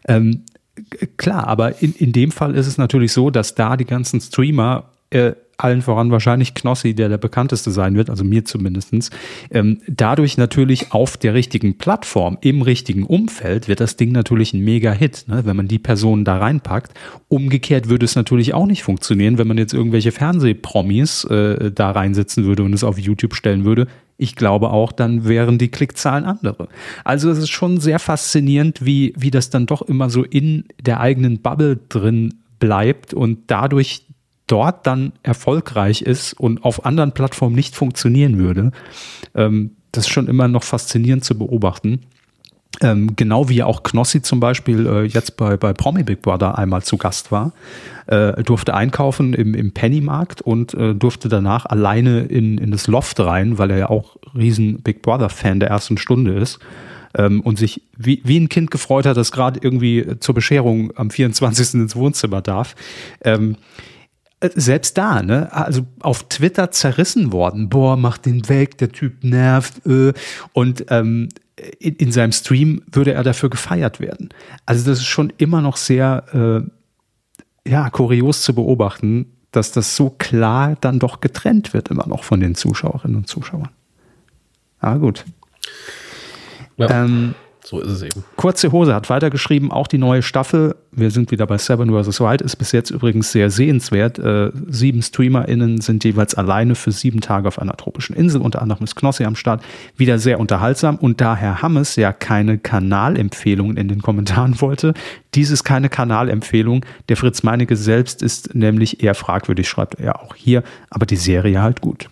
Ähm, 0.08 0.44
klar, 1.18 1.48
aber 1.48 1.82
in, 1.82 1.94
in 1.94 2.14
dem 2.14 2.32
Fall 2.32 2.56
ist 2.56 2.68
es 2.68 2.78
natürlich 2.78 3.12
so, 3.12 3.30
dass 3.30 3.56
da 3.56 3.76
die 3.76 3.86
ganzen 3.86 4.22
Streamer 4.22 4.86
äh, 5.10 5.34
allen 5.58 5.82
voran 5.82 6.12
wahrscheinlich 6.12 6.54
Knossi, 6.54 6.94
der 6.94 7.10
der 7.10 7.18
bekannteste 7.18 7.72
sein 7.72 7.96
wird, 7.96 8.10
also 8.10 8.24
mir 8.24 8.46
zumindestens. 8.46 9.10
Ähm, 9.52 9.80
dadurch 9.88 10.38
natürlich 10.38 10.92
auf 10.92 11.18
der 11.18 11.34
richtigen 11.34 11.78
Plattform, 11.78 12.38
im 12.42 12.62
richtigen 12.62 13.04
Umfeld, 13.04 13.68
wird 13.68 13.80
das 13.80 13.96
Ding 13.96 14.12
natürlich 14.12 14.54
ein 14.54 14.64
Mega-Hit, 14.64 15.26
ne, 15.28 15.46
wenn 15.46 15.56
man 15.56 15.68
die 15.68 15.80
Personen 15.80 16.26
da 16.26 16.38
reinpackt. 16.38 16.94
Umgekehrt 17.28 17.90
würde 17.90 18.06
es 18.06 18.16
natürlich 18.16 18.54
auch 18.54 18.66
nicht 18.66 18.84
funktionieren, 18.84 19.38
wenn 19.38 19.48
man 19.48 19.58
jetzt 19.58 19.74
irgendwelche 19.74 20.12
Fernsehpromis 20.12 21.24
äh, 21.26 21.72
da 21.72 21.92
reinsetzen 21.92 22.46
würde 22.46 22.64
und 22.64 22.74
es 22.74 22.84
auf 22.84 23.00
YouTube 23.00 23.36
stellen 23.36 23.66
würde. 23.66 23.88
Ich 24.18 24.36
glaube 24.36 24.70
auch, 24.70 24.92
dann 24.92 25.26
wären 25.26 25.58
die 25.58 25.68
Klickzahlen 25.68 26.24
andere. 26.24 26.70
Also 27.04 27.30
es 27.30 27.38
ist 27.38 27.50
schon 27.50 27.80
sehr 27.80 28.00
faszinierend, 28.00 28.86
wie, 28.86 29.14
wie 29.18 29.32
das 29.32 29.50
dann 29.50 29.66
doch 29.66 29.82
immer 29.82 30.10
so 30.10 30.24
in 30.24 30.66
der 30.82 31.02
eigenen 31.02 31.40
Bubble 31.42 31.80
drin 31.90 32.34
bleibt 32.60 33.14
und 33.14 33.40
dadurch 33.48 34.05
dort 34.48 34.86
dann 34.86 35.14
erfolgreich 35.24 36.02
ist 36.02 36.34
und 36.34 36.64
auf 36.64 36.86
anderen 36.86 37.14
Plattformen 37.14 37.56
nicht 37.56 37.76
funktionieren 37.76 38.38
würde. 38.38 38.72
Ähm, 39.34 39.72
das 39.92 40.06
ist 40.06 40.12
schon 40.12 40.28
immer 40.28 40.48
noch 40.48 40.64
faszinierend 40.64 41.24
zu 41.24 41.38
beobachten. 41.38 42.02
Ähm, 42.82 43.16
genau 43.16 43.48
wie 43.48 43.64
auch 43.64 43.84
Knossi 43.84 44.22
zum 44.22 44.42
Beispiel 44.42 44.86
äh, 44.86 45.04
jetzt 45.04 45.38
bei, 45.38 45.56
bei 45.56 45.72
Promi 45.72 46.04
Big 46.04 46.22
Brother 46.22 46.58
einmal 46.58 46.84
zu 46.84 46.98
Gast 46.98 47.32
war, 47.32 47.54
äh, 48.08 48.44
durfte 48.44 48.74
einkaufen 48.74 49.34
im, 49.34 49.54
im 49.54 49.72
Pennymarkt 49.72 50.42
und 50.42 50.74
äh, 50.74 50.94
durfte 50.94 51.30
danach 51.30 51.66
alleine 51.66 52.22
in, 52.24 52.58
in 52.58 52.72
das 52.72 52.88
Loft 52.88 53.20
rein, 53.22 53.58
weil 53.58 53.72
er 53.72 53.78
ja 53.78 53.90
auch 53.90 54.18
riesen 54.36 54.82
Big 54.82 55.02
Brother 55.02 55.30
Fan 55.30 55.62
der 55.62 55.70
ersten 55.70 55.98
Stunde 55.98 56.34
ist 56.34 56.60
ähm, 57.18 57.40
und 57.42 57.58
sich 57.58 57.82
wie, 57.98 58.22
wie 58.26 58.40
ein 58.40 58.50
Kind 58.50 58.72
gefreut 58.72 59.06
hat, 59.06 59.16
das 59.16 59.32
gerade 59.32 59.60
irgendwie 59.64 60.20
zur 60.20 60.36
Bescherung 60.36 60.92
am 60.98 61.10
24. 61.10 61.76
ins 61.76 61.96
Wohnzimmer 61.96 62.42
darf. 62.42 62.76
Ähm, 63.24 63.54
äh, 63.54 63.95
selbst 64.42 64.98
da, 64.98 65.22
ne, 65.22 65.52
also 65.52 65.86
auf 66.02 66.28
Twitter 66.30 66.72
zerrissen 66.72 67.32
worden, 67.32 67.70
boah, 67.70 67.98
mach 67.98 68.18
den 68.18 68.48
weg, 68.50 68.78
der 68.78 68.92
Typ 68.92 69.24
nervt, 69.24 69.86
äh, 69.86 70.14
und 70.54 70.86
ähm, 70.90 71.30
in, 71.80 71.96
in, 71.96 72.12
seinem 72.12 72.34
Stream 72.34 72.84
würde 72.92 73.14
er 73.14 73.24
dafür 73.24 73.50
gefeiert 73.50 74.00
werden. 74.00 74.30
Also 74.66 74.90
das 74.90 75.00
ist 75.00 75.06
schon 75.06 75.32
immer 75.38 75.62
noch 75.62 75.78
sehr, 75.78 76.66
äh, 77.66 77.70
ja, 77.70 77.90
kurios 77.90 78.44
zu 78.44 78.54
beobachten, 78.54 79.32
dass 79.52 79.72
das 79.72 79.96
so 79.96 80.10
klar 80.10 80.76
dann 80.82 81.00
doch 81.00 81.22
getrennt 81.22 81.74
wird, 81.74 81.90
immer 81.90 82.08
noch 82.08 82.24
von 82.24 82.42
den 82.42 82.56
Zuschauerinnen 82.56 83.16
und 83.16 83.28
Zuschauern. 83.28 83.70
Ah, 84.80 84.98
gut. 84.98 85.24
Ja. 86.78 87.06
Ähm, 87.06 87.36
so 87.66 87.80
ist 87.80 87.90
es 87.90 88.02
eben. 88.04 88.24
Kurze 88.36 88.72
Hose 88.72 88.94
hat 88.94 89.10
weitergeschrieben, 89.10 89.72
auch 89.72 89.88
die 89.88 89.98
neue 89.98 90.22
Staffel, 90.22 90.76
wir 90.92 91.10
sind 91.10 91.32
wieder 91.32 91.48
bei 91.48 91.58
Seven 91.58 91.90
vs. 91.90 92.20
Wild, 92.20 92.42
ist 92.42 92.58
bis 92.58 92.72
jetzt 92.72 92.92
übrigens 92.92 93.32
sehr 93.32 93.50
sehenswert. 93.50 94.20
Äh, 94.20 94.52
sieben 94.68 95.02
StreamerInnen 95.02 95.82
sind 95.82 96.04
jeweils 96.04 96.36
alleine 96.36 96.76
für 96.76 96.92
sieben 96.92 97.22
Tage 97.22 97.48
auf 97.48 97.58
einer 97.58 97.76
tropischen 97.76 98.16
Insel, 98.16 98.42
unter 98.42 98.62
anderem 98.62 98.84
ist 98.84 98.96
Knossi 98.96 99.24
am 99.26 99.36
Start. 99.36 99.64
Wieder 99.98 100.20
sehr 100.20 100.40
unterhaltsam 100.40 100.98
und 100.98 101.22
da 101.22 101.36
Herr 101.36 101.64
Hammes 101.64 101.96
ja 101.96 102.14
keine 102.14 102.60
Kanalempfehlungen 102.60 103.78
in 103.78 103.88
den 103.88 104.02
Kommentaren 104.02 104.62
wollte, 104.62 104.94
dies 105.34 105.50
ist 105.50 105.64
keine 105.64 105.90
Kanalempfehlung. 105.90 106.86
Der 107.10 107.18
Fritz 107.18 107.42
Meinecke 107.42 107.76
selbst 107.76 108.22
ist 108.22 108.54
nämlich 108.54 109.04
eher 109.04 109.16
fragwürdig, 109.16 109.68
schreibt 109.68 110.00
er 110.00 110.22
auch 110.22 110.36
hier, 110.36 110.64
aber 110.92 111.08
die 111.08 111.18
Serie 111.18 111.62
halt 111.62 111.82
gut. 111.82 112.10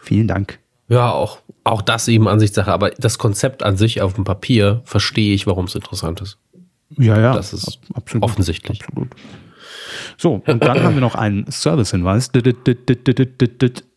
Vielen 0.00 0.28
Dank. 0.28 0.58
Ja, 0.88 1.10
auch 1.10 1.38
auch 1.64 1.82
das 1.82 2.08
eben 2.08 2.28
Ansichtssache, 2.28 2.72
aber 2.72 2.90
das 2.90 3.18
Konzept 3.18 3.62
an 3.62 3.76
sich 3.76 4.00
auf 4.00 4.14
dem 4.14 4.24
Papier 4.24 4.82
verstehe 4.84 5.34
ich, 5.34 5.46
warum 5.46 5.66
es 5.66 5.74
interessant 5.74 6.20
ist. 6.20 6.38
Ja, 6.98 7.18
ja. 7.18 7.34
Das 7.34 7.52
ist 7.52 7.78
absolut, 7.94 8.24
offensichtlich. 8.24 8.82
Absolut. 8.84 9.08
So, 10.16 10.42
und 10.46 10.62
dann 10.62 10.82
haben 10.82 10.94
wir 10.94 11.00
noch 11.00 11.14
einen 11.14 11.50
Service-Hinweis 11.50 12.30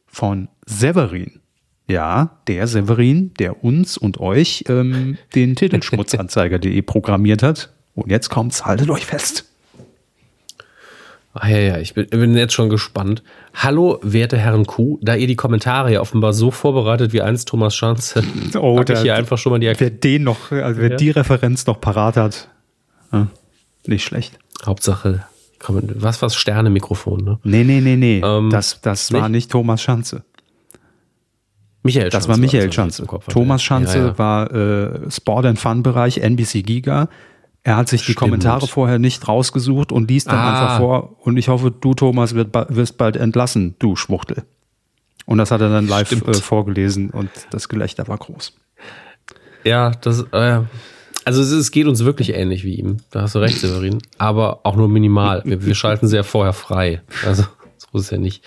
von 0.08 0.48
Severin. 0.66 1.40
Ja, 1.88 2.38
der 2.48 2.68
Severin, 2.68 3.34
der 3.36 3.64
uns 3.64 3.98
und 3.98 4.20
euch 4.20 4.64
ähm, 4.70 5.18
den 5.36 5.56
Titelschmutzanzeiger.de 5.56 6.82
programmiert 6.82 7.44
hat. 7.44 7.70
Und 7.94 8.10
jetzt 8.10 8.30
kommt's, 8.30 8.66
haltet 8.66 8.90
euch 8.90 9.06
fest. 9.06 9.46
Ah 11.38 11.50
ja, 11.50 11.58
ja, 11.58 11.78
ich 11.80 11.94
bin, 11.94 12.08
bin, 12.08 12.38
jetzt 12.38 12.54
schon 12.54 12.70
gespannt. 12.70 13.22
Hallo, 13.54 14.00
werte 14.02 14.38
Herren 14.38 14.66
Q, 14.66 15.00
da 15.02 15.16
ihr 15.16 15.28
die 15.28 15.36
Kommentare 15.36 15.92
ja 15.92 16.00
offenbar 16.00 16.32
so 16.32 16.50
vorbereitet 16.50 17.12
wie 17.12 17.22
einst 17.22 17.50
Thomas 17.50 17.76
Schanze, 17.76 18.24
oh, 18.58 18.82
ich 18.82 19.00
hier 19.00 19.16
einfach 19.16 19.38
schon 19.38 19.52
mal 19.52 19.60
die 19.60 19.70
Wer 19.78 19.90
den 19.90 20.24
noch, 20.24 20.54
also 20.54 20.80
wer 20.80 20.92
ja. 20.92 20.96
die 20.96 21.10
Referenz 21.10 21.66
noch 21.66 21.82
parat 21.82 22.16
hat, 22.16 22.48
ja, 23.12 23.28
nicht 23.86 24.06
schlecht. 24.06 24.40
Hauptsache, 24.66 25.26
was 25.68 26.22
was 26.22 26.38
Sterne-Mikrofon, 26.38 27.26
ne? 27.26 27.40
Nee, 27.44 27.66
nee, 27.66 27.82
nee, 27.82 27.98
nee. 27.98 28.22
Ähm, 28.24 28.50
das 28.50 28.80
das 28.80 29.12
nicht? 29.12 29.22
war 29.22 29.28
nicht 29.28 29.52
Thomas 29.52 29.82
Schanze. 29.82 30.24
Michael 31.84 32.12
Schanze. 32.12 32.18
Das 32.18 32.30
war 32.30 32.38
Michael 32.38 32.72
Schanze. 32.72 33.06
Thomas 33.28 33.62
Schanze 33.62 33.98
ja, 33.98 34.18
war 34.18 34.54
äh, 34.54 35.12
Sport 35.12 35.48
and 35.48 35.60
Fun 35.60 35.84
Bereich, 35.84 36.20
NBC 36.20 36.64
Giga. 36.64 37.10
Er 37.66 37.78
hat 37.78 37.90
sich 37.90 38.04
Stimmt. 38.04 38.10
die 38.10 38.20
Kommentare 38.20 38.68
vorher 38.68 39.00
nicht 39.00 39.28
rausgesucht 39.28 39.92
und 39.92 40.08
liest 40.08 40.28
dann 40.28 40.38
ah. 40.38 40.50
einfach 40.52 40.78
vor. 40.78 41.16
Und 41.22 41.36
ich 41.38 41.48
hoffe, 41.48 41.72
du, 41.72 41.96
Thomas, 41.96 42.36
wird, 42.36 42.54
wirst 42.54 43.00
bald 43.00 43.16
entlassen, 43.16 43.76
du 43.80 43.96
Schwuchtel. 43.96 44.44
Und 45.26 45.40
das 45.40 45.50
hat 45.50 45.62
er 45.62 45.70
dann 45.70 45.88
live 45.88 46.12
äh, 46.12 46.34
vorgelesen 46.36 47.10
und 47.10 47.32
das 47.50 47.68
Gelächter 47.68 48.08
war 48.08 48.20
groß. 48.20 48.54
Ja, 49.64 49.90
das, 49.90 50.28
äh, 50.32 50.62
also 51.24 51.42
es, 51.42 51.50
es, 51.50 51.72
geht 51.72 51.88
uns 51.88 52.06
wirklich 52.06 52.36
ähnlich 52.36 52.64
wie 52.64 52.76
ihm. 52.76 52.98
Da 53.10 53.24
hast 53.24 53.34
du 53.34 53.40
recht, 53.40 53.58
Severin. 53.58 53.98
Aber 54.20 54.60
auch 54.62 54.76
nur 54.76 54.88
minimal. 54.88 55.42
Wir, 55.44 55.66
wir 55.66 55.74
schalten 55.74 56.08
sehr 56.08 56.24
vorher 56.24 56.54
frei. 56.54 57.02
Also 57.26 57.46
so 57.96 58.00
ist 58.00 58.06
es 58.06 58.12
ja 58.12 58.18
nicht. 58.18 58.44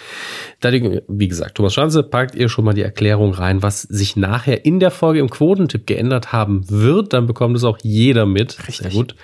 Wie 1.08 1.28
gesagt, 1.28 1.56
Thomas 1.56 1.74
Schanze, 1.74 2.02
packt 2.02 2.34
ihr 2.34 2.48
schon 2.48 2.64
mal 2.64 2.74
die 2.74 2.82
Erklärung 2.82 3.32
rein, 3.32 3.62
was 3.62 3.82
sich 3.82 4.16
nachher 4.16 4.64
in 4.64 4.80
der 4.80 4.90
Folge 4.90 5.20
im 5.20 5.30
Quotentipp 5.30 5.86
geändert 5.86 6.32
haben 6.32 6.68
wird. 6.68 7.12
Dann 7.12 7.26
bekommt 7.26 7.56
es 7.56 7.64
auch 7.64 7.78
jeder 7.82 8.26
mit. 8.26 8.58
Richtig. 8.68 8.76
Sehr 8.76 8.90
gut. 8.90 9.14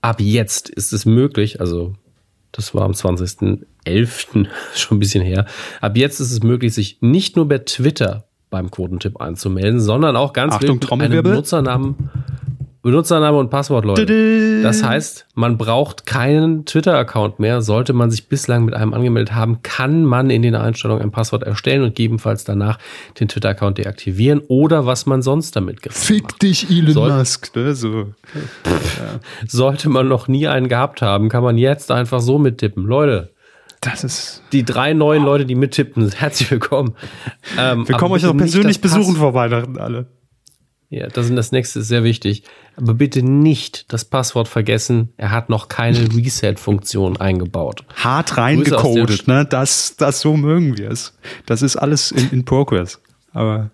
Ab 0.00 0.20
jetzt 0.20 0.68
ist 0.68 0.92
es 0.92 1.06
möglich, 1.06 1.60
also 1.60 1.94
das 2.52 2.74
war 2.74 2.82
am 2.82 2.92
20.11. 2.92 4.46
schon 4.74 4.96
ein 4.96 5.00
bisschen 5.00 5.24
her. 5.24 5.46
Ab 5.80 5.96
jetzt 5.96 6.20
ist 6.20 6.30
es 6.30 6.42
möglich, 6.42 6.72
sich 6.72 6.98
nicht 7.00 7.36
nur 7.36 7.48
bei 7.48 7.58
Twitter 7.58 8.24
beim 8.50 8.70
Quotentipp 8.70 9.20
anzumelden, 9.20 9.80
sondern 9.80 10.16
auch 10.16 10.32
ganz 10.32 10.54
Achtung, 10.54 10.80
wild 10.80 10.90
mit 10.92 11.12
einem 11.12 11.34
Nutzernamen 11.34 12.10
Benutzername 12.82 13.36
und 13.36 13.50
Passwort, 13.50 13.84
Leute. 13.84 14.62
Das 14.62 14.84
heißt, 14.84 15.26
man 15.34 15.58
braucht 15.58 16.06
keinen 16.06 16.64
Twitter-Account 16.64 17.40
mehr. 17.40 17.60
Sollte 17.60 17.92
man 17.92 18.10
sich 18.10 18.28
bislang 18.28 18.64
mit 18.64 18.74
einem 18.74 18.94
angemeldet 18.94 19.34
haben, 19.34 19.62
kann 19.62 20.04
man 20.04 20.30
in 20.30 20.42
den 20.42 20.54
Einstellungen 20.54 21.02
ein 21.02 21.10
Passwort 21.10 21.42
erstellen 21.42 21.82
und 21.82 21.88
gegebenenfalls 21.88 22.44
danach 22.44 22.78
den 23.18 23.26
Twitter-Account 23.26 23.78
deaktivieren 23.78 24.42
oder 24.46 24.86
was 24.86 25.06
man 25.06 25.22
sonst 25.22 25.56
damit 25.56 25.82
gemacht 25.82 25.98
Fick 25.98 26.38
dich, 26.38 26.70
Elon 26.70 26.92
Soll 26.92 27.12
Musk. 27.12 27.54
Ne? 27.56 27.74
So. 27.74 27.90
ja. 27.94 29.20
Sollte 29.46 29.88
man 29.88 30.06
noch 30.06 30.28
nie 30.28 30.46
einen 30.46 30.68
gehabt 30.68 31.02
haben, 31.02 31.28
kann 31.28 31.42
man 31.42 31.58
jetzt 31.58 31.90
einfach 31.90 32.20
so 32.20 32.38
mittippen. 32.38 32.84
Leute, 32.84 33.32
das 33.80 34.04
ist. 34.04 34.42
Die 34.52 34.64
drei 34.64 34.92
neuen 34.92 35.24
Leute, 35.24 35.46
die 35.46 35.54
mittippen, 35.54 36.10
herzlich 36.16 36.50
willkommen. 36.50 36.94
Ähm, 37.58 37.88
Wir 37.88 37.96
kommen 37.96 38.12
euch 38.12 38.26
auch 38.26 38.36
persönlich 38.36 38.80
besuchen 38.80 39.16
vor 39.16 39.34
Weihnachten 39.34 39.78
alle. 39.78 40.06
Ja, 40.90 41.06
das 41.08 41.28
ist 41.28 41.36
das 41.36 41.52
nächste 41.52 41.82
sehr 41.82 42.02
wichtig. 42.02 42.44
Aber 42.76 42.94
bitte 42.94 43.22
nicht 43.22 43.92
das 43.92 44.06
Passwort 44.06 44.48
vergessen. 44.48 45.12
Er 45.18 45.30
hat 45.32 45.50
noch 45.50 45.68
keine 45.68 45.98
Reset-Funktion 46.16 47.18
eingebaut. 47.18 47.84
Hart 47.94 48.38
reingecodet, 48.38 49.28
ne? 49.28 49.44
Das, 49.44 49.96
das 49.96 50.20
so 50.20 50.36
mögen 50.36 50.78
wir 50.78 50.90
es. 50.90 51.18
Das 51.44 51.60
ist 51.60 51.76
alles 51.76 52.10
in, 52.10 52.30
in 52.30 52.44
Progress. 52.44 53.00
Aber. 53.32 53.70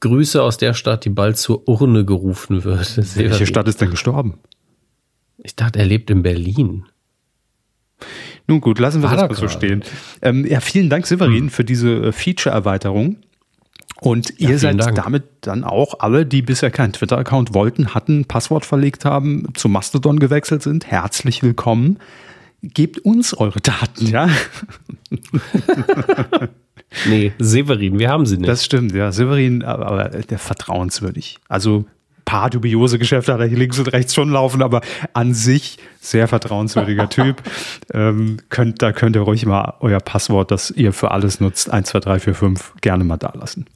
Grüße 0.00 0.42
aus 0.42 0.56
der 0.56 0.72
Stadt, 0.72 1.04
die 1.04 1.10
bald 1.10 1.36
zur 1.36 1.68
Urne 1.68 2.04
gerufen 2.04 2.64
wird. 2.64 2.96
Welche 3.16 3.46
Stadt 3.46 3.68
ist 3.68 3.80
denn 3.80 3.90
gestorben? 3.90 4.38
Ich 5.42 5.56
dachte, 5.56 5.78
er 5.78 5.86
lebt 5.86 6.10
in 6.10 6.22
Berlin. 6.22 6.84
Nun 8.46 8.60
gut, 8.60 8.78
lassen 8.78 9.02
wir 9.02 9.10
War 9.10 9.16
das 9.16 9.28
mal 9.28 9.34
so 9.36 9.48
stehen. 9.48 9.82
Ähm, 10.22 10.46
ja, 10.46 10.60
vielen 10.60 10.88
Dank, 10.88 11.06
Severin, 11.06 11.44
hm. 11.44 11.50
für 11.50 11.64
diese 11.64 11.90
äh, 11.90 12.12
Feature-Erweiterung. 12.12 13.16
Und 14.00 14.38
ihr 14.38 14.50
ja, 14.50 14.58
seid 14.58 14.80
Dank. 14.80 14.96
damit 14.96 15.24
dann 15.40 15.64
auch 15.64 16.00
alle, 16.00 16.26
die 16.26 16.42
bisher 16.42 16.70
keinen 16.70 16.92
Twitter-Account 16.92 17.54
wollten, 17.54 17.94
hatten, 17.94 18.26
Passwort 18.26 18.66
verlegt 18.66 19.04
haben, 19.04 19.48
zu 19.54 19.68
Mastodon 19.68 20.18
gewechselt 20.18 20.62
sind, 20.62 20.86
herzlich 20.86 21.42
willkommen. 21.42 21.98
Gebt 22.62 22.98
uns 23.00 23.32
eure 23.32 23.60
Daten, 23.60 24.06
ja? 24.06 24.28
nee, 27.08 27.32
Severin, 27.38 27.98
wir 27.98 28.10
haben 28.10 28.26
sie 28.26 28.36
nicht. 28.36 28.48
Das 28.48 28.64
stimmt, 28.64 28.92
ja. 28.92 29.12
Severin, 29.12 29.62
aber, 29.62 30.08
der 30.08 30.38
vertrauenswürdig. 30.38 31.38
Also 31.48 31.86
paar 32.26 32.50
dubiose 32.50 32.98
Geschäfte 32.98 33.32
hat 33.32 33.40
er 33.40 33.46
hier 33.46 33.56
links 33.56 33.78
und 33.78 33.90
rechts 33.92 34.14
schon 34.14 34.30
laufen, 34.30 34.60
aber 34.60 34.82
an 35.14 35.32
sich 35.32 35.78
sehr 36.00 36.28
vertrauenswürdiger 36.28 37.08
Typ. 37.10 37.42
Ähm, 37.94 38.38
könnt, 38.50 38.82
da 38.82 38.92
könnt 38.92 39.16
ihr 39.16 39.22
ruhig 39.22 39.46
mal 39.46 39.74
euer 39.80 40.00
Passwort, 40.00 40.50
das 40.50 40.70
ihr 40.70 40.92
für 40.92 41.12
alles 41.12 41.40
nutzt, 41.40 41.70
1, 41.70 41.88
2, 41.88 42.00
3, 42.00 42.18
4, 42.20 42.34
5, 42.34 42.74
gerne 42.82 43.04
mal 43.04 43.16
da 43.16 43.32
lassen. 43.34 43.66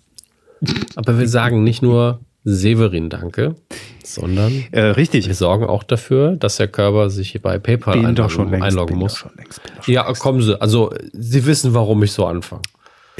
Aber 0.97 1.19
wir 1.19 1.29
sagen 1.29 1.65
nicht 1.65 1.83
nur 1.83 2.21
Severin 2.45 3.11
danke, 3.11 3.55
sondern 4.03 4.65
äh, 4.73 4.81
richtig. 4.81 5.27
wir 5.27 5.35
sorgen 5.35 5.67
auch 5.67 5.83
dafür, 5.83 6.37
dass 6.37 6.57
der 6.57 6.69
Körper 6.69 7.11
sich 7.11 7.41
bei 7.43 7.59
PayPal 7.59 7.99
bin 7.99 8.07
einloggen, 8.07 8.51
längst, 8.51 8.67
einloggen 8.67 8.97
muss. 8.99 9.27
Längst, 9.37 9.61
Ja, 9.87 10.11
kommen 10.15 10.41
Sie. 10.41 10.61
Also, 10.61 10.93
Sie 11.13 11.45
wissen, 11.45 11.75
warum 11.75 12.03
ich 12.03 12.13
so 12.13 12.27
anfange. 12.27 12.63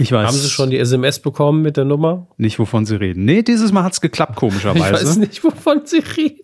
Ich 0.01 0.13
weiß 0.13 0.27
Haben 0.29 0.37
Sie 0.37 0.49
schon 0.49 0.71
die 0.71 0.79
SMS 0.79 1.19
bekommen 1.21 1.63
mit 1.63 1.77
der 1.77 1.85
Nummer? 1.85 2.27
nicht, 2.39 2.59
wovon 2.59 2.87
Sie 2.87 2.97
reden. 2.97 3.25
Nee, 3.25 3.43
dieses 3.43 3.71
Mal 3.73 3.85
hat's 3.85 4.01
geklappt, 4.01 4.33
Ich 4.37 4.43
weiß 4.43 4.63
komischerweise. 4.63 5.21
nicht, 5.21 5.45
wovon 5.45 5.83
Sie 5.85 5.99
reden. 5.99 6.41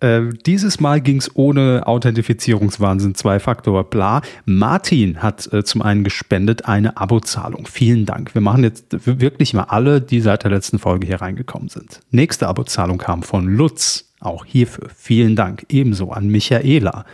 Äh, 0.00 0.28
dieses 0.46 0.78
Mal 0.78 1.00
ging's 1.00 1.30
ohne 1.34 1.86
Authentifizierungswahnsinn, 1.86 3.14
Zwei-Faktor, 3.14 3.84
bla. 3.84 4.20
Martin 4.44 5.22
hat 5.22 5.52
äh, 5.52 5.64
zum 5.64 5.82
einen 5.82 6.04
gespendet 6.04 6.66
eine 6.66 6.96
Abozahlung. 6.98 7.66
Vielen 7.66 8.06
Dank. 8.06 8.34
Wir 8.34 8.42
machen 8.42 8.62
jetzt 8.62 8.86
wirklich 9.06 9.54
mal 9.54 9.64
alle, 9.64 10.00
die 10.00 10.20
seit 10.20 10.44
der 10.44 10.50
letzten 10.50 10.78
Folge 10.78 11.06
hier 11.06 11.20
reingekommen 11.20 11.68
sind. 11.68 12.00
Nächste 12.10 12.46
Abozahlung 12.46 12.98
kam 12.98 13.22
von 13.22 13.46
Lutz. 13.46 14.04
Auch 14.20 14.44
hierfür 14.44 14.88
vielen 14.94 15.34
Dank. 15.36 15.64
Ebenso 15.68 16.10
an 16.10 16.28
Michaela 16.28 17.04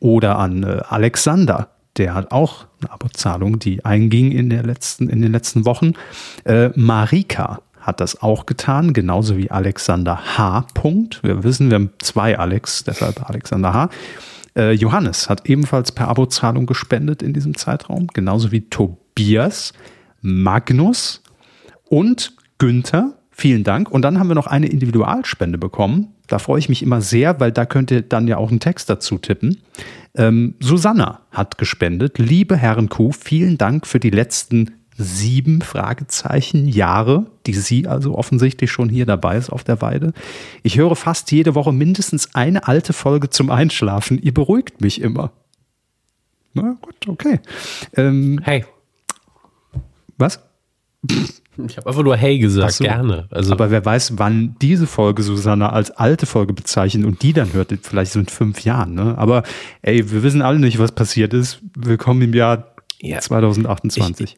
oder 0.00 0.38
an 0.38 0.62
äh, 0.62 0.80
Alexander. 0.88 1.70
Der 1.98 2.14
hat 2.14 2.32
auch 2.32 2.66
eine 2.80 2.90
Abozahlung, 2.90 3.58
die 3.58 3.84
einging 3.84 4.32
in, 4.32 4.50
der 4.50 4.62
letzten, 4.62 5.08
in 5.08 5.20
den 5.20 5.32
letzten 5.32 5.64
Wochen. 5.64 5.92
Äh, 6.44 6.70
Marika 6.74 7.60
hat 7.80 8.00
das 8.00 8.22
auch 8.22 8.46
getan, 8.46 8.92
genauso 8.92 9.36
wie 9.36 9.50
Alexander 9.50 10.38
H. 10.38 10.66
Punkt. 10.74 11.22
Wir 11.22 11.42
wissen, 11.44 11.68
wir 11.70 11.76
haben 11.76 11.90
zwei 11.98 12.38
Alex, 12.38 12.84
deshalb 12.84 13.28
Alexander 13.28 13.74
H. 13.74 13.90
Äh, 14.56 14.72
Johannes 14.72 15.28
hat 15.28 15.48
ebenfalls 15.48 15.92
per 15.92 16.08
Abozahlung 16.08 16.66
gespendet 16.66 17.22
in 17.22 17.32
diesem 17.32 17.56
Zeitraum, 17.56 18.06
genauso 18.08 18.52
wie 18.52 18.68
Tobias, 18.68 19.72
Magnus 20.20 21.22
und 21.84 22.36
Günther. 22.58 23.14
Vielen 23.30 23.64
Dank. 23.64 23.90
Und 23.90 24.02
dann 24.02 24.18
haben 24.18 24.28
wir 24.28 24.34
noch 24.34 24.46
eine 24.46 24.68
Individualspende 24.68 25.58
bekommen. 25.58 26.11
Da 26.26 26.38
freue 26.38 26.58
ich 26.58 26.68
mich 26.68 26.82
immer 26.82 27.00
sehr, 27.00 27.40
weil 27.40 27.52
da 27.52 27.66
könnt 27.66 27.90
ihr 27.90 28.02
dann 28.02 28.28
ja 28.28 28.36
auch 28.36 28.50
einen 28.50 28.60
Text 28.60 28.88
dazu 28.88 29.18
tippen. 29.18 29.58
Ähm, 30.14 30.54
Susanna 30.60 31.20
hat 31.30 31.58
gespendet. 31.58 32.18
Liebe 32.18 32.56
Herren 32.56 32.88
Kuh, 32.88 33.12
vielen 33.12 33.58
Dank 33.58 33.86
für 33.86 34.00
die 34.00 34.10
letzten 34.10 34.70
sieben 34.96 35.62
Fragezeichen 35.62 36.68
Jahre, 36.68 37.26
die 37.46 37.54
sie 37.54 37.86
also 37.86 38.16
offensichtlich 38.16 38.70
schon 38.70 38.88
hier 38.88 39.06
dabei 39.06 39.36
ist 39.36 39.50
auf 39.50 39.64
der 39.64 39.80
Weide. 39.80 40.12
Ich 40.62 40.76
höre 40.76 40.96
fast 40.96 41.32
jede 41.32 41.54
Woche 41.54 41.72
mindestens 41.72 42.34
eine 42.34 42.68
alte 42.68 42.92
Folge 42.92 43.30
zum 43.30 43.50
Einschlafen. 43.50 44.20
Ihr 44.20 44.34
beruhigt 44.34 44.80
mich 44.80 45.00
immer. 45.00 45.32
Na 46.54 46.76
gut, 46.82 47.08
okay. 47.08 47.40
Ähm, 47.96 48.40
Hey, 48.42 48.64
was? 50.18 50.40
Ich 51.68 51.76
habe 51.76 51.88
einfach 51.88 52.02
nur 52.02 52.16
Hey 52.16 52.38
gesagt, 52.38 52.72
so. 52.74 52.84
gerne. 52.84 53.26
Also, 53.30 53.52
Aber 53.52 53.70
wer 53.70 53.84
weiß, 53.84 54.14
wann 54.18 54.56
diese 54.60 54.86
Folge 54.86 55.22
Susanna 55.22 55.70
als 55.70 55.90
alte 55.90 56.26
Folge 56.26 56.52
bezeichnet 56.52 57.04
und 57.04 57.22
die 57.22 57.32
dann 57.32 57.52
hört, 57.52 57.72
vielleicht 57.82 58.12
so 58.12 58.20
in 58.20 58.26
fünf 58.26 58.64
Jahren. 58.64 58.94
Ne? 58.94 59.16
Aber 59.18 59.42
ey, 59.82 60.10
wir 60.10 60.22
wissen 60.22 60.42
alle 60.42 60.58
nicht, 60.58 60.78
was 60.78 60.92
passiert 60.92 61.32
ist. 61.34 61.60
Willkommen 61.76 62.22
im 62.22 62.34
Jahr 62.34 62.74
Ja. 63.00 63.18
2028. 63.20 64.36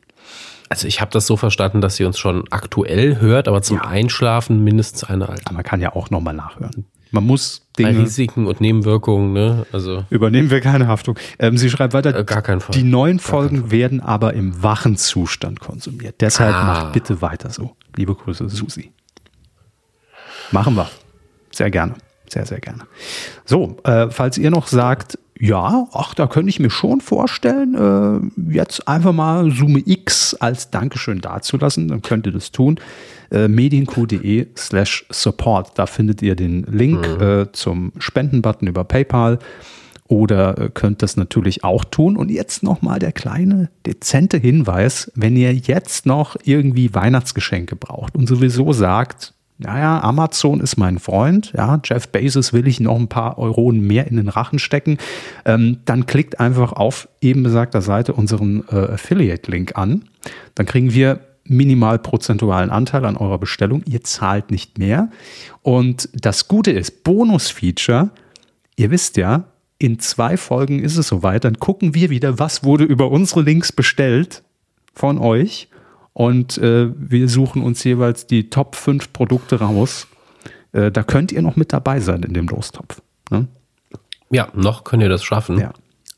also 0.69 0.87
ich 0.89 1.01
habe 1.01 1.11
das 1.11 1.27
so 1.27 1.37
verstanden, 1.37 1.81
dass 1.81 1.97
sie 1.97 2.05
uns 2.05 2.19
schon 2.19 2.45
aktuell 2.51 3.21
hört, 3.21 3.49
aber 3.49 3.63
zum 3.63 3.77
Ja. 3.79 3.85
Einschlafen 3.85 4.65
mindestens 4.65 5.05
eine 5.05 5.29
alte. 5.29 5.43
Aber 5.47 5.55
man 5.57 5.65
kann 5.65 5.81
ja 5.81 5.95
auch 5.95 6.11
nochmal 6.11 6.35
nachhören. 6.35 6.85
Man 7.15 7.27
muss 7.27 7.63
Bei 7.77 7.85
Dinge. 7.85 8.01
Risiken 8.03 8.47
und 8.49 8.61
Nebenwirkungen, 8.61 9.33
ne? 9.33 9.67
Also 9.73 10.05
Übernehmen 10.11 10.51
wir 10.51 10.61
keine 10.61 10.89
Haftung. 10.89 11.17
Ähm, 11.39 11.57
sie 11.57 11.71
schreibt 11.71 11.95
weiter, 11.95 12.13
Äh, 12.15 12.25
gar 12.25 12.43
keinen 12.43 12.61
Fall. 12.61 12.75
die 12.75 12.83
neuen 12.83 13.21
Folgen 13.21 13.71
werden 13.71 14.01
aber 14.01 14.35
im 14.35 14.63
wachen 14.65 14.97
Zustand 14.97 15.61
konsumiert. 15.61 16.17
Deshalb 16.21 16.55
Ah. 16.55 16.65
macht 16.65 16.93
bitte 16.93 17.23
weiter 17.23 17.51
so. 17.51 17.77
Liebe 17.97 18.17
Grüße, 18.17 18.49
Susi. 18.49 18.91
Machen 20.51 20.75
wir. 20.75 20.89
Sehr 21.53 21.71
gerne. 21.71 21.95
Sehr, 22.29 22.47
sehr 22.47 22.59
gerne. 22.59 22.83
So, 23.45 23.77
äh, 23.85 24.11
falls 24.11 24.37
ihr 24.39 24.51
noch 24.51 24.67
sagt, 24.67 25.17
ja, 25.39 25.89
ach, 25.93 26.15
da 26.15 26.27
könnte 26.27 26.49
ich 26.51 26.61
mir 26.61 26.71
schon 26.71 27.01
vorstellen, 27.01 27.75
äh, 27.75 28.55
jetzt 28.55 28.87
einfach 28.87 29.13
mal 29.13 29.51
Summe 29.51 29.83
X 29.85 30.35
als 30.35 30.71
Dankeschön 30.71 31.21
dazulassen, 31.21 31.89
dann 31.89 32.03
könnt 32.03 32.27
ihr 32.27 32.33
das 32.33 32.53
tun. 32.53 32.79
Äh, 33.31 33.49
medienq.de 33.49 34.47
slash 34.57 35.07
support. 35.11 35.73
Da 35.77 35.87
findet 35.87 36.23
ihr 36.23 36.37
den 36.37 36.63
Link 36.65 37.05
äh, 37.21 37.51
zum 37.53 37.93
Spendenbutton 37.99 38.69
über 38.69 38.85
PayPal 38.85 39.41
oder 40.07 40.59
äh, 40.59 40.71
könnt 40.73 41.03
das 41.03 41.17
natürlich 41.17 41.65
auch 41.65 41.85
tun. 41.85 42.17
Und 42.17 42.31
jetzt 42.31 42.63
nochmal 42.63 43.01
der 43.01 43.13
kleine, 43.13 43.71
dezente 43.87 44.37
Hinweis, 44.37 45.11
wenn 45.17 45.37
ihr 45.37 45.53
jetzt 45.53 46.07
noch 46.07 46.37
irgendwie 46.45 46.95
Weihnachtsgeschenke 46.95 47.75
braucht 47.75 48.15
und 48.15 48.29
sowieso 48.29 48.73
sagt, 48.73 49.35
naja, 49.65 50.03
Amazon 50.03 50.61
ist 50.61 50.77
mein 50.77 50.99
Freund, 50.99 51.53
ja, 51.57 51.81
Jeff 51.83 52.09
Bezos 52.09 52.53
will 52.53 52.69
ich 52.69 52.81
noch 52.81 52.97
ein 52.97 53.09
paar 53.09 53.39
Euronen 53.39 53.81
mehr 53.81 54.07
in 54.07 54.17
den 54.17 54.29
Rachen 54.29 54.59
stecken, 54.59 54.99
ähm, 55.47 55.79
dann 55.87 56.05
klickt 56.05 56.39
einfach 56.39 56.73
auf 56.73 57.09
eben 57.21 57.43
besagter 57.43 57.81
Seite 57.81 58.13
unseren 58.13 58.65
äh, 58.71 58.93
Affiliate-Link 58.93 59.77
an. 59.77 60.05
Dann 60.55 60.67
kriegen 60.67 60.93
wir 60.93 61.21
minimal 61.45 61.99
prozentualen 61.99 62.71
Anteil 62.71 63.05
an 63.07 63.17
eurer 63.17 63.39
Bestellung. 63.39 63.83
Ihr 63.87 64.03
zahlt 64.03 64.51
nicht 64.51 64.79
mehr. 64.79 65.11
Und 65.63 66.09
das 66.13 66.49
Gute 66.49 66.71
ist, 66.71 67.03
Bonus-Feature, 67.05 68.11
ihr 68.77 68.91
wisst 68.91 69.17
ja, 69.17 69.45
in 69.79 69.99
zwei 69.99 70.37
Folgen 70.37 70.79
ist 70.79 70.97
es 70.97 71.09
soweit, 71.09 71.45
dann 71.45 71.59
gucken 71.59 71.95
wir 71.95 72.11
wieder, 72.11 72.39
was 72.39 72.65
wurde 72.65 72.85
über 72.85 73.11
unsere 73.11 73.43
Links 73.43 73.73
bestellt 73.73 74.43
von 74.95 75.19
euch. 75.19 75.69
Und 76.15 76.59
äh, 76.59 76.91
wir 76.97 77.29
suchen 77.29 77.63
uns 77.63 77.85
jeweils 77.85 78.27
die 78.27 78.49
Top 78.49 78.77
5 78.77 79.13
Produkte 79.13 79.61
raus. 79.61 80.07
Äh, 80.73 80.91
da 80.91 81.03
könnt 81.03 81.33
ihr 81.33 81.43
noch 81.43 81.57
mit 81.57 81.73
dabei 81.73 82.01
sein 82.01 82.23
in 82.23 82.33
dem 82.33 82.47
Lostopf. 82.47 83.03
Ne? 83.31 83.49
ja, 84.31 84.49
noch 84.55 84.85
könnt 84.85 85.03
ihr 85.03 85.09
das 85.09 85.25
schaffen. 85.25 85.59
Ja. 85.59 85.73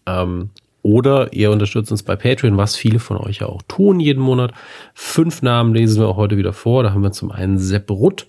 Ähm, 0.07 0.51
oder 0.83 1.33
ihr 1.33 1.51
unterstützt 1.51 1.91
uns 1.91 2.03
bei 2.03 2.15
Patreon, 2.15 2.57
was 2.57 2.77
viele 2.77 3.01
von 3.01 3.17
euch 3.17 3.39
ja 3.39 3.47
auch 3.47 3.63
tun 3.67 3.99
jeden 3.99 4.23
Monat. 4.23 4.53
Fünf 4.95 5.43
Namen 5.43 5.75
lesen 5.75 6.01
wir 6.01 6.09
auch 6.09 6.17
heute 6.17 6.37
wieder 6.37 6.53
vor. 6.53 6.83
Da 6.83 6.93
haben 6.93 7.03
wir 7.03 7.13
zum 7.13 7.33
einen 7.33 7.59
Sepp 7.59 7.91
Rutt, 7.91 8.27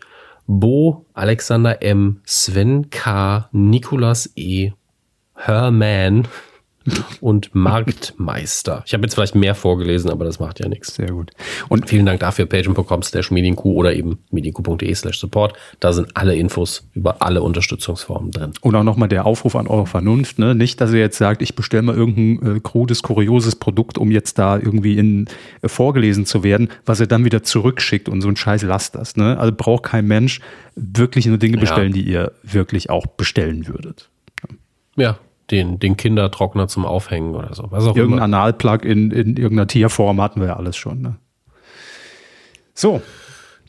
Bo, 0.47 1.05
Alexander 1.13 1.81
M., 1.83 2.21
Sven 2.25 2.89
K., 2.89 3.47
Nikolas 3.51 4.31
E., 4.35 4.71
Herman 5.35 6.27
und 7.21 7.53
Marktmeister. 7.53 8.83
Ich 8.85 8.93
habe 8.93 9.03
jetzt 9.03 9.15
vielleicht 9.15 9.35
mehr 9.35 9.55
vorgelesen, 9.55 10.09
aber 10.09 10.25
das 10.25 10.39
macht 10.39 10.59
ja 10.59 10.67
nichts. 10.67 10.95
Sehr 10.95 11.09
gut. 11.11 11.31
Und 11.69 11.87
Vielen 11.89 12.05
Dank 12.05 12.19
dafür, 12.19 12.45
patreon.com 12.45 13.01
slash 13.03 13.31
medienq 13.31 13.63
oder 13.65 13.93
eben 13.93 14.19
medienq.de 14.31 14.93
slash 14.93 15.19
support. 15.19 15.53
Da 15.79 15.93
sind 15.93 16.15
alle 16.15 16.35
Infos 16.35 16.87
über 16.93 17.21
alle 17.21 17.41
Unterstützungsformen 17.41 18.31
drin. 18.31 18.51
Und 18.61 18.75
auch 18.75 18.83
nochmal 18.83 19.07
der 19.09 19.25
Aufruf 19.25 19.55
an 19.55 19.67
eure 19.67 19.87
Vernunft. 19.87 20.39
Ne? 20.39 20.53
Nicht, 20.55 20.81
dass 20.81 20.91
ihr 20.91 20.99
jetzt 20.99 21.17
sagt, 21.17 21.41
ich 21.41 21.55
bestelle 21.55 21.83
mal 21.83 21.95
irgendein 21.95 22.57
äh, 22.57 22.59
krudes, 22.59 23.03
kurioses 23.03 23.55
Produkt, 23.55 23.97
um 23.97 24.11
jetzt 24.11 24.37
da 24.37 24.57
irgendwie 24.57 24.97
in, 24.97 25.27
äh, 25.61 25.67
vorgelesen 25.67 26.25
zu 26.25 26.43
werden, 26.43 26.69
was 26.85 26.99
ihr 26.99 27.07
dann 27.07 27.25
wieder 27.25 27.43
zurückschickt 27.43 28.09
und 28.09 28.21
so 28.21 28.27
ein 28.27 28.35
Scheiß 28.35 28.63
lasst 28.63 28.95
das. 28.95 29.15
Ne? 29.15 29.37
Also 29.39 29.53
braucht 29.55 29.83
kein 29.83 30.05
Mensch 30.07 30.39
wirklich 30.75 31.25
nur 31.25 31.37
Dinge 31.37 31.55
Ja. 31.55 31.61
bestellen, 31.61 31.93
die 31.93 32.03
ihr 32.03 32.31
wirklich 32.43 32.89
auch 32.89 33.05
bestellen 33.07 33.67
würdet. 33.67 34.09
Ja, 34.95 35.19
den, 35.51 35.79
den 35.79 35.95
Kindertrockner 35.97 36.67
zum 36.67 36.85
Aufhängen 36.85 37.35
oder 37.35 37.53
so. 37.53 37.67
Was 37.69 37.85
auch 37.85 37.95
Irgendein. 37.95 38.33
Analplug 38.33 38.83
in, 38.83 39.11
in 39.11 39.37
irgendeiner 39.37 39.67
Tierform 39.67 40.21
hatten 40.21 40.41
wir 40.41 40.47
ja 40.47 40.55
alles 40.57 40.75
schon. 40.75 41.01
Ne? 41.01 41.15
So, 42.73 43.01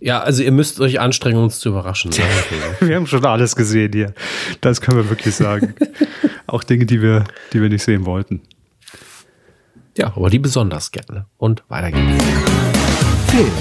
Ja, 0.01 0.21
also 0.21 0.43
ihr 0.43 0.53
müsst 0.53 0.81
euch 0.81 1.01
anstrengen, 1.01 1.43
uns 1.43 1.61
zu 1.61 1.71
überraschen. 1.71 2.11
wir 2.81 2.97
haben 2.97 3.07
schon 3.07 3.25
alles 3.25 3.57
gesehen 3.57 3.93
hier. 3.93 4.13
Das 4.61 4.81
können 4.81 4.97
wir 4.99 5.09
wirklich 5.09 5.35
sagen. 5.35 5.75
auch 6.47 6.65
Dinge, 6.65 6.87
die 6.87 7.01
wir, 7.01 7.25
die 7.53 7.63
wir 7.63 7.69
nicht 7.69 7.83
sehen 7.83 8.07
wollten. 8.07 8.43
ja, 9.97 10.09
aber 10.15 10.31
die 10.31 10.39
besonders 10.39 10.91
gerne. 10.91 11.27
Und 11.37 11.63
weiter 11.69 11.93
geht's. 11.93 12.25
Film. 13.29 13.53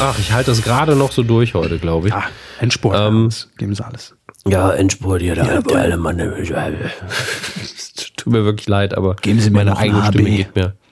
Ach, 0.00 0.18
ich 0.18 0.32
halte 0.32 0.50
das 0.50 0.62
gerade 0.62 0.96
noch 0.96 1.12
so 1.12 1.22
durch 1.22 1.54
heute, 1.54 1.78
glaube 1.78 2.08
ich. 2.08 2.14
Ah, 2.14 2.24
Endspurt. 2.58 2.96
Ähm. 2.98 3.30
Geben 3.58 3.74
Sie 3.74 3.84
alles. 3.84 4.16
Ja, 4.46 4.70
Endspurt 4.72 5.22
hier, 5.22 5.34
der, 5.34 5.62
der 5.62 5.76
alte 5.78 5.96
Mann. 5.96 6.18
der- 6.18 6.34
Tut 8.16 8.32
mir 8.32 8.44
wirklich 8.44 8.68
leid, 8.68 8.96
aber 8.96 9.16
Geben 9.16 9.40
Sie 9.40 9.50
mir 9.50 9.58
meine 9.58 9.76
eigene 9.76 10.02
AB. 10.02 10.14
Stimme 10.14 10.30
geht 10.30 10.56
mir. 10.56 10.76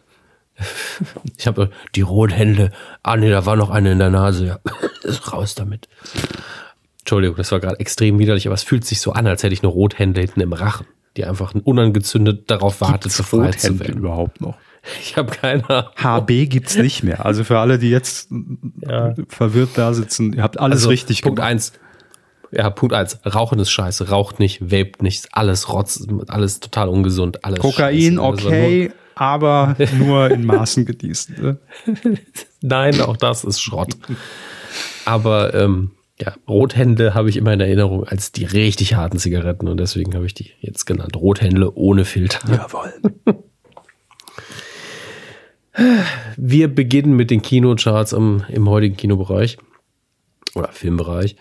Ich 1.38 1.46
habe 1.46 1.70
die 1.96 2.02
roten 2.02 2.32
Hände. 2.34 2.70
Ah, 3.02 3.16
nee, 3.16 3.30
da 3.30 3.46
war 3.46 3.56
noch 3.56 3.70
eine 3.70 3.92
in 3.92 3.98
der 3.98 4.10
Nase. 4.10 4.46
Ja. 4.46 4.58
Ist 5.02 5.32
raus 5.32 5.54
damit. 5.54 5.88
Entschuldigung, 7.00 7.36
das 7.36 7.50
war 7.50 7.58
gerade 7.58 7.80
extrem 7.80 8.18
widerlich, 8.20 8.46
aber 8.46 8.54
es 8.54 8.62
fühlt 8.62 8.84
sich 8.84 9.00
so 9.00 9.12
an, 9.12 9.26
als 9.26 9.42
hätte 9.42 9.54
ich 9.54 9.62
eine 9.62 9.72
Rothände 9.72 10.20
hinten 10.20 10.40
im 10.40 10.52
Rachen, 10.52 10.86
die 11.16 11.24
einfach 11.24 11.52
unangezündet 11.64 12.48
darauf 12.50 12.80
wartet, 12.80 13.02
Gibt's 13.04 13.16
befreit 13.16 13.58
zu 13.60 13.68
Rothände 13.68 13.88
werden. 13.88 13.98
überhaupt 13.98 14.40
noch? 14.40 14.56
Ich 15.00 15.16
habe 15.16 15.32
keine 15.32 15.68
Ahnung. 15.68 15.90
HB 15.96 16.46
gibt 16.48 16.68
es 16.68 16.76
nicht 16.76 17.02
mehr. 17.02 17.24
Also 17.24 17.42
für 17.44 17.58
alle, 17.58 17.78
die 17.78 17.90
jetzt 17.90 18.30
ja. 18.86 19.14
verwirrt 19.28 19.70
da 19.76 19.94
sitzen, 19.94 20.32
ihr 20.34 20.42
habt 20.42 20.60
alles 20.60 20.78
also, 20.78 20.90
richtig 20.90 21.22
Punkt 21.22 21.36
gemacht. 21.36 21.50
Eins. 21.50 21.72
Ja, 22.52 22.68
Punkt 22.70 22.94
eins. 22.94 23.18
Rauchen 23.24 23.58
ist 23.58 23.70
scheiße. 23.70 24.10
Raucht 24.10 24.38
nicht, 24.38 24.60
vape 24.60 25.02
nicht. 25.02 25.28
Alles 25.32 25.72
Rotz, 25.72 26.06
alles 26.28 26.60
total 26.60 26.88
ungesund. 26.88 27.44
Alles 27.44 27.60
Kokain, 27.60 28.16
scheiße. 28.16 28.22
Okay, 28.26 28.92
aber 29.14 29.74
nur 29.98 30.30
in 30.30 30.44
Maßen 30.44 30.84
genießen. 30.84 31.36
Ne? 31.40 31.58
Nein, 32.60 33.00
auch 33.00 33.16
das 33.16 33.44
ist 33.44 33.60
Schrott. 33.60 33.96
Aber 35.06 35.54
ähm, 35.54 35.92
ja, 36.20 36.34
Rothände 36.46 37.14
habe 37.14 37.30
ich 37.30 37.36
immer 37.36 37.52
in 37.52 37.60
Erinnerung 37.60 38.04
als 38.04 38.32
die 38.32 38.44
richtig 38.44 38.94
harten 38.94 39.18
Zigaretten 39.18 39.66
und 39.66 39.78
deswegen 39.78 40.14
habe 40.14 40.26
ich 40.26 40.34
die 40.34 40.52
jetzt 40.60 40.84
genannt. 40.84 41.16
Rothände 41.16 41.76
ohne 41.76 42.04
Filter. 42.04 42.40
Jawohl. 42.50 42.92
Wir 46.36 46.68
beginnen 46.68 47.16
mit 47.16 47.30
den 47.30 47.40
Kinocharts 47.40 48.12
im, 48.12 48.44
im 48.48 48.68
heutigen 48.68 48.96
Kinobereich 48.96 49.56
oder 50.54 50.68
Filmbereich. 50.68 51.36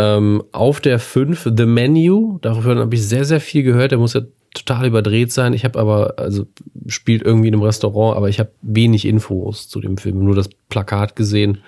Ähm, 0.00 0.42
auf 0.52 0.80
der 0.80 0.98
5 0.98 1.50
The 1.54 1.66
Menu, 1.66 2.38
darüber 2.40 2.74
habe 2.74 2.94
ich 2.94 3.06
sehr, 3.06 3.26
sehr 3.26 3.40
viel 3.40 3.62
gehört. 3.62 3.90
Der 3.90 3.98
muss 3.98 4.14
ja 4.14 4.22
total 4.54 4.86
überdreht 4.86 5.30
sein. 5.30 5.52
Ich 5.52 5.66
habe 5.66 5.78
aber, 5.78 6.14
also 6.16 6.46
spielt 6.86 7.20
irgendwie 7.20 7.48
in 7.48 7.54
einem 7.54 7.62
Restaurant, 7.62 8.16
aber 8.16 8.30
ich 8.30 8.40
habe 8.40 8.50
wenig 8.62 9.04
Infos 9.04 9.68
zu 9.68 9.78
dem 9.78 9.98
Film, 9.98 10.24
nur 10.24 10.34
das 10.34 10.48
Plakat 10.70 11.16
gesehen 11.16 11.58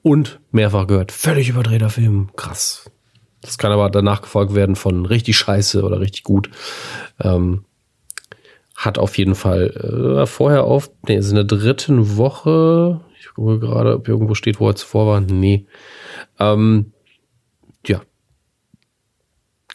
und 0.00 0.40
mehrfach 0.50 0.86
gehört. 0.86 1.12
Völlig 1.12 1.50
überdrehter 1.50 1.90
Film, 1.90 2.30
krass. 2.36 2.90
Das 3.42 3.58
kann 3.58 3.70
aber 3.70 3.90
danach 3.90 4.22
gefolgt 4.22 4.54
werden 4.54 4.76
von 4.76 5.04
richtig 5.04 5.36
scheiße 5.36 5.82
oder 5.82 6.00
richtig 6.00 6.24
gut. 6.24 6.48
Ähm, 7.20 7.66
hat 8.76 8.96
auf 8.96 9.18
jeden 9.18 9.34
Fall 9.34 10.22
äh, 10.22 10.26
vorher 10.26 10.64
auf, 10.64 10.90
nee, 11.06 11.16
ist 11.16 11.28
in 11.28 11.34
der 11.34 11.44
dritten 11.44 12.16
Woche, 12.16 13.02
ich 13.20 13.28
gucke 13.34 13.58
gerade, 13.60 13.96
ob 13.96 14.08
irgendwo 14.08 14.34
steht, 14.34 14.58
wo 14.58 14.68
er 14.70 14.74
zuvor 14.74 15.06
war. 15.06 15.20
Nee. 15.20 15.66
Ähm. 16.38 16.93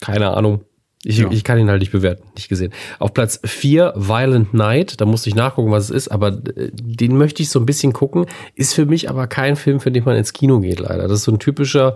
Keine 0.02 0.32
Ahnung. 0.32 0.66
Ich, 1.06 1.20
ja. 1.20 1.32
ich 1.32 1.46
kann 1.46 1.58
ihn 1.58 1.70
halt 1.70 1.80
nicht 1.80 1.94
bewerten, 1.94 2.24
nicht 2.36 2.50
gesehen. 2.50 2.74
Auf 3.00 3.14
Platz 3.14 3.40
4 3.46 3.94
Violent 3.96 4.54
Night, 4.54 5.00
da 5.00 5.06
musste 5.06 5.30
ich 5.30 5.36
nachgucken, 5.36 5.72
was 5.72 5.86
es 5.86 5.90
ist, 5.92 6.08
aber 6.10 6.28
äh, 6.28 6.72
den 6.74 7.18
möchte 7.18 7.42
ich 7.42 7.50
so 7.50 7.60
ein 7.60 7.66
bisschen 7.66 7.94
gucken. 7.94 8.26
Ist 8.56 8.74
für 8.74 8.86
mich 8.86 9.10
aber 9.10 9.28
kein 9.28 9.56
Film, 9.56 9.80
für 9.80 9.92
den 9.92 10.04
man 10.04 10.18
ins 10.18 10.34
Kino 10.34 10.60
geht, 10.60 10.80
leider. 10.82 11.08
Das 11.08 11.20
ist 11.20 11.24
so 11.24 11.32
ein 11.32 11.40
typischer, 11.40 11.96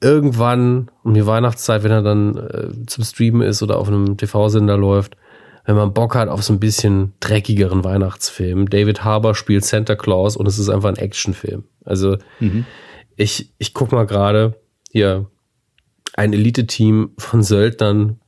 irgendwann 0.00 0.90
um 1.02 1.12
die 1.12 1.26
Weihnachtszeit, 1.26 1.82
wenn 1.82 1.90
er 1.90 2.02
dann 2.02 2.36
äh, 2.36 2.86
zum 2.86 3.04
Streamen 3.04 3.42
ist 3.42 3.62
oder 3.62 3.78
auf 3.78 3.88
einem 3.88 4.16
TV-Sender 4.16 4.78
läuft, 4.78 5.16
wenn 5.66 5.76
man 5.76 5.92
Bock 5.92 6.14
hat 6.14 6.28
auf 6.28 6.42
so 6.42 6.54
ein 6.54 6.60
bisschen 6.60 7.12
dreckigeren 7.20 7.84
Weihnachtsfilm. 7.84 8.70
David 8.70 9.04
Harbour 9.04 9.34
spielt 9.34 9.66
Santa 9.66 9.96
Claus 9.96 10.36
und 10.36 10.46
es 10.46 10.58
ist 10.58 10.70
einfach 10.70 10.88
ein 10.88 10.96
Actionfilm. 10.96 11.64
Also 11.84 12.16
mhm. 12.40 12.64
ich, 13.16 13.52
ich 13.58 13.74
guck 13.74 13.92
mal 13.92 14.06
gerade 14.06 14.54
hier 14.90 15.26
ein 16.16 16.32
Elite-Team 16.32 17.12
von 17.18 17.42
Söldnern 17.42 18.20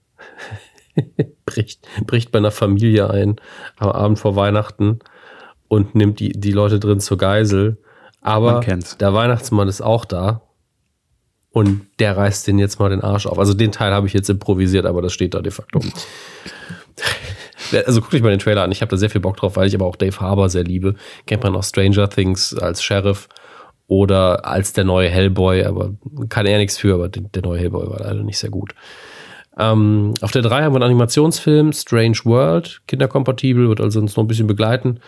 bricht, 1.47 1.87
bricht 2.07 2.33
bei 2.33 2.39
einer 2.39 2.51
Familie 2.51 3.11
ein 3.11 3.37
am 3.77 3.91
Abend 3.91 4.19
vor 4.19 4.37
Weihnachten 4.37 4.99
und 5.69 5.95
nimmt 5.95 6.21
die, 6.21 6.33
die 6.33 6.53
Leute 6.53 6.81
drin 6.81 7.01
zur 7.01 7.19
Geisel. 7.19 7.79
Aber 8.21 8.61
der 8.61 9.15
Weihnachtsmann 9.15 9.69
ist 9.69 9.81
auch 9.81 10.05
da 10.05 10.43
und 11.51 11.87
der 12.01 12.17
reißt 12.17 12.47
den 12.47 12.59
jetzt 12.59 12.81
mal 12.81 12.91
den 12.91 13.03
Arsch 13.03 13.27
auf. 13.27 13.39
Also 13.39 13.55
den 13.55 13.73
Teil 13.73 13.93
habe 13.93 14.07
ich 14.07 14.13
jetzt 14.13 14.29
improvisiert, 14.29 14.85
aber 14.85 15.01
das 15.01 15.13
steht 15.13 15.35
da 15.35 15.41
de 15.41 15.53
facto. 15.53 15.81
Also 17.85 18.01
guckt 18.01 18.15
euch 18.15 18.23
mal 18.23 18.31
den 18.31 18.39
Trailer 18.39 18.63
an. 18.63 18.73
Ich 18.73 18.81
habe 18.81 18.91
da 18.91 18.97
sehr 18.97 19.11
viel 19.11 19.21
Bock 19.21 19.37
drauf, 19.37 19.57
weil 19.57 19.67
ich 19.67 19.75
aber 19.75 19.87
auch 19.87 19.97
Dave 19.97 20.21
Harbour 20.21 20.49
sehr 20.49 20.65
liebe. 20.65 20.95
Kennt 21.27 21.43
man 21.43 21.57
auch 21.57 21.65
Stranger 21.65 22.09
Things 22.09 22.55
als 22.55 22.83
Sheriff 22.83 23.29
oder 23.89 24.45
als 24.47 24.73
der 24.73 24.85
neue 24.85 25.09
Hellboy, 25.09 25.65
aber 25.65 25.95
kann 26.29 26.47
er 26.47 26.59
nichts 26.59 26.77
für, 26.77 26.95
aber 26.95 27.09
der 27.09 27.43
neue 27.43 27.61
Hellboy 27.61 27.89
war 27.89 28.01
leider 28.01 28.23
nicht 28.23 28.39
sehr 28.39 28.51
gut. 28.51 28.75
Ähm, 29.59 30.13
auf 30.21 30.33
der 30.33 30.43
3 30.43 30.63
haben 30.63 30.73
wir 30.73 30.77
einen 30.77 30.91
Animationsfilm, 30.91 31.73
Strange 31.73 32.19
World, 32.25 32.83
kinderkompatibel, 32.87 33.69
wird 33.69 33.81
also 33.81 34.01
uns 34.01 34.17
noch 34.17 34.25
ein 34.25 34.29
bisschen 34.29 34.47
begleiten. 34.47 35.01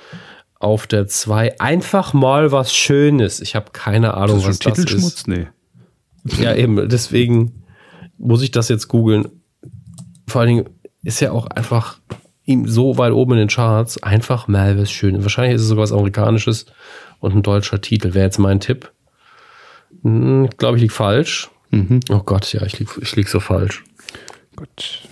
Auf 0.59 0.87
der 0.87 1.07
2 1.07 1.61
einfach 1.61 2.15
mal 2.15 2.51
was 2.51 2.75
Schönes. 2.75 3.41
Ich 3.41 3.55
habe 3.55 3.71
keine 3.73 4.15
Ahnung, 4.15 4.39
das 4.39 4.49
was 4.49 4.59
das 4.59 4.79
ist. 4.79 5.29
Nee. 5.29 5.49
Ja, 6.41 6.55
eben, 6.55 6.89
deswegen 6.89 7.65
muss 8.17 8.43
ich 8.43 8.51
das 8.51 8.69
jetzt 8.69 8.89
googeln. 8.89 9.29
Vor 10.27 10.41
allen 10.41 10.49
Dingen 10.49 10.69
ist 11.03 11.21
ja 11.21 11.33
auch 11.33 11.47
einfach 11.47 11.99
ihm 12.45 12.67
so 12.67 12.97
weit 12.99 13.13
oben 13.13 13.33
in 13.33 13.39
den 13.39 13.49
Charts. 13.49 14.03
Einfach 14.03 14.49
mal 14.49 14.79
was 14.79 14.91
Schönes. 14.91 15.23
Wahrscheinlich 15.23 15.57
ist 15.57 15.63
es 15.63 15.69
sogar 15.69 15.85
was 15.85 15.93
Amerikanisches 15.93 16.67
und 17.21 17.35
ein 17.35 17.43
deutscher 17.43 17.81
Titel. 17.81 18.15
Wäre 18.15 18.27
jetzt 18.27 18.39
mein 18.39 18.61
Tipp. 18.61 18.93
Hm, 20.03 20.49
Glaube 20.57 20.77
ich, 20.77 20.83
liegt 20.83 20.95
falsch. 20.95 21.51
Mhm. 21.71 22.01
Oh 22.11 22.21
Gott, 22.21 22.53
ja, 22.53 22.63
ich 22.63 22.79
lieg, 22.79 22.89
ich 23.01 23.17
lieg 23.17 23.29
so 23.29 23.41
falsch. 23.41 23.85
Gut. 24.57 25.03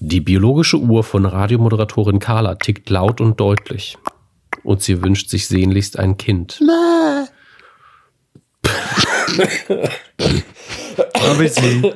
Die 0.00 0.20
biologische 0.20 0.78
Uhr 0.78 1.04
von 1.04 1.26
Radiomoderatorin 1.26 2.18
Carla 2.18 2.54
tickt 2.56 2.90
laut 2.90 3.20
und 3.20 3.38
deutlich. 3.38 3.98
Und 4.64 4.82
sie 4.82 5.02
wünscht 5.02 5.28
sich 5.28 5.46
sehnlichst 5.48 5.98
ein 5.98 6.16
Kind. 6.16 6.60
Aber 11.14 11.48
sie. 11.48 11.92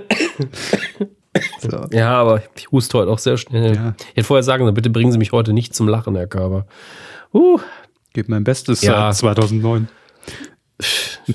So. 1.60 1.86
Ja, 1.92 2.14
aber 2.14 2.42
ich 2.56 2.70
huste 2.72 2.98
heute 2.98 3.10
auch 3.10 3.18
sehr 3.18 3.36
schnell. 3.36 3.74
Ja. 3.74 3.94
Ich 3.98 4.16
hätte 4.16 4.24
vorher 4.24 4.42
sagen 4.42 4.64
sollen, 4.64 4.74
bitte 4.74 4.90
bringen 4.90 5.12
Sie 5.12 5.18
mich 5.18 5.32
heute 5.32 5.52
nicht 5.52 5.74
zum 5.74 5.86
Lachen, 5.88 6.16
Herr 6.16 6.26
Körber. 6.26 6.66
Uh, 7.34 7.58
Gebe 8.16 8.30
mein 8.30 8.44
Bestes 8.44 8.80
ja. 8.80 9.12
seit 9.12 9.16
2009. 9.16 9.88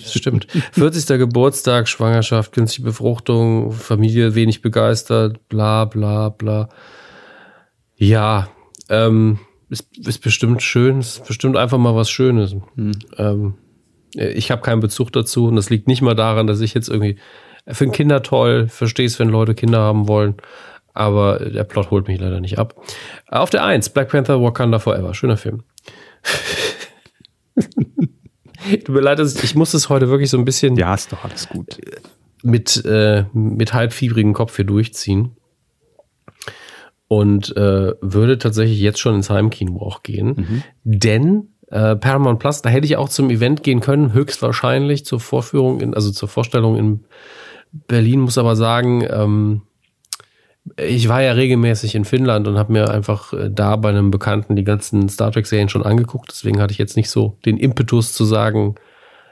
Stimmt. 0.04 0.48
40. 0.72 1.20
Geburtstag, 1.20 1.88
Schwangerschaft, 1.88 2.54
künstliche 2.54 2.82
Befruchtung, 2.82 3.72
Familie 3.72 4.34
wenig 4.34 4.64
begeistert, 4.64 5.48
bla 5.48 5.86
bla 5.86 6.30
bla. 6.30 6.70
Ja, 7.98 8.48
ähm, 8.90 9.38
ist, 9.70 9.96
ist 9.96 10.24
bestimmt 10.24 10.64
schön, 10.64 11.02
ist 11.02 11.28
bestimmt 11.28 11.56
einfach 11.56 11.78
mal 11.78 11.96
was 11.96 12.10
Schönes. 12.10 12.56
Hm. 12.74 12.94
Ähm, 13.16 13.54
ich 14.16 14.50
habe 14.50 14.64
keinen 14.64 14.82
Bezug 14.82 15.12
dazu 15.12 15.46
und 15.46 15.58
das 15.58 15.70
liegt 15.70 15.88
nicht 15.88 16.02
mal 16.02 16.16
daran, 16.16 16.48
dass 16.48 16.62
ich 16.62 16.74
jetzt 16.74 16.90
irgendwie 16.90 17.20
für 17.68 17.88
Kinder 17.90 18.24
toll, 18.24 18.70
verstehe 18.70 19.06
es, 19.06 19.20
wenn 19.20 19.30
Leute 19.30 19.54
Kinder 19.54 19.82
haben 19.82 20.08
wollen, 20.08 20.34
aber 20.96 21.38
der 21.38 21.64
Plot 21.64 21.92
holt 21.92 22.08
mich 22.08 22.20
leider 22.20 22.40
nicht 22.40 22.58
ab. 22.58 22.74
Auf 23.28 23.52
der 23.52 23.66
1, 23.66 23.90
Black 23.90 24.10
Panther 24.10 24.42
Wakanda 24.42 24.80
Forever, 24.80 25.14
schöner 25.14 25.38
Film. 25.38 25.62
Tut 28.86 28.90
mir 28.90 29.02
leid, 29.02 29.20
ich 29.20 29.56
muss 29.56 29.74
es 29.74 29.90
heute 29.90 30.10
wirklich 30.10 30.30
so 30.30 30.38
ein 30.38 30.46
bisschen. 30.46 30.76
Ja, 30.76 30.94
ist 30.94 31.12
doch 31.12 31.24
alles 31.24 31.50
gut. 31.50 31.78
Mit, 32.44 32.84
äh, 32.86 33.26
mit 33.34 33.74
halbfiebrigem 33.74 34.34
Kopf 34.34 34.56
hier 34.56 34.66
durchziehen. 34.66 35.36
Und 37.08 37.56
äh, 37.58 37.94
würde 38.02 38.38
tatsächlich 38.38 38.80
jetzt 38.80 39.00
schon 39.00 39.16
ins 39.16 39.30
Heimkino 39.30 39.82
auch 39.82 40.02
gehen. 40.02 40.28
Mhm. 40.28 40.64
Denn 40.84 41.50
äh, 41.72 41.96
Paramount 41.96 42.40
Plus, 42.40 42.62
da 42.62 42.70
hätte 42.70 42.86
ich 42.86 42.98
auch 42.98 43.10
zum 43.10 43.30
Event 43.30 43.64
gehen 43.64 43.80
können, 43.80 44.14
höchstwahrscheinlich 44.14 45.06
zur 45.06 45.20
Vorführung, 45.20 45.82
in, 45.82 45.94
also 45.94 46.12
zur 46.12 46.30
Vorstellung 46.30 46.78
in 46.78 47.06
Berlin, 47.88 48.22
muss 48.22 48.38
aber 48.38 48.56
sagen, 48.56 49.06
ähm, 49.10 49.62
ich 50.78 51.08
war 51.08 51.22
ja 51.22 51.32
regelmäßig 51.32 51.96
in 51.96 52.06
Finnland 52.06 52.48
und 52.48 52.58
habe 52.58 52.74
mir 52.74 52.90
einfach 52.90 53.34
äh, 53.34 53.50
da 53.52 53.76
bei 53.76 53.90
einem 53.90 54.12
Bekannten 54.12 54.56
die 54.56 54.64
ganzen 54.64 55.10
Star 55.10 55.32
Trek-Serien 55.32 55.70
schon 55.70 55.84
angeguckt. 55.84 56.30
Deswegen 56.32 56.62
hatte 56.62 56.72
ich 56.72 56.78
jetzt 56.78 56.98
nicht 56.98 57.10
so 57.10 57.38
den 57.46 57.58
Impetus 57.58 58.14
zu 58.14 58.26
sagen, 58.26 58.76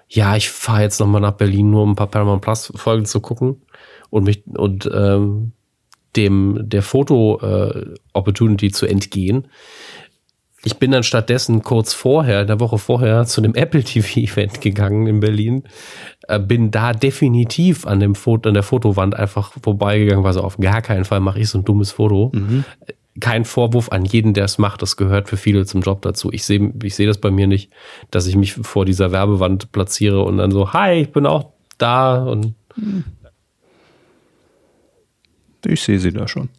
ja, 0.07 0.35
ich 0.35 0.49
fahre 0.49 0.81
jetzt 0.81 0.99
nochmal 0.99 1.21
nach 1.21 1.33
Berlin, 1.33 1.69
nur 1.69 1.83
um 1.83 1.91
ein 1.91 1.95
paar 1.95 2.07
Paramount 2.07 2.41
Plus 2.41 2.73
Folgen 2.75 3.05
zu 3.05 3.19
gucken 3.19 3.61
und 4.09 4.23
mich 4.23 4.43
und 4.47 4.89
ähm, 4.91 5.51
dem 6.15 6.57
der 6.63 6.81
Foto 6.81 7.39
äh, 7.41 8.71
zu 8.71 8.87
entgehen. 8.87 9.47
Ich 10.65 10.77
bin 10.77 10.91
dann 10.91 11.03
stattdessen 11.03 11.61
kurz 11.61 11.93
vorher, 11.93 12.41
in 12.41 12.47
der 12.47 12.59
Woche 12.59 12.77
vorher, 12.77 13.25
zu 13.25 13.41
dem 13.41 13.55
Apple 13.55 13.83
TV 13.83 14.07
Event 14.19 14.61
gegangen 14.61 15.07
in 15.07 15.19
Berlin. 15.19 15.63
Äh, 16.27 16.39
bin 16.39 16.71
da 16.71 16.91
definitiv 16.93 17.87
an 17.87 17.99
dem 17.99 18.15
Foto, 18.15 18.49
an 18.49 18.55
der 18.55 18.63
Fotowand 18.63 19.15
einfach 19.15 19.53
vorbeigegangen, 19.61 20.23
war 20.23 20.33
so 20.33 20.41
auf 20.41 20.57
gar 20.57 20.81
keinen 20.81 21.05
Fall 21.05 21.21
mache 21.21 21.39
ich 21.39 21.49
so 21.49 21.57
ein 21.59 21.65
dummes 21.65 21.91
Foto. 21.91 22.31
Mhm. 22.33 22.65
Kein 23.19 23.45
Vorwurf 23.45 23.91
an 23.91 24.05
jeden, 24.05 24.33
der 24.33 24.45
es 24.45 24.57
macht. 24.57 24.81
Das 24.81 24.95
gehört 24.95 25.27
für 25.29 25.37
viele 25.37 25.65
zum 25.65 25.81
Job 25.81 26.01
dazu. 26.01 26.31
Ich 26.31 26.45
sehe, 26.45 26.73
ich 26.83 26.95
sehe 26.95 27.07
das 27.07 27.17
bei 27.17 27.31
mir 27.31 27.47
nicht, 27.47 27.71
dass 28.11 28.27
ich 28.27 28.35
mich 28.35 28.53
vor 28.53 28.85
dieser 28.85 29.11
Werbewand 29.11 29.71
platziere 29.71 30.21
und 30.23 30.37
dann 30.37 30.51
so, 30.51 30.73
hi, 30.73 31.01
ich 31.01 31.11
bin 31.11 31.25
auch 31.25 31.51
da 31.77 32.23
und. 32.23 32.53
Ich 35.65 35.81
sehe 35.81 35.99
sie 35.99 36.13
da 36.13 36.27
schon. 36.27 36.49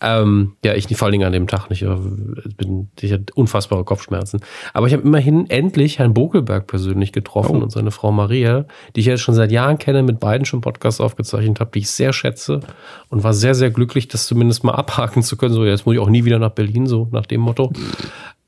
Ähm, 0.00 0.56
ja, 0.64 0.74
ich 0.74 0.94
vor 0.96 1.06
allen 1.06 1.12
Dingen 1.12 1.26
an 1.26 1.32
dem 1.32 1.46
Tag 1.46 1.70
nicht. 1.70 1.82
Ich, 1.82 2.56
bin, 2.56 2.88
ich 3.00 3.12
hatte 3.12 3.32
unfassbare 3.34 3.84
Kopfschmerzen. 3.84 4.40
Aber 4.74 4.86
ich 4.86 4.92
habe 4.92 5.02
immerhin 5.02 5.48
endlich 5.48 5.98
Herrn 5.98 6.14
Bokelberg 6.14 6.66
persönlich 6.66 7.12
getroffen 7.12 7.56
oh. 7.56 7.62
und 7.62 7.70
seine 7.70 7.90
Frau 7.90 8.12
Maria, 8.12 8.66
die 8.94 9.00
ich 9.00 9.06
jetzt 9.06 9.20
schon 9.20 9.34
seit 9.34 9.52
Jahren 9.52 9.78
kenne, 9.78 10.02
mit 10.02 10.20
beiden 10.20 10.44
schon 10.44 10.60
Podcasts 10.60 11.00
aufgezeichnet 11.00 11.60
habe, 11.60 11.70
die 11.72 11.80
ich 11.80 11.90
sehr 11.90 12.12
schätze 12.12 12.60
und 13.08 13.24
war 13.24 13.32
sehr, 13.32 13.54
sehr 13.54 13.70
glücklich, 13.70 14.08
das 14.08 14.26
zumindest 14.26 14.64
mal 14.64 14.72
abhaken 14.76 15.22
zu 15.22 15.36
können. 15.36 15.54
So, 15.54 15.64
jetzt 15.64 15.86
muss 15.86 15.94
ich 15.94 16.00
auch 16.00 16.10
nie 16.10 16.24
wieder 16.24 16.38
nach 16.38 16.50
Berlin, 16.50 16.86
so 16.86 17.08
nach 17.12 17.26
dem 17.26 17.40
Motto. 17.40 17.72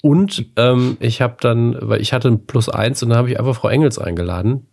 Und 0.02 0.46
ähm, 0.56 0.96
ich 1.00 1.20
habe 1.20 1.36
dann, 1.40 1.76
weil 1.80 2.00
ich 2.00 2.12
hatte 2.12 2.28
ein 2.28 2.46
Plus 2.46 2.68
eins 2.68 3.02
und 3.02 3.08
dann 3.08 3.18
habe 3.18 3.30
ich 3.30 3.38
einfach 3.38 3.56
Frau 3.56 3.68
Engels 3.68 3.98
eingeladen. 3.98 4.66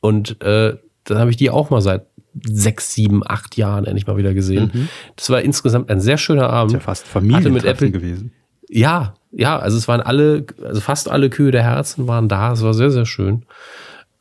Und 0.00 0.42
äh, 0.42 0.76
dann 1.10 1.18
habe 1.18 1.30
ich 1.30 1.36
die 1.36 1.50
auch 1.50 1.70
mal 1.70 1.80
seit 1.80 2.06
sechs, 2.46 2.94
sieben, 2.94 3.22
acht 3.26 3.56
Jahren 3.56 3.84
endlich 3.84 4.06
mal 4.06 4.16
wieder 4.16 4.34
gesehen. 4.34 4.70
Mhm. 4.72 4.88
Das 5.16 5.30
war 5.30 5.40
insgesamt 5.42 5.90
ein 5.90 6.00
sehr 6.00 6.18
schöner 6.18 6.50
Abend. 6.50 6.72
Das 6.72 6.80
ist 6.80 6.86
ja 6.86 6.90
fast 6.90 7.06
Familie 7.06 7.50
mit 7.50 7.64
Apple 7.64 7.90
gewesen. 7.90 8.32
Ja, 8.68 9.14
ja, 9.30 9.58
also 9.58 9.76
es 9.76 9.88
waren 9.88 10.00
alle, 10.00 10.44
also 10.62 10.80
fast 10.80 11.10
alle 11.10 11.30
Kühe 11.30 11.50
der 11.50 11.62
Herzen 11.62 12.06
waren 12.06 12.28
da. 12.28 12.52
Es 12.52 12.62
war 12.62 12.74
sehr, 12.74 12.90
sehr 12.90 13.06
schön. 13.06 13.44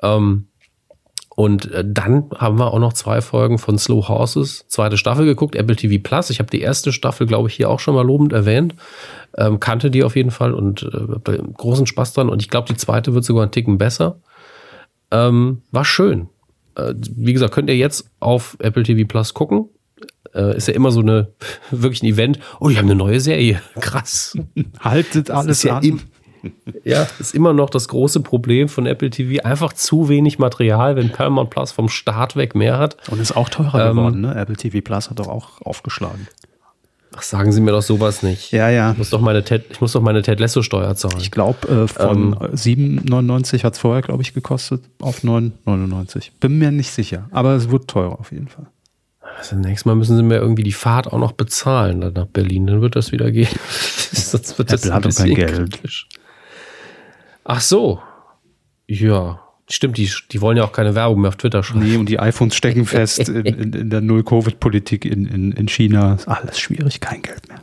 Ähm, 0.01 0.47
und 1.35 1.72
äh, 1.72 1.84
dann 1.85 2.31
haben 2.35 2.57
wir 2.57 2.73
auch 2.73 2.80
noch 2.80 2.93
zwei 2.93 3.22
Folgen 3.22 3.59
von 3.59 3.77
Slow 3.77 4.07
Horses, 4.07 4.65
zweite 4.69 4.97
Staffel 4.97 5.26
geguckt, 5.26 5.55
Apple 5.55 5.76
TV 5.76 6.01
Plus. 6.01 6.30
Ich 6.30 6.39
habe 6.39 6.49
die 6.49 6.61
erste 6.61 6.91
Staffel, 6.91 7.27
glaube 7.27 7.49
ich, 7.49 7.55
hier 7.55 7.69
auch 7.69 7.80
schon 7.80 7.93
mal 7.93 8.05
lobend 8.05 8.34
erwähnt. 8.34 8.73
Ähm, 9.38 9.59
kannte 9.59 9.91
die 9.91 10.03
auf 10.03 10.15
jeden 10.15 10.31
Fall 10.31 10.53
und 10.53 10.84
äh, 10.84 10.97
habe 10.97 11.43
großen 11.55 11.85
Spaß 11.85 12.14
dran. 12.14 12.30
Und 12.30 12.41
ich 12.41 12.49
glaube, 12.49 12.68
die 12.68 12.77
zweite 12.77 13.14
wird 13.14 13.23
sogar 13.23 13.43
einen 13.43 13.51
Ticken 13.51 13.77
besser. 13.77 14.19
Ähm, 15.11 15.61
war 15.72 15.85
schön. 15.85 16.30
Äh, 16.78 16.94
wie 17.16 17.34
gesagt, 17.34 17.54
könnt 17.54 17.70
ihr 17.70 17.76
jetzt 17.76 18.10
auf 18.20 18.56
Apple 18.60 18.84
TV 18.84 19.08
Plus 19.08 19.34
gucken. 19.34 19.70
Äh, 20.34 20.56
ist 20.58 20.68
ja 20.68 20.74
immer 20.74 20.91
so 20.91 20.99
eine, 21.02 21.30
wirklich 21.72 22.04
ein 22.04 22.08
Event. 22.08 22.40
Oh, 22.60 22.70
die 22.70 22.78
haben 22.78 22.86
eine 22.86 22.95
neue 22.95 23.20
Serie. 23.20 23.62
Krass. 23.80 24.38
Haltet 24.80 25.32
alles 25.32 25.64
ja 25.64 25.78
an. 25.78 25.84
Im, 25.84 25.99
ja, 26.84 27.08
ist 27.20 27.34
immer 27.34 27.52
noch 27.52 27.70
das 27.70 27.88
große 27.88 28.22
Problem 28.22 28.70
von 28.70 28.86
Apple 28.86 29.10
TV. 29.10 29.44
Einfach 29.44 29.74
zu 29.74 30.08
wenig 30.08 30.38
Material, 30.38 30.95
wenn 30.95 31.12
Paramount 31.12 31.49
Plus 31.49 31.72
vom 31.72 31.90
Start 31.90 32.36
weg 32.36 32.56
mehr 32.56 32.78
hat. 32.78 32.95
Und 33.10 33.20
ist 33.20 33.36
auch 33.36 33.49
teurer 33.49 33.90
ähm, 33.90 33.98
geworden, 33.98 34.22
ne? 34.22 34.36
Apple 34.36 34.56
TV 34.56 34.82
Plus 34.82 35.10
hat 35.10 35.20
doch 35.20 35.28
auch 35.28 35.62
aufgeschlagen. 35.62 36.28
Ach, 37.18 37.23
sagen 37.23 37.52
Sie 37.52 37.61
mir 37.61 37.72
doch 37.72 37.81
sowas 37.81 38.22
nicht. 38.22 38.52
Ja, 38.52 38.69
ja. 38.69 38.91
Ich 38.91 38.98
muss 38.98 39.10
doch 39.10 39.22
meine 39.22 39.44
Ted, 39.44 39.65
ich 39.72 39.81
muss 39.81 39.94
doch 39.94 40.02
meine 40.02 40.22
Ted 40.22 40.39
Lasso 40.39 40.61
Steuer 40.61 40.95
zahlen. 40.95 41.18
Ich 41.19 41.31
glaube, 41.31 41.68
äh, 41.68 41.88
von 41.88 42.38
ähm, 42.39 42.53
7,99 42.53 43.64
hat 43.64 43.73
es 43.73 43.80
vorher, 43.80 44.03
glaube 44.03 44.22
ich, 44.22 44.34
gekostet 44.35 44.84
auf 44.99 45.23
9,99. 45.23 46.30
Bin 46.39 46.60
mir 46.60 46.69
nicht 46.72 46.91
sicher, 46.91 47.27
aber 47.31 47.56
es 47.56 47.72
wird 47.72 47.88
teurer 47.88 48.19
auf 48.19 48.31
jeden 48.31 48.48
Fall. 48.48 48.68
Also 49.38 49.56
nächstes 49.56 49.85
Mal 49.85 49.95
müssen 49.95 50.15
Sie 50.15 50.23
mir 50.23 50.38
irgendwie 50.38 50.64
die 50.64 50.72
Fahrt 50.72 51.11
auch 51.11 51.18
noch 51.18 51.31
bezahlen 51.31 52.02
dann 52.02 52.14
nach 52.14 52.27
Berlin, 52.27 52.68
dann 52.68 52.81
wird 52.81 52.95
das 52.95 53.11
wieder 53.11 53.31
gehen. 53.31 53.49
Sonst 54.11 54.57
wird 54.57 54.72
das 54.72 54.89
ein 54.89 55.02
bisschen 55.02 55.26
kein 55.26 55.35
Geld. 55.35 55.72
Kritisch. 55.72 56.07
Ach 57.44 57.61
so. 57.61 57.99
Ja. 58.88 59.41
Stimmt, 59.69 59.98
die, 59.98 60.10
die 60.31 60.41
wollen 60.41 60.56
ja 60.56 60.64
auch 60.64 60.72
keine 60.72 60.95
Werbung 60.95 61.22
mehr 61.22 61.30
auf 61.30 61.35
Twitter 61.35 61.61
schreiben. 61.61 61.85
Nee, 61.85 61.98
und 61.98 62.07
die 62.07 62.19
iPhones 62.19 62.56
stecken 62.56 62.85
fest 62.88 63.27
in, 63.27 63.45
in, 63.45 63.73
in 63.73 63.89
der 63.89 63.99
Null-Covid-Politik 64.02 65.03
in, 65.03 65.26
in, 65.26 65.52
in 65.52 65.68
China. 65.68 66.14
Ist 66.14 66.27
alles 66.27 66.57
schwierig, 66.60 67.02
kein 67.02 67.22
Geld 67.22 67.48
mehr. 67.49 67.61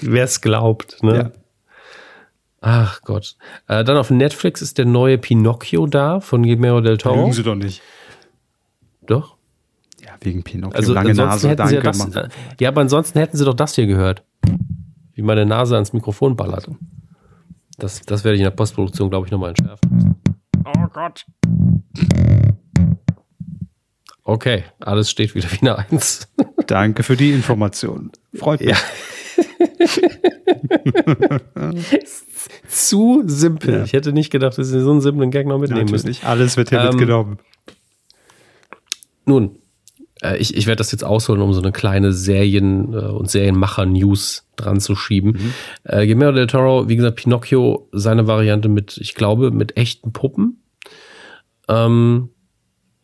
Wer 0.00 0.24
es 0.24 0.40
glaubt, 0.40 1.02
ne? 1.02 1.16
Ja. 1.16 1.32
Ach 2.60 3.02
Gott. 3.02 3.36
Äh, 3.68 3.84
dann 3.84 3.96
auf 3.96 4.10
Netflix 4.10 4.62
ist 4.62 4.78
der 4.78 4.86
neue 4.86 5.18
Pinocchio 5.18 5.86
da 5.86 6.20
von 6.20 6.42
Guillermo 6.42 6.80
del 6.80 6.96
Toro. 6.96 7.20
Lügen 7.20 7.32
Sie 7.32 7.42
doch 7.42 7.54
nicht. 7.54 7.82
Doch? 9.06 9.36
Ja, 10.04 10.10
wegen 10.20 10.42
Pinocchio. 10.42 10.76
Also 10.76 10.92
lange 10.92 11.14
Nase, 11.14 11.54
danke. 11.54 11.74
Ja, 11.76 11.80
das, 11.82 12.14
äh, 12.14 12.28
ja, 12.58 12.70
aber 12.70 12.80
ansonsten 12.80 13.18
hätten 13.20 13.36
Sie 13.36 13.44
doch 13.44 13.54
das 13.54 13.74
hier 13.74 13.86
gehört. 13.86 14.24
Wie 15.14 15.22
meine 15.22 15.46
Nase 15.46 15.74
ans 15.74 15.92
Mikrofon 15.92 16.34
ballert. 16.34 16.68
Das, 17.78 18.02
das 18.02 18.24
werde 18.24 18.34
ich 18.34 18.40
in 18.40 18.44
der 18.44 18.50
Postproduktion, 18.50 19.08
glaube 19.08 19.26
ich, 19.26 19.32
nochmal 19.32 19.50
entschärfen 19.50 20.16
Oh 20.64 20.86
Gott. 20.92 21.24
Okay, 24.24 24.64
alles 24.80 25.10
steht 25.10 25.34
wieder 25.34 25.50
wie 25.52 25.60
eine 25.60 25.78
Eins. 25.78 26.28
Danke 26.66 27.02
für 27.02 27.16
die 27.16 27.32
Information. 27.32 28.10
Freut 28.34 28.60
mich. 28.60 28.70
Ja. 28.70 28.76
Zu 32.68 33.22
simpel. 33.24 33.74
Ja. 33.74 33.84
Ich 33.84 33.94
hätte 33.94 34.12
nicht 34.12 34.30
gedacht, 34.30 34.58
dass 34.58 34.68
Sie 34.68 34.80
so 34.80 34.90
einen 34.90 35.00
simplen 35.00 35.30
Gag 35.30 35.46
noch 35.46 35.58
mitnehmen 35.58 35.90
müssen. 35.90 36.08
Nicht 36.08 36.24
alles 36.24 36.58
wird 36.58 36.68
hier 36.68 36.80
ähm, 36.80 36.88
mitgenommen. 36.88 37.38
Nun, 39.24 39.58
äh, 40.22 40.36
ich, 40.36 40.54
ich 40.56 40.66
werde 40.66 40.78
das 40.78 40.92
jetzt 40.92 41.04
ausholen, 41.04 41.40
um 41.40 41.54
so 41.54 41.62
eine 41.62 41.72
kleine 41.72 42.12
Serien- 42.12 42.92
äh, 42.92 42.96
und 42.96 43.30
Serienmacher-News 43.30 44.47
dran 44.58 44.80
zu 44.80 44.94
schieben. 44.94 45.32
Mhm. 45.32 45.54
Äh, 45.84 46.06
Guillermo 46.06 46.32
del 46.32 46.46
Toro, 46.46 46.88
wie 46.88 46.96
gesagt, 46.96 47.16
Pinocchio, 47.16 47.88
seine 47.92 48.26
Variante 48.26 48.68
mit, 48.68 48.98
ich 48.98 49.14
glaube, 49.14 49.50
mit 49.50 49.76
echten 49.76 50.12
Puppen. 50.12 50.62
Ähm, 51.68 52.30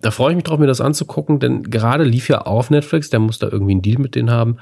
da 0.01 0.10
freue 0.10 0.32
ich 0.32 0.36
mich 0.36 0.44
drauf, 0.44 0.59
mir 0.59 0.66
das 0.66 0.82
anzugucken, 0.82 1.39
denn 1.39 1.62
gerade 1.62 2.05
lief 2.05 2.28
ja 2.28 2.43
auf 2.43 2.68
Netflix, 2.68 3.09
der 3.09 3.20
muss 3.20 3.39
da 3.39 3.48
irgendwie 3.48 3.72
einen 3.72 3.82
Deal 3.82 4.01
mit 4.01 4.14
denen 4.14 4.31
haben, 4.31 4.59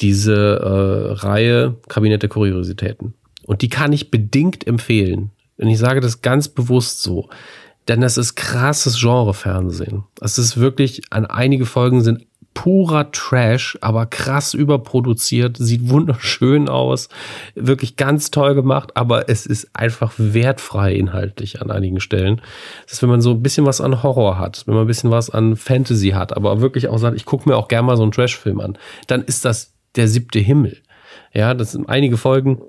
diese 0.00 0.34
äh, 0.34 1.12
Reihe 1.12 1.76
Kabinett 1.88 2.22
der 2.22 2.28
Kuriositäten. 2.28 3.14
Und 3.46 3.62
die 3.62 3.68
kann 3.68 3.92
ich 3.92 4.10
bedingt 4.10 4.66
empfehlen. 4.66 5.30
Und 5.56 5.68
ich 5.68 5.78
sage 5.78 6.00
das 6.00 6.22
ganz 6.22 6.48
bewusst 6.48 7.02
so. 7.02 7.28
Denn 7.88 8.00
das 8.00 8.16
ist 8.16 8.34
krasses 8.34 8.98
Genre-Fernsehen. 9.00 10.04
Es 10.20 10.38
ist 10.38 10.56
wirklich, 10.56 11.02
an 11.10 11.26
einige 11.26 11.66
Folgen 11.66 12.02
sind 12.02 12.26
purer 12.54 13.10
Trash, 13.12 13.78
aber 13.80 14.06
krass 14.06 14.54
überproduziert, 14.54 15.56
sieht 15.58 15.88
wunderschön 15.88 16.68
aus, 16.68 17.08
wirklich 17.54 17.96
ganz 17.96 18.30
toll 18.30 18.54
gemacht, 18.54 18.96
aber 18.96 19.28
es 19.28 19.46
ist 19.46 19.70
einfach 19.74 20.12
wertfrei 20.16 20.94
inhaltlich 20.94 21.62
an 21.62 21.70
einigen 21.70 22.00
Stellen. 22.00 22.40
Das 22.84 22.94
ist, 22.94 23.02
wenn 23.02 23.10
man 23.10 23.20
so 23.20 23.32
ein 23.32 23.42
bisschen 23.42 23.66
was 23.66 23.80
an 23.80 24.02
Horror 24.02 24.38
hat, 24.38 24.64
wenn 24.66 24.74
man 24.74 24.84
ein 24.84 24.88
bisschen 24.88 25.10
was 25.10 25.30
an 25.30 25.56
Fantasy 25.56 26.10
hat, 26.10 26.36
aber 26.36 26.60
wirklich 26.60 26.88
auch 26.88 26.98
sagt, 26.98 27.16
ich 27.16 27.24
gucke 27.24 27.48
mir 27.48 27.56
auch 27.56 27.68
gerne 27.68 27.86
mal 27.86 27.96
so 27.96 28.02
einen 28.02 28.12
Trash-Film 28.12 28.60
an, 28.60 28.78
dann 29.06 29.22
ist 29.22 29.44
das 29.44 29.72
der 29.96 30.08
siebte 30.08 30.38
Himmel. 30.38 30.78
Ja, 31.34 31.54
das 31.54 31.72
sind 31.72 31.88
einige 31.88 32.16
Folgen, 32.16 32.60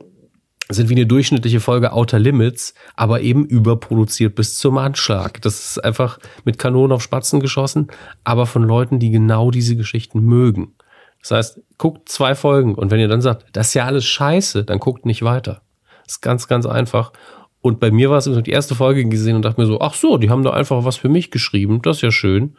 sind 0.69 0.89
wie 0.89 0.93
eine 0.93 1.05
durchschnittliche 1.05 1.59
Folge 1.59 1.91
Outer 1.91 2.19
Limits, 2.19 2.73
aber 2.95 3.21
eben 3.21 3.45
überproduziert 3.45 4.35
bis 4.35 4.57
zum 4.57 4.77
Anschlag. 4.77 5.41
Das 5.41 5.65
ist 5.65 5.83
einfach 5.83 6.19
mit 6.45 6.57
Kanonen 6.57 6.93
auf 6.93 7.03
Spatzen 7.03 7.39
geschossen, 7.39 7.87
aber 8.23 8.45
von 8.45 8.63
Leuten, 8.63 8.99
die 8.99 9.11
genau 9.11 9.51
diese 9.51 9.75
Geschichten 9.75 10.21
mögen. 10.21 10.73
Das 11.21 11.31
heißt, 11.31 11.61
guckt 11.77 12.09
zwei 12.09 12.35
Folgen 12.35 12.75
und 12.75 12.91
wenn 12.91 12.99
ihr 12.99 13.07
dann 13.07 13.21
sagt, 13.21 13.45
das 13.53 13.67
ist 13.67 13.73
ja 13.73 13.85
alles 13.85 14.05
scheiße, 14.05 14.63
dann 14.63 14.79
guckt 14.79 15.05
nicht 15.05 15.23
weiter. 15.23 15.61
Das 16.05 16.15
ist 16.15 16.21
ganz, 16.21 16.47
ganz 16.47 16.65
einfach. 16.65 17.13
Und 17.61 17.79
bei 17.79 17.91
mir 17.91 18.09
war 18.09 18.17
es, 18.17 18.27
ich 18.27 18.43
die 18.43 18.51
erste 18.51 18.75
Folge 18.75 19.05
gesehen 19.05 19.37
und 19.37 19.43
dachte 19.43 19.61
mir 19.61 19.67
so, 19.67 19.79
ach 19.79 19.93
so, 19.93 20.17
die 20.17 20.29
haben 20.29 20.43
da 20.43 20.51
einfach 20.51 20.83
was 20.83 20.97
für 20.97 21.07
mich 21.07 21.31
geschrieben, 21.31 21.81
das 21.81 21.97
ist 21.97 22.01
ja 22.01 22.11
schön. 22.11 22.57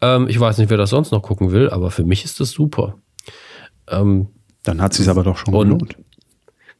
Ähm, 0.00 0.28
ich 0.28 0.38
weiß 0.38 0.58
nicht, 0.58 0.70
wer 0.70 0.76
das 0.76 0.90
sonst 0.90 1.10
noch 1.10 1.22
gucken 1.22 1.50
will, 1.50 1.68
aber 1.68 1.90
für 1.90 2.04
mich 2.04 2.24
ist 2.24 2.38
das 2.38 2.50
super. 2.50 2.94
Ähm, 3.88 4.28
dann 4.62 4.80
hat 4.80 4.92
es 4.92 4.98
sich 4.98 5.08
aber 5.08 5.24
doch 5.24 5.36
schon 5.36 5.52
gelohnt. 5.52 5.96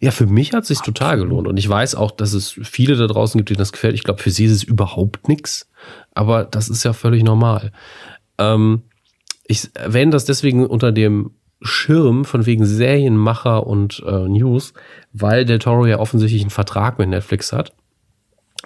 Ja, 0.00 0.10
für 0.10 0.26
mich 0.26 0.52
hat 0.52 0.62
es 0.62 0.68
sich 0.68 0.80
total 0.80 1.18
gelohnt. 1.18 1.46
Und 1.46 1.58
ich 1.58 1.68
weiß 1.68 1.94
auch, 1.94 2.10
dass 2.10 2.32
es 2.32 2.58
viele 2.62 2.96
da 2.96 3.06
draußen 3.06 3.38
gibt, 3.38 3.50
denen 3.50 3.58
das 3.58 3.72
gefällt. 3.72 3.94
Ich 3.94 4.02
glaube, 4.02 4.22
für 4.22 4.30
sie 4.30 4.46
ist 4.46 4.52
es 4.52 4.62
überhaupt 4.62 5.28
nichts. 5.28 5.68
Aber 6.14 6.44
das 6.44 6.68
ist 6.68 6.84
ja 6.84 6.94
völlig 6.94 7.22
normal. 7.22 7.70
Ähm, 8.38 8.82
ich 9.44 9.68
erwähne 9.74 10.10
das 10.10 10.24
deswegen 10.24 10.66
unter 10.66 10.90
dem 10.90 11.32
Schirm 11.60 12.24
von 12.24 12.46
wegen 12.46 12.64
Serienmacher 12.64 13.66
und 13.66 14.02
äh, 14.06 14.28
News, 14.28 14.72
weil 15.12 15.44
Del 15.44 15.58
Toro 15.58 15.84
ja 15.84 15.98
offensichtlich 15.98 16.40
einen 16.40 16.50
Vertrag 16.50 16.98
mit 16.98 17.10
Netflix 17.10 17.52
hat 17.52 17.74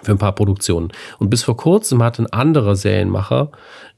für 0.03 0.11
ein 0.11 0.17
paar 0.17 0.35
Produktionen. 0.35 0.89
Und 1.19 1.29
bis 1.29 1.43
vor 1.43 1.57
kurzem 1.57 2.03
hat 2.03 2.19
ein 2.19 2.27
anderer 2.27 2.75
Serienmacher, 2.75 3.51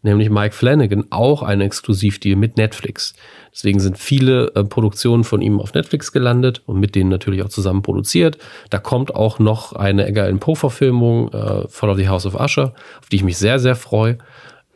nämlich 0.03 0.29
Mike 0.29 0.53
Flanagan, 0.53 1.05
auch 1.09 1.43
einen 1.43 1.61
Exklusivdeal 1.61 2.35
mit 2.35 2.57
Netflix. 2.57 3.13
Deswegen 3.51 3.79
sind 3.79 3.97
viele 3.97 4.53
äh, 4.55 4.63
Produktionen 4.63 5.23
von 5.23 5.41
ihm 5.41 5.59
auf 5.59 5.73
Netflix 5.73 6.11
gelandet 6.11 6.61
und 6.65 6.79
mit 6.79 6.95
denen 6.95 7.09
natürlich 7.09 7.41
auch 7.41 7.49
zusammen 7.49 7.81
produziert. 7.81 8.37
Da 8.69 8.77
kommt 8.77 9.15
auch 9.15 9.39
noch 9.39 9.73
eine 9.73 10.07
Edgar 10.07 10.25
Allan 10.25 10.39
Poe-Verfilmung, 10.39 11.29
äh, 11.33 11.67
Fall 11.67 11.89
of 11.89 11.97
the 11.97 12.07
House 12.07 12.25
of 12.25 12.35
Usher, 12.35 12.73
auf 12.99 13.09
die 13.11 13.17
ich 13.17 13.23
mich 13.23 13.37
sehr, 13.37 13.59
sehr 13.59 13.75
freue. 13.75 14.19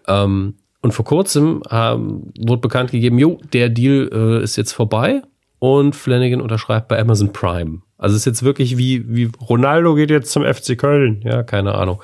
Ähm, 0.08 0.56
und 0.82 0.94
vor 0.94 1.06
kurzem 1.06 1.62
ähm, 1.70 2.34
wurde 2.40 2.62
bekannt 2.62 2.90
gegeben, 2.90 3.20
jo, 3.20 3.40
der 3.54 3.70
Deal 3.70 4.10
äh, 4.12 4.44
ist 4.44 4.56
jetzt 4.56 4.72
vorbei 4.72 5.22
und 5.62 5.96
Flanagan 5.96 6.42
unterschreibt 6.42 6.88
bei 6.88 7.00
Amazon 7.00 7.32
Prime. 7.34 7.84
Also 8.00 8.16
es 8.16 8.22
ist 8.24 8.26
jetzt 8.26 8.42
wirklich 8.42 8.80
wie, 8.80 9.06
wie 9.08 9.30
Ronaldo 9.48 9.94
geht 9.94 10.10
jetzt 10.10 10.32
zum 10.32 10.44
FC 10.44 10.76
Köln. 10.76 11.22
Ja, 11.24 11.44
keine 11.44 11.76
Ahnung. 11.76 12.02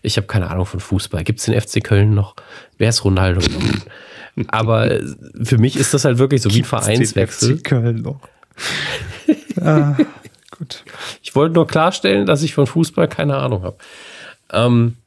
Ich 0.00 0.16
habe 0.16 0.28
keine 0.28 0.48
Ahnung 0.48 0.64
von 0.64 0.78
Fußball. 0.78 1.24
Gibt 1.24 1.40
es 1.40 1.46
den 1.46 1.60
FC 1.60 1.82
Köln 1.82 2.14
noch? 2.14 2.36
Wer 2.78 2.90
ist 2.90 3.04
Ronaldo? 3.04 3.40
Aber 4.46 4.92
äh, 4.92 5.02
für 5.42 5.58
mich 5.58 5.76
ist 5.76 5.92
das 5.92 6.04
halt 6.04 6.18
wirklich 6.18 6.40
so 6.40 6.54
wie 6.54 6.60
ein 6.60 6.64
Vereinswechsel. 6.64 7.58
FC 7.58 7.64
Köln 7.64 8.02
noch. 8.02 8.20
ah, 9.60 9.96
gut. 10.56 10.84
Ich 11.20 11.34
wollte 11.34 11.56
nur 11.56 11.66
klarstellen, 11.66 12.26
dass 12.26 12.44
ich 12.44 12.54
von 12.54 12.68
Fußball 12.68 13.08
keine 13.08 13.38
Ahnung 13.38 13.64
habe. 13.64 13.78
Ähm, 14.52 14.98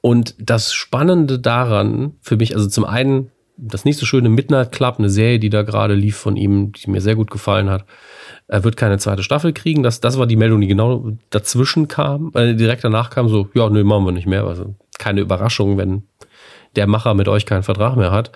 Und 0.00 0.36
das 0.38 0.72
Spannende 0.72 1.38
daran 1.38 2.14
für 2.22 2.38
mich, 2.38 2.56
also 2.56 2.66
zum 2.66 2.86
einen 2.86 3.30
das 3.62 3.84
nicht 3.84 3.98
so 3.98 4.06
schöne 4.06 4.28
Midnight 4.28 4.72
Club, 4.72 4.96
eine 4.98 5.10
Serie, 5.10 5.38
die 5.38 5.50
da 5.50 5.62
gerade 5.62 5.94
lief 5.94 6.16
von 6.16 6.36
ihm, 6.36 6.72
die 6.72 6.90
mir 6.90 7.00
sehr 7.00 7.14
gut 7.14 7.30
gefallen 7.30 7.68
hat. 7.68 7.84
Er 8.48 8.64
wird 8.64 8.76
keine 8.76 8.98
zweite 8.98 9.22
Staffel 9.22 9.52
kriegen. 9.52 9.82
Das, 9.82 10.00
das 10.00 10.18
war 10.18 10.26
die 10.26 10.36
Meldung, 10.36 10.60
die 10.60 10.66
genau 10.66 11.12
dazwischen 11.30 11.88
kam, 11.88 12.32
äh, 12.34 12.54
direkt 12.54 12.84
danach 12.84 13.10
kam 13.10 13.28
so, 13.28 13.48
ja, 13.54 13.68
nee, 13.68 13.84
machen 13.84 14.04
wir 14.04 14.12
nicht 14.12 14.26
mehr. 14.26 14.44
Also 14.44 14.74
keine 14.98 15.20
Überraschung, 15.20 15.76
wenn 15.76 16.04
der 16.76 16.86
Macher 16.86 17.14
mit 17.14 17.28
euch 17.28 17.46
keinen 17.46 17.62
Vertrag 17.62 17.96
mehr 17.96 18.12
hat. 18.12 18.30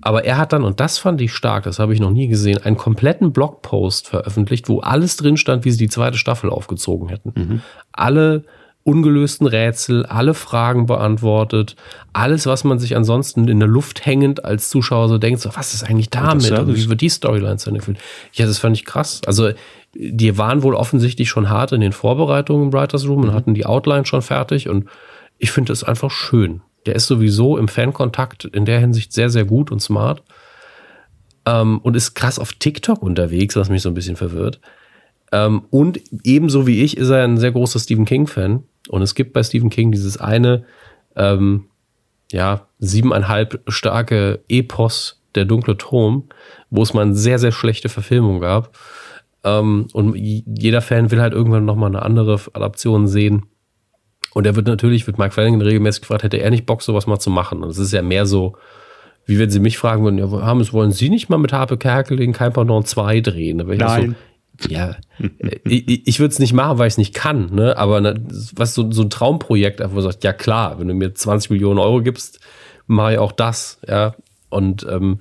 Aber 0.00 0.24
er 0.24 0.38
hat 0.38 0.52
dann, 0.52 0.64
und 0.64 0.80
das 0.80 0.98
fand 0.98 1.20
ich 1.20 1.32
stark, 1.32 1.64
das 1.64 1.78
habe 1.78 1.94
ich 1.94 2.00
noch 2.00 2.10
nie 2.10 2.26
gesehen, 2.26 2.62
einen 2.62 2.76
kompletten 2.76 3.32
Blogpost 3.32 4.08
veröffentlicht, 4.08 4.68
wo 4.68 4.80
alles 4.80 5.16
drin 5.16 5.36
stand, 5.36 5.64
wie 5.64 5.70
sie 5.70 5.78
die 5.78 5.88
zweite 5.88 6.18
Staffel 6.18 6.50
aufgezogen 6.50 7.08
hätten. 7.08 7.32
Mhm. 7.34 7.62
Alle 7.92 8.44
ungelösten 8.86 9.48
Rätsel, 9.48 10.06
alle 10.06 10.32
Fragen 10.32 10.86
beantwortet, 10.86 11.74
alles, 12.12 12.46
was 12.46 12.62
man 12.62 12.78
sich 12.78 12.94
ansonsten 12.94 13.48
in 13.48 13.58
der 13.58 13.68
Luft 13.68 14.06
hängend 14.06 14.44
als 14.44 14.68
Zuschauer 14.68 15.08
so 15.08 15.18
denkt, 15.18 15.40
so, 15.40 15.50
was 15.54 15.74
ist 15.74 15.82
eigentlich 15.82 16.08
damit? 16.08 16.50
Und 16.52 16.76
wie 16.76 16.88
wird 16.88 17.00
die 17.00 17.08
Storyline 17.08 17.56
zu 17.56 17.70
entwickeln? 17.70 17.98
Ja, 18.32 18.46
das 18.46 18.58
fand 18.58 18.76
ich 18.76 18.84
krass. 18.84 19.22
Also, 19.26 19.50
die 19.92 20.38
waren 20.38 20.62
wohl 20.62 20.74
offensichtlich 20.74 21.28
schon 21.28 21.50
hart 21.50 21.72
in 21.72 21.80
den 21.80 21.92
Vorbereitungen 21.92 22.66
im 22.68 22.72
Writers 22.72 23.08
Room 23.08 23.22
und 23.22 23.30
mhm. 23.30 23.34
hatten 23.34 23.54
die 23.54 23.66
Outline 23.66 24.06
schon 24.06 24.22
fertig 24.22 24.68
und 24.68 24.88
ich 25.38 25.50
finde 25.50 25.72
es 25.72 25.82
einfach 25.82 26.12
schön. 26.12 26.62
Der 26.86 26.94
ist 26.94 27.08
sowieso 27.08 27.58
im 27.58 27.66
Fankontakt 27.66 28.44
in 28.44 28.64
der 28.66 28.78
Hinsicht 28.78 29.12
sehr, 29.12 29.30
sehr 29.30 29.44
gut 29.44 29.72
und 29.72 29.80
smart. 29.80 30.22
Ähm, 31.44 31.78
und 31.78 31.96
ist 31.96 32.14
krass 32.14 32.38
auf 32.38 32.52
TikTok 32.52 33.02
unterwegs, 33.02 33.56
was 33.56 33.68
mich 33.68 33.82
so 33.82 33.88
ein 33.88 33.94
bisschen 33.94 34.16
verwirrt. 34.16 34.60
Ähm, 35.32 35.64
und 35.70 36.00
ebenso 36.22 36.66
wie 36.66 36.82
ich 36.82 36.96
ist 36.96 37.08
er 37.08 37.24
ein 37.24 37.38
sehr 37.38 37.52
großer 37.52 37.78
Stephen 37.80 38.04
King-Fan. 38.04 38.62
Und 38.88 39.02
es 39.02 39.14
gibt 39.14 39.32
bei 39.32 39.42
Stephen 39.42 39.70
King 39.70 39.92
dieses 39.92 40.18
eine, 40.18 40.64
ähm, 41.16 41.66
ja, 42.32 42.66
siebeneinhalb 42.78 43.62
starke 43.68 44.40
Epos, 44.48 45.22
der 45.34 45.44
dunkle 45.44 45.76
Turm, 45.76 46.24
wo 46.70 46.82
es 46.82 46.94
mal 46.94 47.02
eine 47.02 47.14
sehr, 47.14 47.38
sehr 47.38 47.52
schlechte 47.52 47.88
Verfilmung 47.88 48.40
gab. 48.40 48.76
Ähm, 49.44 49.86
und 49.92 50.14
jeder 50.16 50.82
Fan 50.82 51.10
will 51.10 51.20
halt 51.20 51.32
irgendwann 51.32 51.64
nochmal 51.64 51.90
eine 51.90 52.02
andere 52.02 52.40
Adaption 52.52 53.06
sehen. 53.06 53.46
Und 54.34 54.46
er 54.46 54.56
wird 54.56 54.66
natürlich, 54.66 55.06
wird 55.06 55.18
Mark 55.18 55.32
Flanagan 55.32 55.62
regelmäßig 55.62 56.02
gefragt, 56.02 56.22
hätte 56.22 56.38
er 56.38 56.50
nicht 56.50 56.66
Bock, 56.66 56.82
sowas 56.82 57.06
mal 57.06 57.18
zu 57.18 57.30
machen. 57.30 57.62
Und 57.62 57.70
es 57.70 57.78
ist 57.78 57.92
ja 57.92 58.02
mehr 58.02 58.26
so, 58.26 58.56
wie 59.24 59.38
wenn 59.38 59.50
sie 59.50 59.60
mich 59.60 59.78
fragen 59.78 60.04
würden, 60.04 60.18
ja, 60.18 60.30
Hammes, 60.30 60.72
wollen 60.72 60.92
Sie 60.92 61.10
nicht 61.10 61.28
mal 61.28 61.38
mit 61.38 61.52
Harpe 61.52 61.76
Kerkel 61.76 62.16
den 62.16 62.32
Kein 62.32 62.52
Pardon 62.52 62.84
2 62.84 63.20
drehen? 63.20 63.56
Nein. 63.56 64.10
So, 64.10 64.35
ja, 64.68 64.96
ich, 65.64 66.06
ich 66.06 66.20
würde 66.20 66.32
es 66.32 66.38
nicht 66.38 66.52
machen, 66.52 66.78
weil 66.78 66.88
ich 66.88 66.94
es 66.94 66.98
nicht 66.98 67.14
kann, 67.14 67.54
ne? 67.54 67.76
Aber 67.76 68.00
ne, 68.00 68.14
was 68.54 68.74
so, 68.74 68.90
so 68.90 69.02
ein 69.02 69.10
Traumprojekt, 69.10 69.80
wo 69.80 69.94
man 69.94 70.02
sagt, 70.02 70.24
ja 70.24 70.32
klar, 70.32 70.78
wenn 70.78 70.88
du 70.88 70.94
mir 70.94 71.14
20 71.14 71.50
Millionen 71.50 71.78
Euro 71.78 72.02
gibst, 72.02 72.40
mache 72.86 73.14
ich 73.14 73.18
auch 73.18 73.32
das, 73.32 73.78
ja. 73.86 74.14
Und 74.48 74.86
ähm, 74.88 75.20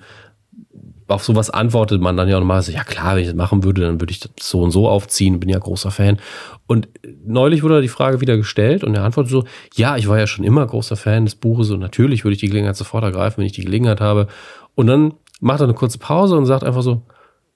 auf 1.07 1.23
sowas 1.23 1.49
antwortet 1.49 2.01
man 2.01 2.17
dann 2.17 2.27
ja 2.27 2.39
nochmal 2.39 2.61
so, 2.61 2.71
ja 2.71 2.83
klar, 2.83 3.15
wenn 3.15 3.21
ich 3.21 3.27
das 3.27 3.35
machen 3.35 3.63
würde, 3.63 3.81
dann 3.81 4.01
würde 4.01 4.11
ich 4.11 4.19
das 4.19 4.31
so 4.41 4.61
und 4.61 4.71
so 4.71 4.89
aufziehen, 4.89 5.39
bin 5.39 5.49
ja 5.49 5.59
großer 5.59 5.91
Fan. 5.91 6.17
Und 6.65 6.87
neulich 7.23 7.61
wurde 7.61 7.81
die 7.81 7.87
Frage 7.87 8.21
wieder 8.21 8.37
gestellt 8.37 8.83
und 8.83 8.95
er 8.95 9.03
antwortet 9.03 9.31
so, 9.31 9.43
ja, 9.75 9.97
ich 9.97 10.07
war 10.07 10.17
ja 10.17 10.25
schon 10.25 10.45
immer 10.45 10.65
großer 10.65 10.95
Fan 10.95 11.25
des 11.25 11.35
Buches 11.35 11.69
und 11.69 11.79
natürlich 11.79 12.23
würde 12.23 12.33
ich 12.33 12.39
die 12.39 12.47
Gelegenheit 12.47 12.75
sofort 12.75 13.03
ergreifen, 13.03 13.37
wenn 13.37 13.45
ich 13.45 13.51
die 13.51 13.65
Gelegenheit 13.65 14.01
habe. 14.01 14.27
Und 14.73 14.87
dann 14.87 15.13
macht 15.41 15.59
er 15.59 15.65
eine 15.65 15.75
kurze 15.75 15.99
Pause 15.99 16.37
und 16.37 16.47
sagt 16.47 16.63
einfach 16.63 16.81
so, 16.81 17.03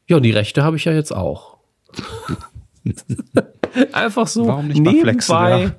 ja, 0.07 0.18
und 0.18 0.23
die 0.23 0.31
Rechte 0.31 0.64
habe 0.64 0.77
ich 0.77 0.85
ja 0.85 0.91
jetzt 0.91 1.15
auch. 1.15 1.59
einfach 3.94 4.28
so 4.28 4.48
Warum 4.48 4.68
nicht 4.68 4.82
nebenbei, 4.82 5.72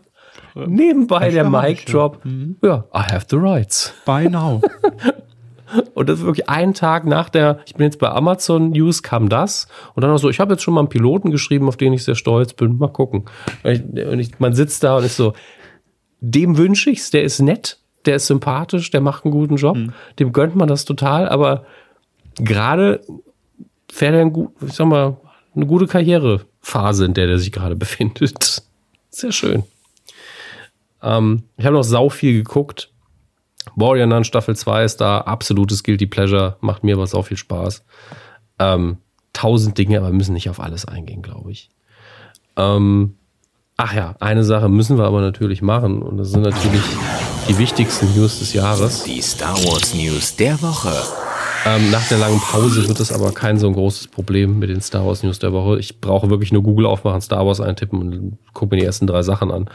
ja. 0.54 0.66
nebenbei 0.66 1.30
der 1.30 1.48
Mic 1.48 1.84
Drop. 1.86 2.24
Mhm. 2.24 2.56
Ja, 2.62 2.84
I 2.94 3.12
have 3.12 3.26
the 3.28 3.36
rights. 3.36 3.94
By 4.04 4.28
now. 4.28 4.60
Und 5.94 6.08
das 6.08 6.18
ist 6.18 6.24
wirklich 6.24 6.48
ein 6.48 6.74
Tag 6.74 7.06
nach 7.06 7.28
der, 7.28 7.60
ich 7.64 7.74
bin 7.74 7.84
jetzt 7.84 7.98
bei 7.98 8.10
Amazon 8.10 8.70
News, 8.70 9.02
kam 9.02 9.28
das. 9.28 9.68
Und 9.94 10.02
dann 10.02 10.10
auch 10.10 10.18
so, 10.18 10.28
ich 10.28 10.40
habe 10.40 10.54
jetzt 10.54 10.62
schon 10.62 10.74
mal 10.74 10.80
einen 10.80 10.88
Piloten 10.88 11.30
geschrieben, 11.30 11.68
auf 11.68 11.76
den 11.76 11.92
ich 11.92 12.04
sehr 12.04 12.16
stolz 12.16 12.54
bin. 12.54 12.78
Mal 12.78 12.88
gucken. 12.88 13.26
Und 13.62 14.18
ich, 14.18 14.40
man 14.40 14.52
sitzt 14.52 14.82
da 14.82 14.96
und 14.96 15.04
ist 15.04 15.16
so, 15.16 15.32
dem 16.20 16.56
wünsche 16.56 16.90
ich's, 16.90 17.10
der 17.10 17.22
ist 17.22 17.40
nett, 17.40 17.78
der 18.04 18.16
ist 18.16 18.26
sympathisch, 18.26 18.90
der 18.90 19.00
macht 19.00 19.24
einen 19.24 19.32
guten 19.32 19.56
Job. 19.56 19.76
Mhm. 19.76 19.92
Dem 20.18 20.32
gönnt 20.32 20.56
man 20.56 20.68
das 20.68 20.84
total, 20.84 21.28
aber 21.28 21.64
gerade 22.36 23.00
fährt 23.90 24.14
er 24.14 24.22
ein 24.22 24.32
gut, 24.32 24.52
ich 24.66 24.72
sag 24.72 24.86
mal, 24.86 25.16
eine 25.54 25.66
gute 25.66 25.86
Karrierephase, 25.86 27.04
in 27.04 27.14
der 27.14 27.26
der 27.26 27.38
sich 27.38 27.52
gerade 27.52 27.76
befindet. 27.76 28.62
Sehr 29.10 29.32
schön. 29.32 29.64
Ähm, 31.02 31.44
ich 31.56 31.64
habe 31.64 31.76
noch 31.76 31.84
sau 31.84 32.08
viel 32.08 32.34
geguckt. 32.34 32.90
Warrior 33.76 34.06
Nun 34.06 34.24
Staffel 34.24 34.56
2 34.56 34.84
ist 34.84 35.00
da, 35.00 35.18
absolutes 35.18 35.82
Guilty 35.82 36.06
Pleasure, 36.06 36.56
macht 36.60 36.82
mir 36.82 36.98
was 36.98 37.14
auch 37.14 37.26
viel 37.26 37.36
Spaß. 37.36 37.84
Ähm, 38.58 38.98
tausend 39.32 39.78
Dinge, 39.78 39.98
aber 39.98 40.10
müssen 40.10 40.32
nicht 40.32 40.50
auf 40.50 40.60
alles 40.60 40.86
eingehen, 40.86 41.22
glaube 41.22 41.52
ich. 41.52 41.70
Ähm, 42.56 43.16
ach 43.76 43.94
ja, 43.94 44.16
eine 44.20 44.44
Sache 44.44 44.68
müssen 44.68 44.98
wir 44.98 45.04
aber 45.04 45.20
natürlich 45.20 45.62
machen 45.62 46.02
und 46.02 46.16
das 46.16 46.30
sind 46.30 46.42
natürlich 46.42 46.82
die 47.48 47.58
wichtigsten 47.58 48.14
News 48.14 48.38
des 48.38 48.52
Jahres. 48.52 49.04
Die 49.04 49.22
Star 49.22 49.56
Wars 49.64 49.94
News 49.94 50.36
der 50.36 50.60
Woche. 50.62 50.92
Ähm, 51.66 51.90
nach 51.90 52.08
der 52.08 52.18
langen 52.18 52.40
Pause 52.40 52.88
wird 52.88 53.00
es 53.00 53.12
aber 53.12 53.32
kein 53.32 53.58
so 53.58 53.66
ein 53.66 53.74
großes 53.74 54.08
Problem 54.08 54.58
mit 54.58 54.70
den 54.70 54.80
Star 54.80 55.06
Wars 55.06 55.22
News 55.22 55.38
der 55.38 55.52
Woche. 55.52 55.78
Ich 55.78 56.00
brauche 56.00 56.30
wirklich 56.30 56.52
nur 56.52 56.62
Google 56.62 56.86
aufmachen, 56.86 57.20
Star 57.20 57.46
Wars 57.46 57.60
eintippen 57.60 58.00
und 58.00 58.38
gucke 58.54 58.74
mir 58.74 58.80
die 58.80 58.86
ersten 58.86 59.06
drei 59.06 59.22
Sachen 59.22 59.50
an. 59.50 59.68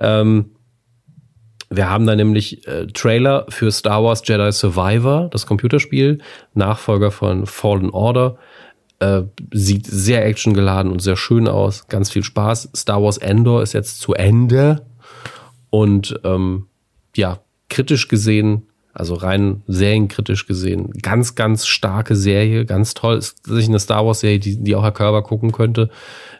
Ähm, 0.00 0.50
wir 1.70 1.88
haben 1.88 2.06
da 2.06 2.16
nämlich 2.16 2.66
äh, 2.66 2.86
Trailer 2.88 3.46
für 3.48 3.70
Star 3.70 4.02
Wars 4.02 4.22
Jedi 4.24 4.50
Survivor, 4.52 5.28
das 5.30 5.46
Computerspiel, 5.46 6.18
Nachfolger 6.54 7.10
von 7.10 7.46
Fallen 7.46 7.90
Order. 7.90 8.36
Äh, 8.98 9.22
sieht 9.52 9.86
sehr 9.86 10.26
actiongeladen 10.26 10.92
und 10.92 11.00
sehr 11.00 11.16
schön 11.16 11.48
aus, 11.48 11.86
ganz 11.88 12.10
viel 12.10 12.24
Spaß. 12.24 12.70
Star 12.76 13.02
Wars 13.02 13.18
Endor 13.18 13.62
ist 13.62 13.72
jetzt 13.72 14.00
zu 14.00 14.14
Ende 14.14 14.86
und 15.70 16.20
ähm, 16.24 16.66
ja, 17.16 17.38
kritisch 17.68 18.08
gesehen, 18.08 18.68
also 18.92 19.14
rein 19.14 19.62
serienkritisch 19.66 20.46
gesehen, 20.46 20.90
ganz, 21.02 21.34
ganz 21.34 21.66
starke 21.66 22.14
Serie, 22.14 22.66
ganz 22.66 22.94
toll. 22.94 23.16
Ist 23.16 23.46
sicher 23.46 23.68
eine 23.68 23.80
Star 23.80 24.04
Wars 24.06 24.20
Serie, 24.20 24.38
die, 24.38 24.62
die 24.62 24.76
auch 24.76 24.82
Herr 24.82 24.92
Körber 24.92 25.22
gucken 25.22 25.52
könnte, 25.52 25.90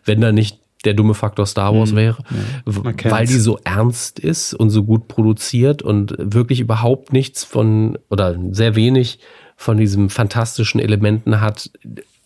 wenn 0.05 0.21
da 0.21 0.33
nicht 0.33 0.59
der 0.85 0.95
dumme 0.95 1.15
Faktor 1.15 1.47
Star 1.47 1.75
Wars 1.75 1.93
mhm. 1.93 1.97
wäre, 1.97 2.19
ja, 2.67 3.11
weil 3.11 3.27
die 3.27 3.39
so 3.39 3.59
ernst 3.65 4.19
ist 4.19 4.53
und 4.53 4.71
so 4.71 4.85
gut 4.85 5.09
produziert 5.09 5.83
und 5.83 6.15
wirklich 6.19 6.61
überhaupt 6.61 7.13
nichts 7.13 7.45
von 7.45 7.99
oder 8.11 8.37
sehr 8.51 8.75
wenig 8.75 9.21
von 9.57 9.77
diesem 9.77 10.11
fantastischen 10.11 10.81
Elementen 10.81 11.41
hat, 11.41 11.71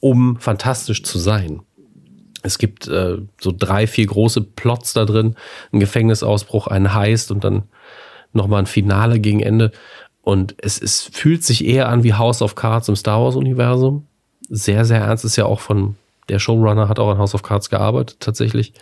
um 0.01 0.39
fantastisch 0.41 1.03
zu 1.03 1.19
sein. 1.19 1.61
Es 2.43 2.59
gibt 2.59 2.87
äh, 2.89 3.19
so 3.41 3.53
drei, 3.57 3.87
vier 3.87 4.07
große 4.07 4.41
Plots 4.41 4.93
da 4.93 5.05
drin, 5.05 5.37
ein 5.73 5.81
Gefängnisausbruch, 5.81 6.67
ein 6.69 6.95
Heist 6.95 7.31
und 7.31 7.45
dann 7.45 7.65
nochmal 8.33 8.61
ein 8.61 8.67
Finale 8.67 9.19
gegen 9.19 9.41
Ende. 9.41 9.73
Und 10.27 10.57
es, 10.59 10.83
es 10.83 11.03
fühlt 11.03 11.45
sich 11.45 11.65
eher 11.65 11.89
an 11.89 12.03
wie 12.03 12.15
House 12.15 12.43
of 12.43 12.57
Cards 12.57 12.89
im 12.89 12.97
Star 12.97 13.23
Wars-Universum. 13.23 14.09
Sehr, 14.49 14.85
sehr 14.85 14.99
ernst 14.99 15.25
ist 15.25 15.37
ja 15.37 15.47
auch 15.47 15.61
von 15.61 15.95
der 16.29 16.41
Showrunner 16.41 16.89
hat 16.89 16.99
auch 16.99 17.09
an 17.09 17.19
House 17.19 17.37
of 17.37 17.45
Cards 17.45 17.71
gearbeitet, 17.71 18.17
tatsächlich. 18.19 18.73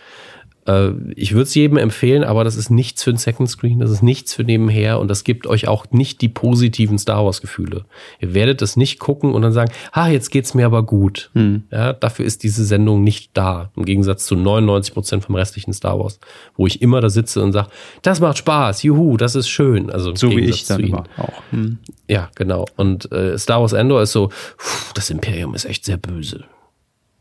Äh, 0.66 0.90
ich 1.14 1.32
würde 1.32 1.44
es 1.44 1.54
jedem 1.54 1.76
empfehlen, 1.76 2.24
aber 2.24 2.44
das 2.44 2.56
ist 2.56 2.70
nichts 2.70 3.02
für 3.02 3.10
ein 3.10 3.16
Second 3.16 3.48
Screen, 3.48 3.78
das 3.78 3.90
ist 3.90 4.02
nichts 4.02 4.34
für 4.34 4.44
nebenher 4.44 5.00
und 5.00 5.08
das 5.08 5.24
gibt 5.24 5.46
euch 5.46 5.68
auch 5.68 5.86
nicht 5.90 6.20
die 6.20 6.28
positiven 6.28 6.98
Star 6.98 7.24
Wars-Gefühle. 7.24 7.84
Ihr 8.20 8.34
werdet 8.34 8.62
das 8.62 8.76
nicht 8.76 8.98
gucken 8.98 9.34
und 9.34 9.42
dann 9.42 9.52
sagen, 9.52 9.72
ha, 9.92 10.08
jetzt 10.08 10.30
geht's 10.30 10.54
mir 10.54 10.66
aber 10.66 10.82
gut. 10.82 11.30
Hm. 11.34 11.64
Ja, 11.70 11.92
dafür 11.92 12.24
ist 12.24 12.42
diese 12.42 12.64
Sendung 12.64 13.02
nicht 13.02 13.30
da, 13.34 13.70
im 13.76 13.84
Gegensatz 13.84 14.26
zu 14.26 14.36
99 14.36 14.94
Prozent 14.94 15.24
vom 15.24 15.34
restlichen 15.34 15.72
Star 15.72 15.98
Wars, 15.98 16.18
wo 16.56 16.66
ich 16.66 16.82
immer 16.82 17.00
da 17.00 17.10
sitze 17.10 17.42
und 17.42 17.52
sage, 17.52 17.68
das 18.02 18.20
macht 18.20 18.38
Spaß, 18.38 18.82
juhu, 18.82 19.16
das 19.16 19.34
ist 19.34 19.48
schön. 19.48 19.90
Also 19.90 20.14
so 20.14 20.30
wie 20.30 20.40
ich 20.40 20.66
dann 20.66 20.80
immer 20.80 21.04
auch. 21.16 21.42
Hm. 21.50 21.78
Ja, 22.08 22.30
genau. 22.34 22.66
Und 22.76 23.10
äh, 23.12 23.38
Star 23.38 23.60
Wars 23.60 23.72
Endor 23.72 24.02
ist 24.02 24.12
so, 24.12 24.28
pff, 24.28 24.92
das 24.94 25.10
Imperium 25.10 25.54
ist 25.54 25.64
echt 25.64 25.84
sehr 25.84 25.96
böse. 25.96 26.44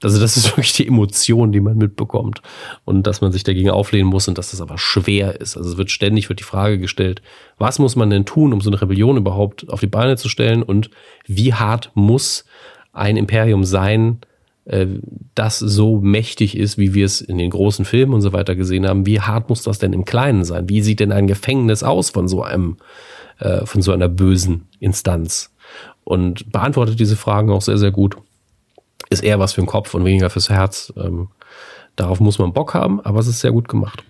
Also 0.03 0.19
das 0.19 0.37
ist 0.37 0.45
wirklich 0.57 0.73
die 0.73 0.87
Emotion, 0.87 1.51
die 1.51 1.59
man 1.59 1.77
mitbekommt 1.77 2.41
und 2.85 3.07
dass 3.07 3.21
man 3.21 3.31
sich 3.31 3.43
dagegen 3.43 3.69
auflehnen 3.69 4.07
muss 4.07 4.27
und 4.27 4.37
dass 4.37 4.51
das 4.51 4.61
aber 4.61 4.77
schwer 4.77 5.39
ist. 5.39 5.57
Also 5.57 5.71
es 5.71 5.77
wird 5.77 5.91
ständig 5.91 6.29
wird 6.29 6.39
die 6.39 6.45
Frage 6.45 6.79
gestellt, 6.79 7.21
was 7.57 7.79
muss 7.79 7.95
man 7.95 8.09
denn 8.09 8.25
tun, 8.25 8.53
um 8.53 8.61
so 8.61 8.69
eine 8.69 8.81
Rebellion 8.81 9.17
überhaupt 9.17 9.69
auf 9.69 9.79
die 9.79 9.87
Beine 9.87 10.17
zu 10.17 10.29
stellen 10.29 10.63
und 10.63 10.89
wie 11.25 11.53
hart 11.53 11.91
muss 11.93 12.45
ein 12.91 13.17
Imperium 13.17 13.63
sein, 13.63 14.19
äh, 14.65 14.87
das 15.35 15.59
so 15.59 15.99
mächtig 15.99 16.57
ist, 16.57 16.77
wie 16.77 16.93
wir 16.93 17.05
es 17.05 17.21
in 17.21 17.37
den 17.37 17.49
großen 17.49 17.85
Filmen 17.85 18.13
und 18.13 18.21
so 18.21 18.33
weiter 18.33 18.55
gesehen 18.55 18.87
haben. 18.87 19.05
Wie 19.05 19.19
hart 19.19 19.49
muss 19.49 19.63
das 19.63 19.79
denn 19.79 19.93
im 19.93 20.05
Kleinen 20.05 20.45
sein? 20.45 20.69
Wie 20.69 20.81
sieht 20.81 20.99
denn 20.99 21.11
ein 21.11 21.27
Gefängnis 21.27 21.83
aus 21.83 22.11
von 22.11 22.27
so 22.27 22.43
einem, 22.43 22.77
äh, 23.39 23.65
von 23.65 23.81
so 23.81 23.91
einer 23.91 24.09
bösen 24.09 24.67
Instanz? 24.79 25.49
Und 26.05 26.51
beantwortet 26.51 26.99
diese 26.99 27.15
Fragen 27.15 27.49
auch 27.49 27.61
sehr, 27.61 27.77
sehr 27.77 27.91
gut 27.91 28.17
ist 29.13 29.23
eher 29.23 29.39
was 29.39 29.53
für 29.53 29.61
den 29.61 29.67
Kopf 29.67 29.93
und 29.93 30.05
weniger 30.05 30.29
fürs 30.29 30.49
Herz. 30.49 30.93
Ähm, 30.97 31.29
darauf 31.95 32.19
muss 32.19 32.39
man 32.39 32.53
Bock 32.53 32.73
haben, 32.73 32.99
aber 33.01 33.19
es 33.19 33.27
ist 33.27 33.39
sehr 33.39 33.51
gut 33.51 33.67
gemacht. 33.67 34.03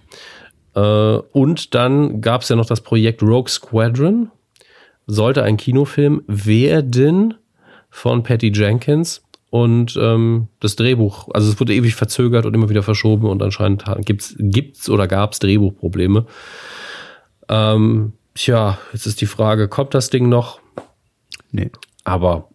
Äh, 0.75 0.79
und 0.79 1.75
dann 1.75 2.21
gab 2.21 2.41
es 2.41 2.49
ja 2.49 2.55
noch 2.55 2.65
das 2.65 2.81
Projekt 2.81 3.21
Rogue 3.21 3.49
Squadron. 3.49 4.31
Sollte 5.05 5.43
ein 5.43 5.57
Kinofilm 5.57 6.23
werden 6.27 7.35
von 7.89 8.23
Patty 8.23 8.51
Jenkins. 8.53 9.21
Und 9.49 9.95
ähm, 10.01 10.47
das 10.61 10.75
Drehbuch, 10.75 11.27
also 11.31 11.51
es 11.51 11.59
wurde 11.59 11.75
ewig 11.75 11.93
verzögert 11.93 12.47
und 12.47 12.55
immer 12.55 12.69
wieder 12.69 12.81
verschoben 12.81 13.27
und 13.27 13.43
anscheinend 13.43 13.85
gibt's 13.99 14.33
gibt's 14.39 14.89
oder 14.89 15.07
gab's 15.07 15.37
Drehbuchprobleme. 15.37 16.25
Ähm, 17.49 18.13
tja, 18.33 18.79
jetzt 18.93 19.05
ist 19.05 19.21
die 19.21 19.27
Frage, 19.27 19.67
kommt 19.67 19.93
das 19.93 20.09
Ding 20.09 20.27
noch? 20.27 20.59
Nee. 21.51 21.69
Aber 22.03 22.49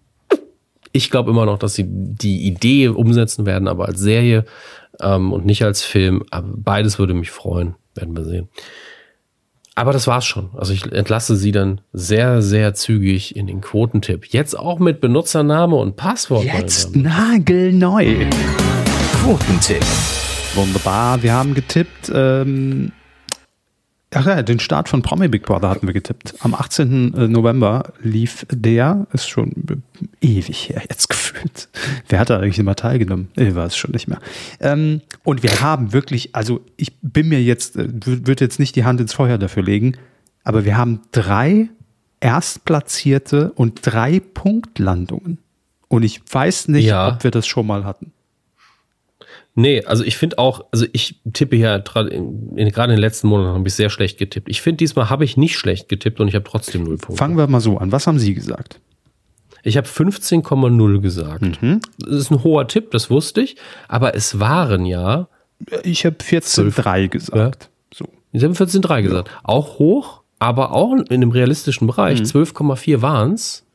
ich 0.93 1.11
glaube 1.11 1.31
immer 1.31 1.47
noch, 1.47 1.59
dass 1.59 1.75
sie 1.75 1.85
die 1.87 2.47
Idee 2.47 2.89
umsetzen 2.89 3.47
werden, 3.47 3.69
aber 3.69 3.87
als 3.87 4.01
Serie 4.01 4.45
ähm, 5.01 5.33
und 5.33 5.47
nicht 5.47 5.65
als 5.65 5.83
Film. 5.83 6.25
Aber 6.31 6.49
beides 6.57 6.99
würde 6.99 7.15
mich 7.15 7.31
freuen, 7.31 7.75
werden 7.95 8.17
wir 8.17 8.25
sehen. 8.25 8.49
Aber 9.75 9.93
das 9.93 10.09
war's 10.09 10.27
schon. 10.27 10.51
Also 10.57 10.73
ich 10.73 10.91
entlasse 10.91 11.37
sie 11.37 11.53
dann 11.53 11.81
sehr, 11.93 12.43
sehr 12.43 12.75
zügig 12.75 13.37
in 13.37 13.47
den 13.47 13.61
Quotentipp. 13.61 14.27
Jetzt 14.27 14.59
auch 14.59 14.81
mit 14.81 15.01
Benutzername 15.01 15.77
und 15.77 15.95
Passwort. 15.95 16.45
Jetzt 16.45 16.97
nagelneu. 16.97 18.27
Quotentipp. 19.23 19.85
Wunderbar. 20.57 21.23
Wir 21.23 21.33
haben 21.33 21.55
getippt 21.55 22.11
ähm, 22.13 22.91
Ach 24.15 24.25
ja, 24.25 24.43
den 24.43 24.59
Start 24.59 24.89
von 24.89 25.03
Promi 25.03 25.29
Big 25.29 25.45
Brother 25.45 25.69
hatten 25.69 25.87
wir 25.87 25.93
getippt. 25.93 26.35
Am 26.41 26.55
18. 26.55 27.13
Äh, 27.15 27.29
November 27.29 27.93
lief 28.03 28.47
der, 28.51 29.07
ist 29.13 29.29
schon 29.29 29.83
ewig 30.23 30.71
her 30.71 30.83
jetzt 30.89 31.09
gefühlt. 31.09 31.69
Wer 32.09 32.19
hat 32.19 32.31
da 32.31 32.39
eigentlich 32.39 32.59
immer 32.59 32.75
teilgenommen? 32.75 33.29
Ich 33.37 33.55
weiß 33.55 33.73
es 33.73 33.77
schon 33.77 33.91
nicht 33.91 34.09
mehr. 34.09 34.21
Ähm, 34.61 35.03
und 35.25 35.43
wir 35.43 35.61
haben 35.61 35.93
wirklich, 35.93 36.35
also 36.35 36.65
ich 36.77 36.93
bin 37.03 37.29
mir 37.29 37.43
jetzt, 37.43 37.77
äh, 37.77 37.87
würde 37.91 38.45
jetzt 38.45 38.59
nicht 38.59 38.77
die 38.77 38.85
Hand 38.85 38.99
ins 39.01 39.13
Feuer 39.13 39.37
dafür 39.37 39.63
legen, 39.63 39.99
aber 40.43 40.65
wir 40.65 40.79
haben 40.79 41.03
drei 41.13 41.69
Erstplatzierte 42.21 43.53
und 43.53 43.81
drei 43.83 44.21
Punktlandungen. 44.21 45.39
Und 45.89 46.03
ich 46.03 46.23
weiß 46.31 46.69
nicht, 46.69 46.87
ja. 46.87 47.09
ob 47.09 47.25
wir 47.25 47.31
das 47.31 47.47
schon 47.47 47.67
mal 47.67 47.85
hatten. 47.85 48.13
Nee, 49.59 49.85
also 49.85 50.05
ich 50.05 50.17
finde 50.17 50.39
auch, 50.39 50.67
also 50.71 50.87
ich 50.93 51.21
tippe 51.33 51.57
ja 51.57 51.79
gerade 51.79 52.11
in, 52.11 52.55
den 52.55 52.97
letzten 52.97 53.27
Monaten 53.27 53.57
habe 53.57 53.67
ich 53.67 53.75
sehr 53.75 53.91
schlecht 53.91 54.17
getippt. 54.17 54.49
Ich 54.49 54.63
finde, 54.63 54.77
diesmal 54.77 55.11
habe 55.11 55.25
ich 55.25 55.37
nicht 55.37 55.59
schlecht 55.59 55.89
getippt 55.89 56.21
und 56.21 56.29
ich 56.29 56.37
habe 56.37 56.45
trotzdem 56.49 56.85
null 56.85 56.97
Punkte. 56.97 57.19
Fangen 57.19 57.37
wir 57.37 57.45
mal 57.49 57.59
so 57.59 57.77
an. 57.77 57.91
Was 57.91 58.07
haben 58.07 58.21
Sie 58.21 58.35
gesagt? 58.35 58.79
Ich 59.65 59.77
habe 59.77 59.89
15,0 59.89 61.01
gesagt. 61.01 61.61
Mhm. 61.61 61.81
Das 61.99 62.15
ist 62.15 62.31
ein 62.31 62.45
hoher 62.45 62.69
Tipp, 62.69 62.93
das 62.93 63.11
wusste 63.11 63.41
ich. 63.41 63.57
Aber 63.89 64.15
es 64.15 64.39
waren 64.39 64.87
ja. 64.87 65.27
Ich 65.83 66.07
habe 66.07 66.19
14,3 66.19 67.09
gesagt. 67.09 67.65
Ja? 67.65 67.97
So. 67.97 68.09
Ich 68.31 68.45
habe 68.45 68.55
14,3 68.55 69.03
gesagt. 69.03 69.31
Auch 69.43 69.81
hoch, 69.81 70.23
aber 70.39 70.71
auch 70.71 70.93
in 70.93 71.05
einem 71.11 71.33
realistischen 71.33 71.89
Bereich. 71.89 72.21
Mhm. 72.21 72.27
12,4 72.27 73.03
waren 73.03 73.33
es. 73.33 73.67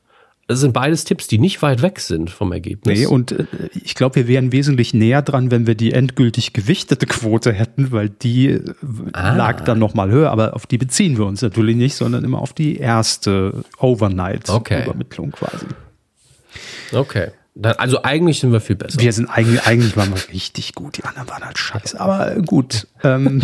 Das 0.47 0.59
sind 0.59 0.73
beides 0.73 1.05
Tipps, 1.05 1.27
die 1.27 1.39
nicht 1.39 1.61
weit 1.61 1.81
weg 1.81 1.99
sind 2.01 2.29
vom 2.29 2.51
Ergebnis. 2.51 2.99
Nee, 2.99 3.05
und 3.05 3.31
äh, 3.31 3.45
ich 3.81 3.95
glaube, 3.95 4.15
wir 4.15 4.27
wären 4.27 4.51
wesentlich 4.51 4.93
näher 4.93 5.21
dran, 5.21 5.51
wenn 5.51 5.67
wir 5.67 5.75
die 5.75 5.93
endgültig 5.93 6.51
gewichtete 6.51 7.05
Quote 7.05 7.53
hätten, 7.53 7.91
weil 7.93 8.09
die 8.09 8.49
äh, 8.49 8.73
ah. 9.13 9.35
lag 9.35 9.61
dann 9.63 9.79
nochmal 9.79 10.11
höher, 10.11 10.31
aber 10.31 10.53
auf 10.53 10.67
die 10.67 10.77
beziehen 10.77 11.17
wir 11.17 11.25
uns 11.25 11.41
natürlich 11.41 11.77
nicht, 11.77 11.95
sondern 11.95 12.25
immer 12.25 12.39
auf 12.39 12.51
die 12.51 12.77
erste 12.77 13.63
Overnight-Übermittlung 13.77 15.33
okay. 15.33 15.45
quasi. 15.45 15.65
Okay. 16.91 17.31
Dann, 17.55 17.73
also 17.73 18.01
eigentlich 18.01 18.39
sind 18.39 18.51
wir 18.51 18.61
viel 18.61 18.75
besser. 18.75 18.99
Wir 18.99 19.13
sind 19.13 19.27
eigentlich, 19.27 19.65
eigentlich 19.65 19.95
waren 19.95 20.09
wir 20.09 20.33
richtig 20.33 20.73
gut. 20.73 20.97
Die 20.97 21.03
anderen 21.03 21.29
waren 21.29 21.45
halt 21.45 21.57
scheiße. 21.57 21.99
Aber 21.99 22.35
gut. 22.41 22.87
ähm, 23.03 23.43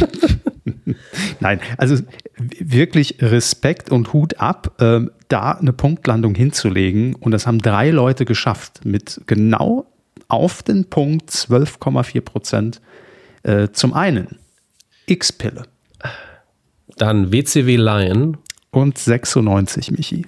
Nein, 1.39 1.59
also 1.77 1.95
wirklich 2.37 3.17
Respekt 3.21 3.91
und 3.91 4.13
Hut 4.13 4.39
ab, 4.39 4.75
ähm, 4.79 5.11
da 5.27 5.51
eine 5.51 5.73
Punktlandung 5.73 6.33
hinzulegen. 6.33 7.15
Und 7.15 7.31
das 7.31 7.45
haben 7.45 7.59
drei 7.59 7.91
Leute 7.91 8.25
geschafft 8.25 8.83
mit 8.83 9.21
genau 9.27 9.85
auf 10.27 10.63
den 10.63 10.85
Punkt 10.85 11.29
12,4 11.29 12.21
Prozent. 12.21 12.81
Äh, 13.43 13.69
zum 13.71 13.93
einen 13.93 14.39
X-Pille. 15.05 15.63
Dann 16.97 17.31
WCW 17.31 17.75
Lion. 17.77 18.37
Und 18.71 18.99
96, 18.99 19.91
Michi. 19.91 20.27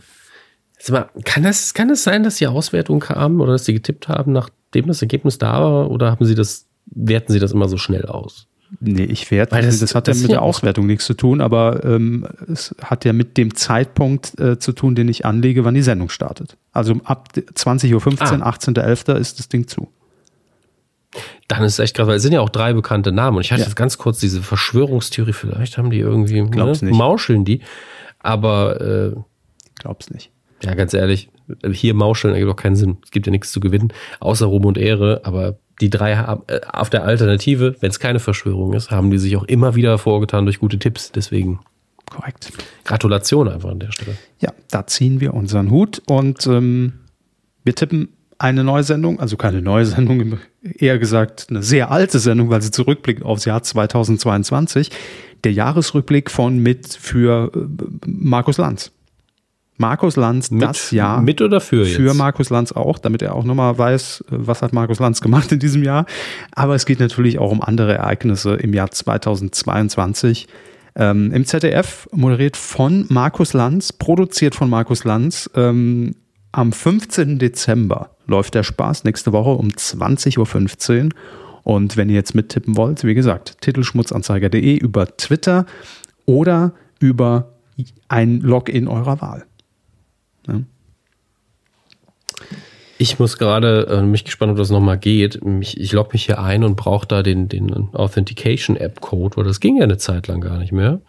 Mal, 0.90 1.10
kann, 1.26 1.44
das, 1.44 1.74
kann 1.74 1.90
das 1.90 2.04
sein, 2.04 2.24
dass 2.24 2.36
die 2.36 2.48
Auswertung 2.48 3.00
kam 3.00 3.40
oder 3.42 3.54
dass 3.54 3.66
sie 3.66 3.74
getippt 3.74 4.08
haben, 4.08 4.32
nachdem 4.32 4.88
das 4.88 5.02
Ergebnis 5.02 5.38
da 5.38 5.62
war? 5.62 5.92
Oder 5.92 6.12
haben 6.12 6.26
sie 6.26 6.36
das, 6.36 6.68
werten 6.86 7.32
sie 7.32 7.40
das 7.40 7.52
immer 7.52 7.68
so 7.68 7.78
schnell 7.78 8.06
aus? 8.06 8.48
Nee, 8.80 9.04
ich 9.04 9.30
werde. 9.32 9.62
Das, 9.62 9.80
das 9.80 9.96
hat 9.96 10.08
ja 10.08 10.14
mit 10.14 10.32
der 10.32 10.42
Auswertung 10.42 10.88
nichts 10.88 11.06
zu 11.06 11.14
tun, 11.14 11.42
aber 11.42 11.84
ähm, 11.84 12.26
es 12.52 12.74
hat 12.82 13.04
ja 13.04 13.12
mit 13.12 13.38
dem 13.38 13.54
Zeitpunkt 13.54 14.40
äh, 14.40 14.60
zu 14.60 14.72
tun, 14.72 14.96
den 14.96 15.10
ich 15.10 15.26
anlege, 15.26 15.66
wann 15.66 15.74
die 15.74 15.82
Sendung 15.82 16.08
startet. 16.08 16.58
Also 16.72 16.96
ab 17.04 17.30
20.15 17.36 17.94
Uhr, 17.94 18.46
ah. 18.46 18.50
18.11. 18.50 19.16
ist 19.18 19.40
das 19.40 19.50
Ding 19.50 19.68
zu. 19.68 19.90
Dann 21.50 21.64
ist 21.64 21.74
es 21.74 21.80
echt 21.80 21.98
krass, 21.98 22.08
weil 22.08 22.16
es 22.16 22.24
sind 22.24 22.32
ja 22.32 22.40
auch 22.40 22.50
drei 22.50 22.72
bekannte 22.72 23.12
Namen. 23.12 23.38
Und 23.38 23.42
ich 23.42 23.52
hatte 23.52 23.62
ja. 23.62 23.68
jetzt 23.68 23.76
ganz 23.76 23.98
kurz 23.98 24.20
diese 24.20 24.42
Verschwörungstheorie, 24.42 25.34
vielleicht 25.34 25.78
haben 25.78 25.90
die 25.90 26.00
irgendwie, 26.00 26.42
ne, 26.42 26.66
nicht. 26.66 26.84
mauscheln 26.84 27.44
die. 27.44 27.62
Aber 28.20 28.80
äh, 28.80 29.16
glaub's 29.76 30.10
nicht. 30.12 30.32
Ja, 30.64 30.76
ganz 30.76 30.94
ehrlich, 30.94 31.30
hier 31.72 31.94
mauscheln 31.94 32.34
ergibt 32.34 32.52
auch 32.52 32.56
keinen 32.56 32.76
Sinn. 32.76 32.98
Es 33.04 33.12
gibt 33.12 33.26
ja 33.26 33.32
nichts 33.32 33.52
zu 33.52 33.60
gewinnen, 33.60 33.94
außer 34.20 34.46
Ruhm 34.46 34.66
und 34.66 34.78
Ehre. 34.78 35.22
Aber 35.24 35.58
die 35.80 35.90
drei 35.90 36.16
haben, 36.16 36.44
äh, 36.48 36.62
auf 36.72 36.90
der 36.90 37.04
Alternative, 37.04 37.76
wenn 37.80 37.90
es 37.90 38.00
keine 38.00 38.20
Verschwörung 38.20 38.74
ist, 38.74 38.92
haben 38.92 39.10
die 39.10 39.18
sich 39.18 39.36
auch 39.38 39.44
immer 39.44 39.76
wieder 39.76 39.98
vorgetan 39.98 40.46
durch 40.46 40.60
gute 40.60 40.80
Tipps. 40.80 41.12
Deswegen. 41.12 41.60
Korrekt. 42.10 42.52
Gratulation 42.84 43.48
einfach 43.48 43.70
an 43.70 43.80
der 43.80 43.92
Stelle. 43.92 44.18
Ja, 44.40 44.54
da 44.70 44.86
ziehen 44.86 45.22
wir 45.22 45.34
unseren 45.34 45.72
Hut 45.72 46.02
und 46.08 46.46
ähm, 46.46 46.94
wir 47.64 47.74
tippen 47.74 48.10
eine 48.38 48.64
neue 48.64 48.84
Sendung, 48.84 49.20
also 49.20 49.38
keine 49.38 49.62
neue 49.62 49.86
Sendung, 49.86 50.40
eher 50.64 50.98
gesagt 50.98 51.48
eine 51.50 51.62
sehr 51.62 51.92
alte 51.92 52.20
Sendung, 52.20 52.50
weil 52.50 52.62
sie 52.62 52.72
zurückblickt 52.72 53.24
aufs 53.24 53.46
Jahr 53.46 53.62
2022. 53.62 54.90
Der 55.44 55.54
Jahresrückblick 55.54 56.30
von 56.30 56.58
mit 56.58 56.88
für 56.88 57.52
äh, 57.56 57.60
Markus 58.06 58.58
Lanz. 58.58 58.92
Markus 59.82 60.16
Lanz 60.16 60.52
mit, 60.52 60.62
das 60.62 60.92
Jahr. 60.92 61.22
Mit 61.22 61.42
oder 61.42 61.60
für 61.60 61.84
jetzt? 61.84 61.98
Für 61.98 62.14
Markus 62.14 62.50
Lanz 62.50 62.72
auch, 62.72 63.00
damit 63.00 63.22
er 63.22 63.36
auch 63.36 63.44
nochmal 63.44 63.78
weiß, 63.78 64.24
was 64.30 64.62
hat 64.62 64.72
Markus 64.72 65.00
Lanz 65.00 65.20
gemacht 65.20 65.52
in 65.52 65.60
diesem 65.60 65.84
Jahr. 65.84 66.06
Aber 66.54 66.76
es 66.76 66.86
geht 66.86 67.02
natürlich 67.02 67.40
auch 67.40 67.52
um 67.52 67.62
andere 67.62 67.96
Ereignisse 67.96 68.54
im 68.54 68.74
Jahr 68.74 68.92
2022. 68.92 70.48
Ähm, 70.96 71.32
Im 71.32 71.46
ZDF 71.46 72.08
moderiert 72.12 72.58
von 72.58 73.06
Markus 73.10 73.54
Lanz, 73.54 73.92
produziert 73.92 74.56
von 74.56 74.70
Markus 74.70 75.04
Lanz. 75.04 75.50
Ähm, 75.56 76.16
am 76.52 76.72
15. 76.72 77.40
Dezember 77.40 78.12
läuft 78.28 78.56
der 78.56 78.64
Spaß, 78.64 79.04
nächste 79.04 79.32
Woche 79.32 79.52
um 79.52 79.70
20.15 79.70 81.06
Uhr. 81.06 81.10
Und 81.64 81.98
wenn 81.98 82.10
ihr 82.10 82.16
jetzt 82.16 82.36
mittippen 82.36 82.78
wollt, 82.78 83.04
wie 83.04 83.14
gesagt, 83.14 83.62
titelschmutzanzeiger.de 83.62 84.78
über 84.78 85.18
Twitter 85.18 85.66
oder 86.26 86.74
über 87.00 87.54
ein 88.08 88.42
Login 88.42 88.88
eurer 88.88 89.22
Wahl. 89.22 89.46
Ja. 90.48 90.62
Ich 92.98 93.18
muss 93.18 93.40
gerade, 93.40 93.88
äh, 93.88 94.02
mich 94.04 94.26
gespannt, 94.26 94.52
ob 94.52 94.58
das 94.60 94.70
nochmal 94.70 95.00
geht. 95.00 95.44
Mich, 95.44 95.80
ich 95.80 95.92
logge 95.92 96.12
mich 96.14 96.26
hier 96.26 96.40
ein 96.40 96.64
und 96.64 96.76
brauche 96.76 97.08
da 97.08 97.24
den, 97.24 97.50
den 97.50 97.74
Authentication 97.94 98.78
App 98.78 99.02
Code, 99.02 99.38
weil 99.38 99.44
das 99.44 99.60
ging 99.60 99.78
ja 99.78 99.86
eine 99.86 99.98
Zeit 99.98 100.28
lang 100.28 100.40
gar 100.40 100.60
nicht 100.60 100.72
mehr. 100.72 101.02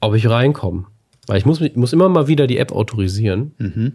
Ob 0.00 0.14
ich 0.14 0.28
reinkomme. 0.28 0.86
Weil 1.26 1.38
ich 1.38 1.46
muss, 1.46 1.60
ich 1.60 1.74
muss 1.76 1.94
immer 1.94 2.08
mal 2.08 2.26
wieder 2.26 2.46
die 2.46 2.58
App 2.58 2.72
autorisieren. 2.72 3.52
Mhm. 3.56 3.92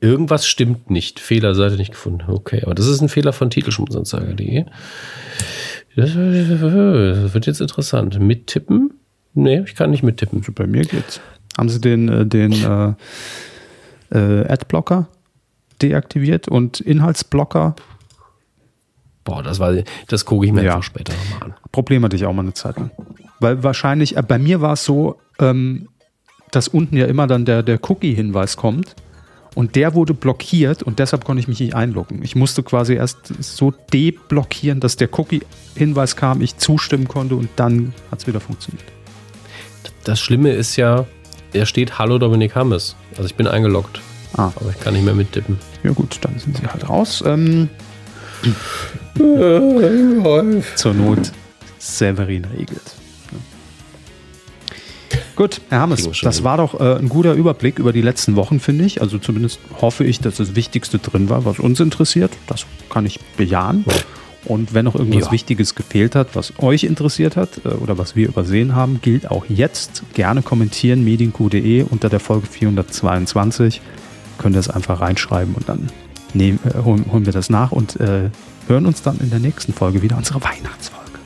Irgendwas 0.00 0.46
stimmt 0.46 0.90
nicht. 0.90 1.20
Fehlerseite 1.20 1.76
nicht 1.76 1.92
gefunden. 1.92 2.24
Okay, 2.28 2.60
aber 2.62 2.74
das 2.74 2.88
ist 2.88 3.00
ein 3.00 3.08
Fehler 3.08 3.32
von 3.32 3.48
titelschmutzanzeiger.de. 3.48 4.66
Das 5.96 6.14
wird 6.14 7.46
jetzt 7.46 7.60
interessant. 7.60 8.18
Mittippen? 8.18 8.94
Nee, 9.34 9.62
ich 9.64 9.76
kann 9.76 9.90
nicht 9.90 10.02
mittippen. 10.02 10.44
Bei 10.54 10.66
mir 10.66 10.82
geht's. 10.82 11.20
Haben 11.58 11.68
Sie 11.68 11.80
den, 11.80 12.08
äh, 12.08 12.26
den 12.26 12.52
äh, 12.52 12.94
äh, 14.16 14.46
Adblocker 14.48 15.08
deaktiviert 15.80 16.48
und 16.48 16.80
Inhaltsblocker? 16.80 17.74
Boah, 19.24 19.42
das 19.42 19.58
war, 19.58 19.74
das 20.08 20.24
gucke 20.24 20.46
ich 20.46 20.52
mir 20.52 20.64
ja. 20.64 20.82
später 20.82 21.12
nochmal 21.12 21.50
an. 21.50 21.54
Problem 21.70 22.04
hatte 22.04 22.16
ich 22.16 22.24
auch 22.24 22.32
mal 22.32 22.42
eine 22.42 22.54
Zeit 22.54 22.76
lang. 22.78 22.90
Weil 23.40 23.62
wahrscheinlich, 23.62 24.16
äh, 24.16 24.22
bei 24.22 24.38
mir 24.38 24.60
war 24.60 24.74
es 24.74 24.84
so, 24.84 25.20
ähm, 25.38 25.88
dass 26.50 26.68
unten 26.68 26.96
ja 26.96 27.06
immer 27.06 27.26
dann 27.26 27.44
der, 27.44 27.62
der 27.62 27.78
Cookie-Hinweis 27.82 28.56
kommt. 28.56 28.94
Und 29.54 29.76
der 29.76 29.94
wurde 29.94 30.14
blockiert 30.14 30.82
und 30.82 30.98
deshalb 30.98 31.26
konnte 31.26 31.40
ich 31.40 31.48
mich 31.48 31.60
nicht 31.60 31.74
einloggen. 31.74 32.22
Ich 32.22 32.34
musste 32.34 32.62
quasi 32.62 32.94
erst 32.94 33.26
so 33.42 33.70
deblockieren, 33.92 34.80
dass 34.80 34.96
der 34.96 35.10
Cookie-Hinweis 35.12 36.16
kam, 36.16 36.40
ich 36.40 36.56
zustimmen 36.56 37.06
konnte 37.06 37.36
und 37.36 37.50
dann 37.56 37.92
hat 38.10 38.20
es 38.20 38.26
wieder 38.26 38.40
funktioniert. 38.40 38.86
Das 40.04 40.20
Schlimme 40.20 40.52
ist 40.52 40.76
ja, 40.76 41.04
er 41.52 41.66
steht 41.66 41.98
Hallo 41.98 42.18
Dominik 42.18 42.54
Hammes. 42.54 42.96
Also 43.16 43.24
ich 43.24 43.34
bin 43.34 43.46
eingeloggt. 43.46 44.00
Ah. 44.34 44.52
Aber 44.56 44.70
ich 44.70 44.80
kann 44.80 44.94
nicht 44.94 45.04
mehr 45.04 45.14
mittippen. 45.14 45.58
Ja 45.82 45.92
gut, 45.92 46.18
dann 46.22 46.38
sind 46.38 46.56
sie 46.56 46.66
halt 46.66 46.88
raus. 46.88 47.22
Ähm, 47.26 47.68
Zur 50.76 50.94
Not 50.94 51.32
Severin 51.78 52.46
regelt. 52.46 52.96
Gut, 55.34 55.60
Herr 55.70 55.80
Hammes, 55.80 56.08
das 56.22 56.44
war 56.44 56.58
doch 56.58 56.78
äh, 56.78 56.98
ein 56.98 57.08
guter 57.08 57.32
Überblick 57.32 57.78
über 57.78 57.92
die 57.92 58.02
letzten 58.02 58.36
Wochen, 58.36 58.60
finde 58.60 58.84
ich. 58.84 59.00
Also 59.00 59.18
zumindest 59.18 59.60
hoffe 59.80 60.04
ich, 60.04 60.20
dass 60.20 60.36
das 60.36 60.54
Wichtigste 60.54 60.98
drin 60.98 61.30
war, 61.30 61.44
was 61.44 61.58
uns 61.58 61.80
interessiert. 61.80 62.32
Das 62.46 62.66
kann 62.90 63.06
ich 63.06 63.18
bejahen. 63.36 63.84
Und 64.44 64.74
wenn 64.74 64.84
noch 64.84 64.94
irgendwas 64.94 65.26
ja. 65.26 65.32
Wichtiges 65.32 65.74
gefehlt 65.74 66.14
hat, 66.14 66.34
was 66.34 66.58
euch 66.58 66.84
interessiert 66.84 67.36
hat 67.36 67.64
äh, 67.64 67.68
oder 67.68 67.98
was 67.98 68.16
wir 68.16 68.28
übersehen 68.28 68.74
haben, 68.74 69.00
gilt 69.00 69.30
auch 69.30 69.44
jetzt. 69.48 70.02
Gerne 70.14 70.42
kommentieren 70.42 71.04
medienq.de 71.04 71.84
unter 71.88 72.08
der 72.08 72.20
Folge 72.20 72.46
422. 72.46 73.80
Könnt 74.38 74.56
ihr 74.56 74.60
es 74.60 74.68
einfach 74.68 75.00
reinschreiben 75.00 75.54
und 75.54 75.68
dann 75.68 75.90
nehmen, 76.34 76.58
äh, 76.64 76.82
holen, 76.82 77.04
holen, 77.12 77.26
wir 77.26 77.32
das 77.32 77.50
nach 77.50 77.70
und 77.72 78.00
äh, 78.00 78.30
hören 78.66 78.86
uns 78.86 79.02
dann 79.02 79.18
in 79.20 79.30
der 79.30 79.38
nächsten 79.38 79.72
Folge 79.72 80.02
wieder, 80.02 80.16
unsere 80.16 80.42
Weihnachtsfolge. 80.42 81.18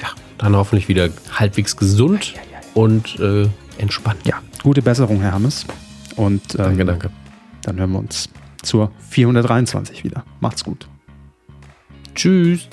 Ja, 0.00 0.08
dann 0.38 0.56
hoffentlich 0.56 0.88
wieder 0.88 1.10
halbwegs 1.32 1.76
gesund 1.76 2.32
ja, 2.32 2.40
ja, 2.52 2.58
und 2.74 3.20
äh, 3.20 3.48
entspannt. 3.78 4.20
Ja, 4.24 4.40
gute 4.62 4.80
Besserung, 4.80 5.20
Herr 5.20 5.32
Hammes. 5.32 5.66
Und 6.16 6.54
ähm, 6.54 6.64
danke, 6.64 6.84
danke. 6.86 7.10
Dann 7.62 7.78
hören 7.78 7.92
wir 7.92 7.98
uns 7.98 8.30
zur 8.62 8.90
423 9.10 10.02
wieder. 10.04 10.24
Macht's 10.40 10.64
gut. 10.64 10.88
Tschüss. 12.16 12.68